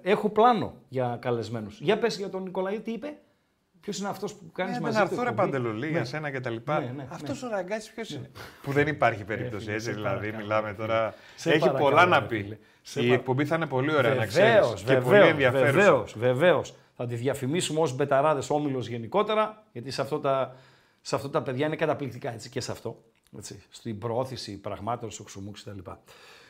έχω 0.01 0.30
πλάνο 0.30 0.73
για 0.89 1.17
καλεσμένους. 1.22 1.80
Για 1.81 1.97
πες 1.97 2.17
για 2.17 2.30
τον 2.30 2.43
Νικολαή, 2.43 2.80
τι 2.80 2.91
είπε; 2.91 3.13
Ποιος 3.81 3.99
είναι 3.99 4.07
αυτός 4.09 4.34
που 4.34 4.51
κάνεις 4.51 4.77
Ε, 4.77 4.80
μαζί 4.80 4.97
να 4.97 5.03
του 5.07 5.09
έρθω 5.11 5.23
ρε 5.23 5.30
εκπομπή; 5.30 5.51
Παντελολή, 5.51 5.89
για 5.89 6.05
σένα 6.05 6.31
και 6.31 6.39
τα 6.39 6.49
λοιπά. 6.49 6.80
Ναι, 6.80 6.91
ναι, 6.95 7.07
Αυτός 7.09 7.41
ναι. 7.41 7.47
ο 7.47 7.51
ραγκάτσι 7.51 7.93
ποιος 7.93 8.09
είναι; 8.09 8.31
Που 8.61 8.72
δεν 8.72 8.88
υπάρχει 8.88 9.23
περίπτωση 9.23 9.63
φίλε, 9.63 9.76
έτσι, 9.76 9.88
σε 9.88 9.93
δηλαδή. 9.95 10.15
παρακαλώ, 10.17 10.43
Μιλάμε 10.43 10.73
τώρα. 10.73 11.13
Σε 11.35 11.49
Έχει 11.49 11.59
παρακαλώ, 11.59 11.84
πολλά 11.85 12.05
να 12.05 12.19
ρε 12.19 12.26
πει. 12.26 12.35
φίλε. 12.41 12.57
Σε 12.81 12.99
Η 12.99 13.03
παρα- 13.03 13.13
εκπομπή 13.15 13.45
θα 13.45 13.55
είναι 13.55 13.65
πολύ 13.65 13.95
ωραία 13.95 14.13
να 14.13 14.26
Βεβαίως, 14.26 14.73
ξέρεις. 14.73 14.81
Και 14.84 14.93
πολύ 14.93 15.03
βεβαίως, 15.05 15.30
ενδιαφέρουσα. 15.30 15.72
Βεβαίως, 15.72 16.15
βεβαίως. 16.17 16.73
Θα 16.95 17.05
τη 17.07 17.15
διαφημίσουμε 17.15 17.80
ως 17.80 17.95
μπεταράδες 17.95 18.49
όμιλος 18.49 18.88
γενικότερα, 18.88 19.63
γιατί 19.72 19.91
σε 19.91 20.01
αυτό 20.01 20.19
τα, 20.19 20.55
σε 21.01 21.15
αυτό 21.15 21.30
τα 21.30 21.41
παιδιά 21.41 21.65
είναι 21.65 21.76
καταπληκτικά 21.76 22.34
έτσι 22.34 22.49
και 22.49 22.61
σε 22.61 22.72
αυτό. 22.72 23.03
Έτσι, 23.38 23.64
στην 23.70 23.99
προώθηση 23.99 24.60
πραγμάτων, 24.60 25.12
στο 25.12 25.24
ξουμούξ 25.24 25.64
κτλ. 25.64 25.91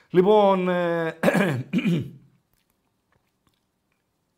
Λοιπόν, 0.09 0.69
ε, 0.69 1.19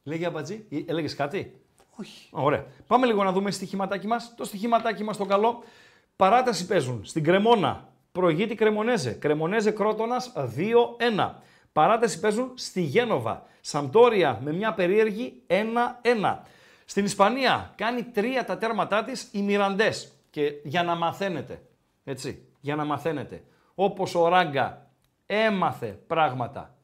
λέγε 0.04 0.26
Αμπατζή, 0.26 0.66
ε, 0.70 0.78
έλεγες 0.86 1.16
κάτι; 1.16 1.62
Όχι. 1.96 2.30
Ωραία. 2.32 2.66
Πάμε 2.88 3.06
λίγο 3.06 3.24
να 3.24 3.32
δούμε 3.32 3.52
στοιχηματάκι 3.52 4.08
μας. 4.08 4.34
Το 4.36 4.44
στοιχηματάκι 4.44 5.04
μας 5.04 5.18
το 5.18 5.26
καλό. 5.26 5.64
Παράταση 6.16 6.66
παίζουν 6.66 7.06
στην 7.06 7.24
Κρεμόνα. 7.24 7.90
Προηγείται 8.12 8.54
η 8.54 8.56
Κρεμονέζε. 8.56 9.12
Κρεμονέζε 9.12 9.72
Κρότονας 9.72 10.34
2-1. 10.36 11.34
Παράταση 11.72 12.20
παίζουν 12.20 12.52
στη 12.56 12.82
Γένοβα. 12.82 13.46
Σαμπτόρια 13.62 14.40
με 14.44 14.54
μια 14.54 14.74
περίεργη 14.74 15.42
1-1. 15.48 16.40
Στην 16.86 17.06
Ισπανία 17.06 17.74
κάνει 17.76 18.04
τρία 18.04 18.46
τα 18.46 18.58
τέρματά 18.58 19.04
της 19.04 19.30
οι 19.32 19.42
Μιραντές. 19.42 20.12
Και 20.30 20.52
για 20.64 20.84
να 20.84 20.96
μαθαίνετε, 20.96 21.62
έτσι, 22.08 22.46
για 22.60 22.76
να 22.76 22.86
μαθαίνετε, 22.86 23.44
όπως 23.76 24.16
ο 24.16 24.28
Ράγκα 24.28 24.90
έμαθε 25.26 25.88
πράγματα 25.88 26.76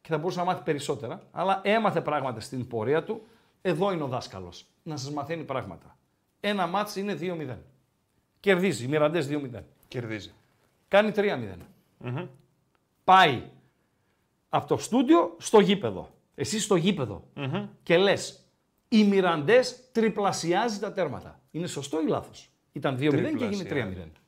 και 0.00 0.08
θα 0.08 0.18
μπορούσε 0.18 0.38
να 0.38 0.44
μάθει 0.44 0.62
περισσότερα, 0.62 1.22
αλλά 1.30 1.60
έμαθε 1.64 2.00
πράγματα 2.00 2.40
στην 2.40 2.66
πορεία 2.66 3.04
του. 3.04 3.26
Εδώ 3.62 3.92
είναι 3.92 4.02
ο 4.02 4.06
δάσκαλος. 4.06 4.66
Να 4.82 4.96
σας 4.96 5.10
μαθαίνει 5.10 5.42
πράγματα. 5.44 5.98
Ένα 6.40 6.66
μάτς 6.66 6.96
είναι 6.96 7.14
2-0. 7.14 7.56
Κερδίζει. 8.40 8.84
Οι 8.84 8.88
Μιραντές 8.88 9.28
2-0. 9.28 9.62
Κερδίζει. 9.88 10.32
Κάνει 10.88 11.12
3-0. 11.14 11.56
Πάει 13.04 13.42
από 14.48 14.66
το 14.66 14.76
στούντιο 14.76 15.36
στο 15.38 15.60
γήπεδο. 15.60 16.08
Εσύ 16.34 16.60
στο 16.60 16.76
γηπεδο 16.76 17.24
Και 17.82 17.96
λες, 17.96 18.48
οι 18.88 19.04
Μιραντές 19.04 19.90
τριπλασιάζει 19.92 20.78
τα 20.78 20.92
τέρματα. 20.92 21.40
Είναι 21.50 21.66
σωστό 21.66 22.00
ή 22.00 22.06
λάθος; 22.06 22.50
Ήταν 22.72 22.96
2-0 22.96 23.36
και 23.36 23.44
έγινε 23.44 23.64
3-0. 23.64 24.23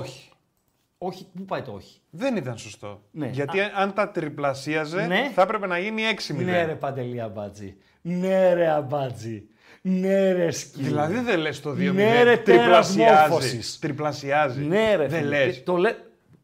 Τριπλασιάζει. 0.00 0.10
Όχι. 0.18 0.26
Όχι, 0.98 1.26
πού 1.36 1.44
πάει 1.44 1.62
το 1.62 1.72
όχι; 1.72 2.00
Δεν 2.10 2.36
ήταν 2.36 2.58
σωστό. 2.58 3.02
Ναι. 3.10 3.26
Γιατί 3.26 3.60
αν 3.60 3.92
τα 3.92 4.10
τριπλασίαζε, 4.10 5.06
Ναι. 5.06 5.30
θα 5.34 5.42
έπρεπε 5.42 5.66
να 5.66 5.78
γίνει 5.78 6.02
6-0. 6.02 6.44
Ναι, 6.44 6.64
ρε 6.64 6.74
Παντελή 6.74 7.20
Αμπάτζη. 7.20 7.76
Ναι, 8.02 8.54
ρε 8.54 8.68
Αμπάτζη. 8.70 9.46
Ναι, 9.82 10.32
ρε 10.32 10.50
σκύλο. 10.50 10.86
Δηλαδή 10.86 11.18
δεν 11.18 11.38
λες 11.38 11.60
το 11.60 11.70
2-0. 11.70 11.92
Ναι, 11.92 12.22
ρε, 12.22 12.36
τέρας 12.36 12.92
τριπλασιάζει. 12.92 13.30
μόρφωσης. 13.30 13.78
Τριπλασιάζει. 13.78 14.60
Ναι, 14.64 14.94
ρε 14.96 15.06
Δεν 15.06 15.20
φίλε. 15.22 15.44
λες. 15.44 15.56
Και 15.56 15.62
Το 15.62 15.76
λέ... 15.76 15.94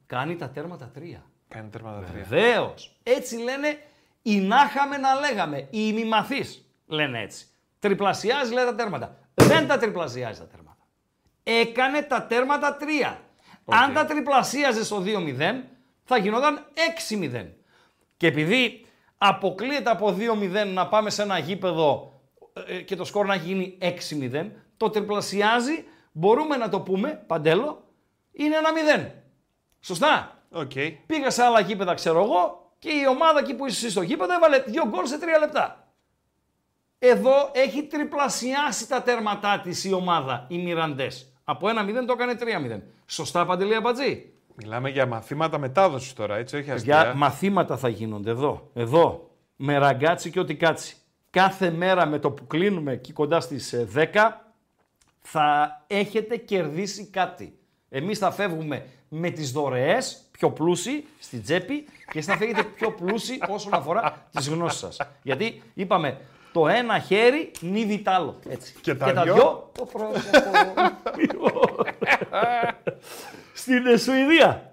Κάνει 0.07 0.37
τα 0.37 0.51
τέρματα 0.51 0.91
τρία. 0.95 1.25
Κάνει 1.49 1.69
τέρματα 1.69 2.07
τρία. 2.07 2.25
Βεβαίως. 2.29 2.99
Έτσι 3.03 3.37
λένε 3.37 3.79
οι 4.23 4.41
να 4.41 4.57
είχαμε 4.69 4.97
να 4.97 5.15
λέγαμε. 5.15 5.59
Οι 5.59 5.67
ημιμαθείς 5.71 6.65
λένε 6.87 7.21
έτσι. 7.23 7.47
Τριπλασιάζει 7.79 8.53
λέει 8.53 8.65
τα 8.65 8.75
τέρματα. 8.75 9.17
Δεν 9.35 9.67
τα 9.67 9.79
τριπλασιάζει 9.79 10.39
τα 10.41 10.47
τέρματα. 10.47 10.87
Έκανε 11.43 12.03
τα 12.03 12.27
τέρματα 12.27 12.77
τρία. 12.77 13.21
Αν 13.71 13.93
τα 13.93 14.05
τριπλασίαζες 14.05 14.87
στο 14.87 15.03
2-0 15.07 15.63
θα 16.05 16.19
γινόταν 16.19 16.67
6-0. 17.11 17.47
Και 18.17 18.27
επειδή 18.27 18.87
αποκλείεται 19.19 19.91
από 19.91 20.17
2-0 20.19 20.67
να 20.67 20.89
πάμε 20.89 21.11
σε 21.11 21.23
ένα 21.23 21.39
γήπεδο 21.39 22.21
ε, 22.67 22.81
και 22.81 22.97
το 22.97 23.05
σκορ 23.05 23.27
να 23.27 23.35
γίνει 23.35 23.79
6-0, 23.81 24.51
το 24.77 24.91
τριπλασιάζει, 24.91 25.85
μπορούμε 26.13 26.57
να 26.57 26.69
το 26.69 26.81
πούμε, 26.81 27.25
Παντέλο, 27.27 27.85
είναι 28.33 28.57
ένα 28.57 28.69
0. 28.99 29.11
Σωστά; 29.81 30.43
Οκ. 30.51 30.73
Πήγα 31.07 31.31
σε 31.31 31.43
άλλα 31.43 31.61
γήπεδα, 31.61 31.95
ξέρω 31.95 32.23
εγώ, 32.23 32.73
και 32.79 32.91
η 32.91 33.07
ομάδα 33.09 33.39
εκεί 33.39 33.55
που 33.55 33.67
είσαι 33.67 33.85
εσύ 33.85 33.91
στο 33.91 34.03
γήπεδο 34.03 34.35
έβαλε 34.35 34.59
δύο 34.59 34.87
γκολ 34.89 35.07
σε 35.07 35.19
τρία 35.19 35.39
λεπτά. 35.39 35.93
Εδώ 36.99 37.51
έχει 37.53 37.83
τριπλασιάσει 37.83 38.89
τα 38.89 39.03
τέρματά 39.03 39.61
της 39.61 39.85
η 39.85 39.93
ομάδα, 39.93 40.47
οι 40.49 40.59
Μιραντές. 40.59 41.33
Από 41.51 41.69
1-0 41.69 41.73
το 42.07 42.13
έκανε 42.13 42.39
3-0. 42.79 42.81
Σωστά, 43.07 43.47
Παντελή 43.47 43.75
Αμπατζή; 43.75 44.33
Μιλάμε 44.55 44.89
για 44.89 45.07
μαθήματα 45.07 45.59
μετάδοσης 45.59 46.13
τώρα, 46.13 46.37
έτσι, 46.37 46.57
όχι 46.57 46.65
Για 46.65 46.75
αστεία. 46.75 47.15
μαθήματα 47.15 47.77
θα 47.77 47.89
γίνονται 47.89 48.31
εδώ. 48.31 48.71
Εδώ. 48.75 49.31
Με 49.57 49.79
ραγκάτσι 49.79 50.31
και 50.31 50.41
ό,τι 50.41 50.55
κάτσι. 50.55 50.97
Κάθε 51.31 51.71
μέρα 51.71 52.07
με 52.07 52.19
το 52.19 52.31
που 52.31 52.47
κλείνουμε 52.47 52.93
εκεί 52.93 53.13
κοντά 53.13 53.41
στις 53.41 53.73
ε, 53.73 53.89
10 53.95 54.07
θα 55.21 55.81
έχετε 55.87 56.37
κερδίσει 56.37 57.07
κάτι. 57.07 57.59
Εμείς 57.89 58.19
θα 58.19 58.31
φεύγουμε 58.31 58.87
με 59.09 59.31
τις 59.31 59.53
δωρεές, 59.53 60.23
πιο 60.31 60.51
πλούσιοι 60.51 61.05
στην 61.19 61.43
τσέπη 61.43 61.83
και 61.83 62.19
εσείς 62.19 62.27
θα 62.27 62.37
φύγετε 62.37 62.63
πιο 62.63 62.93
πλούσιοι 62.93 63.39
όσον 63.49 63.75
αφορά 63.75 64.29
τις 64.31 64.49
γνώσεις 64.49 64.79
σας. 64.79 64.97
Γιατί 65.23 65.63
είπαμε 65.75 66.21
το 66.59 66.69
ένα 66.69 66.99
χέρι 66.99 67.51
νύβει 67.61 67.99
τ' 67.99 68.09
άλλο. 68.09 68.37
Έτσι. 68.49 68.75
Και 68.81 68.95
τα 68.95 69.13
δυο; 69.23 69.35
δυο 69.35 69.71
το 69.73 69.85
πρόσωπο. 69.85 70.39
Λοιπόν. 71.19 71.87
Στην 73.53 73.87
ε, 73.87 73.97
Σουηδία. 73.97 74.73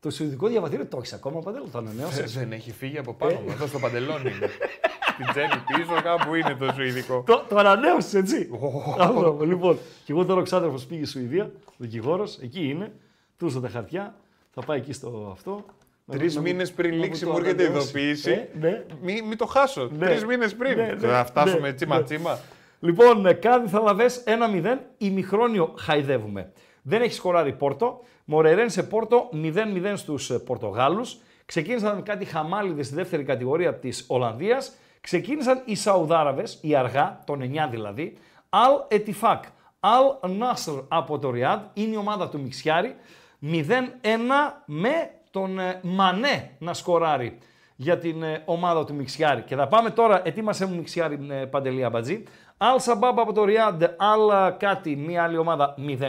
Το 0.00 0.10
σουηδικό 0.10 0.48
διαβατήριο 0.48 0.86
το 0.86 0.96
έχεις 0.96 1.12
ακόμα, 1.12 1.40
Παντέλο, 1.40 1.66
το 1.72 1.78
ανανέωσε. 1.78 2.22
Ε, 2.22 2.26
Δεν 2.26 2.52
έχει 2.52 2.72
φύγει 2.72 2.98
από 2.98 3.14
πάνω 3.14 3.40
μου, 3.40 3.50
εδώ 3.50 3.66
στο 3.66 3.78
παντελόνι 3.78 4.30
είναι. 4.30 4.48
Στην 5.14 5.26
τσέπη 5.30 5.56
πίσω 5.66 6.02
κάπου 6.02 6.34
είναι 6.34 6.54
το 6.58 6.72
σουηδικό. 6.72 7.22
Το, 7.26 7.44
το 7.48 7.56
ανανέωσες, 7.56 8.14
έτσι. 8.14 8.50
Μπράβο, 8.96 9.44
λοιπόν, 9.44 9.78
και 10.04 10.12
εγώ 10.12 10.24
τώρα 10.24 10.40
ο 10.40 10.42
ξάδερφος 10.42 10.84
πήγε 10.86 11.04
στη 11.04 11.18
Σουηδία, 11.18 11.50
δικηγόρος, 11.76 12.38
εκεί 12.38 12.68
είναι. 12.68 12.92
Του 13.38 13.60
τα 13.60 13.68
χαρτιά, 13.68 14.14
θα 14.50 14.62
πάει 14.62 14.78
εκεί 14.78 14.92
στο 14.92 15.30
αυτό. 15.32 15.64
Να 16.10 16.18
Τρεις 16.18 16.36
μου- 16.36 16.42
να 16.42 16.48
μου- 16.48 16.56
μήνε 16.56 16.68
πριν 16.70 16.90
να 16.90 16.96
μου 16.96 17.02
λήξει 17.02 17.24
το 17.24 17.30
μου 17.30 17.36
έρχεται 17.38 17.62
ανανεώσει. 17.64 17.88
ειδοποίηση. 17.88 18.30
Ε, 18.30 18.48
ναι. 18.60 18.84
Μην 19.02 19.24
μη 19.24 19.36
το 19.36 19.46
χάσω. 19.46 19.88
Ναι. 19.98 20.06
Τρεις 20.06 20.24
μήνες 20.24 20.54
πριν. 20.54 20.76
Ναι, 20.76 20.86
ναι, 21.00 21.08
Θα 21.08 21.24
φτάσουμε 21.24 21.68
ναι, 21.68 21.72
τσίμα 21.74 21.96
ναι. 21.96 22.02
τσίμα. 22.04 22.38
Λοιπόν, 22.80 23.26
ε, 23.26 23.32
κάτι 23.32 23.68
θα 23.68 23.80
λαβές 23.80 24.22
1-0, 24.26 24.78
ημιχρόνιο 24.98 25.74
χαϊδεύουμε. 25.78 26.52
Δεν 26.82 27.02
έχει 27.02 27.12
σκοράρει 27.14 27.52
Πόρτο. 27.52 28.00
Μορερέν 28.24 28.70
σε 28.70 28.82
Πόρτο 28.82 29.28
0-0 29.32 29.96
στους 29.96 30.30
ε, 30.30 30.38
Πορτογάλους. 30.38 31.18
Ξεκίνησαν 31.44 32.02
κάτι 32.02 32.24
χαμάλιδες 32.24 32.86
στη 32.86 32.94
δεύτερη 32.94 33.22
κατηγορία 33.24 33.74
της 33.74 34.04
Ολλανδίας. 34.08 34.72
Ξεκίνησαν 35.00 35.62
οι 35.64 35.74
Σαουδάραβες, 35.74 36.58
οι 36.62 36.74
αργά, 36.74 37.20
των 37.26 37.40
9 37.42 37.68
δηλαδή. 37.70 38.16
Αλ 38.48 38.72
Ετιφάκ, 38.88 39.44
Αλ 39.80 40.30
Νάσρ 40.38 40.72
από 40.88 41.18
το 41.18 41.30
Ριάντ, 41.30 41.60
είναι 41.74 41.94
η 41.94 41.96
ομάδα 41.96 42.28
του 42.28 42.40
Μιξιάρη. 42.40 42.94
0-1 43.40 44.62
με 44.66 45.10
τον 45.30 45.58
ε, 45.58 45.80
Μανέ 45.82 46.50
να 46.58 46.74
σκοράρει 46.74 47.38
για 47.76 47.98
την 47.98 48.22
ε, 48.22 48.42
ομάδα 48.44 48.84
του 48.84 48.94
Μιξιάρη. 48.94 49.42
Και 49.42 49.56
θα 49.56 49.68
πάμε 49.68 49.90
τώρα, 49.90 50.22
ετοίμασε 50.24 50.66
μου 50.66 50.74
Μιξιάρη 50.74 51.26
ε, 51.30 51.34
Παντελή 51.34 51.84
Αμπατζή. 51.84 52.22
Αλ 52.56 52.78
Σαμπάμπ 52.78 53.20
από 53.20 53.32
το 53.32 53.44
Ριάντ, 53.44 53.82
Αλ 53.96 54.56
κάτι, 54.56 54.96
μία 54.96 55.22
άλλη 55.22 55.36
ομάδα 55.36 55.74
0-0. 55.78 56.02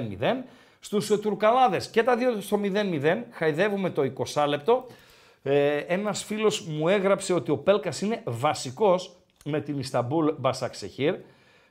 Στους 0.80 1.10
ε, 1.10 1.18
Τουρκαλάδες 1.18 1.90
και 1.90 2.04
τα 2.04 2.16
δύο 2.16 2.42
στο 2.42 2.60
0-0, 2.64 3.24
χαϊδεύουμε 3.32 3.90
το 3.90 4.12
20 4.34 4.46
λεπτό. 4.48 4.86
Ε, 5.44 5.78
ένας 5.78 6.24
φίλος 6.24 6.62
μου 6.62 6.88
έγραψε 6.88 7.34
ότι 7.34 7.52
ο 7.52 7.58
Πέλκας 7.58 8.02
είναι 8.02 8.22
βασικός 8.26 9.16
με 9.46 9.62
την 9.62 9.80
Ισταμπούλ 9.80 10.30
Μπασαξεχήρ. 10.38 11.16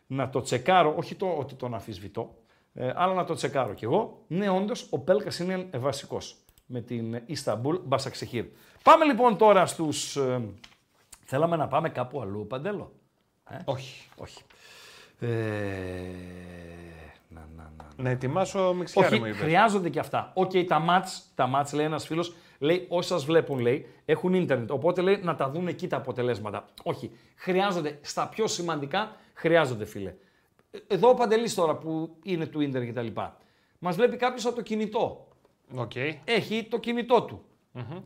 Να 0.07 0.31
το 0.31 0.41
τσεκάρω, 0.41 0.95
όχι 0.97 1.15
το 1.15 1.37
ότι 1.39 1.55
τον 1.55 1.75
αφισβητώ, 1.75 2.35
ε, 2.75 2.93
αλλά 2.95 3.15
να 3.15 3.25
το 3.25 3.35
τσεκάρω 3.35 3.75
κι 3.75 3.85
εγώ. 3.85 4.23
Ναι, 4.27 4.51
όντως, 4.51 4.87
ο 4.91 4.99
Πέλκας 4.99 5.39
είναι 5.39 5.67
ε, 5.71 5.79
βασικός 5.79 6.37
με 6.73 6.81
την 6.81 7.21
Ισταμπούλ 7.27 7.77
Μπασαξεχήρ. 7.85 8.45
Πάμε 8.83 9.05
λοιπόν 9.05 9.37
τώρα 9.37 9.67
στους... 9.67 10.17
ε, 10.17 10.43
θέλαμε 11.25 11.57
να 11.57 11.69
πάμε 11.69 11.89
κάπου 11.89 12.21
αλλού, 12.21 12.47
Παντέλο; 12.47 12.93
Όχι. 13.65 14.09
Όχι. 14.17 14.43
Ε, 15.19 15.29
να, 17.29 17.49
να, 17.57 17.73
να. 17.77 17.89
Να 17.97 18.11
ετοιμάσω 18.11 18.73
μιξιάρη 18.75 19.17
μου 19.17 19.23
Όχι, 19.23 19.31
είπες. 19.31 19.43
χρειάζονται 19.43 19.89
και 19.89 19.99
αυτά. 19.99 20.31
Οκ, 20.35 20.51
τα 20.69 20.79
ματς, 20.79 21.23
τα 21.35 21.47
ματς 21.47 21.73
λέει 21.73 21.85
ένας 21.87 22.07
φίλος, 22.07 22.35
λέει 22.59 22.87
όσοι 22.89 23.09
σας 23.09 23.25
βλέπουν 23.25 23.59
λέει, 23.59 23.87
έχουν 24.05 24.35
ίντερνετ, 24.35 24.71
οπότε 24.71 25.01
λέει 25.01 25.21
να 25.23 25.35
τα 25.35 25.51
δουν 25.51 25.69
εκεί 25.69 25.87
τα 25.87 25.97
αποτελέσματα. 25.97 26.65
Όχι, 26.83 27.11
χρειάζονται, 27.37 27.99
στα 28.03 28.29
πιο 28.29 28.47
σημαντικά 28.47 29.17
χρειάζονται 29.35 29.85
φίλε. 29.85 30.15
Ε, 30.71 30.79
Εδώ 30.87 31.09
ο 31.09 31.15
Παντελής 31.15 31.55
τώρα 31.55 31.75
που 31.77 32.17
είναι 32.23 32.47
του 32.47 32.61
ίντερνετ 32.61 32.91
κτλ. 32.99 33.21
Μας 33.79 33.97
βλέπει 33.97 34.17
κάποιος 34.17 34.47
από 34.47 34.55
το 34.55 34.63
κινητό. 34.63 35.29
Οκ. 35.75 35.93
Έχει 36.25 36.65
το 36.71 36.79
κινητό 36.79 37.23
του. 37.23 37.45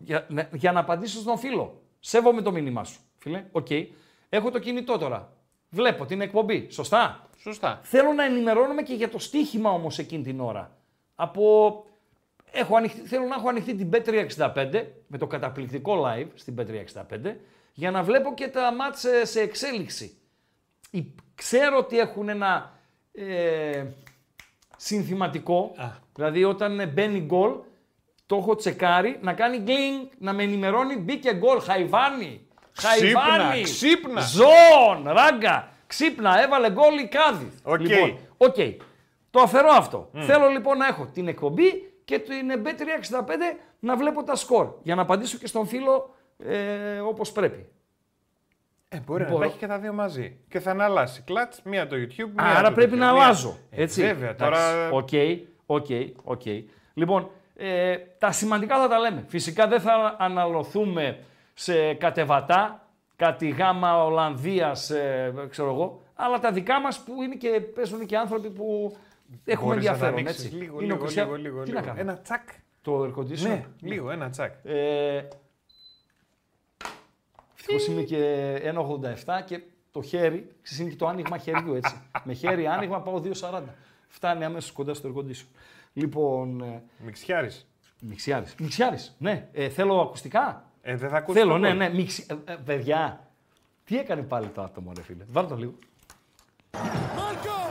Για, 0.03 0.27
ναι, 0.29 0.49
για 0.53 0.73
να 0.73 0.81
απαντήσω 0.81 1.19
στον 1.21 1.39
φίλο. 1.39 1.83
Σέβομαι 2.01 2.43
το 2.43 2.53
μήνυμά 2.53 2.85
σου. 2.85 3.01
Φίλε, 3.19 3.45
οκ. 3.53 3.67
Έχω 4.29 4.51
το 4.51 4.59
κινητό 4.59 4.99
τώρα. 4.99 5.33
Βλέπω 5.71 6.07
την 6.07 6.21
εκπομπή. 6.21 6.67
Σωστά; 6.71 7.29
Σωστά. 7.39 7.81
Θέλω 7.83 8.13
να 8.13 8.25
ενημερώνομαι 8.25 8.83
και 8.83 8.95
για 8.95 9.09
το 9.09 9.19
στοίχημα 9.19 9.71
όμως 9.71 9.99
εκείνη 9.99 10.23
την 10.23 10.41
ώρα. 10.41 10.77
Από... 11.15 11.85
Έχω 12.57 12.77
ανοιχτή, 12.77 13.01
θέλω 13.01 13.25
να 13.27 13.35
έχω 13.35 13.49
ανοιχτή 13.49 13.75
την 13.75 13.91
B365 13.93 14.85
με 15.07 15.19
το 15.19 15.27
καταπληκτικό 15.27 16.05
live 16.07 16.27
στην 16.35 16.55
B365 16.59 17.35
για 17.73 17.91
να 17.91 18.03
βλέπω 18.03 18.35
και 18.35 18.49
τα 18.49 18.73
ματς 18.75 19.01
σε, 19.01 19.25
σε 19.25 19.41
εξέλιξη. 19.41 20.17
Η- 20.91 21.15
Ξέρω 21.35 21.79
ότι 21.79 21.99
έχουν 21.99 22.29
ένα 22.29 22.79
ε, 23.13 23.85
συνθηματικό, 24.77 25.73
δηλαδή 26.15 26.45
όταν 26.45 26.81
ε, 26.81 26.87
μπαίνει 26.87 27.21
γκολ, 27.21 27.53
το 28.27 28.37
έχω 28.37 28.55
τσεκάρει, 28.55 29.19
να 29.23 29.33
κάνει 29.33 29.57
γκλινγκ, 29.59 30.07
να 30.19 30.33
με 30.33 30.43
ενημερώνει, 30.43 30.97
μπήκε 30.97 31.35
γκολ, 31.35 31.61
Χαϊβάνι. 31.61 32.47
Ξύπνα, 32.77 33.21
Χαϊβάνι. 33.21 33.63
ξύπνα. 33.63 34.21
Ζώον, 34.21 35.05
ράγκα. 35.13 35.69
Ξύπνα, 35.87 36.43
έβαλε 36.43 36.71
γκολ 36.71 36.99
η 36.99 37.07
Κάδη. 37.09 37.51
Οκ. 37.63 37.81
Λοιπόν, 37.81 38.19
οκ. 38.37 38.55
Το 39.31 39.41
αφαιρώ 39.41 39.69
αυτό. 39.73 40.11
Θέλω 40.15 40.49
λοιπόν 40.49 40.79
να 40.79 40.87
έχω 40.87 41.07
την 41.13 41.29
εκπομπή 41.29 41.93
και 42.05 42.19
την 42.19 42.63
B365 42.65 43.23
να 43.79 43.97
βλέπω 43.97 44.23
τα 44.23 44.37
σκορ. 44.37 44.69
Για 44.83 44.95
να 44.95 45.03
απαντήσω 45.03 45.39
και 45.39 45.47
στον 45.47 45.67
φίλο 45.67 46.15
ε, 46.39 46.99
όπως 46.99 47.33
πρέπει. 47.33 47.69
Ε, 48.89 48.99
μπορεί 49.07 49.23
να 49.23 49.29
Μπορώ. 49.29 49.41
τα 49.41 49.47
έχει 49.47 49.59
και 49.59 49.67
τα 49.67 49.79
δύο 49.79 49.93
μαζί. 49.93 50.37
Και 50.49 50.61
θα 50.61 50.71
αναλάσει. 50.71 51.23
Κλατς, 51.23 51.61
μία 51.65 51.87
το 51.87 51.97
YouTube. 51.97 52.31
Μία 52.35 52.45
Άρα 52.45 52.69
το 52.69 52.75
πρέπει 52.75 52.91
τέτοιο. 52.91 53.05
να 53.07 53.13
Μία- 53.13 53.23
αλλάζω. 53.23 53.57
Ε, 53.71 53.83
Έτσι. 53.83 54.01
βέβαια, 54.03 54.31
Εντάξει. 54.31 54.61
τώρα. 54.91 54.91
Οκ, 55.67 55.87
οκ, 56.25 56.25
οκ. 56.25 56.43
Λοιπόν, 56.95 57.31
ε, 57.57 57.97
τα 58.19 58.33
σημαντικά 58.33 58.79
θα 58.81 58.89
τα 58.89 58.99
λέμε. 58.99 59.25
Φυσικά 59.29 59.69
δεν 59.69 59.81
θα 59.81 60.17
αναλωθούμε 60.19 61.19
σε 61.55 61.95
κατεβατά, 61.95 62.89
κάτι 63.17 63.49
γάμα 63.49 64.05
Ολλανδίας, 64.05 64.91
ε, 64.91 65.35
ξέρω 65.51 65.69
εγώ, 65.73 66.03
αλλά 66.15 66.39
τα 66.39 66.53
δικά 66.53 66.81
μας 66.81 67.01
που 67.05 67.23
είναι 67.23 67.35
και, 67.35 67.61
παίζουν 67.75 68.07
και 68.07 68.17
άνθρωποι 68.17 68.51
που 68.51 68.97
έχουμε 69.45 69.75
Μπορείς 69.75 69.85
να 69.89 69.91
τα 69.91 70.07
ενδιαφέρον. 70.07 70.15
ανοίξεις 70.19 70.45
έτσι. 70.45 70.57
Λίγο, 70.57 70.75
Είναι 70.75 70.83
ο 70.83 70.87
λίγο, 70.87 70.99
Κριστια- 70.99 71.25
λίγο, 71.25 71.37
λίγο, 71.37 71.63
Τι 71.63 71.69
λίγο. 71.71 71.81
να 71.81 71.87
κάνω, 71.87 72.01
Ένα 72.01 72.19
τσακ. 72.19 72.49
το 72.83 73.03
air 73.03 73.19
conditioner. 73.21 73.41
Ναι, 73.49 73.65
λίγο, 73.81 74.11
ένα 74.11 74.31
τσακ. 74.31 74.53
Ε, 74.65 75.23
Ευτυχώς 77.57 77.87
είμαι 77.87 78.03
και 78.03 78.55
1,87 78.63 79.41
και 79.47 79.61
το 79.91 80.03
χέρι, 80.03 80.51
ξέρεις, 80.63 80.81
είναι 80.83 80.91
και 80.91 80.97
το 80.97 81.07
άνοιγμα 81.07 81.39
χεριού 81.39 81.75
έτσι. 81.75 81.95
Με 82.25 82.33
χέρι 82.33 82.67
άνοιγμα 82.67 83.01
πάω 83.01 83.21
2,40. 83.21 83.63
Φτάνει 84.15 84.45
αμέσως 84.45 84.73
κοντά 84.73 84.95
στο 84.95 85.13
air 85.15 85.19
conditioner. 85.19 85.47
Λοιπόν, 85.93 86.61
ε, 86.61 86.83
Μιξιάρης. 86.99 87.69
Μιξιάρης. 88.01 88.55
Μιξιάρης, 88.59 89.15
ναι. 89.19 89.49
Ε, 89.53 89.69
θέλω 89.69 90.01
ακουστικά; 90.01 90.71
Ε, 90.83 90.97
δεν 90.97 91.09
θα 91.11 91.17
ακούσεις. 91.17 91.41
θέλω, 91.41 91.53
το 91.53 91.59
ναι, 91.59 91.69
γκολ. 91.69 91.77
ναι. 91.79 91.89
Μιξι... 91.89 92.27
Ε, 92.47 92.53
ε, 92.53 92.57
παιδιά, 92.65 93.29
τι 93.85 93.99
έκανε 93.99 94.23
πάλι 94.23 94.47
το 94.49 94.63
άτομο, 94.63 94.93
ρε 94.97 95.03
φίλε; 95.03 95.25
Βάλτε 95.29 95.55
το 95.55 95.61
λίγο. 95.61 95.75
Marco! 96.73 97.64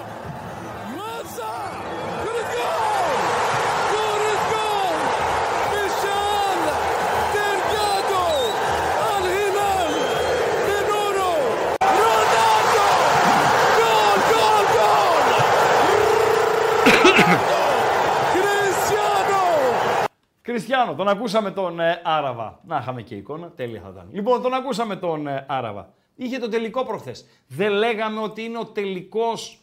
Κριστιανό, 20.43 20.95
τον 20.95 21.07
ακούσαμε 21.07 21.51
τον 21.51 21.79
ε, 21.79 22.01
Άραβα. 22.03 22.59
Να 22.65 22.77
είχαμε 22.77 23.01
και 23.01 23.15
εικόνα, 23.15 23.51
τέλεια 23.51 23.81
θα 23.81 23.89
ήταν. 23.89 24.07
Λοιπόν, 24.11 24.41
τον 24.41 24.53
ακούσαμε 24.53 24.95
τον 24.95 25.27
ε, 25.27 25.45
Άραβα. 25.47 25.93
Είχε 26.15 26.37
το 26.37 26.49
τελικό 26.49 26.85
προχθές. 26.85 27.25
Δεν 27.47 27.71
λέγαμε 27.71 28.19
ότι 28.19 28.43
είναι 28.43 28.57
ο 28.57 28.65
τελικός 28.65 29.61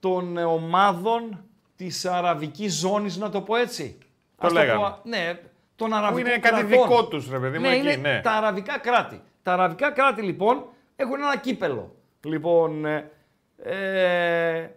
των 0.00 0.36
ε, 0.36 0.44
ομάδων 0.44 1.44
της 1.76 2.04
αραβικής 2.04 2.74
ζώνης, 2.74 3.16
να 3.16 3.30
το 3.30 3.40
πω 3.40 3.56
έτσι. 3.56 3.98
Το 4.40 4.46
Ας 4.46 4.52
λέγαμε. 4.52 4.80
πω, 4.80 4.98
ναι, 5.08 5.40
των 5.76 5.92
αραβικών 5.92 6.26
είναι 6.26 6.38
κάτι 6.38 6.64
κρατών. 6.64 6.68
δικό 6.68 7.06
τους, 7.06 7.30
ρε 7.30 7.38
παιδί 7.38 7.58
μου, 7.58 7.64
ναι, 7.64 7.76
εκεί, 7.76 7.80
είναι 7.80 7.96
ναι. 7.96 8.20
τα 8.20 8.32
αραβικά 8.32 8.78
κράτη. 8.78 9.22
Τα 9.42 9.52
αραβικά 9.52 9.90
κράτη, 9.90 10.22
λοιπόν, 10.22 10.64
έχουν 10.96 11.20
ένα 11.20 11.36
κύπελλο. 11.36 11.94
Λοιπόν, 12.24 12.84
ε, 12.84 13.10
ε, 13.56 14.70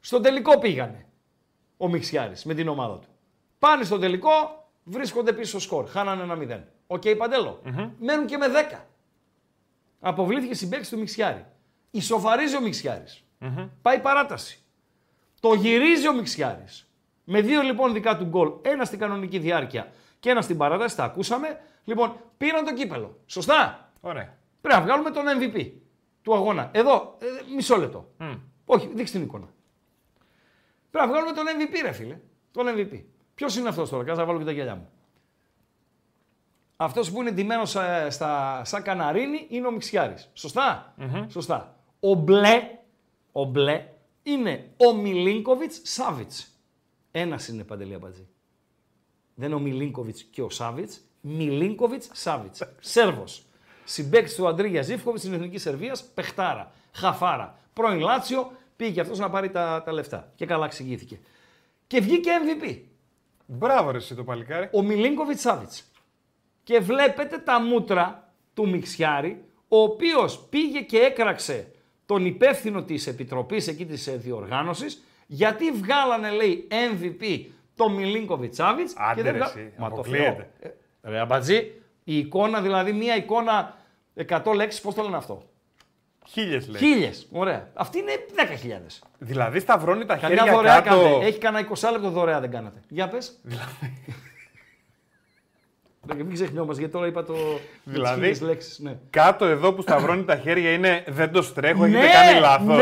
στον 0.00 0.22
τελικό 0.22 0.58
πήγανε 0.58 1.06
ο 1.82 1.88
Μιξιάρης 1.88 2.44
με 2.44 2.54
την 2.54 2.68
ομάδα 2.68 2.98
του. 2.98 3.08
Πάνε 3.58 3.84
στο 3.84 3.98
τελικό, 3.98 4.30
βρίσκονται 4.84 5.32
πίσω 5.32 5.50
στο 5.50 5.58
σκορ. 5.58 5.86
Χάνανε 5.86 6.22
ένα 6.22 6.36
0. 6.36 6.62
Οκ, 6.86 7.02
Παντέλο 7.18 7.60
Μένουν 7.98 8.26
και 8.26 8.36
με 8.36 8.46
10. 8.72 8.78
Αποβλήθηκε 10.00 10.54
συμπέξη 10.54 10.90
του 10.90 10.98
Μιξιάρη. 10.98 11.46
Ισοφαρίζει 11.90 12.56
ο 12.56 12.60
μιξιαρης 12.60 13.24
Πάει 13.82 14.00
παράταση. 14.00 14.62
Το 15.40 15.54
γυρίζει 15.54 16.08
ο 16.08 16.14
Μιξιάρης. 16.14 16.88
Με 17.24 17.40
δύο 17.40 17.62
λοιπόν 17.62 17.92
δικά 17.92 18.16
του 18.16 18.24
γκολ, 18.24 18.52
ένα 18.62 18.84
στην 18.84 18.98
κανονική 18.98 19.38
διάρκεια 19.38 19.92
και 20.20 20.30
ένα 20.30 20.40
στην 20.42 20.56
παράταση, 20.56 20.96
τα 20.96 21.04
ακούσαμε. 21.04 21.60
Λοιπόν, 21.84 22.16
πήραν 22.36 22.64
το 22.64 22.74
κύπελο. 22.74 23.18
Σωστά; 23.26 23.90
Ωραία. 24.00 24.36
Πρέπει 24.60 24.78
να 24.78 24.84
βγάλουμε 24.84 25.10
τον 25.10 25.24
MVP 25.38 25.70
του 26.22 26.34
αγώνα. 26.34 26.70
Εδώ, 26.72 27.16
ε, 27.18 27.26
μισό 27.54 27.76
λεπτό. 27.76 28.08
Όχι, 28.64 28.90
δείξτε 28.94 29.18
την 29.18 29.26
εικόνα. 29.26 29.48
Πρέπει 30.92 31.06
να 31.06 31.12
βγάλουμε 31.12 31.32
τον 31.32 31.44
MVP, 31.46 31.74
ρε 31.82 31.92
φίλε. 31.92 32.18
Τον 32.52 32.66
MVP. 32.68 33.02
Ποιος 33.34 33.56
είναι 33.56 33.68
αυτός 33.68 33.88
τώρα, 33.90 34.04
κάτσε 34.04 34.20
να 34.20 34.26
βάλω 34.26 34.38
και 34.38 34.44
τα 34.44 34.52
γυαλιά 34.52 34.74
μου. 34.74 34.88
Αυτός 36.76 37.10
που 37.10 37.20
είναι 37.20 37.30
ντυμένος 37.30 37.70
στα, 37.70 38.10
στα, 38.10 38.62
σαν 38.64 38.82
καναρίνι 38.82 39.46
είναι 39.48 39.66
ο 39.66 39.70
Μιξιάρης. 39.70 40.30
Σωστά; 40.32 40.94
Ο 42.00 42.14
μπλε, 42.14 42.78
ο 43.32 43.44
μπλε 43.44 43.86
είναι 44.22 44.70
ο 44.76 44.94
Μιλίνκοβιτς 44.94 45.80
Σάβιτς. 45.82 46.46
Ένας 47.10 47.48
είναι 47.48 47.64
παντελή 47.64 47.94
αμπατζή. 47.94 48.28
Δεν 49.34 49.46
είναι 49.46 49.56
ο 49.56 49.58
Μιλίνκοβιτς 49.58 50.22
και 50.22 50.42
ο 50.42 50.50
Σάβιτς. 50.50 51.00
Μιλίνκοβιτς 51.20 52.08
Σάβιτς. 52.12 52.62
Σέρβος. 52.80 53.44
Συμπέκτη 53.84 54.34
του 54.34 54.48
Αντρίγια 54.48 54.82
Ζήφκοβιτς 54.82 55.22
στην 55.22 55.34
Εθνική 55.34 55.58
Σερβίας. 55.58 56.04
Πεχτάρα. 56.04 56.72
Χαφάρα. 56.92 57.58
Πρώην 57.72 58.00
Λάτσιο. 58.00 58.52
Πήγε 58.82 59.00
αυτός 59.00 59.18
να 59.18 59.30
πάρει 59.30 59.50
τα, 59.50 59.82
τα 59.84 59.92
λεφτά. 59.92 60.32
Και 60.34 60.46
καλά 60.46 60.64
εξηγήθηκε. 60.64 61.20
Και 61.86 62.00
βγήκε 62.00 62.30
MVP. 62.44 62.78
Μπράβο, 63.46 63.90
ρε, 63.90 63.96
εσύ 63.96 64.14
το 64.14 64.24
παλικάρι. 64.24 64.68
Ο 64.72 64.82
Μιλίνκοβιτς 64.82 65.40
Σάβιτς. 65.40 65.84
Και 66.62 66.78
βλέπετε 66.78 67.38
τα 67.38 67.60
μούτρα 67.60 68.32
του 68.54 68.68
Μιξιάρη, 68.68 69.44
ο 69.68 69.82
οποίος 69.82 70.40
πήγε 70.50 70.80
και 70.80 70.98
έκραξε 70.98 71.70
τον 72.06 72.26
υπεύθυνο 72.26 72.82
της 72.82 73.06
επιτροπής 73.06 73.68
εκεί 73.68 73.86
της 73.86 74.10
διοργάνωσης, 74.16 75.02
γιατί 75.26 75.70
βγάλανε, 75.70 76.30
λέει, 76.30 76.68
MVP 76.70 77.44
το 77.74 77.88
Μιλίνκοβιτς 77.88 78.56
Σάβιτς. 78.56 78.92
Άντε, 78.96 79.30
ρε, 79.30 79.38
εσύ, 79.38 79.72
Μα 79.78 79.88
το 79.88 79.94
αποκλείεται. 79.94 80.50
Θεό. 80.60 80.72
Ε, 81.02 81.10
Ρε 81.10 81.18
αμπατζή, 81.18 81.72
η 82.04 82.18
εικόνα, 82.18 82.60
δηλαδή 82.60 82.92
μία 82.92 83.16
εικόνα 83.16 83.76
100 84.28 84.52
λέξεις, 84.54 84.80
πώς 84.80 84.94
το 84.94 85.02
λένε 85.02 85.16
αυτό; 85.16 85.50
Χίλιες 86.28 86.68
λέει. 86.68 86.80
Χίλιες. 86.80 87.26
Ωραία. 87.32 87.68
Αυτή 87.74 87.98
είναι 87.98 88.12
10.000. 88.36 89.02
Δηλαδή 89.18 89.60
σταυρώνει 89.60 90.04
τα 90.04 90.16
Καμιά 90.16 90.36
χέρια 90.36 90.52
δωρεά 90.52 90.80
κάτω. 90.80 91.02
κάνετε. 91.02 91.26
Έχει 91.26 91.38
κανένα 91.38 91.68
20 91.74 91.90
λεπτό 91.92 92.10
δωρεά 92.10 92.40
δεν 92.40 92.50
κάνατε. 92.50 92.80
Για 92.88 93.08
πες. 93.08 93.38
Δηλαδή. 93.42 94.04
Μην 96.16 96.32
ξεχνιόμαστε 96.32 96.80
γιατί 96.80 96.94
τώρα 96.96 97.06
είπα 97.06 97.24
το. 97.24 97.34
Δηλαδή; 97.84 98.10
τις 98.14 98.20
χίλιες 98.20 98.40
λέξεις. 98.40 98.78
Ναι. 98.78 98.96
Κάτω 99.10 99.44
εδώ 99.44 99.72
που 99.72 99.82
σταυρώνει 99.82 100.24
τα 100.24 100.36
χέρια 100.36 100.70
είναι 100.72 101.04
δεν 101.08 101.32
το 101.32 101.42
στρέχω, 101.42 101.84
έχετε 101.84 102.00
ναι, 102.00 102.06
κάνει 102.12 102.40
λάθος. 102.40 102.66
Ναι, 102.66 102.74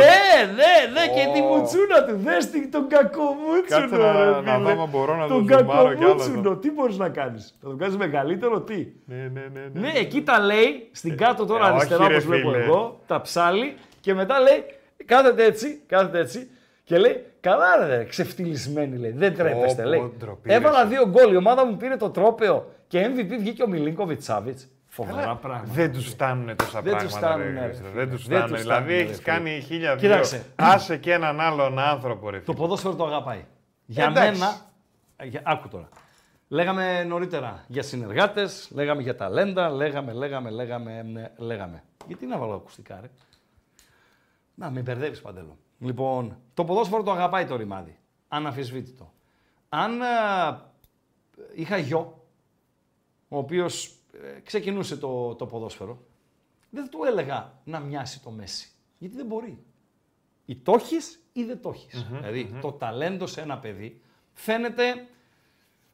ναι, 0.57 1.01
ναι, 1.01 1.07
και 1.15 1.31
τη 1.35 1.41
Ω. 1.41 1.45
μουτσούνα 1.45 2.05
του. 2.07 2.17
Δες 2.25 2.51
την- 2.51 2.71
τον 2.71 2.87
κακομούτσουνο. 2.89 3.81
Κάτσε 3.81 3.97
να- 3.97 4.13
ρε, 4.25 4.31
να 4.41 4.57
φίλε. 4.59 4.75
δω 4.75 4.83
αν 4.83 4.89
μπορώ 4.89 5.17
να 5.17 5.27
τον 5.27 5.47
το 5.47 5.59
ζουμάρω 5.59 5.65
κι 5.65 5.75
άλλο 5.77 5.89
κακομούτσουνο. 5.99 6.39
εδώ. 6.39 6.57
Τι 6.57 6.71
μπορείς 6.71 6.97
να 6.97 7.09
κάνεις. 7.09 7.55
Θα 7.63 7.69
τον 7.69 7.79
κάνεις 7.79 7.97
μεγαλύτερο, 7.97 8.61
τι; 8.61 8.87
Ναι, 9.05 9.17
ναι, 9.17 9.45
ναι, 9.53 9.61
ναι. 9.73 9.81
Ναι, 9.81 9.93
εκεί 9.95 10.23
τα 10.23 10.41
λέει, 10.41 10.89
στην 10.93 11.17
κάτω 11.17 11.45
τώρα 11.47 11.67
ε, 11.67 11.71
αριστερά 11.71 12.01
όχι, 12.05 12.11
ρε, 12.13 12.17
όπως 12.19 12.29
βλέπω 12.29 12.51
φίλε. 12.51 12.65
εγώ, 12.65 13.01
τα 13.07 13.21
ψάλει 13.21 13.75
και 14.01 14.15
μετά 14.15 14.41
λέει, 14.41 14.65
κάθεται 15.05 15.45
έτσι, 15.45 15.81
κάθεται 15.87 16.19
έτσι 16.19 16.51
και 16.85 16.99
λέει, 16.99 17.25
καλά 17.41 17.87
ρε, 17.87 18.05
ξεφτυλισμένοι 18.05 18.97
λέει, 18.99 19.11
δεν 19.17 19.35
τρέπεστε 19.35 19.83
πω, 19.83 19.89
λέει. 19.89 20.13
ντροπή, 20.19 20.49
ρε, 20.49 20.55
Έβαλα 20.55 20.79
εσύ. 20.81 20.89
δύο 20.89 21.09
γκολ, 21.09 21.33
η 21.33 21.37
ομάδα 21.37 21.67
μου 21.67 21.77
πήρε 21.77 21.97
το 21.97 22.11
τρόπαιο 22.11 22.67
και 22.91 23.07
MVP 23.15 23.37
βγήκε 23.39 23.63
ο 23.63 23.69
Μιλίνκοβιτς 23.69 24.25
Σάβιτς. 24.25 24.69
Φοβερά 24.87 25.37
πράγματα. 25.37 25.73
Δεν 25.73 25.93
τους 25.93 26.07
φτάνουν 26.09 26.57
τόσα 26.57 26.83
Δεν 26.83 26.97
τους 26.99 27.03
πράγματα. 27.13 27.27
φτάνουνε, 27.35 27.61
ρε, 27.61 27.67
ρε, 27.67 27.73
Χρήστο, 27.73 27.85
φίλε. 27.89 28.05
Δεν 28.05 28.11
τους 28.11 28.27
Δεν 28.27 28.37
φτάνουν. 28.37 28.55
τους 28.55 28.63
Δηλαδή 28.63 28.83
φτάνουνε, 28.85 28.97
ρε, 28.97 29.03
έχει 29.03 29.13
φίλε. 29.15 29.23
κάνει 29.23 29.61
χίλια 29.61 29.97
δυο. 29.97 30.09
Κοίταξε. 30.09 30.45
Άσε 30.57 30.97
και 30.97 31.13
έναν 31.13 31.41
άλλον 31.41 31.79
άνθρωπο, 31.79 32.31
ρε. 32.31 32.39
Το 32.39 32.45
φίλε. 32.45 32.57
ποδόσφαιρο 32.57 32.95
το 32.95 33.05
αγαπάει. 33.07 33.45
Για 33.87 34.05
Εντάξει. 34.07 34.31
μένα, 34.41 34.55
για, 35.23 35.43
άκου 35.45 35.69
τώρα. 35.69 35.89
Λέγαμε 36.49 37.05
νωρίτερα 37.05 37.65
για 37.69 37.83
συνεργάτες, 37.83 38.69
λέγαμε 38.73 39.03
για 39.03 39.17
ταλέντα, 39.17 39.71
λέγαμε, 39.71 40.13
λέγαμε, 40.13 40.51
λέγαμε, 40.51 41.03
ναι, 41.03 41.31
λέγαμε. 41.37 41.83
Γιατί 42.07 42.27
να 42.27 42.39
βάλω 42.39 42.55
ακουστικά, 42.55 42.99
ρε; 43.03 43.11
Να, 44.55 44.71
με 44.71 44.81
μπερδεύεις 44.81 45.21
παντελώ. 45.21 45.57
Λοιπόν, 45.79 46.37
το 46.55 46.65
ποδόσφαιρο 46.65 47.03
το 47.03 47.11
αγαπάει 47.13 47.45
το 47.45 47.57
ρημάδι. 47.57 47.99
Αναφυσβήτητο. 48.29 49.13
Αν 49.69 50.03
α, 50.03 50.07
είχα 51.55 51.77
γιο, 51.77 52.20
ο 53.33 53.39
οποίος 53.39 53.95
ξεκινούσε 54.45 54.97
το, 54.97 55.35
το 55.35 55.47
ποδόσφαιρο, 55.47 56.03
δεν 56.71 56.85
θα 56.85 56.89
του 56.89 57.05
έλεγα 57.05 57.53
να 57.65 57.81
μοιάσει 57.81 58.23
το 58.23 58.31
Μέση. 58.31 58.71
Γιατί 58.99 59.17
δεν 59.17 59.27
μπορεί 59.27 59.59
ή 60.51 60.57
το 60.57 60.73
έχεις 60.73 61.23
ή 61.33 61.45
δεν 61.45 61.61
το 61.63 61.71
εχει 61.71 62.05
δηλαδη 62.11 62.59
το 62.61 62.73
ταλέντο 62.73 63.27
σε 63.27 63.41
ένα 63.41 63.59
παιδί 63.59 64.01
φαίνεται. 64.33 65.07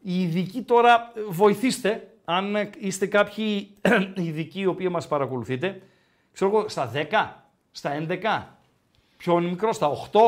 Οι 0.03 0.23
ειδικοί 0.23 0.63
τώρα 0.63 1.13
ε, 1.15 1.21
βοηθήστε, 1.29 2.15
αν 2.25 2.57
ε, 2.57 2.71
είστε 2.79 3.07
κάποιοι 3.07 3.77
ειδικοί 4.15 4.61
οι 4.61 4.67
οποίοι 4.67 4.89
μας 4.91 5.09
παρακολουθείτε, 5.09 5.83
ξέρω 6.33 6.51
εγώ, 6.51 6.69
στα 6.69 6.93
10, 6.95 7.05
στα 7.71 8.07
11, 8.09 8.45
πιο 9.17 9.41
μικρό, 9.41 9.73
στα 9.73 9.91
8, 10.13 10.21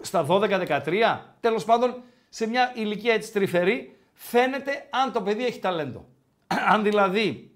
στα 0.00 0.26
12-13, 0.28 1.18
τέλος 1.40 1.64
πάντων, 1.64 2.02
σε 2.28 2.46
μια 2.46 2.72
ηλικία 2.76 3.14
έτσι 3.14 3.32
τρυφερή, 3.32 3.96
φαίνεται 4.12 4.88
αν 4.90 5.12
το 5.12 5.22
παιδί 5.22 5.46
έχει 5.46 5.58
ταλέντο. 5.58 6.04
αν 6.72 6.82
δηλαδή 6.82 7.50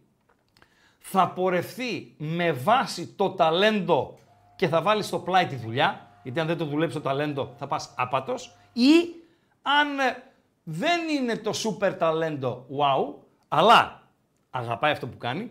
θα 0.99 1.29
πορευθεί 1.29 2.15
με 2.17 2.53
βάση 2.53 3.07
το 3.07 3.31
ταλέντο 3.31 4.19
και 4.57 4.69
θα 4.69 4.83
βάλεις 4.83 5.07
στο 5.07 5.19
πλάι 5.19 5.47
τη 5.47 5.57
δουλειά, 5.57 6.19
γιατί 6.23 6.41
αν 6.41 6.47
δεν 6.47 6.57
το 6.57 6.65
δουλέψει 6.65 6.97
το 6.97 7.03
ταλέντο 7.03 7.55
θα 7.59 7.67
πας 7.67 7.95
άπατος, 7.97 8.57
ή 8.73 9.15
αν 9.63 9.99
ε, 9.99 10.23
δεν 10.63 11.09
είναι 11.09 11.37
το 11.37 11.53
σούπερ 11.53 11.95
ταλέντο 11.95 12.67
wow, 12.79 13.15
αλλά 13.49 14.09
αγαπάει 14.51 14.93
αυτό 14.93 15.07
που 15.07 15.19
κάνει, 15.19 15.51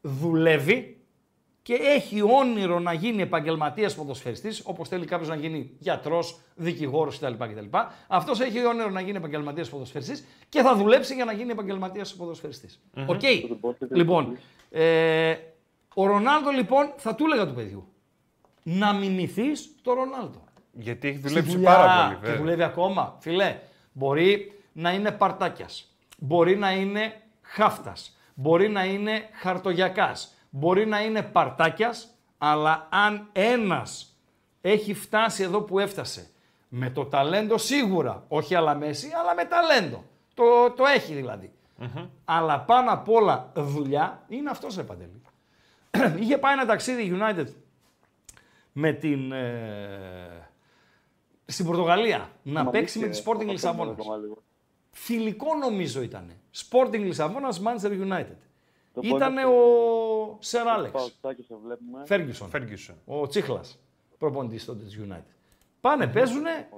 δουλεύει 0.00 1.01
και 1.62 1.74
έχει 1.74 2.22
όνειρο 2.22 2.78
να 2.78 2.92
γίνει 2.92 3.22
επαγγελματίας 3.22 3.94
ποδοσφαιριστής, 3.94 4.62
όπως 4.64 4.88
θέλει 4.88 5.04
κάποιος 5.04 5.28
να 5.28 5.34
γίνει 5.34 5.70
γιατρός, 5.78 6.40
δικηγόρος 6.54 7.18
κτλ. 7.18 7.32
κτλ. 7.32 7.76
Αυτός 8.08 8.40
έχει 8.40 8.66
όνειρο 8.66 8.90
να 8.90 9.00
γίνει 9.00 9.16
επαγγελματίας 9.16 9.68
ποδοσφαιριστής 9.68 10.24
και 10.48 10.62
θα 10.62 10.76
δουλέψει 10.76 11.14
για 11.14 11.24
να 11.24 11.32
γίνει 11.32 11.50
επαγγελματίας 11.50 12.14
ποδοσφαιριστής. 12.14 12.80
Οκ. 13.06 13.22
Λοιπόν, 13.90 14.38
ε, 14.70 15.34
ο 15.94 16.06
Ρονάλντο 16.06 16.50
λοιπόν 16.50 16.92
θα 16.96 17.14
του 17.14 17.24
έλεγα 17.24 17.46
του 17.46 17.54
παιδιού 17.54 17.86
να 18.62 18.92
μιμηθείς 18.92 19.74
το 19.82 19.92
Ρονάλντο. 19.92 20.44
Γιατί 20.72 21.08
έχει 21.08 21.18
Στη 21.18 21.28
δουλέψει 21.28 21.50
δουλειά 21.50 21.74
πάρα 21.74 22.04
πολύ. 22.04 22.14
Και 22.14 22.20
βέβαια. 22.20 22.38
δουλεύει 22.38 22.62
ακόμα. 22.62 23.16
Φίλε, 23.20 23.58
μπορεί 23.92 24.52
να 24.72 24.92
είναι 24.92 25.10
παρτάκιας. 25.10 25.96
Μπορεί 26.18 26.56
να 26.56 26.72
είναι 26.72 27.20
χάφτας. 27.42 28.16
Μπορεί 28.34 28.68
να 28.68 28.84
είναι 28.84 29.28
χαρτογιακάς. 29.32 30.31
Μπορεί 30.54 30.86
να 30.86 31.02
είναι 31.02 31.22
παρτάκιας, 31.22 32.08
αλλά 32.38 32.88
αν 32.90 33.28
ένας 33.32 34.16
έχει 34.60 34.94
φτάσει 34.94 35.42
εδώ 35.42 35.60
που 35.60 35.78
έφτασε 35.78 36.30
με 36.68 36.90
το 36.90 37.04
ταλέντο 37.04 37.58
σίγουρα, 37.58 38.24
όχι 38.28 38.54
αλά 38.54 38.74
Μέσι, 38.74 39.10
αλλά 39.20 39.34
με 39.34 39.44
ταλέντο. 39.44 40.04
Το, 40.34 40.70
το 40.70 40.84
έχει 40.84 41.14
δηλαδή. 41.14 41.52
Αλλά 42.24 42.60
πάνω 42.60 42.92
απ' 42.92 43.08
όλα 43.08 43.52
δουλειά 43.54 44.24
είναι 44.28 44.50
αυτός 44.50 44.76
ρε 44.76 44.82
Παντελή. 44.82 45.22
Είχε 46.22 46.38
πάει 46.38 46.52
ένα 46.52 46.66
ταξίδι 46.66 47.18
United 47.20 47.46
με 48.72 48.92
την, 48.92 49.32
ε, 49.32 50.48
στην 51.44 51.66
Πορτογαλία 51.66 52.30
να 52.42 52.66
παίξει 52.66 52.98
με 52.98 53.06
τη 53.06 53.22
Sporting 53.24 53.46
Λισαβόνας. 53.46 53.96
Φιλικό 54.90 55.54
νομίζω 55.54 56.02
ήταν. 56.02 56.32
Sporting 56.68 57.00
Λισαβόνας, 57.00 57.62
Manchester 57.64 57.90
United. 57.90 58.36
Ήταν 59.00 59.38
ο 59.38 60.36
Σερ 60.40 60.68
Άλεξ. 60.68 61.18
Φέργκισον. 62.04 62.50
Ferguson. 62.52 62.94
Ο 63.04 63.26
Τσίχλας. 63.26 63.78
Προπονητής 64.18 64.64
τότε 64.64 64.84
της 64.84 64.98
United. 65.08 65.34
Πάνε, 65.80 66.06
παίζουνε. 66.06 66.68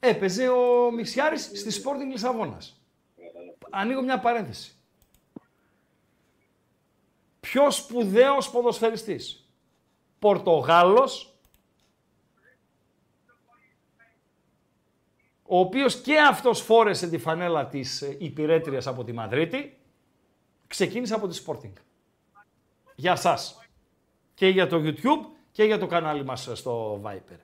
Έπαιζε 0.00 0.48
ο 0.48 0.90
Μιξιάρης 0.90 1.44
στη 1.44 1.82
Sporting 1.82 2.10
Λισαβόνας. 2.10 2.80
Ανοίγω 3.70 4.02
μια 4.02 4.20
παρένθεση. 4.20 4.70
Πιο 7.40 7.70
σπουδαίος 7.70 8.50
ποδοσφαιριστής; 8.50 9.50
Πορτογάλος, 10.18 11.38
ο 15.42 15.58
οποίος 15.58 16.00
και 16.00 16.18
αυτός 16.18 16.60
φόρεσε 16.60 17.08
τη 17.08 17.18
φανέλα 17.18 17.66
της 17.66 18.02
ε, 18.02 18.16
υπηρέτριας 18.18 18.86
από 18.86 19.04
τη 19.04 19.12
Μαδρίτη, 19.12 19.78
ξεκίνησε 20.66 21.14
από 21.14 21.28
τη 21.28 21.42
Sporting. 21.46 21.72
Για 22.94 23.16
σας. 23.16 23.58
Και 24.34 24.48
για 24.48 24.66
το 24.66 24.82
YouTube 24.84 25.30
και 25.52 25.64
για 25.64 25.78
το 25.78 25.86
κανάλι 25.86 26.24
μας 26.24 26.50
στο 26.52 27.00
Viper. 27.04 27.38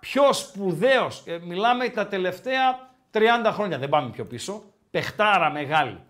Πιο 0.00 0.32
σπουδαίος, 0.32 1.22
ε, 1.26 1.38
μιλάμε 1.38 1.88
τα 1.88 2.06
τελευταία 2.06 2.90
30 3.10 3.52
χρόνια, 3.52 3.78
δεν 3.78 3.88
πάμε 3.88 4.10
πιο 4.10 4.24
πίσω. 4.24 4.62
Πεχτάρα 4.90 5.50
μεγάλη. 5.50 6.00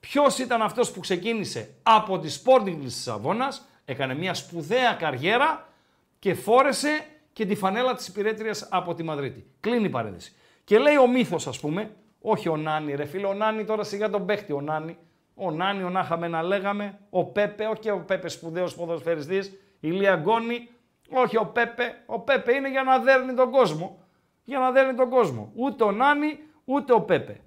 Ποιος 0.00 0.38
ήταν 0.38 0.62
αυτός 0.62 0.90
που 0.90 1.00
ξεκίνησε 1.00 1.74
από 1.82 2.18
τη 2.18 2.40
Sporting 2.42 2.64
της 2.64 2.82
Λισαβόνας, 2.82 3.68
έκανε 3.84 4.14
μια 4.14 4.34
σπουδαία 4.34 4.92
καριέρα 4.94 5.68
και 6.18 6.34
φόρεσε 6.34 7.06
και 7.32 7.46
τη 7.46 7.54
φανέλα 7.54 7.94
της 7.94 8.08
υπηρέτριας 8.08 8.68
από 8.70 8.94
τη 8.94 9.02
Μαδρίτη. 9.02 9.46
Κλείνει 9.60 9.84
η 9.84 9.88
παρένθεση. 9.88 10.32
Και 10.64 10.78
λέει 10.78 10.96
ο 10.96 11.06
μύθος, 11.06 11.46
ας 11.46 11.60
πούμε, 11.60 11.96
όχι 12.20 12.48
ο 12.48 12.56
Νάνι, 12.56 12.94
ρε 12.94 13.04
φίλε, 13.04 13.26
ο 13.26 13.34
Νάνι 13.34 13.64
τώρα 13.64 13.84
σιγά 13.84 14.10
τον 14.10 14.26
παίχτη, 14.26 14.52
ο 14.52 14.60
Νάνι. 14.60 14.98
Ο 15.40 15.50
Νάνι, 15.50 15.82
ο 15.82 15.90
Νάχαμε 15.90 16.28
να 16.28 16.42
λέγαμε, 16.42 16.98
ο 17.10 17.24
Πέπε, 17.24 17.66
όχι 17.66 17.90
ο 17.90 18.04
Πέπε 18.06 18.28
σπουδαίος 18.28 18.74
ποδοσφαιριστής, 18.74 19.52
η 19.80 19.90
Λία 19.90 20.16
Γκόνη, 20.16 20.68
όχι 21.10 21.36
ο 21.36 21.46
Πέπε. 21.46 22.02
Ο 22.06 22.18
Πέπε 22.20 22.52
είναι 22.52 22.70
για 22.70 22.82
να 22.82 22.98
δέρνει 22.98 23.34
τον 23.34 23.50
κόσμο. 23.50 23.98
Για 24.44 24.58
να 24.58 24.70
δέρνει 24.70 24.94
τον 24.94 25.10
κόσμο. 25.10 25.52
Ούτε 25.54 25.84
ο 25.84 25.92
Νάνι, 25.92 26.38
ούτε 26.64 26.92
ο 26.92 27.00
Πέπε. 27.00 27.40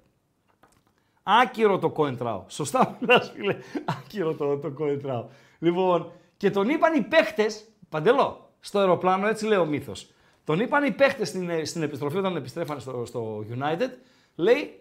Άκυρο 1.22 1.78
το 1.78 1.90
κόεντραο. 1.90 2.44
Σωστά 2.48 2.96
μιλάς 3.00 3.30
φίλε. 3.30 3.56
Άκυρο 3.84 4.34
το, 4.34 4.58
το 4.58 4.70
κόεντραο. 4.70 5.28
Λοιπόν, 5.58 6.12
και 6.36 6.50
τον 6.50 6.68
είπαν 6.68 6.94
οι 6.94 7.02
παίχτες, 7.02 7.64
παντελώ, 7.88 8.50
στο 8.60 8.78
αεροπλάνο, 8.78 9.26
έτσι 9.26 9.46
λέει 9.46 9.58
ο 9.58 9.64
μύθος. 9.64 10.10
Τον 10.44 10.60
είπαν 10.60 10.84
οι 10.84 10.92
παίχτες 10.92 11.28
στην, 11.28 11.66
στην 11.66 11.82
επιστροφή 11.82 12.16
όταν 12.16 12.36
επιστρέφανε 12.36 12.80
στο, 12.80 13.04
στο 13.04 13.44
United, 13.50 13.90
λέει, 14.34 14.80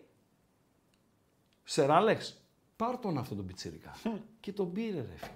Σερ 1.63 1.91
Άλεξ, 1.91 2.42
πάρ 2.75 2.97
τον 2.97 3.17
αυτό 3.17 3.35
τον 3.35 3.45
πιτσίρικα. 3.45 3.91
και 4.39 4.51
τον 4.51 4.71
πήρε 4.71 4.95
ρε 4.95 5.15
φίλε. 5.15 5.29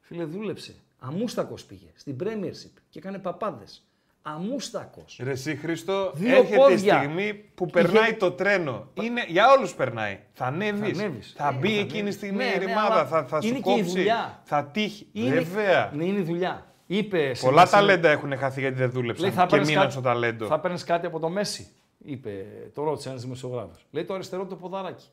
Φίλε 0.00 0.24
δούλεψε. 0.24 0.74
Αμούστακος 0.98 1.64
πήγε 1.64 1.86
στην 1.94 2.16
Premiership 2.24 2.80
και 2.90 2.98
έκανε 2.98 3.18
παπάδες. 3.18 3.82
Αμούστακος. 4.22 5.18
Ρε 5.22 5.30
εσύ 5.30 5.56
Χρήστο, 5.56 6.12
Δύο 6.14 6.36
έρχεται 6.36 6.54
η 6.54 6.58
πόδια. 6.58 6.96
στιγμή 6.98 7.34
που 7.34 7.66
περνάει 7.66 8.14
το 8.14 8.30
τρένο. 8.32 8.88
Είναι, 8.94 9.24
για 9.28 9.50
όλους 9.52 9.74
περνάει. 9.74 10.20
Θα 10.32 10.44
ανέβεις. 10.46 10.98
Θα 10.98 11.04
ανέβεις. 11.04 11.34
Θα 11.36 11.48
Ε, 11.48 11.52
μπει 11.58 11.68
θα 11.68 11.74
εκείνη 11.74 11.86
τη 11.88 11.98
ανέβεις. 11.98 12.14
στιγμή 12.14 12.36
Ναι, 12.36 12.44
η 12.44 12.58
ναι, 12.58 12.64
ρημάδα. 12.64 12.94
αλλά 12.94 13.06
θα, 13.06 13.24
θα 13.24 13.40
σου 13.40 13.48
είναι 13.48 13.60
και 13.60 13.70
η 13.70 13.76
κόψει. 13.76 13.90
δουλειά. 13.90 14.40
Θα 14.44 14.64
τύχει. 14.64 15.08
Είναι, 15.12 15.34
Βέβαια. 15.40 15.90
Ναι, 15.94 16.04
είναι 16.04 16.18
η 16.18 16.22
δουλειά. 16.22 16.66
Είπε 16.86 17.34
σε 17.34 17.44
Πολλά 17.44 17.60
ένα 17.60 17.70
σημείο- 17.70 17.86
ταλέντα 17.86 18.08
έχουν 18.10 18.36
χαθεί 18.36 18.60
γιατί 18.60 18.76
δεν 18.76 18.90
δούλεψαν 18.90 19.24
Λέει, 19.26 19.34
θα 19.34 19.42
και 19.42 19.48
παίρνεις 19.50 19.68
μείναν 19.68 19.82
κάτι- 19.82 19.94
στο 19.94 20.02
ταλέντο. 20.02 20.46
Θα 20.46 20.60
παίρνεις 20.60 20.84
κάτι 20.84 21.06
από 21.06 21.18
το 21.18 21.28
Μέσι. 21.28 21.68
Είπε, 22.04 22.46
το 22.74 22.82
ρώτησε 22.84 23.08
ένας 23.08 23.22
δημοσιογράφος. 23.22 23.86
Λέει 23.90 24.04
το 24.04 24.14
αριστερό 24.14 24.46
του 24.46 24.56
ποδαράκι. 24.56 25.06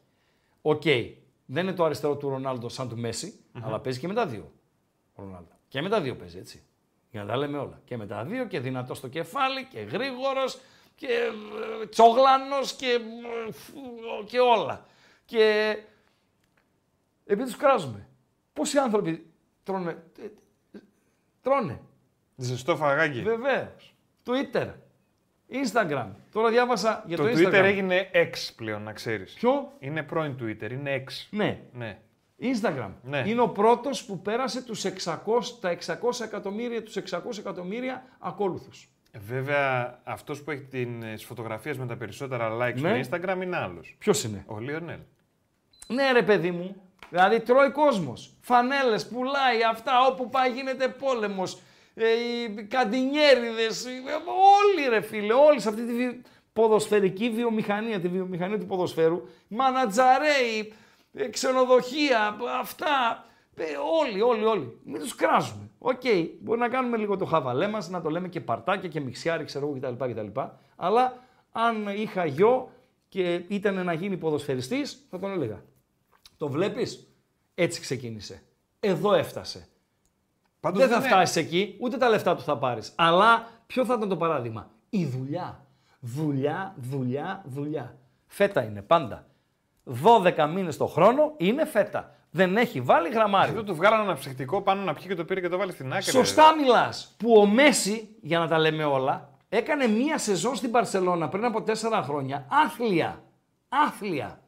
Οκ. 0.62 0.84
Δεν 1.46 1.68
είναι 1.68 1.76
το 1.76 1.84
αριστερό 1.84 2.16
του 2.18 2.30
Ρονάλντο 2.30 2.70
σαν 2.70 2.90
του 2.90 2.98
Μέσι 2.98 3.40
αλλά 3.62 3.80
παίζει 3.80 4.00
και 4.00 4.08
με 4.08 4.14
τα 4.14 4.26
δύο. 4.28 4.52
Ο 5.16 5.22
Ρονάλντο. 5.24 5.52
Και 5.68 5.82
με 5.82 5.90
τα 5.90 6.02
δύο 6.02 6.16
παίζει 6.16 6.38
έτσι. 6.38 6.64
Για 7.12 7.24
να 7.24 7.30
τα 7.32 7.38
λέμε 7.38 7.58
όλα. 7.58 7.82
Και 7.86 7.98
με 7.98 8.08
τα 8.08 8.24
δύο 8.24 8.46
και 8.48 8.60
δυνατός 8.60 8.98
στο 8.98 9.08
κεφάλι 9.08 9.66
και 9.66 9.80
γρήγορος 9.80 10.60
και 10.96 11.08
ε, 11.82 11.86
τσόγλανος 11.88 12.74
και, 12.74 12.88
ε, 13.48 13.52
φου- 13.52 14.26
και 14.26 14.40
όλα. 14.40 14.86
Και 15.26 15.76
επειδή 17.26 17.50
τους 17.50 17.58
κράζουμε. 17.58 18.08
Πόσοι 18.54 18.78
άνθρωποι 18.78 19.32
τρώνε. 19.64 20.04
ε, 20.20 20.26
ε, 20.26 20.80
Τρώνε. 21.42 21.82
Ζεστό 22.36 22.76
φαγάκι. 22.76 23.22
Βεβαίως. 23.22 23.96
Twitter. 24.26 24.74
Instagram. 25.52 26.08
Τώρα 26.32 26.50
διάβασα 26.50 27.04
για 27.08 27.18
Το, 27.18 27.24
το, 27.24 27.30
Twitter 27.30 27.48
Instagram. 27.48 27.64
έγινε 27.64 28.10
X 28.14 28.34
πλέον, 28.56 28.82
να 28.84 28.94
ξέρεις. 28.94 29.34
Ποιο; 29.34 29.72
Είναι 29.80 30.04
πρώην 30.04 30.36
Twitter, 30.42 30.72
είναι 30.72 31.04
X. 31.08 31.12
Ναι. 31.30 31.60
Ναι. 31.74 31.98
Instagram. 32.42 32.90
Ναι. 33.04 33.24
Είναι 33.26 33.42
ο 33.42 33.50
πρώτος 33.50 34.06
που 34.06 34.22
πέρασε 34.22 34.62
τους 34.64 34.84
600, 34.86 34.92
τα 35.62 35.70
600 35.70 36.24
εκατομμύρια, 36.24 36.84
τους 36.84 36.96
600 36.96 37.38
εκατομμύρια 37.40 38.04
ακόλουθους. 38.20 38.90
Ε, 39.12 39.20
Βέβαια, 39.20 40.00
αυτός 40.04 40.42
που 40.44 40.52
έχει 40.52 40.62
τις 40.62 41.24
φωτογραφίες 41.24 41.78
με 41.78 41.86
τα 41.86 41.96
περισσότερα 41.98 42.50
likes 42.58 42.80
Ναι. 42.82 43.04
στο 43.04 43.18
Instagram 43.18 43.42
είναι 43.42 43.58
άλλος. 43.58 43.96
Ποιος 44.00 44.24
είναι; 44.24 44.44
Ο 44.48 44.60
Λιονέλ. 44.60 45.00
Ναι 45.88 46.12
ρε 46.12 46.22
παιδί 46.24 46.52
μου. 46.52 46.76
Δηλαδή 47.10 47.40
τρώει 47.40 47.72
κόσμος. 47.72 48.34
Φανέλες, 48.42 49.08
πουλάει 49.08 49.64
αυτά, 49.72 49.92
όπου 50.12 50.30
πάει 50.30 50.52
γίνεται 50.52 50.88
πόλεμος. 50.88 51.60
Ε, 51.98 52.06
οι 52.14 52.64
καντινιέριδες, 52.64 53.86
οι- 53.86 54.04
όλοι 54.30 54.90
ρε 54.90 55.02
φίλε, 55.02 55.34
όλοι 55.34 55.60
σε 55.62 55.70
αυτή 55.70 55.86
τη 55.86 55.94
βι- 55.94 56.26
ποδοσφαιρική 56.54 57.30
βιομηχανία, 57.30 58.00
τη 58.00 58.08
βιομηχανία 58.08 58.60
του 58.60 58.66
ποδοσφαίρου, 58.66 59.22
μανατζαρέοι, 59.48 60.74
ε, 61.14 61.28
ξενοδοχεία, 61.28 62.38
αυτά, 62.60 63.26
ε, 63.56 63.64
όλοι, 64.02 64.22
όλοι, 64.22 64.46
όλοι. 64.46 64.80
Μην 64.84 65.00
τους 65.02 65.16
κράζουμε. 65.16 65.70
Οκ, 65.80 66.02
μπορεί 66.42 66.60
να 66.60 66.70
κάνουμε 66.70 66.98
λίγο 66.98 67.18
το 67.18 67.26
χαβαλέ 67.26 67.68
μας, 67.68 67.90
να 67.90 68.02
το 68.02 68.10
λέμε 68.10 68.28
και 68.28 68.42
παρτάκια 68.42 68.90
και 68.90 69.00
μιξιάρη, 69.00 69.44
ξέρω 69.44 69.68
εγώ 69.68 69.80
κτλ, 69.80 70.12
κτλ. 70.12 70.40
Αλλά 70.76 71.24
αν 71.52 71.88
είχα 71.88 72.26
γιο 72.26 72.72
και 73.10 73.42
ήταν 73.48 73.86
να 73.86 73.94
γίνει 73.94 74.18
ποδοσφαιριστής, 74.18 75.06
θα 75.10 75.20
τον 75.20 75.32
έλεγα. 75.32 75.64
Το 76.38 76.48
βλέπεις, 76.50 77.08
έτσι 77.56 77.82
ξεκίνησε. 77.82 78.42
Εδώ 78.80 79.14
έφτασε. 79.14 79.68
Πάντως 80.66 80.82
Δεν 80.82 80.90
θα 80.90 80.96
είναι- 80.98 81.08
φτάσεις 81.08 81.36
εκεί, 81.36 81.76
ούτε 81.80 81.98
τα 81.98 82.10
λεφτά 82.10 82.36
του 82.36 82.42
θα 82.42 82.58
πάρεις. 82.58 82.92
Αλλά 82.96 83.48
ποιο 83.68 83.86
θα 83.86 83.94
ήταν 83.94 84.10
το 84.10 84.18
παράδειγμα; 84.18 84.70
Η 84.90 85.06
δουλειά. 85.06 85.66
Δουλειά, 86.00 86.74
δουλειά, 86.78 87.42
δουλειά. 87.46 87.98
Φέτα 88.28 88.64
είναι 88.64 88.82
πάντα. 88.82 89.26
12 89.84 90.48
μήνες 90.48 90.78
το 90.78 90.86
χρόνο 90.86 91.34
είναι 91.38 91.66
φέτα. 91.66 92.16
Δεν 92.32 92.58
έχει 92.58 92.82
βάλει 92.82 93.10
γραμμάριο. 93.10 93.54
Εδώ 93.54 93.64
του 93.64 93.76
βγάλανε 93.76 94.04
ένα 94.04 94.14
ψυχτικό 94.14 94.62
πάνω 94.62 94.82
να 94.82 94.94
πιει 94.94 95.08
και 95.08 95.16
το 95.16 95.26
πήρε 95.26 95.42
και 95.42 95.50
το 95.50 95.58
βάλε 95.58 95.72
στην 95.72 95.94
άκρη. 95.94 96.12
Σωστά 96.12 96.56
μιλάς. 96.56 97.16
Που 97.18 97.34
ο 97.38 97.46
Μέση, 97.46 98.16
για 98.22 98.40
να 98.40 98.48
τα 98.48 98.60
λέμε 98.60 98.84
όλα, 98.84 99.30
έκανε 99.50 99.88
μία 99.88 100.18
σεζόν 100.18 100.56
στην 100.56 100.72
Παρσελώνα 100.72 101.30
πριν 101.30 101.46
από 101.46 101.62
τέσσερα 101.62 102.02
χρόνια. 102.02 102.46
Άθλια. 102.66 103.24
Άθλια. 103.70 104.40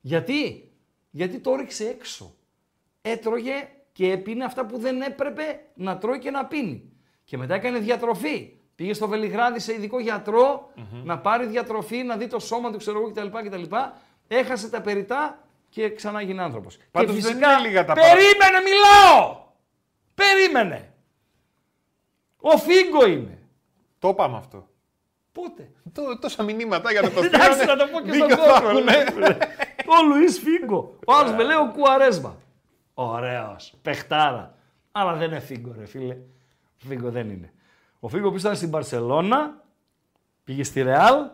Γιατί; 0.00 0.70
Γιατί 1.10 1.38
το 1.38 1.54
ρίξε 1.54 1.84
έξω. 1.84 2.34
Έτρωγε 3.02 3.68
και 3.92 4.12
έπινε 4.12 4.44
αυτά 4.44 4.66
που 4.66 4.78
δεν 4.78 5.00
έπρεπε 5.00 5.60
να 5.74 5.98
τρώει 5.98 6.18
και 6.18 6.30
να 6.30 6.44
πίνει. 6.46 6.92
Και 7.24 7.36
μετά 7.36 7.54
έκανε 7.54 7.78
διατροφή. 7.78 8.52
Πήγε 8.74 8.92
στο 8.94 9.08
Βελιγράδι 9.08 9.60
σε 9.60 9.72
ειδικό 9.72 9.98
γιατρό, 10.00 10.72
να 11.04 11.18
πάρει 11.18 11.46
διατροφή, 11.46 12.02
να 12.02 12.16
δει 12.16 12.26
το 12.26 12.38
σώμα 12.38 12.70
του 12.70 12.78
ξέρω 12.78 12.98
εγώ 13.00 13.10
κτλ. 13.10 13.26
κτλ. 13.48 13.74
Έχασε 14.28 14.70
τα 14.70 14.80
περιτά 14.80 15.38
και 15.68 15.90
ξανά 15.92 16.22
γίνει 16.22 16.40
άνθρωπος. 16.40 16.78
Πάντως 16.90 17.14
και 17.14 17.20
δεν 17.20 17.30
φυσικά, 17.30 17.52
είναι 17.52 17.68
λίγα 17.68 17.84
τα 17.84 17.92
περίμενε, 17.92 18.58
μιλάω! 18.64 19.36
Περίμενε! 20.14 20.92
Ο 22.40 22.56
Φίγκο 22.58 23.06
είναι. 23.06 23.38
Το 23.98 24.08
είπαμε 24.08 24.36
αυτό. 24.36 24.68
Πότε; 25.32 25.70
Τό- 25.92 26.18
τόσα 26.20 26.42
μηνύματα 26.42 26.90
για 26.92 27.00
να 27.00 27.10
το 27.10 27.20
Εντάξει, 27.24 27.52
στείλανε. 27.52 27.72
να 27.72 27.86
το 27.86 27.92
πω 27.92 28.00
και 28.00 28.12
στον 28.12 28.28
Δίκιο 28.28 28.44
θα 28.44 28.60
κόσμο. 28.60 28.68
έχουν, 28.68 28.84
ναι. 28.84 29.36
Ο 29.86 30.06
Λουίς 30.08 30.38
Φίγκο. 30.38 30.96
Ο 31.06 31.12
άλλος 31.14 31.32
με 31.32 31.42
λέει 31.42 31.56
ο 31.56 31.72
Κουαρέσμα. 31.76 32.36
Ωραίος. 33.08 33.74
Πεχτάρα. 33.82 34.54
Αλλά 34.92 35.12
δεν 35.14 35.30
είναι 35.30 35.40
Φίγκο, 35.40 35.74
ρε 35.78 35.86
φίλε. 35.86 36.16
Φίγκο 36.76 37.10
δεν 37.10 37.30
είναι. 37.30 37.52
Ο 38.00 38.08
Φίγκο 38.08 38.30
που 38.30 38.36
ήταν 38.36 38.56
στην 38.56 38.70
Παρσελώνα, 38.70 39.62
πήγε 40.44 40.64
στη 40.64 40.82
Ρεάλ, 40.82 41.26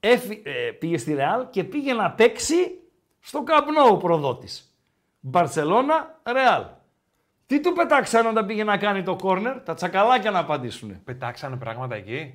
έφυ- 0.00 0.46
ε, 0.46 0.70
πήγε 0.70 0.98
στη 0.98 1.14
Ρεάλ 1.14 1.46
και 1.50 1.64
πήγε 1.64 1.92
να 1.92 2.10
παίξει 2.10 2.78
στο 3.20 3.42
Καμπνό 3.42 3.82
ο 3.90 3.96
προδότης. 3.96 4.74
Μπαρσελώνα, 5.20 6.20
Ρεάλ. 6.32 6.64
Τι 7.46 7.60
του 7.60 7.72
πετάξανε 7.72 8.28
όταν 8.28 8.46
πήγε 8.46 8.64
να 8.64 8.76
κάνει 8.78 9.02
το 9.02 9.16
κόρνερ, 9.16 9.60
τα 9.60 9.74
τσακαλάκια 9.74 10.30
να 10.30 10.38
απαντήσουνε. 10.38 11.00
Πετάξανε 11.04 11.56
πράγματα 11.56 11.94
εκεί; 11.94 12.34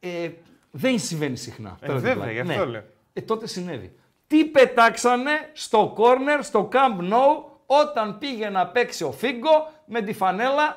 Ε, 0.00 0.30
δεν 0.70 0.98
συμβαίνει 0.98 1.36
συχνά. 1.36 1.76
Ε, 1.80 1.86
Τώρα 1.86 1.98
την 1.98 2.08
βέβαια, 2.08 2.24
πλάκα. 2.24 2.42
γι' 2.42 2.50
αυτό 2.50 2.66
λέω. 2.66 2.82
Ε, 3.12 3.20
τότε 3.20 3.46
συνέβη. 3.46 3.94
Τι 4.26 4.44
πετάξανε 4.44 5.30
στο 5.52 5.92
κόρνερ, 5.94 6.42
στο 6.44 6.68
Camp 6.72 7.12
Nou, 7.12 7.49
όταν 7.72 8.18
πήγε 8.18 8.48
να 8.48 8.66
παίξει 8.66 9.04
ο 9.04 9.12
Φίγκο 9.12 9.70
με 9.84 10.00
τη 10.02 10.12
φανέλα, 10.12 10.76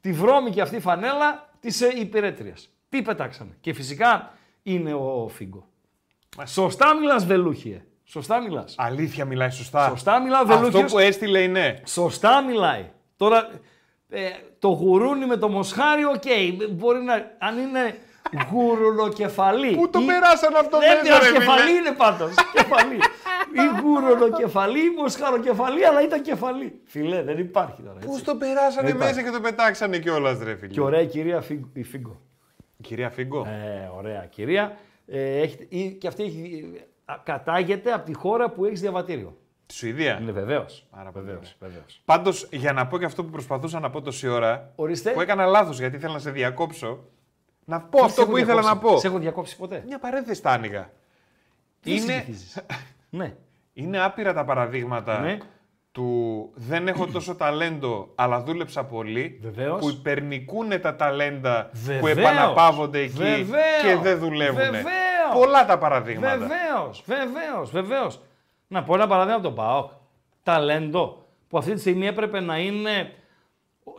τη 0.00 0.12
βρώμικη 0.12 0.60
αυτή 0.60 0.80
φανέλα 0.80 1.48
της 1.60 1.80
ε, 1.80 1.92
υπηρέτριας. 1.96 2.68
Τι 2.88 3.02
πετάξανε. 3.02 3.50
Και 3.60 3.72
φυσικά 3.72 4.32
είναι 4.62 4.94
ο 4.94 5.28
Φίγκο. 5.34 5.66
Σωστά 6.46 6.94
μιλάς 6.94 7.26
Βελούχιε. 7.26 7.84
Σωστά 8.04 8.40
μιλάς. 8.40 8.74
Αλήθεια 8.78 9.24
μιλάει 9.24 9.50
σωστά. 9.50 9.88
Σωστά 9.88 10.20
μιλάω, 10.20 10.42
Αυτό 10.42 10.56
Βελούχιος. 10.58 10.92
που 10.92 10.98
έστειλε 10.98 11.38
είναι. 11.42 11.80
Σωστά 11.86 12.42
μιλάει. 12.42 12.90
Τώρα, 13.16 13.48
ε, 14.08 14.30
το 14.58 14.68
γουρούνι 14.68 15.26
με 15.26 15.36
το 15.36 15.48
μοσχάρι, 15.48 16.04
οκ. 16.04 16.22
Μπορεί 16.70 17.02
να, 17.02 17.14
αν 17.38 17.58
είναι 17.58 17.98
γουρουνοκεφαλή. 18.50 19.76
Πού 19.76 19.90
το 19.90 19.98
ή- 20.00 20.04
περάσαν 20.06 20.54
αυτό 20.56 20.78
Δεν 20.78 20.88
μέσα, 20.88 21.02
πειράζει, 21.02 21.30
ρε 21.32 21.38
κεφαλή 21.38 21.60
φίλε. 21.60 21.76
είναι 21.78 21.90
πάντως. 21.96 22.34
κεφαλή. 22.52 22.98
Ή 23.52 23.80
γουρουνοκεφαλή 23.82 24.78
ή 24.78 24.90
μοσχαροκεφαλή, 24.98 25.86
αλλά 25.86 26.02
ήταν 26.02 26.22
κεφαλή. 26.22 26.80
Φίλε, 26.84 27.22
δεν 27.22 27.38
υπάρχει 27.38 27.82
τώρα. 27.82 27.98
Πώς 28.06 28.12
Έτσι. 28.12 28.24
το 28.24 28.36
περάσανε 28.36 28.88
Δεν 28.88 28.96
μέσα 28.96 29.22
και 29.22 29.30
το 29.30 29.40
πετάξανε 29.40 29.98
κιόλας, 29.98 30.38
ρε 30.42 30.56
φίλε. 30.56 30.72
Και 30.72 30.80
ωραία 30.80 31.00
η 31.00 31.06
κυρία 31.06 31.40
Φίγκο. 31.40 31.68
Η 31.72 31.82
Φίγκο. 31.82 32.20
Κυρία 32.80 33.10
Φίγκο; 33.10 33.46
Ε, 33.46 33.90
ωραία 33.96 34.24
κυρία. 34.30 34.76
Ε, 35.06 35.40
έχει, 35.40 35.66
ή- 35.68 35.90
και 35.92 36.06
αυτή 36.06 36.22
έχει, 36.22 36.70
ε, 37.06 37.12
κατάγεται 37.22 37.92
από 37.92 38.04
τη 38.06 38.14
χώρα 38.14 38.50
που 38.50 38.64
έχεις 38.64 38.80
διαβατήριο. 38.80 39.36
Τη 39.66 39.74
Σουηδία; 39.74 40.18
Είναι 40.22 40.32
βεβαίως. 40.32 40.86
Πάρα 40.90 41.10
πολύ 41.10 41.24
Βεβαίως, 41.24 41.56
ωραία. 41.60 41.72
βεβαίως. 41.72 42.02
Πάντως, 42.04 42.48
για 42.52 42.72
να 42.72 42.86
πω 42.86 42.98
και 42.98 43.04
αυτό 43.04 43.24
που 43.24 43.30
προσπαθούσα 43.30 43.80
να 43.80 43.90
πω 43.90 44.00
τόση 44.02 44.28
ώρα. 44.28 44.72
Ορίστε. 44.74 45.10
Που 45.10 45.20
έκανα 45.20 45.46
λάθος 45.46 45.78
γιατί 45.78 45.96
ήθελα 45.96 46.12
να 46.12 46.18
σε 46.18 46.30
διακόψω. 46.30 47.04
Να 47.64 47.80
πω 47.80 47.98
Σε 47.98 48.04
αυτό 48.04 48.22
έχω 48.22 48.30
που 48.30 48.36
ήθελα 48.36 48.54
να 48.54 48.60
διακόψει. 48.62 48.92
πω. 48.94 49.00
Σε 49.00 49.06
έχω 49.06 49.18
διακόψει 49.18 49.56
ποτέ. 49.56 49.82
Μια 49.86 49.98
παρένθεση 49.98 50.42
τα 50.42 50.50
άνοιγα. 50.50 50.90
Δεν 51.82 51.94
Είναι- 51.94 52.00
συνηθίζεις; 52.12 52.58
ναι. 53.14 53.36
Είναι 53.72 54.04
άπειρα 54.04 54.32
τα 54.32 54.44
παραδείγματα 54.44 55.20
Ναι. 55.20 55.38
του 55.92 56.50
δεν 56.54 56.88
έχω 56.88 57.06
τόσο 57.06 57.34
ταλέντο, 57.34 58.12
αλλά 58.14 58.42
δούλεψα 58.42 58.84
πολύ. 58.84 59.38
Βεβαίως. 59.42 59.80
Που 59.80 59.88
υπερνικούν 59.90 60.80
τα 60.80 60.96
ταλέντα 60.96 61.68
που 61.72 61.78
Βεβαίως. 61.78 62.18
επαναπαύονται 62.18 62.98
εκεί 62.98 63.12
Βεβαίως. 63.18 63.82
και 63.82 63.96
δεν 64.02 64.18
δουλεύουν. 64.18 64.56
Βεβαίως. 64.60 64.82
Πολλά 65.34 65.66
τα 65.66 65.78
παραδείγματα. 65.78 66.36
Βεβαίως, 66.38 67.02
βεβαίως, 67.06 67.70
βεβαίως. 67.70 68.20
Να 68.66 68.82
πω 68.82 68.94
ένα 68.94 69.06
παράδειγμα 69.06 69.34
από 69.36 69.42
τον 69.46 69.54
Πάοκ. 69.54 69.90
Ταλέντο 70.42 71.26
που 71.48 71.58
αυτή 71.58 71.72
τη 71.74 71.80
στιγμή 71.80 72.06
έπρεπε 72.06 72.40
να 72.40 72.58
είναι. 72.58 73.14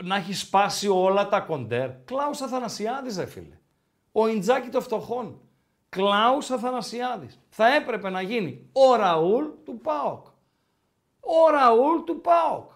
να 0.04 0.16
έχει 0.16 0.34
σπάσει 0.34 0.88
όλα 0.88 1.28
τα 1.30 1.40
κοντέρ. 1.40 1.90
Κλάους 2.06 2.42
Αθανασιάδης, 2.42 3.18
ρε 3.18 3.26
φίλε. 3.26 3.58
Ο 4.12 4.28
Ιντζάκη 4.28 4.70
των 4.70 4.82
φτωχών. 4.82 5.42
Κλάους 5.94 6.52
Αθανασιάδης. 6.52 7.40
Θα 7.50 7.76
έπρεπε 7.76 8.10
να 8.10 8.22
γίνει 8.22 8.70
ο 8.72 8.96
Ραούλ 8.96 9.46
του 9.66 9.80
Πάοκ. 9.84 10.26
Ο 11.20 11.52
Ραούλ 11.52 12.04
του 12.04 12.22
ΠΑΟΚ. 12.22 12.72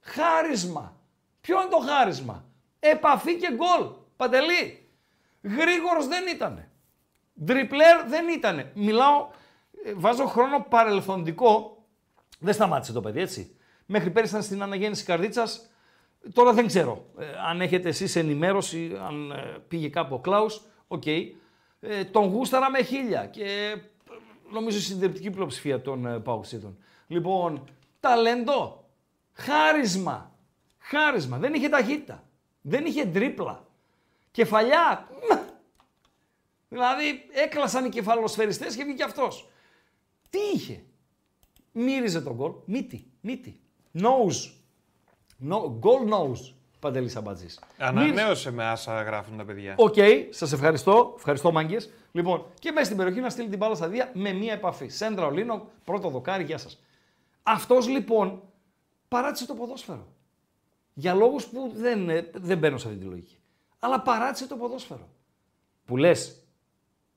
Χάρισμα. 0.00 0.96
Ποιο 1.40 1.60
είναι 1.60 1.70
το 1.70 1.78
χάρισμα; 1.78 2.44
Επαφή 2.78 3.36
και 3.36 3.48
γκολ. 3.54 3.88
Παντελή. 4.16 4.88
Γρήγορος 5.42 6.06
δεν 6.06 6.26
ήτανε. 6.26 6.70
Ντριπλέρ 7.44 8.06
δεν 8.06 8.28
ήτανε. 8.28 8.72
Μιλάω, 8.74 9.28
ε, 9.84 9.92
βάζω 9.94 10.26
χρόνο 10.26 10.66
παρελθοντικό. 10.68 11.84
Δεν 12.38 12.54
σταμάτησε 12.54 12.92
το 12.92 13.00
παιδί 13.00 13.20
έτσι. 13.20 13.56
Μέχρι 13.86 14.10
πέρυσι 14.10 14.32
ήταν 14.32 14.44
στην 14.44 14.62
Αναγέννηση 14.62 15.04
Καρδίτσας. 15.04 15.70
Τώρα 16.32 16.52
δεν 16.52 16.66
ξέρω 16.66 17.04
ε, 17.18 17.24
αν 17.48 17.60
έχετε 17.60 17.88
εσείς 17.88 18.16
ενημέρωση, 18.16 18.98
αν 19.06 19.30
ε, 19.30 19.58
πήγε 19.68 19.88
κάπου 19.88 20.14
ο 20.14 20.18
Κλάους. 20.18 20.62
Οκ. 20.88 21.04
Ε, 21.84 22.04
τον 22.04 22.28
γούσταρα 22.28 22.70
με 22.70 22.82
χίλια 22.82 23.26
και 23.26 23.44
ε, 23.44 23.82
νομίζω 24.52 24.78
η 24.78 24.80
συντριπτική 24.80 25.30
πλειοψηφία 25.30 25.80
των 25.80 26.06
ε, 26.06 26.18
Παοκτσήδων. 26.18 26.78
Λοιπόν, 27.06 27.68
ταλέντο, 28.00 28.88
χάρισμα, 29.32 30.36
χάρισμα. 30.78 31.38
Δεν 31.38 31.54
είχε 31.54 31.68
ταχύτητα, 31.68 32.24
δεν 32.60 32.84
είχε 32.84 33.06
τρίπλα. 33.06 33.66
Κεφαλιά, 34.30 35.08
μ. 35.10 35.38
δηλαδή 36.68 37.28
έκλασαν 37.32 37.84
οι 37.84 37.88
κεφαλοσφαιριστές 37.88 38.76
και 38.76 38.84
βγήκε 38.84 39.02
αυτός. 39.02 39.48
Τι 40.30 40.38
είχε, 40.54 40.84
μύριζε 41.72 42.20
το 42.20 42.34
γκολ, 42.34 42.52
μύτη, 42.64 43.10
μύτη. 43.20 43.60
Nose, 43.94 44.50
no, 45.48 45.56
goal 45.80 46.08
nose, 46.12 46.54
Παντελή 46.82 47.08
Σαμπατζής. 47.08 47.60
Ανανέωσε 47.78 48.50
με 48.50 48.64
Λάρισα 48.64 49.02
γράφουν 49.02 49.36
τα 49.36 49.44
παιδιά. 49.44 49.74
Οκ, 49.76 49.94
σας 50.30 50.52
ευχαριστώ. 50.52 51.14
Ευχαριστώ, 51.16 51.52
μάγκες. 51.52 51.90
Λοιπόν, 52.12 52.44
και 52.58 52.70
μέσα 52.70 52.84
στην 52.84 52.96
περιοχή 52.96 53.20
να 53.20 53.30
στείλει 53.30 53.48
την 53.48 53.58
μπάλα 53.58 53.74
στα 53.74 53.88
δύο 53.88 54.04
με 54.12 54.32
μία 54.32 54.52
επαφή. 54.52 54.88
Σέντρα 54.88 55.26
Ολίνο, 55.26 55.66
πρώτο 55.84 56.08
δοκάρι, 56.08 56.44
γεια 56.44 56.58
σας. 56.58 56.82
Αυτός 57.42 57.88
λοιπόν 57.88 58.42
παράτησε 59.08 59.46
το 59.46 59.54
ποδόσφαιρο. 59.54 60.06
Για 60.94 61.14
λόγους 61.14 61.46
που 61.46 61.72
δεν, 61.74 62.08
ε, 62.08 62.30
δεν 62.34 62.58
μπαίνω 62.58 62.78
σε 62.78 62.88
αυτή 62.88 62.98
τη 62.98 63.06
λογική. 63.06 63.38
Αλλά 63.78 64.00
παράτησε 64.00 64.46
το 64.46 64.56
ποδόσφαιρο. 64.56 65.08
Που 65.84 65.96
λες, 65.96 66.42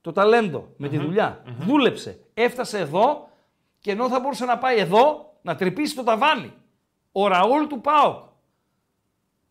το 0.01 0.11
ταλέντο 0.11 0.73
με 0.77 0.89
τη 0.89 0.97
δουλειά 0.97 1.43
δούλεψε, 1.59 2.19
έφτασε 2.33 2.79
εδώ 2.79 3.29
και 3.79 3.91
ενώ 3.91 4.09
θα 4.09 4.19
μπορούσε 4.19 4.45
να 4.45 4.57
πάει 4.57 4.77
εδώ 4.77 5.33
να 5.41 5.55
τρυπήσει 5.55 5.95
το 5.95 6.03
ταβάνι. 6.03 6.53
Ο 7.11 7.27
Ραούλ 7.27 7.67
του 7.67 7.81
ΠΑΟΚ 7.81 8.33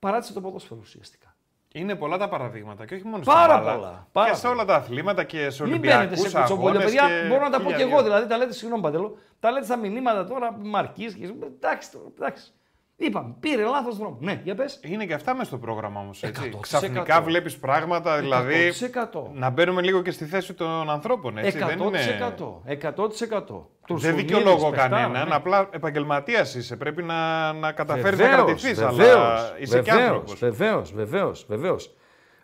παράτησε 0.05 0.33
το 0.33 0.41
ποδόσφαιρο 0.41 0.81
ουσιαστικά. 0.83 1.37
Είναι 1.73 1.95
πολλά 1.95 2.17
τα 2.19 2.29
παραδείγματα 2.29 2.87
και 2.87 2.95
όχι 2.95 3.05
μόνο 3.07 3.25
Πάρα 3.25 3.55
στα 3.55 3.63
μπάλα. 3.63 3.77
πολλά, 3.77 4.07
πάρα 4.13 4.31
και 4.31 4.37
σε 4.37 4.47
όλα 4.47 4.65
τα 4.65 4.75
αθλήματα 4.75 5.25
και 5.25 5.51
σε 5.51 5.63
Μην 5.63 5.79
μπαίνετε 5.79 5.97
Ολυμπιακούς 5.99 6.31
σε 6.31 6.39
κουτσομπολιό, 6.39 6.79
αγώνες 6.79 6.85
παιδιά. 6.85 7.09
και 7.23 7.29
Μπορώ 7.29 7.43
να 7.43 7.51
τα 7.51 7.57
πω 7.57 7.63
χίλια 7.63 7.77
και 7.77 7.83
εγώ. 7.83 7.93
δυο. 7.93 8.03
Δηλαδή, 8.03 8.27
τα 8.27 8.37
λέτε, 8.37 8.53
συγγνώμη 8.53 8.83
Παντελό, 8.83 9.17
τα 9.41 9.51
λέτε 9.51 9.65
στα 9.65 9.77
μηνύματα 9.77 10.27
τώρα, 10.27 10.57
Μαρκής 10.63 11.15
και. 11.15 11.25
Εντάξει, 11.57 11.91
τώρα, 11.93 12.05
εντάξει. 12.19 12.53
Είπαμε, 12.97 13.35
πήρε 13.41 13.62
λάθος 13.65 13.97
δρόμο. 13.97 14.19
Ναι, 14.21 14.41
για 14.45 14.55
πες. 14.55 14.81
Είναι 14.83 15.07
και 15.07 15.15
αυτά 15.15 15.33
μέσα 15.35 15.45
στο 15.45 15.59
πρόγραμμα 15.59 16.01
όμως. 16.01 16.23
100%. 16.23 16.31
Ξαφνικά 16.61 17.23
βλέπεις 17.23 17.59
πράγματα, 17.59 18.19
δηλαδή. 18.21 18.55
100%. 18.55 19.31
Να 19.33 19.51
μπαίνουμε 19.51 19.83
λίγο 19.83 20.03
και 20.03 20.11
στη 20.11 20.25
θέση 20.25 20.55
των 20.55 20.91
ανθρώπων. 20.91 21.39
Έτσι, 21.39 21.59
δεν 21.59 21.79
είναι; 21.79 21.99
100%. 22.39 22.62
100%. 22.66 23.66
Δεν 23.89 24.16
δικαιολογώ 24.16 24.71
κανέναν. 24.71 25.33
Απλά 25.33 25.69
επαγγελματίας 25.73 26.55
είσαι. 26.55 26.77
Πρέπει 26.77 27.03
να, 27.03 27.53
να 27.53 27.73
καταφέρει 27.73 28.16
να 28.16 28.25
Βεβαίως, 28.25 28.45
κρατηθεί. 28.45 28.73
βεβαίως, 28.73 29.15
Αλλά 29.16 29.55
είσαι 29.59 29.83
και 29.83 29.91
βεβαίως, 29.91 30.09
άνθρωπος. 30.09 30.39
Βεβαίως, 30.39 30.93
βεβαίως, 30.93 31.45
βεβαίως. 31.49 31.95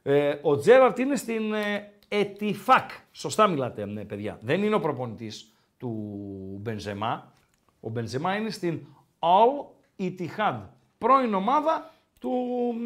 Ε, 0.03 0.35
ο 0.43 0.57
Τζέραρτ 0.57 0.99
είναι 0.99 1.17
στην 1.17 1.53
ε, 1.55 1.93
Ετιφάκ. 2.09 2.91
Σωστά 3.13 3.47
μιλάτε, 3.47 3.87
ναι, 3.87 4.05
παιδιά. 4.05 4.39
Δεν 4.41 4.63
είναι 4.63 4.75
ο 4.75 4.81
προπονητής 4.81 5.53
του 5.79 5.91
Μπενζεμά. 6.61 7.33
Ο 7.81 7.89
Μπενζεμά 7.89 8.37
είναι 8.37 8.51
στην 8.51 8.87
Al 10.01 10.03
Ittihad, 10.03 10.55
πρώην 10.99 11.35
ομάδα 11.35 11.91
του 12.21 12.31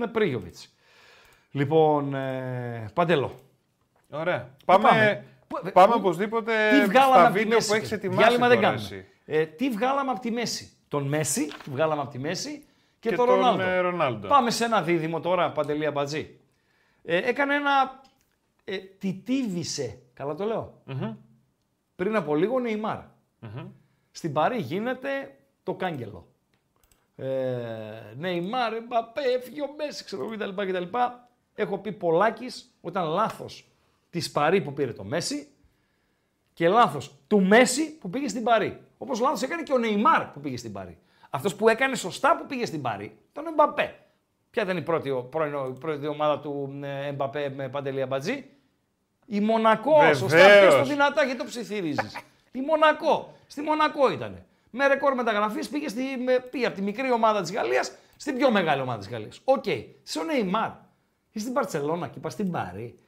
ε, 0.02 0.06
Πρίγιοβιτς. 0.06 0.74
Λοιπόν, 1.50 2.14
ε, 2.14 2.90
Παντελό. 2.94 3.34
Ωραία. 4.10 4.48
Πάμε, 4.64 4.88
πάμε; 5.48 5.70
πάμε, 5.72 5.92
Πού- 5.92 5.98
οπωσδήποτε 6.00 6.52
Τι 6.70 6.84
βγάλαμε 6.86 7.14
στα 7.14 7.24
από 7.26 7.32
τη 7.34 7.38
βίντεο 7.42 7.56
μέση. 7.56 7.68
που 7.68 7.74
έχεις 7.74 7.88
φίλε. 7.88 7.98
ετοιμάσει. 8.00 8.20
Διάλειμμα 8.22 8.48
δεν 8.48 8.56
τώρα 8.56 8.68
κάνουμε. 8.70 8.86
εσύ. 8.86 9.06
Ε, 9.24 9.46
τι 9.46 9.70
βγάλαμε 9.70 10.10
από 10.10 10.20
τη 10.20 10.30
μέση; 10.30 10.72
Τον 10.88 11.02
Μέση, 11.08 11.50
βγάλαμε 11.64 12.00
από 12.02 12.10
τη 12.10 12.18
μέση 12.18 12.64
και, 13.00 13.08
Και 13.08 13.16
τον 13.16 13.26
τον, 13.26 13.34
Ρονάλντο. 13.34 13.62
ε, 13.62 13.78
Ρονάλντο. 13.78 14.28
Πάμε 14.28 14.50
σε 14.50 14.64
ένα 14.64 14.82
δίδυμο 14.82 15.20
τώρα, 15.20 15.52
Παντελία 15.52 15.90
Μπατζή. 15.90 16.38
Ε, 17.04 17.16
έκανε 17.16 17.54
ένα... 17.54 18.00
Ε, 18.64 18.76
τιτίβησε, 18.78 19.98
καλά 20.14 20.34
το 20.34 20.44
λεω 20.44 20.82
Πριν 21.96 22.16
από 22.16 22.34
λίγο 22.36 22.60
Νεϊμάρ. 22.60 22.98
Στην 24.10 24.32
Παρή 24.32 24.58
γίνεται 24.58 25.38
το 25.62 25.74
κάγκελο. 25.74 26.26
Ε, 27.16 27.26
Νεϊμάρ, 28.16 28.72
Εμπαπέ, 28.72 29.20
έφυγε 29.36 29.62
ο 29.62 29.68
Μέση, 29.76 30.04
ξέρω 30.04 30.22
εγώ 30.24 30.34
κτλ. 30.52 30.62
κτλ. 30.72 30.96
Έχω 31.54 31.78
πει 31.78 31.92
πολλάκις 31.92 32.74
όταν 32.80 33.06
λάθος 33.06 33.68
της 34.10 34.30
Παρή 34.32 34.60
που 34.60 34.72
πήρε 34.72 34.92
το 34.92 35.04
Μέση 35.04 35.48
και 36.54 36.68
λάθος 36.68 37.14
του 37.26 37.42
Μέση 37.42 37.98
που 37.98 38.10
πήγε 38.10 38.28
στην 38.28 38.42
Παρή. 38.42 38.80
Όπως 38.98 39.20
λάθος 39.20 39.42
έκανε 39.42 39.62
και 39.62 39.72
ο 39.72 39.78
Νεϊμάρ 39.78 40.24
που 40.24 40.40
πήγε 40.40 40.56
στην 40.56 40.72
Παρή. 40.72 40.98
Αυτός 41.30 41.54
που 41.54 41.68
έκανε 41.68 41.94
σωστά 41.96 42.36
που 42.36 42.46
πήγε 42.46 42.66
στην 42.66 42.82
Παρή 42.82 43.18
ήταν 43.30 43.46
ο 43.46 43.48
Εμπαπέ. 43.50 43.94
Ποια 44.50 44.62
ήταν 44.62 44.76
η 44.76 44.82
πρώτη, 44.82 45.10
ο- 45.10 45.22
πρώην- 45.22 45.76
η 45.76 45.78
πρώτη 45.78 46.06
ομάδα 46.06 46.40
του 46.40 46.78
ε, 46.82 47.06
Εμπαπέ 47.06 47.48
με 47.48 47.68
Παντελή 47.68 48.02
Αμπατζή; 48.02 48.44
Η 49.26 49.40
Μονακό. 49.40 49.94
Βεβαίως. 49.98 50.18
Σωστά, 50.18 50.46
πες 50.60 50.74
το 50.74 50.84
δυνατά 50.84 51.24
γιατί 51.24 51.38
το 51.38 51.44
ψιθυρίζεις. 51.44 52.16
η 52.52 52.60
Μονακό. 52.60 53.34
Στη 53.46 53.60
Μονακό 53.60 54.12
ήταν. 54.12 54.44
Με 54.76 54.86
ρεκόρ 54.86 55.14
μεταγραφής 55.14 55.68
πήγε, 55.68 55.88
στη, 55.88 56.02
με, 56.24 56.38
πήγε 56.50 56.66
από 56.66 56.76
τη 56.76 56.82
μικρή 56.82 57.12
ομάδα 57.12 57.40
της 57.42 57.52
Γαλλίας 57.52 57.92
στην 58.16 58.36
πιο 58.36 58.50
μεγάλη 58.50 58.80
ομάδα 58.80 58.98
της 58.98 59.08
Γαλλίας. 59.08 59.40
Οκ. 59.44 59.64
Σε 60.02 60.18
ο 60.18 60.24
Νεϊμάρ. 60.24 60.70
Είσαι 61.30 61.42
στην 61.44 61.52
Μπαρσελόνα 61.52 62.08
και 62.08 62.18
πας 62.20 62.32
στην 62.32 62.50
Παρί. 62.50 62.98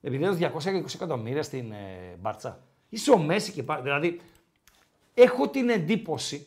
Επειδή 0.00 0.24
έδωσε 0.24 0.52
220 0.54 0.94
εκατομμύρια 0.94 1.42
στην 1.42 1.72
ε, 1.72 2.16
Μπάρτσα. 2.20 2.60
Είσαι 2.88 3.10
ο 3.10 3.18
Μέσι 3.18 3.52
και 3.52 3.62
πά... 3.62 3.80
Δηλαδή, 3.80 4.20
έχω 5.14 5.48
την 5.48 5.68
εντύπωση. 5.68 6.46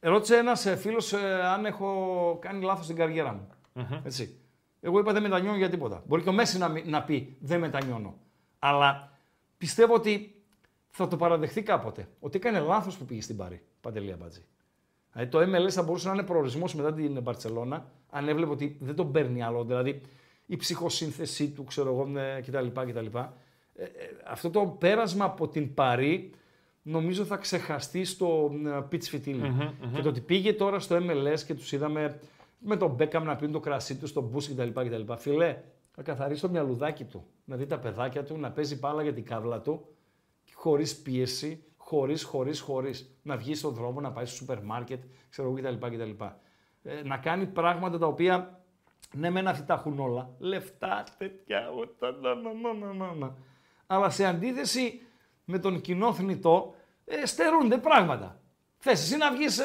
Ρώτησε 0.00 0.36
ένας 0.36 0.66
φίλος 0.78 1.12
αν 1.44 1.66
έχω 1.66 2.38
κάνει 2.40 2.64
λάθος 2.64 2.84
στην 2.84 2.96
καριέρα 2.96 3.32
μου. 3.32 3.48
Έτσι. 4.04 4.38
Εγώ 4.80 4.98
είπα 4.98 5.12
δεν 5.12 5.22
μετανιώνω 5.22 5.56
για 5.56 5.68
τίποτα. 5.68 6.02
Μπορεί 6.06 6.22
και 6.22 6.28
ο 6.28 6.32
Μέση 6.32 6.58
να, 6.58 6.68
μη- 6.68 6.86
να 6.86 7.02
πει 7.02 7.36
δεν 7.40 7.60
μετανιώνω. 7.60 8.14
Αλλά 8.58 9.12
πιστεύω 9.58 9.94
ότι 9.94 10.37
θα 10.90 11.08
το 11.08 11.16
παραδεχθεί 11.16 11.62
κάποτε. 11.62 12.08
Ότι 12.20 12.36
έκανε 12.36 12.58
λάθος 12.58 12.96
που 12.96 13.04
πήγε 13.04 13.20
στην 13.20 13.36
Πάρη. 13.36 13.62
Παντελία 13.80 14.16
Μπατζή. 14.16 14.44
Δηλαδή 15.12 15.30
το 15.30 15.40
MLS 15.40 15.70
θα 15.70 15.82
μπορούσε 15.82 16.08
να 16.08 16.14
είναι 16.14 16.22
προορισμός 16.22 16.74
μετά 16.74 16.92
την 16.94 17.22
Μπαρσελόνα, 17.22 17.90
αν 18.10 18.28
έβλεπε 18.28 18.50
ότι 18.50 18.76
δεν 18.80 18.94
τον 18.94 19.12
παίρνει 19.12 19.42
άλλο. 19.42 19.64
Δηλαδή 19.64 20.00
η 20.46 20.56
ψυχοσύνθεσή 20.56 21.48
του, 21.48 21.64
ξέρω 21.64 21.90
εγώ, 21.90 22.18
ε, 22.18 22.40
κτλ. 22.40 22.66
κτλ. 22.66 23.06
Ε, 23.16 23.82
ε, 23.82 23.88
αυτό 24.26 24.50
το 24.50 24.76
πέρασμα 24.78 25.24
από 25.24 25.48
την 25.48 25.74
Παρή 25.74 26.30
νομίζω 26.82 27.24
θα 27.24 27.36
ξεχαστεί 27.36 28.04
στο 28.04 28.50
ε, 28.66 28.78
pitch 28.92 29.02
φιτίλι. 29.02 29.74
Και 29.94 30.02
το 30.02 30.08
ότι 30.08 30.20
πήγε 30.20 30.52
τώρα 30.52 30.78
στο 30.78 30.96
MLS 30.96 31.40
και 31.46 31.54
τους 31.54 31.72
είδαμε 31.72 32.18
με 32.58 32.76
τον 32.76 32.90
Μπέκαμ 32.90 33.24
να 33.24 33.36
πίνουν 33.36 33.52
το 33.52 33.60
κρασί 33.60 33.96
τους, 33.96 34.10
στον 34.10 34.24
μπούς 34.24 34.48
κτλ. 34.48 34.68
κτλ. 34.68 35.12
Φιλέ, 35.16 35.56
θα 35.90 36.02
καθαρίσει 36.02 36.40
το 36.40 36.48
μυαλουδάκι 36.48 37.04
του. 37.04 37.26
Να 37.44 37.56
δει 37.56 37.66
τα 37.66 37.78
παιδάκια 37.78 38.24
του, 38.24 38.38
να 38.38 38.50
παίζει 38.50 38.78
μπάλα 38.78 39.02
για 39.02 39.12
την 39.12 39.24
κάβλα 39.24 39.60
του 39.60 39.86
χωρίς 40.58 41.02
πίεση, 41.02 41.64
χωρίς, 41.76 42.22
χωρίς, 42.22 42.60
χωρίς. 42.60 43.18
Να 43.22 43.36
βγει 43.36 43.54
στον 43.54 43.74
δρόμο, 43.74 44.00
να 44.00 44.12
πάει 44.12 44.24
στο 44.24 44.36
σούπερ 44.36 44.62
μάρκετ, 44.62 45.02
ξέρω 45.30 45.48
εγώ 45.48 45.56
κτλ. 45.56 45.86
κτλ. 45.86 46.24
Ε, 46.82 47.02
να 47.02 47.16
κάνει 47.16 47.46
πράγματα 47.46 47.98
τα 47.98 48.06
οποία 48.06 48.62
ναι, 49.12 49.30
μεν 49.30 49.48
αυτοί 49.48 49.66
τα 49.66 49.74
έχουν 49.74 49.98
όλα. 49.98 50.30
Λεφτά, 50.38 51.04
τέτοια, 51.18 51.70
ούτα, 51.78 52.10
να, 52.10 52.34
να, 52.34 52.52
να, 52.52 52.72
να, 52.72 52.92
να, 52.92 53.14
να. 53.14 53.34
Αλλά 53.86 54.10
σε 54.10 54.24
αντίθεση 54.24 55.02
με 55.44 55.58
τον 55.58 55.80
κοινό 55.80 56.14
θνητό, 56.14 56.74
ε, 57.04 57.26
στερούνται 57.26 57.78
πράγματα. 57.78 58.40
Θες 58.78 59.00
εσύ 59.00 59.16
να 59.16 59.32
βγεις 59.32 59.60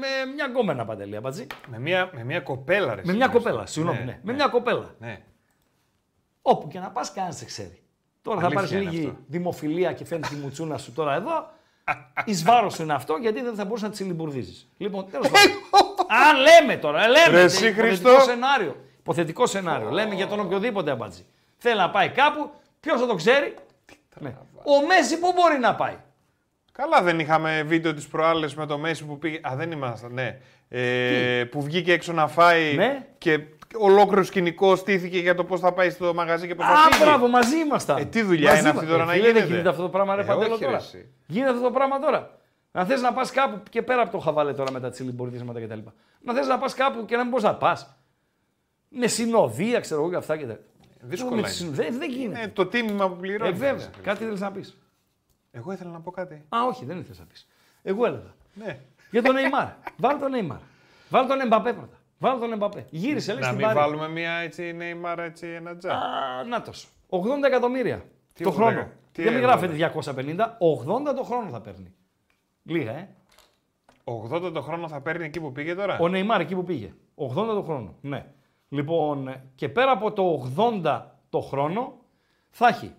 με 0.00 0.32
μια 0.34 0.46
γκόμενα 0.46 0.84
παντελή, 0.84 1.16
αμπατζή. 1.16 1.46
Με 1.68 1.78
μια, 1.78 2.10
με 2.14 2.24
μια 2.24 2.40
κοπέλα, 2.40 2.94
ρε. 2.94 3.02
Με 3.04 3.12
μια 3.12 3.24
εσύ, 3.24 3.34
κοπέλα, 3.34 3.66
συγγνώμη, 3.66 3.98
ναι. 3.98 4.04
ναι, 4.04 4.20
Με 4.22 4.32
ναι. 4.32 4.32
μια 4.32 4.48
κοπέλα. 4.48 4.94
Ναι. 4.98 5.24
Όπου 6.42 6.68
και 6.68 6.78
να 6.78 6.90
πας, 6.90 7.12
κανένας 7.12 7.38
δεν 7.38 7.46
ξέρει. 7.46 7.83
Τώρα 8.24 8.40
θα 8.40 8.46
Αλήθεια 8.46 8.60
πάρεις 8.62 8.70
είναι 8.82 8.90
λίγη 8.90 9.06
αυτό. 9.06 9.18
δημοφιλία 9.26 9.92
και 9.92 10.04
φαίνεται 10.04 10.28
τη 10.28 10.34
μουτσούνα 10.34 10.78
σου 10.78 10.92
τώρα 10.92 11.14
εδώ. 11.14 11.50
Εις 12.24 12.42
βάρος 12.44 12.74
σου 12.74 12.82
είναι 12.82 12.92
αυτό 12.94 13.16
γιατί 13.20 13.42
δεν 13.42 13.54
θα 13.54 13.64
μπορούσε 13.64 13.84
να 13.84 13.90
τη 13.90 13.96
συλλημπουρδίζει. 13.96 14.66
Λοιπόν, 14.76 15.06
τέλος 15.10 15.28
πάντων. 15.28 15.50
Α, 16.20 16.32
λέμε 16.38 16.76
τώρα, 16.76 17.08
λέμε. 17.08 17.36
Ρε 17.36 17.42
εσύ, 17.42 17.66
υποθετικό 17.66 17.86
Χριστό. 17.86 18.30
σενάριο. 18.30 18.76
Υποθετικό 18.98 19.46
σενάριο. 19.46 19.90
Λέμε 19.90 20.14
για 20.14 20.26
τον 20.26 20.40
οποιοδήποτε 20.40 20.90
αμπατζή. 20.90 21.24
Θέλει 21.56 21.76
να 21.76 21.90
πάει 21.90 22.08
κάπου, 22.08 22.50
ποιος 22.80 23.00
θα 23.00 23.06
το 23.06 23.14
ξέρει; 23.14 23.54
Ναι. 24.20 24.34
Ο 24.64 24.86
Μέση 24.86 25.18
πού 25.18 25.32
μπορεί 25.34 25.58
να 25.58 25.74
πάει; 25.74 25.96
Καλά, 26.72 27.02
δεν 27.02 27.18
είχαμε 27.18 27.62
βίντεο 27.66 27.94
τη 27.94 28.06
προάλλες 28.10 28.54
με 28.54 28.66
το 28.66 28.78
Μέση 28.78 29.04
που 29.04 29.18
πήγε. 29.18 29.40
Α, 29.42 29.52
δεν 29.56 29.70
ήμασταν, 29.70 30.12
ναι. 30.12 30.38
Ε, 30.68 31.44
που 31.44 31.62
βγήκε 31.62 31.92
έξω 31.92 32.12
να 32.12 32.28
φάει 32.28 32.74
Ναι. 32.74 33.06
και 33.18 33.40
ολόκληρο 33.78 34.22
σκηνικό 34.24 34.76
στήθηκε 34.76 35.18
για 35.18 35.34
το 35.34 35.44
πώς 35.44 35.60
θα 35.60 35.72
πάει 35.72 35.90
στο 35.90 36.14
μαγαζί 36.14 36.46
και 36.46 36.54
πώς 36.54 36.66
θα 36.66 36.72
Α, 36.72 36.76
φύγει. 36.76 37.02
μπράβο, 37.04 37.28
μαζί 37.28 37.56
ήμασταν. 37.58 37.96
Ε, 37.98 38.04
τι 38.04 38.22
δουλειά 38.22 38.48
Μαζί 38.48 38.60
είναι 38.60 38.68
αυτή 38.68 38.84
μα- 38.84 38.90
τώρα 38.90 39.02
Ε, 39.02 39.06
να 39.06 39.12
φίλε, 39.12 39.22
γίνεται. 39.24 39.40
Δεν 39.40 39.50
γίνεται; 39.50 39.68
αυτό 39.68 39.82
το 39.82 39.88
πράγμα, 39.88 40.14
ρε 40.14 40.22
Ε, 40.22 40.24
Παντέλο 40.24 40.52
όχι, 40.54 40.60
ρε, 40.60 40.70
τώρα. 40.70 40.76
εσύ. 40.82 41.08
Γίνεται 41.26 41.50
αυτό 41.52 41.62
το 41.62 41.70
πράγμα 41.70 41.98
τώρα. 41.98 42.38
Να 42.72 42.84
θες 42.84 43.00
να 43.00 43.12
πας 43.12 43.30
κάπου 43.30 43.62
και 43.70 43.82
πέρα 43.82 44.02
από 44.02 44.10
το 44.12 44.18
χαβάλε 44.18 44.52
τώρα 44.54 44.70
με 44.72 44.80
τα 44.80 44.90
τσιλιμπορδίσματα 44.90 45.60
κτλ. 45.60 45.78
Να 46.20 46.34
θες 46.34 46.46
να 46.46 46.58
πας 46.58 46.74
κάπου 46.74 47.04
και 47.04 47.14
να 47.16 47.20
μην 47.20 47.30
μπορείς 47.30 47.44
να 47.44 47.54
πας. 47.54 47.96
Με 48.88 49.06
συνοδεία, 49.06 49.80
ξέρω 49.80 50.00
εγώ 50.00 50.10
και 50.10 50.16
αυτά 50.16 50.36
και 50.36 50.46
τα. 50.46 50.58
Δύσκολα 51.00 51.30
Με 51.34 51.38
είναι. 51.38 51.46
τις 51.48 51.56
συνο- 51.56 51.72
Δεν, 51.72 51.98
δεν 51.98 52.10
γίνεται. 52.10 52.42
Ε, 52.42 52.48
το 52.48 52.66
τίμημα 52.66 53.08
που 53.08 53.16
πληρώνεις. 53.16 53.54
Ε, 53.60 53.64
βέβαια. 53.64 53.86
Κάτι 54.02 54.24
θέλεις 54.24 54.40
να 54.40 54.50
πεις. 54.50 54.76
Εγώ 55.50 55.72
ήθελα 55.72 55.90
να 55.90 56.00
πω 56.00 56.10
κάτι. 56.10 56.34
Α, 56.48 56.58
όχι, 56.68 56.84
δεν 56.84 56.98
ήθελες 56.98 57.18
να 57.18 57.24
πεις. 57.24 57.46
Εγώ 57.82 58.06
έλεγα. 58.06 58.34
Ναι. 58.54 58.78
Για 59.10 59.22
τον 59.22 59.34
Νεϊμάρ. 59.34 59.66
Βάλει 59.96 60.18
τον 60.18 60.30
Νεϊμάρ. 60.30 60.58
Βάλει 61.08 61.28
τον 61.28 61.40
Εμπαπέ 61.40 61.72
πρώτα. 61.72 61.96
Βάλει 62.24 62.40
τον 62.40 62.52
Εμπαπέ. 62.52 62.86
Γύρισε, 62.90 63.32
λέει 63.32 63.40
Να 63.40 63.46
στην 63.46 63.56
μην 63.58 63.66
Πάρη. 63.66 63.78
βάλουμε 63.78 64.08
μια 64.08 64.32
έτσι 64.32 64.72
Νεϊμάρα 64.72 65.22
έτσι 65.22 65.46
ένα 65.46 65.76
τζα. 65.76 65.92
Α, 65.92 66.44
νάτος. 66.44 66.88
80 67.08 67.20
εκατομμύρια 67.46 68.04
Τι 68.32 68.44
το 68.44 68.50
80? 68.50 68.52
χρόνο. 68.54 68.90
Τι 69.12 69.22
δεν 69.22 69.32
μην 69.32 69.42
έβαλε; 69.42 69.66
γράφετε 69.66 69.76
250, 69.76 70.58
80 71.10 71.14
το 71.16 71.22
χρόνο 71.22 71.50
θα 71.50 71.60
παίρνει. 71.60 71.94
Λίγα, 72.62 72.92
ε. 72.92 73.08
80 74.04 74.52
το 74.52 74.62
χρόνο 74.62 74.88
θα 74.88 75.00
παίρνει 75.00 75.24
εκεί 75.24 75.40
που 75.40 75.52
πήγε 75.52 75.74
τώρα; 75.74 75.98
Ο 75.98 76.08
Νεϊμάρ 76.08 76.40
εκεί 76.40 76.54
που 76.54 76.64
πήγε. 76.64 76.94
80 77.16 77.32
το 77.34 77.62
χρόνο. 77.62 77.94
Ναι. 78.00 78.26
Λοιπόν, 78.68 79.28
ε, 79.28 79.44
και 79.54 79.68
πέρα 79.68 79.90
από 79.90 80.12
το 80.12 80.50
80 80.56 81.02
το 81.30 81.40
χρόνο 81.40 81.98
θα 82.50 82.68
έχει 82.68 82.94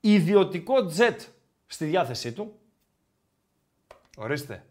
ιδιωτικό 0.00 0.86
τζετ 0.86 1.20
στη 1.66 1.84
διάθεσή 1.84 2.32
του, 2.32 2.58
Ορίστε. 4.16 4.64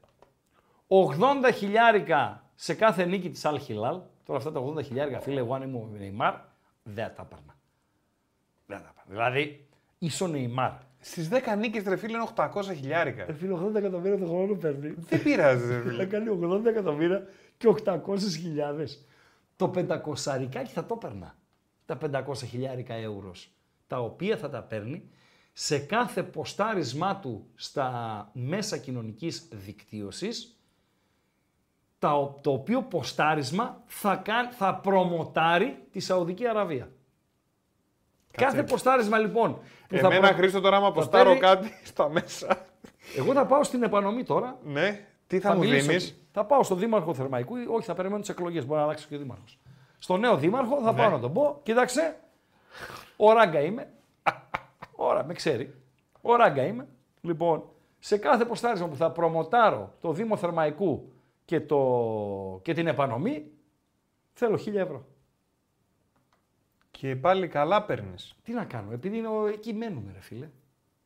80 0.88 1.52
χιλιάρικα 1.53 2.45
σε 2.56 2.73
κάθε 2.73 3.06
νίκη 3.06 3.30
της 3.30 3.41
Al 3.45 3.57
Hilal. 3.68 4.02
Τώρα 4.26 4.38
αυτά 4.40 4.52
τα 4.52 4.61
80 4.65 4.84
χιλιάρικα, 4.84 5.19
φίλε, 5.19 5.40
εγώ 5.40 5.53
αν 5.53 5.61
ήμουν 5.61 5.82
ο 5.82 5.98
Νεϊμάρ, 5.98 6.34
δεν 6.84 7.11
τα 7.15 7.22
έπαιρνα. 7.22 7.56
Δεν 8.65 8.77
τα 8.82 8.94
έπαιρνα. 8.98 9.03
Δηλαδή, 9.30 9.68
είσαι 9.99 10.23
ο 10.23 10.27
Νεϊμάρ. 10.27 10.72
Στις 10.99 11.30
10 11.32 11.57
νίκες 11.57 11.84
τρε 11.84 11.95
φίλε 11.95 12.18
είναι 12.18 12.27
800 12.36 12.64
χιλιάρικα. 12.76 13.26
Φίλε, 13.34 13.53
80 13.53 13.76
εκατομμύρια 13.76 14.18
το 14.18 14.26
χρόνο 14.26 14.53
παίρνει. 14.56 14.94
Δεν 14.98 15.23
πειράζει, 15.23 15.68
ρε 15.68 15.76
Να 15.76 15.82
φίλε. 15.82 16.06
κάνει 16.06 16.40
80 16.44 16.65
εκατομμύρια 16.65 17.27
και 17.57 17.68
800 17.86 17.99
χιλιάδες. 18.18 19.06
Το 19.56 19.72
500 19.76 20.65
θα 20.65 20.86
το 20.86 20.99
έπαιρνα. 21.02 21.36
Τα 21.86 21.98
500 21.98 22.36
χιλιάρικα 22.36 22.94
ευρώ. 22.94 23.32
Τα 23.88 23.99
οποία 23.99 24.38
θα 24.38 24.49
τα 24.49 24.61
παίρνει 24.61 25.10
σε 25.53 25.80
κάθε 25.80 26.23
ποστάρισμά 26.23 27.19
του 27.19 27.48
στα 27.56 28.30
μέσα 28.34 28.77
κοινωνικής 28.77 29.48
δικτύωσης 29.52 30.55
τα, 32.07 32.36
το 32.41 32.52
οποίο 32.52 32.82
ποστάρισμα 32.82 33.82
θα, 33.86 34.15
κάν, 34.15 34.49
θα 34.52 34.76
προμοτάρει 34.76 35.86
τη 35.91 35.99
Σαουδική 35.99 36.48
Αραβία. 36.48 36.90
Κάθε 38.32 38.64
ποστάρισμα 38.64 39.18
λοιπόν 39.18 39.60
που 39.88 39.98
θα 39.98 40.06
Εμένα, 40.07 40.19
προ- 40.27 40.36
Χρήστο, 40.38 40.61
τώρα 40.61 40.76
άμα 40.77 40.86
θα 40.86 40.91
αποστάρω 40.91 41.23
παίρνει- 41.23 41.41
κάτι 41.41 41.72
στα 41.91 42.10
μέσα. 42.10 42.65
Εγώ 43.18 43.34
θα 43.34 43.45
πάω 43.45 43.64
στην 43.64 43.84
επανομή 43.84 44.23
τώρα 44.23 44.57
Ναι, 44.64 45.06
τι 45.27 45.40
θα, 45.40 45.53
μου 45.53 45.60
μιλήσω 45.60 45.88
δίνεις; 45.88 46.10
εκεί. 46.10 46.19
Θα 46.32 46.45
πάω 46.45 46.64
στον 46.64 46.77
Δήμαρχο 46.80 47.14
Θερμαϊκού, 47.14 47.56
ή 47.56 47.65
όχι, 47.69 47.86
θα 47.86 47.94
περιμένω 47.94 48.19
τις 48.19 48.30
εκλογές. 48.30 48.65
Μπορεί 48.65 48.80
να 48.80 48.86
αλλάξει 48.86 49.07
και 49.07 49.15
ο 49.15 49.18
Δήμαρχος. 49.18 49.57
Στο 49.99 50.18
νέο 50.18 50.38
Δήμαρχο 50.38 50.82
θα 50.82 50.94
πάω 50.94 51.10
να 51.10 51.19
τον 51.19 51.34
πω, 51.34 51.60
κοίταξε, 51.64 52.18
ο 53.15 53.34
Ράγκα 53.34 53.60
είμαι. 53.60 53.90
Ωρα, 54.95 55.23
με 55.26 55.34
ξέρει. 55.34 55.76
Ο 56.22 56.36
Ράγκα 56.36 56.64
είμαι. 56.65 56.88
Λοιπόν, 57.22 57.64
σε 57.99 58.18
κάθε 58.18 58.45
ποστάρισμα 58.45 58.88
που 58.88 58.95
θα 58.95 59.11
προμοτάρω 59.11 59.94
το 60.02 60.11
Δήμο 60.11 60.38
Θερμαϊκού 60.38 61.11
και, 61.46 61.62
το... 61.62 62.60
και 62.64 62.74
την 62.74 62.88
επανομή, 62.88 63.52
θέλω 64.34 64.56
1000 64.56 64.74
ευρώ. 64.74 65.06
Και 66.92 67.16
πάλι 67.16 67.48
καλά 67.48 67.84
παίρνεις. 67.84 68.36
Τι 68.44 68.52
να 68.54 68.66
κάνω, 68.66 68.92
επειδή 68.92 69.18
είναι 69.18 69.28
ο... 69.28 69.46
εκεί 69.48 69.74
μένουμε, 69.74 70.12
ρε 70.14 70.22
φίλε. 70.22 70.50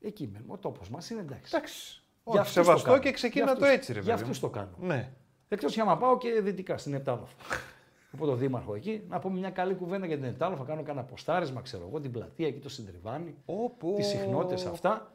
Εκεί 0.01 0.29
μένουμε. 0.33 0.53
Ο 0.53 0.57
τόπος 0.57 0.89
μας 0.89 1.09
είναι 1.09 1.21
εντάξει. 1.21 1.55
Εντάξει. 1.55 2.03
Για 2.23 2.31
Όχι, 2.31 2.39
αυτούς 2.39 2.55
το 2.55 2.63
σεβαστό 2.63 2.89
κάνω. 2.89 3.01
και 3.01 3.11
ξεκίνα 3.11 3.45
Για 3.45 3.55
το 3.55 3.59
αυτούς- 3.65 3.77
έτσι, 3.77 3.93
ρε 3.93 3.99
Για 3.99 4.13
παιδί. 4.13 4.25
μου. 4.25 4.31
αυτού 4.31 4.41
το 4.41 4.49
κάνω. 4.49 4.71
Ναι. 4.79 5.11
Εκτός 5.47 5.73
και 5.73 5.81
άμα 5.81 5.97
πάω 5.97 6.17
και 6.17 6.41
δυτικά 6.41 6.77
στην 6.77 6.93
Επτάλοφα. 6.93 7.35
Από 8.13 8.25
το 8.25 8.35
Δήμαρχο 8.35 8.75
εκεί, 8.75 9.03
να 9.09 9.19
πούμε 9.19 9.39
μια 9.39 9.49
καλή 9.49 9.73
κουβέντα 9.75 10.05
για 10.05 10.15
την 10.15 10.25
Επτάλοφα. 10.25 10.63
Κάνω 10.63 10.83
κανένα 10.83 11.05
ποστάρισμα, 11.05 11.61
ξέρω 11.61 11.85
εγώ, 11.87 11.99
την 11.99 12.11
πλατεία 12.11 12.47
εκεί, 12.47 12.59
το 12.59 12.69
συντριβάνι, 12.69 13.35
Όπου... 13.45 13.93
τις 13.97 14.07
συχνότητες 14.07 14.65
αυτά. 14.65 15.13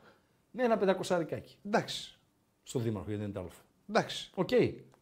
Με 0.50 0.62
ένα 0.62 0.76
πεντακοσάρικάκι 0.76 1.56
Εντάξει. 1.66 2.18
στο 2.62 2.78
Δήμαρχο 2.78 3.08
για 3.08 3.18
την 3.18 3.26
Επτάλοφα. 3.28 3.62
Εντάξει. 3.88 4.30
Οκ. 4.34 4.48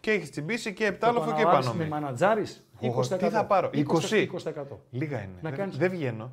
Και 0.02 0.10
έχεις 0.10 0.30
τσιμπήσει 0.30 0.72
και 0.72 0.86
επτάλοφο 0.86 1.26
και 1.32 1.44
Με 1.44 1.50
επανομή. 1.50 1.84
μανατζάρις, 1.84 2.66
20%. 2.80 2.86
Ω, 3.14 3.16
τι 3.16 3.28
θα 3.28 3.44
πάρω, 3.44 3.70
20? 3.72 4.20
20%. 4.20 4.78
Λίγα 4.90 5.16
είναι. 5.18 5.28
Να 5.42 5.48
Δεν- 5.50 5.58
κάνεις- 5.58 5.76
Δεν 5.76 5.90
βγαίνω. 5.90 6.30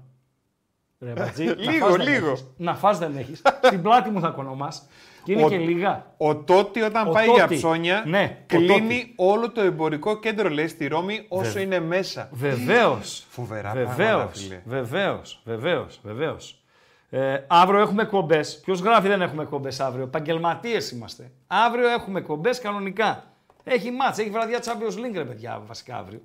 Ρε, 0.99 1.11
Μπατζή, 1.11 1.43
Λίγο, 1.69 1.87
να 1.87 1.95
φας 1.95 1.97
δεν 2.05 2.07
λίγο. 2.13 2.29
έχεις. 2.29 2.45
Να 2.57 2.75
φας 2.75 2.97
δεν 2.97 3.17
έχεις. 3.17 3.41
Στην 3.63 3.81
πλάτη 3.81 4.09
μου 4.09 4.19
θα 4.19 4.29
κονομάς. 4.29 4.87
Και 5.23 5.31
είναι 5.31 5.43
Ο- 5.43 5.49
και 5.49 5.57
λίγα. 5.57 6.05
Ο 6.17 6.35
Τότι 6.35 6.81
όταν 6.81 7.07
Ο 7.07 7.11
πάει 7.11 7.25
Τότι. 7.25 7.37
για 7.37 7.47
ψώνια, 7.47 8.03
Ναι, 8.07 8.37
ο 8.41 8.43
κλείνει 8.47 9.13
όλο 9.15 9.51
το 9.51 9.61
εμπορικό 9.61 10.19
κέντρο, 10.19 10.49
λέει, 10.49 10.67
στη 10.67 10.87
Ρώμη 10.87 11.25
όσο 11.29 11.59
είναι 11.59 11.79
μέσα. 11.79 12.29
Βεβαίως. 12.31 13.25
Φοβερά 13.29 13.71
Βεβαίως. 13.73 13.95
πράγματα, 13.95 14.31
φίλε. 14.33 14.61
Βεβαίως. 14.65 15.41
Βεβαίως. 15.45 15.99
Βεβαίως. 16.03 16.61
Ε, 17.09 17.37
αύριο 17.47 17.79
έχουμε 17.79 18.01
εκπομπέ. 18.01 18.45
Ποιος 18.63 18.79
γράφει 18.79 19.07
δεν 19.07 19.21
έχουμε 19.21 19.43
εκπομπέ 19.43 19.71
αύριο. 19.79 20.03
Επαγγελματίες 20.03 20.91
είμαστε. 20.91 21.31
Αύριο 21.47 21.89
έχουμε 21.89 22.19
εκπομπέ 22.19 22.49
κανονικά. 22.61 23.23
Έχει 23.63 23.91
μάτς, 23.91 24.17
έχει 24.17 24.29
βραδιά 24.29 24.59
Champions 24.63 25.05
League, 25.05 25.13
ρε 25.13 25.25
παιδιά, 25.25 25.63
βασικά 25.65 25.97
αύριο. 25.97 26.21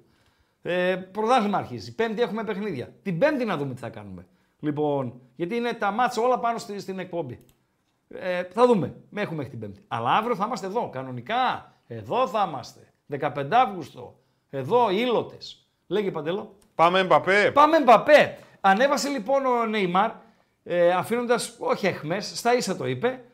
Ε, 0.62 0.96
πρωτάθλημα 0.96 1.58
αρχίζει. 1.58 1.94
Πέμπτη 1.94 2.22
έχουμε 2.22 2.44
παιχνίδια. 2.44 2.94
Την 3.02 3.18
Πέμπτη 3.18 3.44
να 3.44 3.56
δούμε 3.56 3.74
τι 3.74 3.80
θα 3.80 3.88
κάνουμε. 3.88 4.26
Λοιπόν, 4.60 5.20
γιατί 5.36 5.56
είναι 5.56 5.72
τα 5.72 5.90
μάτσα 5.90 6.22
όλα 6.22 6.38
πάνω 6.38 6.58
στη, 6.58 6.80
στην 6.80 6.98
εκπομπή. 6.98 7.44
Ε, 8.08 8.44
θα 8.44 8.66
δούμε. 8.66 8.94
Με 9.10 9.20
έχουμε 9.20 9.36
μέχρι 9.36 9.50
την 9.50 9.60
Πέμπτη. 9.60 9.84
Αλλά 9.88 10.16
αύριο 10.16 10.36
θα 10.36 10.44
είμαστε 10.46 10.66
εδώ. 10.66 10.88
Κανονικά. 10.90 11.72
Εδώ 11.86 12.26
θα 12.28 12.46
είμαστε. 12.48 12.80
15 13.20 13.48
Αύγουστο. 13.50 14.18
Εδώ, 14.50 14.90
ήλωτες. 14.90 15.68
Λέγε 15.86 16.10
Παντελό. 16.10 16.56
Πάμε 16.74 16.98
Εμπαπέ. 16.98 17.50
Πάμε 17.54 17.80
Μπαπέ. 17.80 18.38
Ανέβασε 18.60 19.08
λοιπόν 19.08 19.46
ο 19.46 19.66
Νεϊμάρ, 19.66 20.10
ε, 20.62 20.90
αφήνοντας 20.90 21.56
όχι 21.58 21.86
εχμές, 21.86 22.38
στα 22.38 22.54
ίσα 22.54 22.76
το 22.76 22.86
είπε, 22.86 23.24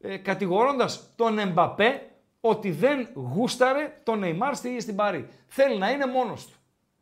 ε, 0.00 0.16
κατηγορώντας 0.16 1.12
τον 1.16 1.38
Εμπαπέ 1.38 2.11
ότι 2.44 2.70
δεν 2.70 3.08
γούσταρε 3.14 3.92
τον 4.02 4.18
Νεϊμάρ 4.18 4.54
στη, 4.54 4.80
στην 4.80 4.96
Παρή. 4.96 5.28
Θέλει 5.48 5.78
να 5.78 5.90
είναι 5.90 6.06
μόνος 6.06 6.46
του. 6.46 6.56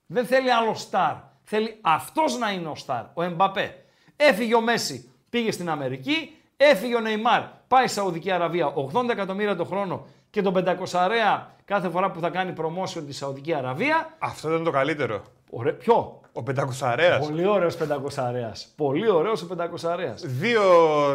Δεν 0.07 0.27
θέλει 0.27 0.53
άλλο 0.53 0.75
στάρ. 0.75 1.15
Θέλει 1.43 1.79
αυτός 1.81 2.39
να 2.39 2.51
είναι 2.51 2.69
ο 2.69 2.75
στάρ, 2.75 3.05
ο 3.15 3.23
Εμπαπέ. 3.23 3.85
Έφυγε 4.17 4.55
ο 4.55 4.61
Μέση, 4.61 5.13
πήγε 5.31 5.51
στην 5.53 5.71
Αμερική, 5.71 6.37
έφυγε 6.57 6.95
ο 6.97 7.01
Νεϊμάρ, 7.01 7.43
πάει 7.69 7.87
στη 7.87 7.97
Σαουδική 7.97 8.31
Αραβία, 8.31 8.75
80 8.95 9.09
εκατομμύρια 9.11 9.57
το 9.57 9.65
χρόνο 9.65 10.07
και 10.31 10.43
τον 10.43 10.55
500 10.57 11.47
κάθε 11.65 11.89
φορά 11.89 12.11
που 12.11 12.21
θα 12.21 12.31
κάνει 12.31 12.53
promotion 12.59 13.03
τη 13.07 13.13
Σαουδική 13.13 13.55
Αραβία. 13.55 14.17
Αυτό 14.19 14.49
ήταν 14.49 14.65
το 14.65 14.71
καλύτερο. 14.71 15.23
Ωραία, 15.51 15.75
ποιο, 15.75 16.21
Ο 16.33 16.43
πεντακοσαρέας. 16.43 17.27
Πολύ 17.27 17.47
ωραίος 17.47 17.77
500 17.77 18.69
Πολύ 18.77 19.11
ωραίος 19.11 19.43
ο 19.43 19.47
500 19.47 20.15
Δύο 20.17 20.63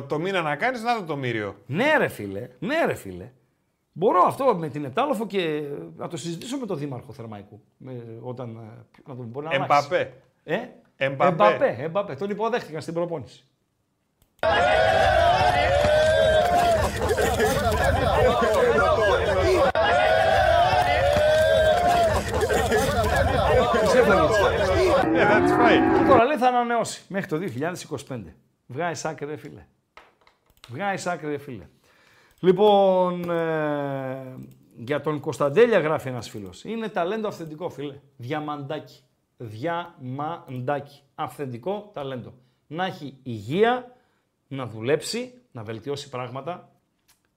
το 0.08 0.20
μήνα 0.20 0.42
να 0.42 0.56
κάνεις, 0.56 0.84
να 0.84 0.96
το 0.96 1.04
το 1.04 1.16
μύριο. 1.16 1.56
Ναι 1.66 1.94
ρε 1.98 2.08
φίλε, 2.08 2.50
ναι 2.60 2.86
ρε 2.86 2.94
φίλε. 2.94 3.32
Μπορώ 3.98 4.24
αυτό 4.28 4.56
με 4.56 4.70
την 4.70 4.86
Επτάλοφο 4.86 5.28
και 5.28 5.62
να 5.96 6.08
το 6.08 6.18
συζητήσω 6.18 6.58
με 6.58 6.66
τον 6.66 6.78
Δήμαρχο 6.78 7.14
Θερμαϊκού. 7.14 7.62
Με, 7.78 8.20
όταν, 8.22 8.50
ε, 8.50 9.00
να 9.08 9.16
τον 9.16 9.26
μπορεί 9.26 9.46
να 9.46 9.52
αλλάξει. 9.54 9.86
Εμπαπέ. 9.86 10.14
Ε; 10.44 10.60
Εμπαπέ. 10.96 11.28
Εμπαπέ, 11.28 11.76
Εμπαπέ. 11.80 12.16
Τον 12.16 12.30
υποδέχτηκαν 12.30 12.82
στην 12.82 12.94
προπόνηση. 12.94 13.48
Τις 23.82 23.94
έφαγε 23.94 24.28
τις 24.28 24.38
φορές. 24.38 24.70
Ε, 25.14 25.26
θα 25.26 25.42
τις 25.42 25.52
φάει. 25.52 25.78
Και 25.78 26.08
τώρα 26.08 26.24
λέει 26.24 26.38
θα 26.38 26.48
ανανεώσει 26.48 27.04
μέχρι 27.08 27.28
το 27.28 27.38
2025. 28.08 28.24
Βγάζει 28.68 29.08
άκρη, 29.08 29.26
ρε 29.26 29.38
φίλε. 29.38 29.66
Βγάζει 30.68 31.10
άκρη, 31.10 31.30
ρε 31.30 31.38
φίλε. 31.38 31.68
Λοιπόν, 32.40 33.30
ε, 33.30 34.38
για 34.78 35.02
τον 35.02 35.20
Κωνσταντέλια 35.20 35.80
γράφει 35.80 36.08
ένας 36.08 36.30
φίλος. 36.30 36.64
Είναι 36.64 36.90
ταλέντο 36.90 37.28
αυθεντικό, 37.28 37.70
φίλε. 37.70 38.00
Διαμαντάκι. 38.18 39.00
Διαμαντάκι. 39.38 41.02
Αυθεντικό 41.16 41.92
ταλέντο. 41.94 42.34
να 42.68 42.86
έχει 42.86 43.18
υγεία, 43.24 43.96
να 44.48 44.66
δουλέψει, 44.66 45.34
να 45.52 45.64
βελτιώσει 45.64 46.10
πράγματα. 46.10 46.70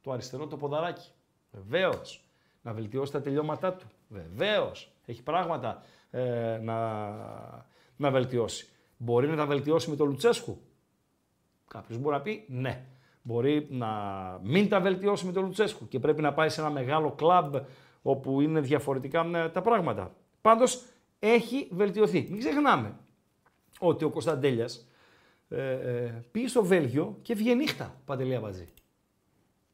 Το 0.02 0.10
αριστερό 0.10 0.46
το 0.46 0.56
ποδαράκι. 0.56 1.10
Βεβαίως. 1.50 2.24
Να 2.62 2.72
βελτιώσει 2.72 3.12
τα 3.12 3.20
τελειώματά 3.20 3.72
του. 3.72 3.86
Βεβαίως. 4.08 4.92
Έχει 5.06 5.22
πράγματα 5.22 5.82
ε, 6.10 6.58
να, 6.62 7.08
να 7.96 8.10
βελτιώσει. 8.10 8.68
Μπορεί 8.96 9.28
να 9.28 9.36
τα 9.36 9.46
βελτιώσει 9.46 9.90
με 9.90 9.96
τον 9.96 10.08
Λουτσέσκου. 10.08 10.60
Κάποιος 11.68 11.98
μπορεί 11.98 12.16
να 12.16 12.22
πει 12.22 12.44
ναι. 12.48 12.86
Μπορεί 13.28 13.66
να 13.70 13.88
μην 14.42 14.68
τα 14.68 14.80
βελτιώσει 14.80 15.26
με 15.26 15.32
τον 15.32 15.44
Λουτσέσκου 15.44 15.88
και 15.88 15.98
πρέπει 15.98 16.22
να 16.22 16.32
πάει 16.32 16.48
σε 16.48 16.60
ένα 16.60 16.70
μεγάλο 16.70 17.12
κλαμπ 17.12 17.54
όπου 18.02 18.40
είναι 18.40 18.60
διαφορετικά 18.60 19.30
ε, 19.34 19.48
τα 19.48 19.60
πράγματα. 19.60 20.14
Πάντως 20.40 20.84
έχει 21.18 21.68
βελτιωθεί. 21.70 22.26
Μην 22.30 22.38
ξεχνάμε 22.38 22.96
ότι 23.78 24.04
ο 24.04 24.10
Κωνσταντέλιας 24.10 24.88
ε, 25.48 25.70
ε, 25.70 26.24
πήγε 26.30 26.48
στο 26.48 26.64
Βέλγιο 26.64 27.18
και 27.22 27.34
βγήκε 27.34 27.54
νύχτα, 27.54 28.00
Παντελή 28.04 28.34
Αμπατζή. 28.34 28.68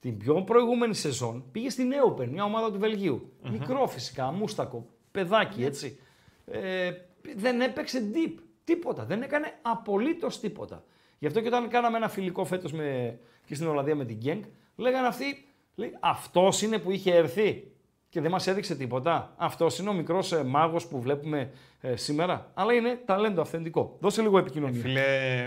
Την 0.00 0.18
πιο 0.18 0.42
προηγούμενη 0.42 0.94
σεζόν 0.94 1.44
πήγε 1.52 1.70
στην 1.70 1.86
Νέοπεν, 1.86 2.28
μια 2.28 2.44
ομάδα 2.44 2.72
του 2.72 2.78
βελγιου 2.78 3.32
Μικρό 3.50 3.86
φυσικά, 3.86 4.32
μούστακο, 4.32 4.86
παιδάκι 5.10 5.64
έτσι. 5.64 5.98
Ε, 6.46 6.92
δεν 7.36 7.60
έπαιξε 7.60 8.10
deep, 8.14 8.34
τίποτα. 8.64 9.04
Δεν 9.04 9.22
έκανε 9.22 9.58
απολύτως 9.62 10.40
τίποτα. 10.40 10.84
Γι' 11.18 11.26
αυτό 11.26 11.40
και 11.40 11.48
όταν 11.48 11.68
κάναμε 11.68 11.96
ένα 11.96 12.08
φιλικό 12.08 12.44
φέτος 12.44 12.72
με, 12.72 13.18
και 13.46 13.54
στην 13.54 13.66
Ολλανδία 13.66 13.94
με 13.94 14.04
την 14.04 14.16
Γκένγκ, 14.16 14.42
λέγανε 14.76 15.06
αυτοί, 15.06 15.44
λέει, 15.74 15.96
αυτός 16.00 16.62
είναι 16.62 16.78
που 16.78 16.90
είχε 16.90 17.14
έρθει 17.14 17.68
και 18.08 18.20
δεν 18.20 18.30
μας 18.30 18.46
έδειξε 18.46 18.74
τίποτα. 18.74 19.32
Αυτός 19.36 19.78
είναι 19.78 19.88
ο 19.88 19.92
μικρός 19.92 20.32
ε, 20.32 20.44
μάγος 20.44 20.86
που 20.86 21.00
βλέπουμε 21.00 21.50
ε, 21.80 21.96
σήμερα. 21.96 22.50
Αλλά 22.54 22.72
είναι 22.72 23.00
ταλέντο 23.04 23.40
αυθεντικό. 23.40 23.96
Δώσε 24.00 24.22
λίγο 24.22 24.38
επικοινωνία. 24.38 24.80
Φίλε, 24.80 25.02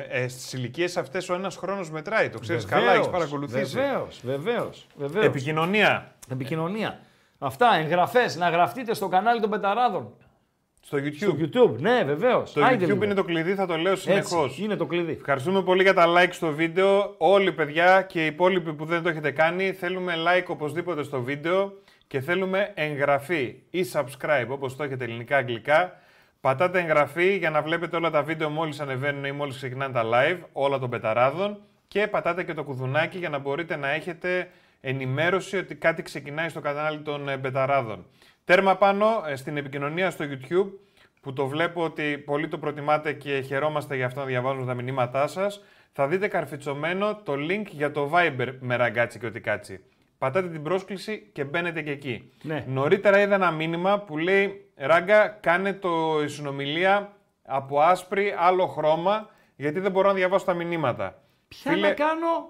ε, 0.09 0.27
στις 0.27 0.53
ηλικίες 0.53 0.97
αυτές 0.97 1.29
ο 1.29 1.33
ένας 1.33 1.55
χρόνος 1.55 1.91
μετράει. 1.91 2.29
Το 2.29 2.39
ξέρεις 2.39 2.65
καλά, 2.65 2.93
έχεις 2.93 3.09
παρακολουθήσει. 3.09 3.75
Βεβαίως, 3.75 4.19
βεβαίως. 4.23 4.87
Βεβαίως. 4.95 5.25
Επικοινωνία. 5.25 6.15
Επικοινωνία. 6.31 6.99
Αυτά, 7.39 7.75
εγγραφές, 7.75 8.35
να 8.35 8.49
γραφτείτε 8.49 8.93
στο 8.93 9.07
κανάλι 9.07 9.41
των 9.41 9.49
Πεταράδων. 9.49 10.13
Στο 10.81 10.97
YouTube. 10.97 11.15
Στο 11.15 11.37
YouTube, 11.39 11.79
ναι, 11.79 12.03
βεβαίως. 12.03 12.53
Το 12.53 12.61
YouTube 12.65 13.03
είναι 13.03 13.13
το 13.13 13.23
κλειδί, 13.23 13.53
θα 13.53 13.65
το 13.65 13.77
λέω 13.77 13.95
συνεχώς. 13.95 14.59
Είναι 14.59 14.75
το 14.75 14.85
κλειδί. 14.85 15.11
Ευχαριστούμε 15.11 15.63
πολύ 15.63 15.81
για 15.81 15.93
τα 15.93 16.05
like 16.07 16.31
στο 16.31 16.51
βίντεο. 16.51 17.15
Όλοι 17.17 17.51
παιδιά 17.51 18.01
και 18.01 18.23
οι 18.23 18.25
υπόλοιποι 18.25 18.73
που 18.73 18.85
δεν 18.85 19.03
το 19.03 19.09
έχετε 19.09 19.31
κάνει, 19.31 19.71
θέλουμε 19.71 20.13
like 20.27 20.45
οπωσδήποτε 20.47 21.03
στο 21.03 21.21
βίντεο 21.21 21.73
και 22.07 22.19
θέλουμε 22.19 22.71
εγγραφή 22.73 23.55
ή 23.69 23.85
subscribe 23.93 24.47
όπως 24.47 24.75
το 24.75 24.83
έχετε 24.83 25.03
ελληνικά-αγγλικά. 25.03 25.99
Πατάτε 26.41 26.79
εγγραφή 26.79 27.37
για 27.37 27.49
να 27.49 27.61
βλέπετε 27.61 27.95
όλα 27.95 28.09
τα 28.09 28.23
βίντεο 28.23 28.49
μόλις 28.49 28.79
ανεβαίνουν 28.79 29.23
ή 29.23 29.31
μόλις 29.31 29.55
ξεκινάνε 29.55 29.93
τα 29.93 30.03
live, 30.05 30.37
όλα 30.51 30.79
των 30.79 30.89
πεταράδων 30.89 31.57
και 31.87 32.07
πατάτε 32.07 32.43
και 32.43 32.53
το 32.53 32.63
κουδουνάκι 32.63 33.17
για 33.17 33.29
να 33.29 33.37
μπορείτε 33.37 33.75
να 33.75 33.89
έχετε 33.89 34.49
ενημέρωση 34.81 35.57
ότι 35.57 35.75
κάτι 35.75 36.01
ξεκινάει 36.01 36.49
στο 36.49 36.59
κανάλι 36.59 36.99
των 36.99 37.29
ε, 37.29 37.37
πεταράδων. 37.37 38.05
Τέρμα 38.47 38.75
πάνω 38.75 39.23
ε, 39.27 39.35
στην 39.35 39.57
επικοινωνία 39.57 40.11
στο 40.11 40.25
YouTube 40.29 40.69
που 41.21 41.33
το 41.33 41.47
βλέπω 41.47 41.83
ότι 41.83 42.17
πολλοί 42.25 42.47
το 42.47 42.57
προτιμάτε 42.57 43.13
και 43.13 43.41
χαιρόμαστε 43.41 43.95
για 43.95 44.05
αυτό 44.05 44.19
να 44.19 44.25
διαβάζουμε 44.25 44.65
τα 44.65 44.73
μηνύματά 44.73 45.27
σας. 45.27 45.63
Θα 45.91 46.07
δείτε 46.07 46.27
καρφιτσωμένο 46.27 47.15
το 47.15 47.33
link 47.33 47.65
για 47.69 47.91
το 47.91 48.11
Viber 48.13 48.55
με 48.59 48.75
ραγκάτσι 48.75 49.19
και 49.19 49.25
ότι 49.25 49.39
κάτσι. 49.39 49.83
Πατάτε 50.17 50.49
την 50.49 50.63
πρόσκληση 50.63 51.29
και 51.33 51.43
μπαίνετε 51.43 51.81
και 51.81 51.91
εκεί. 51.91 52.31
Ναι. 52.43 52.65
Νωρίτερα 52.67 53.19
είδα 53.21 53.35
ένα 53.35 53.51
μήνυμα 53.51 53.99
που 53.99 54.17
λέει 54.17 54.71
«Ράγκα, 54.75 55.27
κάνε 55.27 55.73
το 55.73 56.23
η 56.23 56.27
συνομιλία 56.27 57.13
από 57.43 57.79
άσπρη, 57.79 58.35
άλλο 58.37 58.67
χρώμα, 58.67 59.29
γιατί 59.55 59.79
δεν 59.79 59.91
μπορώ 59.91 60.07
να 60.07 60.13
διαβάσω 60.13 60.45
τα 60.45 60.53
μηνύματα». 60.53 61.23
Ποια 61.47 61.75
να 61.75 61.91
κάνω; 61.91 62.49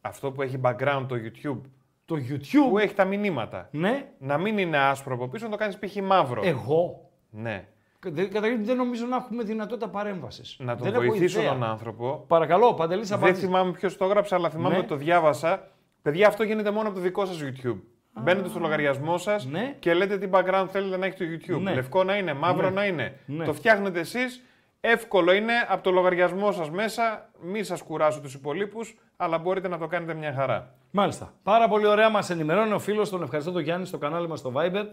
Αυτό 0.00 0.32
που 0.32 0.42
έχει 0.42 0.60
background 0.62 1.04
το 1.08 1.16
YouTube, 1.16 1.60
το 2.06 2.16
YouTube. 2.28 2.68
που 2.70 2.78
έχει 2.78 2.94
τα 2.94 3.04
μηνύματα. 3.04 3.68
Ναι, 3.70 4.06
Να 4.18 4.38
μην 4.38 4.58
είναι 4.58 4.78
άσπρο 4.78 5.14
από 5.14 5.28
πίσω, 5.28 5.44
να 5.44 5.50
το 5.50 5.56
κάνεις 5.56 5.78
π.χ. 5.78 5.96
μαύρο. 6.02 6.42
εγώ. 6.44 7.10
Ναι. 7.30 7.64
Κα- 7.98 8.10
Καταρχήν 8.10 8.64
δεν 8.64 8.76
νομίζω 8.76 9.06
να 9.06 9.16
έχουμε 9.16 9.42
δυνατότητα 9.42 9.88
παρέμβασης. 9.88 10.56
Να 10.60 10.76
τον 10.76 10.92
βοηθήσω 10.92 11.42
τον 11.42 11.62
άνθρωπο. 11.64 12.24
Παρακαλώ, 12.28 12.74
Παντελής 12.74 13.08
Δεν 13.08 13.18
απάντηση. 13.18 13.40
θυμάμαι 13.46 13.70
ποιος 13.72 13.96
το 13.96 14.04
έγραψε, 14.04 14.34
αλλά 14.34 14.50
θυμάμαι 14.50 14.68
Ναι. 14.74 14.78
ότι 14.78 14.86
το 14.88 14.96
διάβασα. 14.96 15.68
Παιδιά, 16.02 16.26
αυτό 16.28 16.42
γίνεται 16.42 16.70
μόνο 16.70 16.86
από 16.88 16.96
το 16.96 17.02
δικό 17.02 17.24
σας 17.24 17.38
YouTube. 17.44 17.78
Μπαίνετε 18.22 18.48
στο 18.48 18.58
λογαριασμό 18.58 19.18
σας 19.18 19.46
Ναι. 19.46 19.76
και 19.78 19.94
λέτε 19.94 20.18
τι 20.18 20.28
background 20.32 20.66
θέλετε 20.68 20.96
να 20.96 21.06
έχει 21.06 21.16
το 21.16 21.24
YouTube. 21.24 21.60
Ναι. 21.60 21.74
Λευκό 21.74 22.04
να 22.04 22.16
είναι, 22.16 22.34
μαύρο 22.34 22.68
Ναι. 22.68 22.74
να 22.74 22.84
είναι. 22.86 23.18
Ναι. 23.26 23.44
Το 23.44 23.52
φτιάχνετε 23.52 24.00
εσείς. 24.00 24.42
Εύκολο 24.88 25.32
είναι 25.32 25.52
από 25.68 25.82
το 25.82 25.90
λογαριασμό 25.90 26.52
σας 26.52 26.70
μέσα. 26.70 27.30
Μη 27.40 27.62
σας 27.62 27.82
κουράσω 27.82 28.20
τους 28.20 28.34
υπολείπους, 28.34 28.96
αλλά 29.16 29.38
μπορείτε 29.38 29.68
να 29.68 29.78
το 29.78 29.86
κάνετε 29.86 30.14
μια 30.14 30.32
χαρά. 30.32 30.74
Μάλιστα. 30.90 31.32
Πάρα 31.42 31.68
πολύ 31.68 31.86
ωραία 31.86 32.08
μας 32.10 32.30
ενημερώνει 32.30 32.72
ο 32.72 32.78
φίλος, 32.78 33.10
τον 33.10 33.22
ευχαριστώ 33.22 33.52
τον 33.52 33.62
Γιάννη 33.62 33.86
στο 33.86 33.98
κανάλι 33.98 34.28
μας 34.28 34.38
στο 34.38 34.52
Viber. 34.56 34.84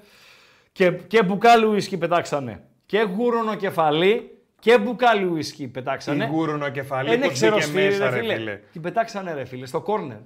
Και, 0.71 0.91
και 0.91 1.23
μπουκάλι 1.23 1.65
ουίσκι 1.65 1.97
πετάξανε. 1.97 2.63
Και 2.85 3.01
γούρονο 3.01 3.55
κεφαλή 3.55 4.37
και 4.59 4.77
μπουκάλι 4.77 5.25
ουίσκι 5.25 5.67
πετάξανε. 5.67 6.25
Τι 6.25 6.31
γούρουνο 6.31 6.69
κεφαλή, 6.69 7.07
Είναι 7.13 7.17
πώς 7.17 7.25
μπήκε 7.27 7.33
ξεροσφύρι, 7.33 7.83
μέσα, 7.85 8.09
ρε 8.09 8.15
ρε 8.15 8.21
φίλε. 8.21 8.35
φίλε. 8.35 8.59
Την 8.71 8.81
πετάξανε 8.81 9.33
ρε 9.33 9.45
φίλε, 9.45 9.65
στο 9.65 9.81
κόρνερ. 9.81 10.17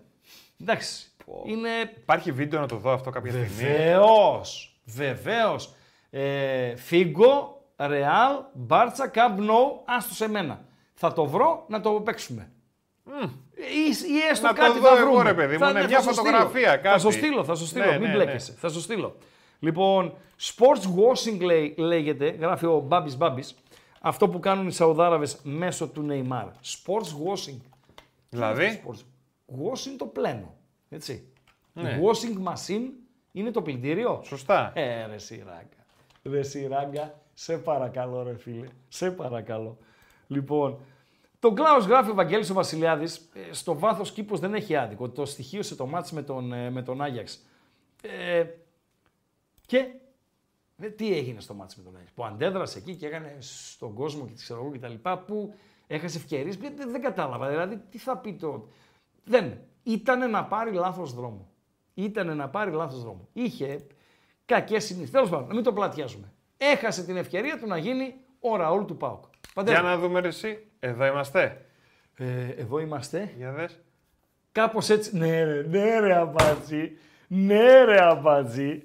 Εντάξει. 0.61 1.11
Είναι 1.45 1.69
Υπάρχει 1.97 2.31
βίντεο 2.31 2.59
να 2.59 2.67
το 2.67 2.75
δω 2.75 2.91
αυτό 2.91 3.09
κάποια 3.09 3.31
στιγμή; 3.31 3.47
Βεβαίως. 3.47 4.79
Βεβαίως. 4.85 5.73
Ε, 6.09 6.75
Φίγκο, 6.75 7.56
Ρεάλ, 7.77 8.35
Μπάρτσα, 8.53 9.07
Καμπ 9.07 9.39
Νόου, 9.39 9.81
άστο 9.85 10.13
σε 10.13 10.27
μένα. 10.29 10.65
Θα 10.93 11.13
το 11.13 11.25
βρω 11.25 11.65
να 11.67 11.81
το 11.81 11.91
παίξουμε. 11.91 12.51
Ή, 13.55 14.13
ή 14.13 14.17
έστω 14.31 14.47
Να 14.47 14.53
το 14.53 14.61
κάτι 14.61 14.79
δω 14.79 14.87
θα 14.87 14.97
εγώ, 14.97 15.05
βρούμε. 15.09 15.23
ρε 15.23 15.33
παιδί 15.33 15.53
μου, 15.53 15.59
Θα- 15.59 15.71
ναι, 15.71 15.81
θα 15.81 15.87
μια 15.87 16.01
σου 16.01 16.13
φωτογραφία, 16.13 16.47
στείλω. 16.49 16.65
Θα 16.71 16.77
κάτι. 16.77 16.99
σου 17.01 17.11
στείλω, 17.11 17.43
θα 17.43 17.55
σου 17.55 17.65
στείλω. 17.65 17.85
Ναι, 17.85 17.91
Μην 17.91 18.01
ναι, 18.01 18.07
ναι. 18.07 18.13
μπλέκεσαι. 18.13 18.51
Θα 18.57 18.69
σου 18.69 18.79
στείλω. 18.81 19.15
Λοιπόν, 19.59 20.13
sports 20.41 20.81
washing 20.81 21.39
λέει, 21.41 21.73
λέγεται, 21.77 22.29
γράφει 22.29 22.65
ο 22.65 22.79
Μπάμπης 22.79 23.17
Μπάμπης, 23.17 23.55
αυτό 24.01 24.29
που 24.29 24.39
κάνουν 24.39 24.67
οι 24.67 24.71
Σαουδάραβες 24.71 25.39
μέσω 25.43 25.87
του 25.87 26.07
Neymar. 26.09 26.45
Sports 26.45 27.07
washing. 27.27 27.57
Δηλαδή, 28.29 28.81
Sports. 28.85 28.99
Washing; 29.63 29.95
Το 29.97 30.05
πλένο. 30.05 30.53
Έτσι. 30.89 31.27
Ναι. 31.73 31.99
Washing 32.03 32.51
machine 32.53 32.89
είναι 33.31 33.51
το 33.51 33.61
πλυντήριο; 33.61 34.21
σωστά. 34.25 34.71
Ε, 34.75 35.05
ρε 35.05 35.17
σιράγκα. 35.17 35.85
Ρε 36.23 36.43
σιράγκα, 36.43 37.19
σε 37.39 37.57
παρακαλώ 37.57 38.23
ρε 38.23 38.37
φίλε. 38.37 38.67
Σε 38.87 39.11
παρακαλώ. 39.11 39.77
Λοιπόν, 40.27 40.79
τον 41.39 41.55
Κλάους 41.55 41.85
γράφει 41.85 42.11
ο 42.11 42.13
Βαγγέλης 42.13 42.49
ο 42.49 42.53
Βασιλιάδης, 42.53 43.29
ε, 43.33 43.53
στο 43.53 43.79
βάθος 43.79 44.11
κήπος 44.11 44.39
δεν 44.39 44.53
έχει 44.53 44.75
άδικο. 44.75 45.09
Το 45.09 45.25
στοιχείωσε 45.25 45.75
το 45.75 45.85
μάτς 45.85 46.11
με 46.11 46.21
τον, 46.21 46.53
ε, 46.53 46.69
με 46.69 46.81
τον 46.81 47.01
Άγιαξ. 47.01 47.45
Ε, 48.01 48.45
και 49.65 49.77
ε, 50.77 50.89
τι 50.89 51.13
έγινε 51.17 51.39
στο 51.39 51.53
μάτς 51.53 51.75
με 51.75 51.83
τον 51.83 51.95
Άγιαξ; 51.95 52.11
Που 52.11 52.25
αντέδρασε 52.25 52.77
εκεί 52.77 52.95
και 52.95 53.05
έκανε 53.05 53.37
στον 53.39 53.93
κόσμο 53.93 54.27
και 54.27 54.33
ξέρω 54.33 54.59
εγώ 54.59 54.71
και 54.71 54.79
τα 54.79 54.87
λοιπά, 54.87 55.17
που 55.17 55.55
έχασε 55.87 56.17
ευκαιρίες. 56.17 56.57
Δεν, 56.57 56.75
δεν 56.91 57.01
κατάλαβα. 57.01 57.49
Δηλαδή, 57.49 57.77
τι 57.89 57.97
θα 57.97 58.17
πει 58.17 58.33
το... 58.33 58.67
Δεν. 59.23 59.57
Ήτανε 59.83 60.27
να 60.27 60.45
πάρει 60.45 60.71
λάθος 60.71 61.13
δρόμο. 61.13 61.49
Ήτανε 61.93 62.33
να 62.33 62.49
πάρει 62.49 62.71
λάθος 62.71 63.01
δρόμο. 63.01 63.27
Είχε 63.33 63.87
κακές 64.45 64.85
συνήθειες. 64.85 65.11
Τέλος 65.11 65.29
πάντων, 65.29 65.47
να 65.47 65.53
μην 65.53 65.63
το 65.63 65.73
πλατιάζουμε. 65.73 66.31
Έχασε 66.57 67.03
την 67.03 67.17
ευκαιρία 67.17 67.57
του 67.59 67.67
να 67.67 67.77
γίνει 67.77 68.13
ο 68.39 68.55
Ραούλ 68.55 68.83
του 68.85 68.97
ΠΑΟΚ. 68.97 69.23
Παντέλο, 69.53 69.79
Για 69.79 69.89
να 69.89 69.97
δούμε 69.97 70.19
ρε 70.19 70.27
εσύ. 70.27 70.67
Εδώ 70.79 71.05
είμαστε. 71.05 71.65
ε, 72.17 72.25
εδώ 72.57 72.79
είμαστε. 72.79 73.33
Για 73.37 73.51
δες. 73.51 73.79
Κάπως 74.51 74.89
έτσι. 74.89 75.17
Ναι 75.17 75.43
ρε, 75.43 75.61
ναι 75.69 75.99
ρε 75.99 76.15
αμπάτζι. 76.15 76.91
Ναι 77.27 77.83
ρε 77.83 78.01
αμπάτζι. 78.01 78.83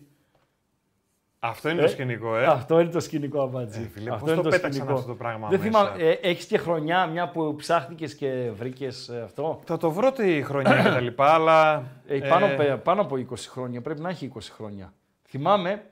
Αυτό 1.45 1.69
είναι 1.69 1.81
Ε, 1.81 1.85
το 1.85 1.91
σκηνικό, 1.91 2.37
ε. 2.37 2.45
Αυτό 2.47 2.81
είναι 2.81 2.91
το 2.91 3.01
σκηνικό 3.01 3.41
αμπάτζι. 3.43 3.81
Ε, 3.83 3.89
φίλε, 3.89 4.11
αυτό 4.11 4.25
πώς 4.25 4.33
είναι 4.35 4.43
το 4.43 4.49
πέταξαν 4.49 4.73
σκηνικό. 4.73 4.93
αυτό 4.95 5.07
το 5.09 5.15
πράγμα 5.15 5.49
Δεν 5.49 5.59
μέσα; 5.61 5.71
θυμάμαι, 5.71 6.03
ε, 6.03 6.11
έχεις 6.11 6.45
και 6.47 6.59
χρονιά, 6.59 7.07
μια 7.07 7.29
που 7.29 7.55
ψάχτηκες 7.57 8.15
και 8.15 8.51
βρήκες 8.55 9.09
ε, 9.09 9.21
αυτό; 9.25 9.61
Θα 9.65 9.77
το 9.77 9.91
βρω 9.91 10.13
τη 10.13 10.43
χρονιά 10.43 10.77
και 10.83 10.89
τα 10.89 11.01
λοιπά, 11.01 11.33
αλλά. 11.35 11.85
Ε, 12.07 12.19
πάνω, 12.19 12.47
πε- 12.57 12.77
πάνω 12.77 13.01
από 13.01 13.17
20 13.17 13.37
χρόνια, 13.49 13.81
πρέπει 13.81 14.01
να 14.01 14.09
έχει 14.09 14.33
20 14.35 14.39
χρόνια. 14.53 14.93
Θυμάμαι, 15.29 15.83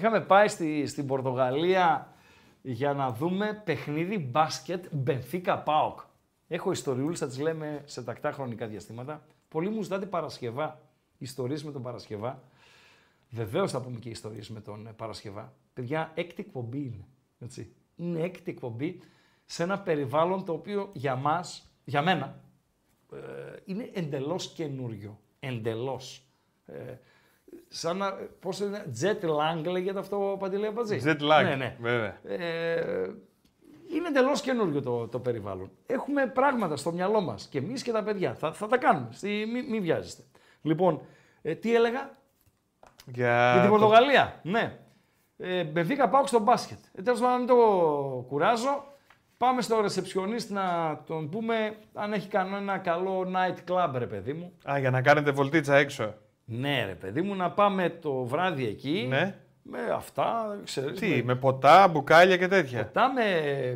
είχαμε 0.00 0.20
πάει 0.20 0.48
στη, 0.48 0.86
στην 0.86 1.06
Πορτογαλία 1.06 2.14
για 2.62 2.92
να 2.92 3.12
δούμε 3.12 3.62
παιχνίδι 3.64 4.18
μπάσκετ 4.18 4.84
Μπενφίκα 4.90 5.58
Πάοκ. 5.58 6.00
Έχω 6.48 6.70
ιστοριούλες, 6.70 7.18
θα 7.18 7.26
τις 7.26 7.38
λέμε 7.38 7.82
σε 7.84 8.02
τακτά 8.02 8.32
χρονικά 8.32 8.66
διαστήματα. 8.66 9.22
Πολλοί 9.48 9.68
μου 9.68 9.82
ζητάτε 9.82 10.06
Παρασκευά, 10.06 10.80
ιστορίες 11.18 11.64
με 11.64 11.72
τον 11.72 11.82
Παρασκευά. 11.82 12.42
Βεβαίως 13.30 13.70
θα 13.70 13.80
πούμε 13.80 13.98
και 13.98 14.08
ιστορίες 14.08 14.48
με 14.48 14.60
τον 14.60 14.86
ε, 14.86 14.92
Παρασκευά. 14.92 15.52
Παιδιά, 15.72 16.12
έκτη 16.14 16.42
εκπομπή 16.46 16.78
είναι. 16.78 17.06
Έτσι. 17.38 17.74
Είναι 17.96 18.20
έκτη 18.20 18.50
εκπομπή 18.50 19.00
σε 19.44 19.62
ένα 19.62 19.80
περιβάλλον 19.80 20.44
το 20.44 20.52
οποίο 20.52 20.90
για 20.92 21.16
μας, 21.16 21.70
για 21.84 22.02
μένα, 22.02 22.40
ε, 23.12 23.18
είναι 23.64 23.90
εντελώς 23.94 24.52
καινούριο. 24.52 25.20
Εντελώς. 25.40 26.24
Ε, 26.66 26.96
σαν 27.68 27.96
να, 27.96 28.10
πώς 28.40 28.60
είναι, 28.60 28.84
jet 29.02 29.24
lag 29.24 29.64
λέγεται 29.70 29.98
αυτό, 29.98 30.36
Παντελή 30.38 30.66
Αμπατζή. 30.66 31.00
Jet 31.04 31.20
lag, 31.20 31.42
Ναι, 31.44 31.54
ναι. 31.54 31.76
βέβαια. 31.80 32.18
Ε, 32.24 33.10
είναι 33.94 34.08
εντελώς 34.08 34.40
καινούριο 34.40 34.82
το, 34.82 35.08
το 35.08 35.18
περιβάλλον. 35.18 35.70
Έχουμε 35.86 36.26
πράγματα 36.26 36.76
στο 36.76 36.92
μυαλό 36.92 37.20
μας 37.20 37.46
και 37.50 37.58
εμείς 37.58 37.82
και 37.82 37.92
τα 37.92 38.02
παιδιά. 38.02 38.34
Θα, 38.34 38.52
θα 38.52 38.66
τα 38.66 38.76
κάνουμε. 38.78 39.08
Στη, 39.12 39.28
μη, 39.52 39.62
μη 39.62 39.80
βιάζεστε. 39.80 40.22
Λοιπόν, 40.62 41.00
ε, 41.42 41.54
τι 41.54 41.74
έλεγα; 41.74 42.10
Για, 43.06 43.50
για 43.52 43.60
την 43.62 43.70
το- 43.70 43.76
Πορτογαλία. 43.78 44.40
Ναι. 44.42 44.78
Ε, 45.38 45.64
Μπενφίκα 45.64 46.08
πάω 46.08 46.26
στο 46.26 46.38
μπάσκετ. 46.38 46.78
Ε, 46.94 47.02
Τέλος 47.02 47.20
πάντων, 47.20 47.32
να 47.34 47.38
μην 47.38 47.46
το 47.46 48.24
κουράζω. 48.28 48.84
Πάμε 49.36 49.62
στο 49.62 49.80
ρεσεψιονίστ 49.80 50.50
να 50.50 50.96
τον 51.06 51.28
πούμε 51.30 51.76
αν 51.94 52.12
έχει 52.12 52.28
κανένα 52.28 52.78
καλό 52.78 53.26
night 53.34 53.70
club, 53.72 53.90
ρε 53.94 54.06
παιδί 54.06 54.32
μου. 54.32 54.52
Α, 54.70 54.78
για 54.78 54.90
να 54.90 55.02
κάνετε 55.02 55.30
βολτίτσα 55.30 55.76
έξω. 55.76 56.14
Ναι, 56.52 56.84
ρε 56.86 56.94
παιδί 56.94 57.22
μου, 57.22 57.34
να 57.34 57.50
πάμε 57.50 57.90
το 57.90 58.12
βράδυ 58.24 58.66
εκεί. 58.66 59.06
Ναι. 59.08 59.34
Με 59.62 59.78
αυτά, 59.94 60.60
ξέρεις, 60.64 61.00
Τι, 61.00 61.22
με 61.24 61.34
ποτά, 61.34 61.88
μπουκάλια 61.88 62.36
και 62.36 62.48
τέτοια. 62.48 62.78
Μετά 62.78 63.12
με 63.12 63.24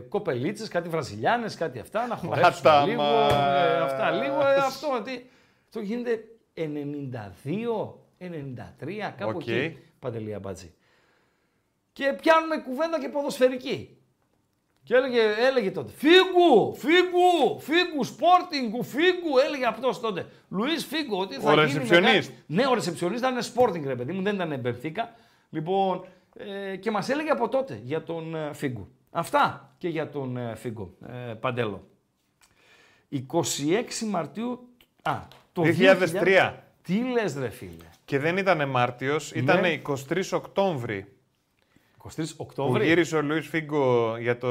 κοπελίτσες, 0.09 0.69
κάτι 0.69 0.89
βραζιλιάνες, 0.89 1.55
κάτι 1.55 1.79
αυτά, 1.79 2.07
να 2.07 2.17
χορέψουμε 2.17 2.71
Μάτα 2.71 2.87
λίγο, 2.87 3.03
μας. 3.03 3.33
ε, 3.33 3.79
αυτά 3.81 4.11
λίγο, 4.11 4.41
ε, 4.41 4.55
αυτό, 4.55 5.03
τι, 5.05 5.21
αυτό 5.67 5.81
γίνεται 5.81 6.25
92, 6.55 7.95
93, 8.19 9.15
κάπου 9.19 9.33
Οκ. 9.37 9.47
εκεί, 9.47 9.79
Παντελία 9.99 10.39
Μπάτζη. 10.39 10.75
Και 11.93 12.17
πιάνουμε 12.21 12.57
κουβέντα 12.57 13.01
και 13.01 13.09
ποδοσφαιρική. 13.09 13.99
Και 14.85 14.95
έλεγε, 14.95 15.21
έλεγε 15.49 15.71
τότε, 15.71 15.93
Φίγκου, 15.97 16.75
Φίγκου, 16.75 17.61
Φίγκου, 17.61 18.05
Σπόρτιγκου, 18.05 18.83
Φίγκου, 18.83 19.39
έλεγε 19.47 19.67
αυτός 19.67 20.01
τότε. 20.01 20.27
Λουίς 20.49 20.85
Φίγκου, 20.85 21.17
ότι 21.17 21.35
θα 21.35 21.49
Ο 21.51 21.53
γίνει 21.53 21.63
ρεσεψιονίστ. 21.65 22.05
μεγάλη- 22.15 22.31
Ναι, 22.47 22.67
ο 22.67 22.75
ρεσεψιονίστ 22.75 23.25
ήταν 23.25 23.39
Sporting, 23.55 23.83
ρε 23.87 23.95
παιδί 23.95 24.13
μου, 24.13 24.23
δεν 24.23 24.35
ήταν 24.35 24.61
Μπενφίκα. 24.61 25.15
Λοιπόν, 25.51 26.05
ε, 26.73 26.77
και 26.77 26.91
μας 26.91 27.09
έλεγε 27.09 27.31
από 27.31 27.49
τότε 27.49 27.81
για 27.83 28.03
τον 28.03 28.35
ε, 28.35 28.51
Φίγκου. 28.53 28.89
Αυτά 29.11 29.75
και 29.79 29.89
για 29.89 30.09
τον 30.11 30.37
ε, 30.37 30.55
Φίγκο, 30.55 30.95
ε, 31.31 31.33
Παντέλο. 31.35 31.89
26 33.11 34.07
Μαρτίου, 34.11 34.69
α, 35.03 35.19
το 35.53 35.63
2003. 35.63 36.55
Τι 36.83 36.95
λες 37.13 37.37
ρε 37.37 37.49
φίλε, 37.49 37.71
Και 38.05 38.19
δεν 38.19 38.37
ήταν 38.37 38.69
Μάρτιος, 38.69 39.33
ήταν 39.33 39.61
Ναι. 39.61 39.69
23 39.69 40.33
Οκτώβρη. 40.33 41.14
23 42.09 42.09
Που 42.17 42.23
Οκτώβρη. 42.37 42.85
γύρισε 42.87 43.17
ο 43.17 43.23
Λουίς 43.23 43.49
Φίγκο 43.49 44.17
για, 44.19 44.39
το, 44.39 44.49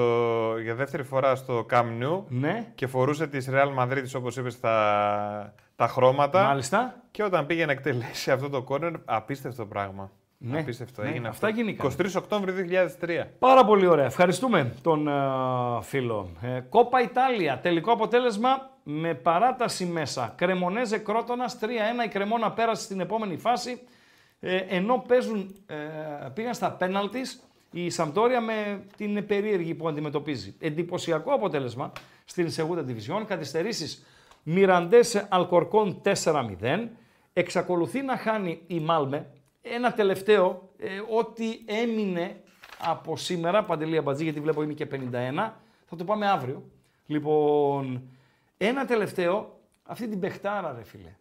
για 0.58 0.76
δεύτερη 0.76 1.04
φορά 1.04 1.36
στο 1.36 1.66
Camp 1.72 2.04
Nou 2.04 2.24
Ναι, 2.28 2.72
και 2.76 2.88
φορούσε 2.88 3.28
τη 3.28 3.46
Real 3.50 3.80
Madrid, 3.84 4.04
όπως 4.16 4.38
είπες, 4.38 4.60
τα, 4.60 5.54
τα 5.76 5.88
χρώματα. 5.88 6.44
μάλιστα. 6.44 6.96
Και 7.12 7.24
όταν 7.24 7.46
πήγε 7.46 7.66
να 7.66 7.72
εκτελέσει 7.72 8.32
αυτό 8.32 8.50
το 8.50 8.62
κόρνερ, 8.62 8.92
απίστευτο 9.06 9.66
πράγμα. 9.66 10.12
Ναι, 10.46 10.60
Απίστευτο. 10.60 11.02
ναι, 11.02 11.10
έγινε 11.10 11.28
αυτά 11.28 11.48
αυτό. 11.48 11.60
γίνηκαν. 11.62 11.92
23 11.98 12.06
Οκτώβρη 12.18 12.54
2003. 13.02 13.24
Πάρα 13.40 13.66
πολύ 13.66 13.86
ωραία. 13.88 14.06
Ευχαριστούμε 14.06 14.74
τον 14.82 15.08
ε, 15.08 15.12
φίλο. 15.82 16.30
Ε, 16.42 16.60
Κόπα 16.60 17.02
Ιτάλια. 17.02 17.60
Τελικό 17.60 17.92
αποτέλεσμα 17.92 18.70
με 18.84 19.14
παράταση 19.14 19.86
μέσα. 19.86 20.34
Κρεμονέζε 20.38 20.98
Κρότονας 20.98 21.58
3-1. 21.62 21.66
Η 22.06 22.08
Κρεμόνα 22.08 22.52
πέρασε 22.52 22.84
στην 22.84 23.00
επόμενη 23.00 23.38
φάση. 23.38 23.82
Ε, 24.46 24.58
ενώ 24.58 25.04
παίζουν, 25.08 25.56
ε, 25.66 25.76
πήγαν 26.34 26.54
στα 26.54 26.72
πέναλτις 26.72 27.44
η 27.72 27.90
Σαμπτόρια 27.90 28.42
με 28.42 28.86
την 28.98 29.26
περίεργη 29.26 29.74
που 29.74 29.88
αντιμετωπίζει. 29.88 30.56
Εντυπωσιακό 30.60 31.34
αποτέλεσμα 31.34 31.92
στην 32.26 32.52
Σεγούτα 32.52 32.86
Division. 32.88 33.24
Καθυστερήσεις 33.28 34.06
Μιραντές 34.44 35.26
Αλκορκόν 35.30 36.02
4-0. 36.04 36.90
Εξακολουθεί 37.34 38.02
να 38.02 38.18
χάνει 38.18 38.62
η 38.68 38.80
Μάλμε. 38.80 39.30
Ένα 39.62 39.94
τελευταίο, 39.94 40.70
ε, 40.78 40.88
ό,τι 41.18 41.60
έμεινε 41.66 42.42
από 42.80 43.18
σήμερα, 43.18 43.64
Παντελία 43.64 44.02
Μπατζή, 44.02 44.24
γιατί 44.24 44.40
βλέπω 44.40 44.64
είναι 44.64 44.74
και 44.74 44.86
51, 44.86 45.54
θα 45.86 45.96
το 45.96 46.04
πάμε 46.04 46.28
αύριο. 46.28 46.64
Λοιπόν, 47.06 48.10
ένα 48.58 48.86
τελευταίο, 48.86 49.60
αυτή 49.84 50.08
την 50.08 50.20
παιχτάρα 50.20 50.74
ρε 50.78 50.84
φίλε. 50.84 51.16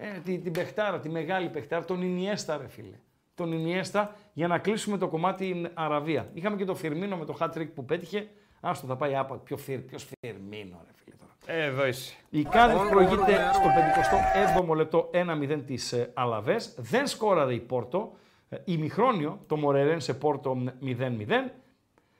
Ε, 0.00 0.18
την, 0.24 0.42
την 0.42 0.52
παιχτάρα, 0.52 1.00
τη 1.00 1.08
μεγάλη 1.08 1.48
παιχτάρα, 1.48 1.84
τον 1.84 2.02
Ινιέστα 2.02 2.56
ρε 2.56 2.68
φίλε. 2.68 2.96
Τον 3.34 3.52
Ινιέστα 3.52 4.16
για 4.32 4.46
να 4.46 4.58
κλείσουμε 4.58 4.98
το 4.98 5.08
κομμάτι 5.08 5.70
Αραβία. 5.74 6.30
Είχαμε 6.32 6.56
και 6.56 6.64
το 6.64 6.74
Φιρμίνο 6.74 7.16
με 7.16 7.24
το 7.24 7.36
hat 7.40 7.48
trick 7.58 7.68
που 7.74 7.84
πέτυχε. 7.84 8.28
Άστο 8.60 8.86
θα 8.86 8.96
πάει 8.96 9.16
άπα. 9.16 9.36
Ποιο 9.36 9.56
Φιρ, 9.56 9.78
ποιος 9.78 10.08
Φιρμίνο 10.20 10.80
ρε 10.86 10.92
φίλε 10.94 11.16
τώρα. 11.16 11.58
Ε, 11.58 11.64
εδώ 11.64 11.86
είσαι. 11.86 12.14
Η 12.30 12.42
Κάδιθ 12.42 12.88
προηγείται 12.90 13.50
στο 13.52 14.66
57ο 14.70 14.76
λεπτό 14.76 15.10
1-0 15.12 15.62
της 15.66 15.92
ε, 15.92 16.10
Αλαβές. 16.14 16.74
Δεν 16.78 17.06
σκόραρε 17.06 17.54
η 17.54 17.60
Πόρτο. 17.60 18.12
Ε, 18.48 18.56
Ημιχρόνιο 18.64 19.40
το 19.46 19.56
Μορερέν 19.56 20.00
σε 20.00 20.14
Πόρτο 20.14 20.56
0-0. 20.82 21.50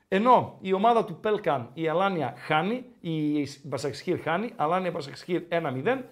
Ενώ 0.08 0.58
η 0.60 0.72
ομάδα 0.72 1.04
του 1.04 1.16
Πέλκαν, 1.20 1.70
η 1.74 1.88
Αλάνια 1.88 2.34
χάνει, 2.36 2.84
η 3.00 3.48
Μπασαξχύρ 3.62 4.20
χάνει, 4.20 4.52
Αλάνια 4.56 4.90
Μπασαξχύρ 4.90 5.42
1-0. 5.48 6.02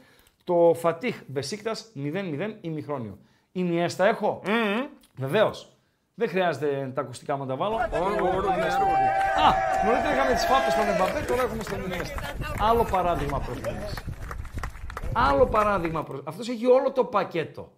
Το 0.46 0.74
Φατίχ 0.74 1.22
Μπεσίκτας 1.26 1.92
0-0 1.94 2.56
ημιχρόνιο. 2.60 3.18
Η 3.52 3.62
Νιέστα 3.62 4.06
έχω; 4.06 4.42
Βεβαίως. 5.16 5.70
Δεν 6.14 6.28
χρειάζεται 6.28 6.92
τα 6.94 7.00
ακουστικά 7.00 7.36
μου 7.36 7.42
να 7.42 7.48
τα 7.48 7.56
βάλω. 7.56 7.76
Α, 7.76 7.88
νωρίτερα 9.84 10.14
είχαμε 10.14 10.32
τις 10.32 10.44
φάπες 10.44 10.72
στον 10.72 10.88
Εμπαπέ, 10.88 11.24
τώρα 11.28 11.42
έχουμε 11.42 11.62
στον 11.62 11.84
Ινιέστα. 11.84 12.20
Άλλο 12.58 12.84
παράδειγμα 12.90 13.40
προ 13.40 13.54
Άλλο 15.12 15.46
παράδειγμα 15.46 16.02
προ. 16.02 16.20
Αυτός 16.24 16.48
έχει 16.48 16.66
όλο 16.66 16.92
το 16.92 17.04
πακέτο. 17.04 17.72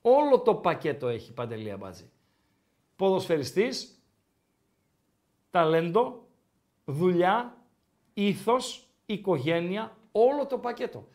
Όλο 0.00 0.40
το 0.40 0.54
πακέτο 0.54 1.08
έχει 1.08 1.32
παντελία 1.32 1.76
μπάτζη. 1.76 2.10
Ποδοσφαιριστής, 2.96 4.02
ταλέντο, 5.50 6.26
δουλειά, 6.84 7.56
ήθος, 8.14 8.88
οικογένεια, 9.06 9.96
όλο 10.12 10.46
το 10.46 10.58
πακέτο. 10.58 11.08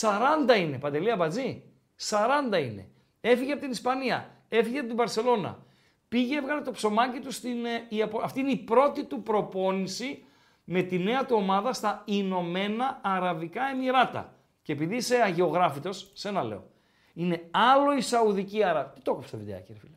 40 0.00 0.58
είναι, 0.58 0.78
Παντελία 0.78 1.16
Μπατζή. 1.16 1.62
40 2.08 2.18
είναι. 2.62 2.88
Έφυγε 3.20 3.52
από 3.52 3.60
την 3.60 3.70
Ισπανία, 3.70 4.30
έφυγε 4.48 4.78
από 4.78 4.86
την 4.88 4.96
Παρσελώνα. 4.96 5.64
Πήγε, 6.08 6.36
έβγαλε 6.36 6.60
το 6.60 6.70
ψωμάκι 6.70 7.20
του 7.20 7.30
στην... 7.32 7.64
ε, 7.64 7.86
η 7.88 8.02
απο- 8.02 8.20
Αυτή 8.22 8.40
είναι 8.40 8.50
η 8.50 8.56
πρώτη 8.56 9.04
του 9.04 9.22
προπόνηση 9.22 10.24
με 10.64 10.82
τη 10.82 10.98
νέα 10.98 11.26
του 11.26 11.36
ομάδα 11.36 11.72
στα 11.72 12.02
Ηνωμένα 12.04 13.00
Αραβικά 13.02 13.62
Εμμυράτα. 13.72 14.34
Και 14.62 14.72
επειδή 14.72 14.96
είσαι 14.96 15.16
αγιογράφητος, 15.22 16.10
σε 16.14 16.28
ένα 16.28 16.42
λέω. 16.42 16.70
Είναι 17.14 17.48
άλλο 17.50 17.96
η 17.96 18.00
Σαουδική 18.00 18.62
Αραβία. 18.64 18.92
Τι 18.92 19.00
το 19.00 19.10
έκοψε 19.10 19.30
το 19.30 19.36
βιντεάκι, 19.36 19.72
ρε 19.72 19.78
φίλε; 19.78 19.94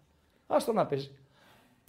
Άστο 0.47 0.73
να 0.73 0.85
παίζει. 0.85 1.11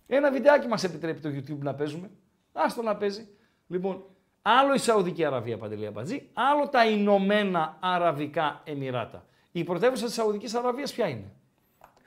Ένα 0.06 0.31
βιντεάκι 0.31 0.66
μας 0.68 0.85
επιτρέπει 0.85 1.20
το 1.20 1.28
YouTube 1.28 1.59
να 1.59 1.74
παίζουμε. 1.74 2.10
Άστο 2.52 2.82
να 2.82 2.97
παίζει. 2.97 3.28
Λοιπόν, 3.66 4.05
άλλο 4.43 4.75
η 4.75 4.79
Σαουδική 4.79 5.25
Αραβία, 5.25 5.59
Παντελή 5.59 5.87
Αμπατζή, 5.87 6.29
άλλο 6.33 6.69
τα 6.69 6.87
Ηνωμένα 6.87 7.77
Αραβικά 7.81 8.61
Εμμυράτα. 8.65 9.25
Η 9.53 9.65
πρωτεύουσα 9.65 10.07
της 10.07 10.15
Σαουδικής 10.15 10.55
Αραβίας 10.55 10.93
ποια 10.93 11.09
είναι; 11.09 11.33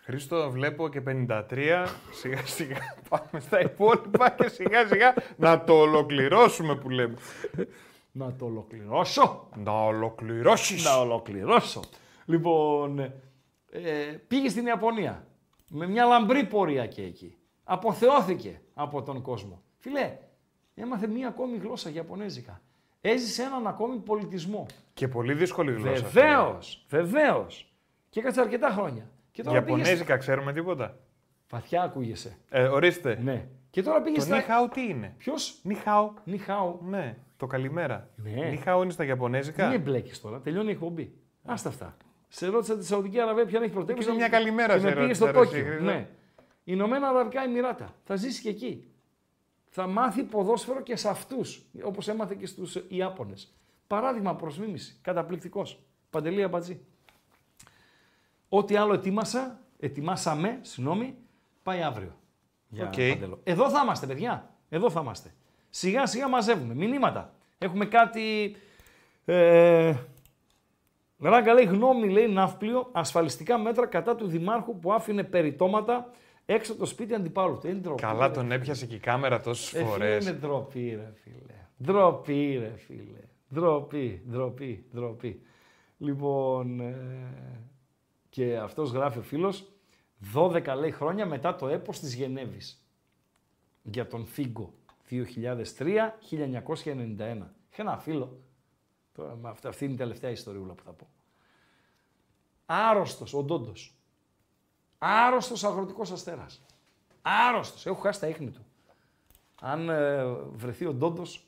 Χρήστο, 0.06 0.52
βλέπω 0.52 0.90
και 0.90 1.02
53. 1.08 1.86
Σιγά 2.12 2.46
σιγά 2.46 2.78
πάμε 3.10 3.40
στα 3.40 3.62
υπόλοιπα 3.62 4.30
και 4.30 4.48
σιγά 4.48 4.88
σιγά 4.88 5.14
να 5.38 5.64
το 5.64 5.74
ολοκληρώσουμε 5.74 6.76
που 6.76 6.90
λέμε. 6.90 7.18
Να 8.12 8.36
το 8.36 8.46
ολοκληρώσω. 8.46 9.50
Να 9.56 9.72
ολοκληρώσεις. 9.72 10.84
Να 10.86 10.98
ολοκληρώσω. 10.98 11.80
Λοιπόν, 12.26 13.00
ε, 13.00 13.12
πήγε 14.28 14.50
στην 14.50 14.66
Ιαπωνία 14.66 15.28
με 15.68 15.88
μια 15.88 16.06
λαμπρή 16.06 16.46
πορεία 16.46 16.88
και 16.88 17.02
εκεί. 17.02 17.38
Αποθεώθηκε 17.64 18.62
από 18.74 19.02
τον 19.04 19.22
κόσμο. 19.22 19.64
Φιλέ, 19.78 20.18
έμαθε 20.76 21.08
μία 21.08 21.28
ακόμη 21.28 21.58
γλώσσα 21.58 21.90
Ιαπωνέζικα. 21.90 22.62
Έζησε 23.02 23.44
έναν 23.44 23.68
ακόμη 23.68 23.98
πολιτισμό. 23.98 24.66
Και 24.94 25.08
πολύ 25.08 25.34
δύσκολη 25.34 25.72
γλώσσα. 25.72 26.08
Βεβαίως, 26.08 26.86
βεβαίως. 26.90 27.74
Και 28.10 28.20
έκατσε 28.20 28.42
αρκετά 28.42 28.70
χρόνια. 28.70 29.10
Και 29.32 29.44
τώρα 29.44 29.64
πήγες. 29.64 29.80
Ιαπωνέζικα 29.80 30.18
ξέρουμε 30.18 30.54
τίποτα. 30.54 30.98
Βαθιά 31.50 31.82
ακούγεσαι. 31.84 32.38
Ε, 32.50 32.64
ορίστε. 32.64 33.20
Ναι. 33.24 33.48
Και 33.70 33.84
τώρα 33.84 34.02
πήγες 34.02 34.20
Το 34.20 34.26
στα. 34.26 34.36
νιχάου 34.36 34.68
τι 34.68 34.82
είναι; 34.82 35.14
Ποιος; 35.18 35.60
Νιχάου. 35.64 36.14
Νιχάου. 36.24 36.80
Ναι, 36.84 37.18
το 37.38 37.48
καλημέρα. 37.48 38.10
Ναι. 38.16 38.50
Νιχάου 38.50 38.82
είναι 38.84 38.92
στα 38.92 39.06
Ιαπωνέζικα. 39.06 39.66
Μην 39.66 39.76
εμπλέκει 39.76 40.20
τώρα. 40.22 40.40
Τελειώνει 40.40 40.70
η 40.70 40.72
εκπομπή. 40.72 41.14
Άστα 41.46 41.70
αυτά. 41.70 41.98
Σε 42.28 42.48
ρώτησα 42.48 42.78
τη 42.78 42.86
Σαουδική 42.86 43.20
Αραβία 43.20 43.46
ποια 43.46 43.60
έχει 43.60 43.74
πρωτεύουσα. 43.74 44.10
Και 44.10 44.16
μια 44.16 44.30
καλημέρα 44.30 44.74
και 44.74 44.80
σε 44.80 44.86
με 44.86 44.94
πήγες 44.94 45.20
ρώτησα, 45.20 45.26
στο 45.26 45.40
ρε, 45.40 45.40
εσύ, 45.40 45.52
Τόκιο. 45.52 45.66
Χρήστο. 45.66 45.84
Ναι. 45.84 46.08
Ηνωμένα 46.64 47.08
Αραβικά 47.08 47.42
Εμιράτα. 47.42 47.94
Θα 48.04 48.16
ζήσεις 48.16 48.40
και 48.40 48.50
εκεί. 48.50 48.88
Θα 49.76 49.88
μάθει 49.88 50.24
ποδόσφαιρο 50.24 50.82
και 50.82 50.96
σε 50.96 51.10
αυτούς. 51.10 51.66
Όπως 51.84 52.08
έμαθε 52.08 52.36
και 52.36 52.46
στους 52.46 52.76
Ιάπωνες. 52.88 53.54
Παράδειγμα 53.88 54.36
προ 54.36 54.54
μίμησιν. 54.60 55.00
Καταπληκτικός. 55.02 55.80
Παντελή 56.10 56.44
Αμπατζή. 56.44 56.86
Ό,τι 58.50 58.76
άλλο 58.76 58.94
ετοίμασα, 58.94 59.60
ετοιμάσαμε, 59.80 60.60
συγγνώμη, 60.62 61.16
πάει 61.64 61.82
αύριο. 61.82 62.16
Για 62.70 62.86
Οκ. 62.86 62.94
Παντελό. 62.94 63.40
Εδώ 63.44 63.70
θα 63.70 63.82
είμαστε, 63.84 64.06
παιδιά. 64.06 64.50
Εδώ 64.70 64.90
θα 64.90 65.02
είμαστε. 65.02 65.34
Σιγά 65.70 66.06
σιγά 66.06 66.28
μαζεύουμε. 66.28 66.74
Μηνύματα. 66.74 67.34
Έχουμε 67.58 67.86
κάτι. 67.86 68.56
Ε, 69.26 69.96
Ράγκα 71.20 71.54
λέει 71.54 71.66
γνώμη, 71.66 72.10
λέει 72.10 72.28
ναύπλιο, 72.28 72.90
ασφαλιστικά 72.92 73.58
μέτρα 73.58 73.86
κατά 73.86 74.16
του 74.16 74.28
Δημάρχου 74.28 74.80
που 74.80 74.94
άφηνε 74.94 75.24
περιτώματα 75.24 76.12
έξω 76.46 76.72
από 76.72 76.82
το 76.82 76.88
σπίτι 76.88 77.14
αντιπάλου 77.14 77.58
του. 77.58 77.68
Είναι 77.68 77.80
ντροπή, 77.80 78.02
Καλά 78.02 78.28
ρε. 78.28 78.34
τον 78.34 78.52
έπιασε 78.52 78.86
και 78.86 78.96
η 78.96 79.00
κάμερα 79.00 79.42
τόσες 79.42 79.74
Ε, 79.74 79.78
φίλε, 79.78 79.90
φορές. 79.90 80.26
Είναι 80.26 80.34
ντροπή, 80.38 80.90
ρε 80.96 81.14
φίλε. 81.24 81.68
Ντροπή, 81.84 82.58
ρε 82.58 82.76
φίλε. 82.78 83.20
Ντροπή, 83.54 84.24
ντροπή, 84.30 84.86
ντροπή. 84.94 85.42
Λοιπόν, 85.98 86.80
ε, 86.80 86.96
και 88.30 88.58
αυτός 88.58 88.92
γράφει 88.92 89.18
ο 89.18 89.22
φίλος, 89.22 89.68
12 90.34 90.76
λέει 90.78 90.92
χρόνια 90.92 91.26
μετά 91.26 91.56
το 91.56 91.68
έπος 91.68 92.00
της 92.00 92.14
Γενέβης. 92.16 92.86
Για 93.84 94.08
τον 94.08 94.26
Φίγκο, 94.26 94.74
2003-1991. 95.10 97.54
Είχε 97.72 97.82
ένα 97.82 97.98
φίλο, 97.98 98.40
τώρα, 99.14 99.36
με 99.36 99.50
αυτή, 99.50 99.68
αυτή 99.68 99.86
είναι 99.86 99.94
η 99.94 99.98
τελευταία 99.98 100.32
ιστοριούλα 100.32 100.74
που 100.74 100.84
θα 100.84 100.92
πω. 100.92 101.08
Άρρωστος, 102.66 103.34
ο 103.34 103.44
Ντόντος. 103.44 103.98
Άρρωστος 105.06 105.64
αγροτικός 105.64 106.12
αστέρας. 106.12 106.62
Άρρωστος, 107.22 107.86
έχω 107.86 108.02
χάσει 108.02 108.20
τα 108.20 108.28
ίχνη 108.28 108.50
του. 108.50 108.66
Αν 109.62 109.90
ε, 109.90 110.26
βρεθεί 110.34 110.86
ο 110.86 110.94
Ντόντος, 110.94 111.48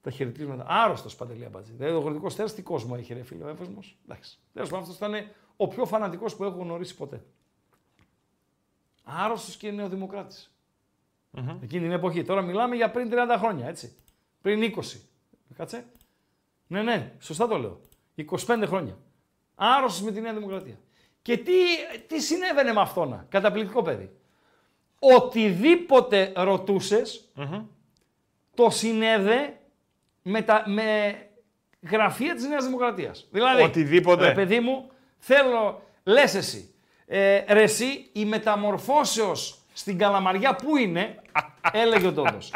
τα 0.00 0.10
χαιρετίσματα. 0.10 0.64
Άρρωστος 0.68 1.16
παντελή 1.16 1.44
αμπατζή. 1.44 1.72
Δηλαδή, 1.72 1.94
ο 1.94 1.98
αγροτικός 1.98 2.34
τέρα 2.34 2.52
τι 2.52 2.62
κόσμο 2.62 2.94
έχει, 2.98 3.14
ρε 3.14 3.22
φίλε, 3.22 3.44
ο 3.44 3.48
Εύωσμο. 3.48 3.78
Εντάξει. 4.04 4.38
Τέλος 4.52 4.68
πάντων, 4.68 4.84
αυτός 4.84 4.96
ήταν 4.96 5.30
ο 5.56 5.68
πιο 5.68 5.86
φανατικός 5.86 6.36
που 6.36 6.44
έχω 6.44 6.58
γνωρίσει 6.58 6.96
ποτέ. 6.96 7.24
Άρρωστος 9.04 9.56
και 9.56 9.70
νεοδημοκράτης. 9.70 10.56
Mm-hmm. 11.32 11.56
Εκείνη 11.62 11.82
την 11.82 11.92
εποχή. 11.92 12.24
Τώρα 12.24 12.42
μιλάμε 12.42 12.76
για 12.76 12.90
πριν 12.90 13.10
30 13.12 13.36
χρόνια, 13.38 13.66
έτσι. 13.66 13.96
Πριν 14.40 14.74
20. 14.76 15.00
Κάτσε. 15.56 15.86
Ναι, 16.66 16.82
ναι, 16.82 17.12
σωστά 17.20 17.48
το 17.48 17.58
λέω. 17.58 17.80
25 18.46 18.64
χρόνια. 18.66 18.98
Άρρωστος 19.54 20.02
με 20.02 20.12
τη 20.12 20.20
Νέα 20.20 20.34
Δημοκρατία. 20.34 20.78
Και 21.26 21.36
τι, 21.36 21.52
τι 22.06 22.20
συνέβαινε 22.20 22.72
με 22.72 22.80
αυτόν, 22.80 23.26
καταπληκτικό 23.28 23.82
παιδί. 23.82 24.10
Οτιδήποτε 24.98 26.32
ρωτούσες, 26.36 27.32
το 28.54 28.70
συνέδε 28.70 29.58
με, 30.22 30.42
τα, 30.42 30.62
με 30.66 31.16
γραφεία 31.90 32.34
της 32.34 32.44
Νέας 32.44 32.64
Δημοκρατίας. 32.64 33.28
Δηλαδή, 33.30 33.62
Οτιδήποτε. 33.62 34.28
Ρε 34.28 34.34
παιδί 34.34 34.60
μου, 34.60 34.90
θέλω, 35.18 35.82
λες 36.04 36.34
εσύ, 36.34 36.74
ε, 37.06 37.44
ρε 37.48 37.62
εσύ, 37.62 38.10
η 38.12 38.24
μεταμορφώσεως 38.24 39.58
στην 39.72 39.98
Καλαμαριά 39.98 40.54
πού 40.54 40.76
είναι, 40.76 41.22
έλεγε 41.72 42.06
ο 42.06 42.12
Τόντος. 42.12 42.52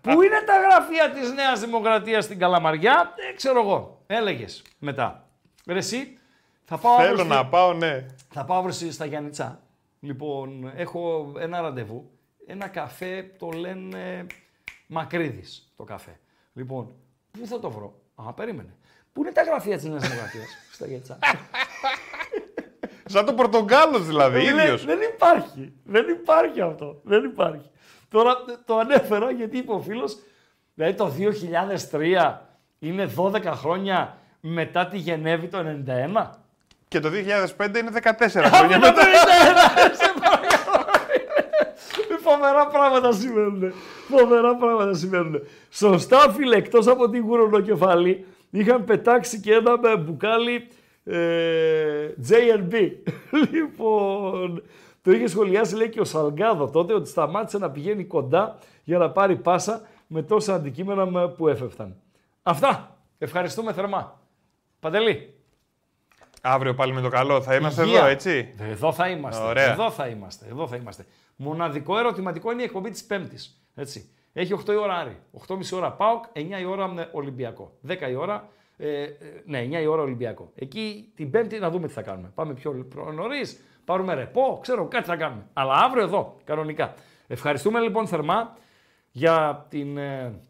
πού 0.00 0.22
είναι 0.22 0.42
τα 0.46 0.60
γραφεία 0.60 1.10
της 1.10 1.32
Νέας 1.32 1.60
Δημοκρατίας 1.60 2.24
στην 2.24 2.38
Καλαμαριά, 2.38 3.14
ε, 3.30 3.34
ξέρω 3.34 3.60
εγώ, 3.60 4.02
έλεγες 4.06 4.62
μετά. 4.78 5.28
Ρε 5.66 5.78
εσύ, 5.78 6.17
θα 6.70 6.78
πάω 6.78 6.92
αύριο 6.92 7.08
Θέλω 7.08 7.18
στη- 7.18 7.28
να 7.28 7.46
πάω, 7.46 7.72
ναι. 7.72 8.06
θα 8.32 8.44
πάω 8.44 8.58
αύριο 8.58 8.72
στη- 8.74 8.92
στα 8.92 9.04
Γιάννητσά. 9.04 9.60
Λοιπόν, 10.00 10.72
έχω 10.76 11.32
ένα 11.38 11.60
ραντεβού. 11.60 12.10
Ένα 12.46 12.68
καφέ 12.68 13.30
το 13.38 13.48
λένε 13.50 14.26
Μακρύδης 14.86 15.72
το 15.76 15.84
καφέ. 15.84 16.18
Λοιπόν, 16.52 16.94
πού 17.30 17.46
θα 17.46 17.58
το 17.60 17.70
βρω; 17.70 17.94
Α, 18.14 18.32
περίμενε. 18.32 18.74
Πού 19.12 19.20
είναι 19.22 19.32
τα 19.32 19.42
γραφεία 19.42 19.76
της 19.76 19.84
Νέας 19.84 20.02
Δημοκρατίας; 20.08 20.46
Στα 20.74 20.86
Γιάννητσά. 20.86 21.18
Σαν 23.04 23.24
το 23.24 23.34
Πορτογάλος 23.34 24.06
δηλαδή, 24.06 24.38
Λέει, 24.42 24.62
ίδιος. 24.64 24.84
Δεν 24.84 24.98
υπάρχει. 25.14 25.72
Δεν 25.84 26.08
υπάρχει 26.08 26.60
αυτό. 26.60 27.00
Δεν 27.02 27.24
υπάρχει. 27.24 27.70
Τώρα 28.08 28.34
το 28.64 28.78
ανέφερα 28.78 29.30
γιατί 29.30 29.56
είπε 29.58 29.72
ο 29.72 29.80
φίλος, 29.80 30.18
δηλαδή 30.74 30.94
το 30.94 31.12
2003 31.90 32.38
είναι 32.78 33.10
12 33.16 33.42
χρόνια 33.44 34.18
μετά 34.40 34.86
τη 34.86 34.98
Γενέβη 34.98 35.46
το 35.48 35.58
91. 35.58 36.37
Και 36.88 37.00
το 37.00 37.08
2005 37.08 37.76
είναι 37.78 37.90
14 38.02 38.10
χρόνια 38.28 38.78
μετά 38.78 38.92
μετά. 38.92 38.92
το 38.92 39.00
91, 39.00 39.94
σε 39.94 40.12
παρακαλώ. 40.20 40.86
Φοβερά 42.22 42.66
πράγματα 42.66 43.12
συμβαίνουν. 43.12 43.72
Φοβερά 44.08 44.56
πράγματα 44.56 44.94
συμβαίνουν. 44.94 45.40
Σωστά, 45.70 46.18
φίλε, 46.32 46.56
εκτός 46.56 46.86
από 46.86 47.08
την 47.10 47.22
γουρονοκεφαλή, 47.24 48.26
είχαν 48.50 48.84
πετάξει 48.84 49.40
και 49.40 49.54
ένα 49.54 49.78
με 49.78 49.96
μπουκάλι 49.96 50.68
ε, 51.04 52.08
J&B. 52.28 52.90
λοιπόν, 53.52 54.62
το 55.02 55.10
είχε 55.12 55.26
σχολιάσει, 55.26 55.74
λέει, 55.76 55.88
και 55.88 56.00
ο 56.00 56.04
Σαλγκάδο 56.04 56.70
τότε, 56.70 56.94
ότι 56.94 57.08
σταμάτησε 57.08 57.58
να 57.58 57.70
πηγαίνει 57.70 58.04
κοντά 58.04 58.58
για 58.84 58.98
να 58.98 59.10
πάρει 59.10 59.36
πάσα 59.36 59.80
με 60.06 60.22
τόσα 60.22 60.54
αντικείμενα 60.54 61.06
με- 61.06 61.28
που 61.28 61.48
έφευθαν. 61.48 61.96
Αυτά. 62.42 62.96
Ευχαριστούμε 63.18 63.72
θερμά. 63.72 64.20
Παντελή. 64.80 65.34
Αύριο 66.42 66.74
πάλι 66.74 66.92
με 66.92 67.00
το 67.00 67.08
καλό. 67.08 67.42
Θα 67.42 67.54
είμαστε 67.54 67.82
Υγεία. 67.82 67.98
εδώ, 67.98 68.06
έτσι; 68.06 68.54
Εδώ 68.58 68.92
θα 68.92 69.08
είμαστε. 69.08 69.44
Ωραία. 69.44 69.72
Εδώ 69.72 69.90
θα 69.90 70.06
είμαστε. 70.06 70.46
Εδώ 70.50 70.66
θα 70.66 70.76
είμαστε. 70.76 71.06
Μοναδικό 71.36 71.98
ερωτηματικό 71.98 72.52
είναι 72.52 72.62
η 72.62 72.64
εκπομπή 72.64 72.90
της 72.90 73.04
Πέμπτης. 73.04 73.62
Έτσι. 73.74 74.10
Έχει 74.32 74.52
8 74.66 74.72
η 74.72 74.76
ώρα 74.76 74.94
Άρη. 74.94 75.16
8.30 75.48 75.58
ώρα 75.72 75.92
ΠΑΟΚ, 75.92 76.24
9 76.32 76.60
η 76.60 76.64
ώρα 76.64 76.94
ε, 76.98 77.08
Ολυμπιακό. 77.12 77.72
10 77.88 77.96
η 78.10 78.14
ώρα. 78.14 78.48
Ε, 78.76 79.02
ε, 79.02 79.16
ναι, 79.44 79.66
9 79.70 79.82
η 79.82 79.86
ώρα 79.86 80.02
Ολυμπιακό. 80.02 80.52
Εκεί 80.54 81.12
την 81.14 81.30
Πέμπτη 81.30 81.58
να 81.58 81.70
δούμε 81.70 81.86
τι 81.86 81.92
θα 81.92 82.02
κάνουμε. 82.02 82.30
Πάμε 82.34 82.54
πιο 82.54 82.86
νωρίς, 83.14 83.60
πάρουμε 83.84 84.14
ρεπό, 84.14 84.58
ξέρω 84.62 84.88
κάτι 84.88 85.06
θα 85.06 85.16
κάνουμε. 85.16 85.46
Αλλά 85.52 85.72
αύριο 85.74 86.02
εδώ, 86.02 86.36
κανονικά. 86.44 86.94
Ευχαριστούμε 87.26 87.80
λοιπόν 87.80 88.06
θερμά 88.06 88.56
για 89.10 89.66
την 89.68 89.96
ε, 89.96 90.40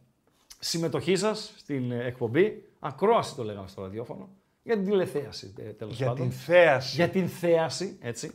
συμμετοχή 0.59 1.17
σας 1.17 1.53
στην 1.57 1.91
ε, 1.91 2.05
εκπομπή. 2.05 2.63
Ακρόαση 2.79 3.35
το 3.35 3.45
λέγαμε 3.45 3.69
στο 3.69 3.83
ραδιόφωνο. 3.83 4.29
Για 4.69 4.77
την 4.77 4.87
τηλεθέαση 4.87 5.55
ε, 5.59 5.63
τέλος 5.63 5.97
Για 5.97 6.07
πάντων 6.07 6.29
την 6.29 6.39
θέαση. 6.39 6.97
για 6.97 7.09
την 7.09 7.29
θέαση, 7.29 7.99
έτσι. 8.01 8.33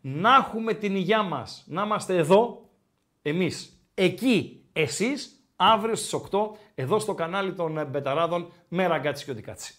Να 0.00 0.34
έχουμε 0.34 0.74
την 0.74 0.96
υγειά 0.96 1.22
μας, 1.22 1.64
να 1.66 1.82
είμαστε 1.82 2.16
εδώ, 2.16 2.68
εμείς, 3.22 3.82
εκεί, 3.94 4.64
εσείς, 4.72 5.44
αύριο 5.56 5.94
στις 5.94 6.12
8, 6.12 6.38
εδώ 6.74 6.98
στο 6.98 7.14
κανάλι 7.14 7.52
των 7.54 7.78
ε, 7.78 7.84
Μπεταράδων, 7.84 8.52
με 8.68 8.86
ραγκάτσι 8.86 9.24
και 9.24 9.30
οδικάτσι. 9.30 9.74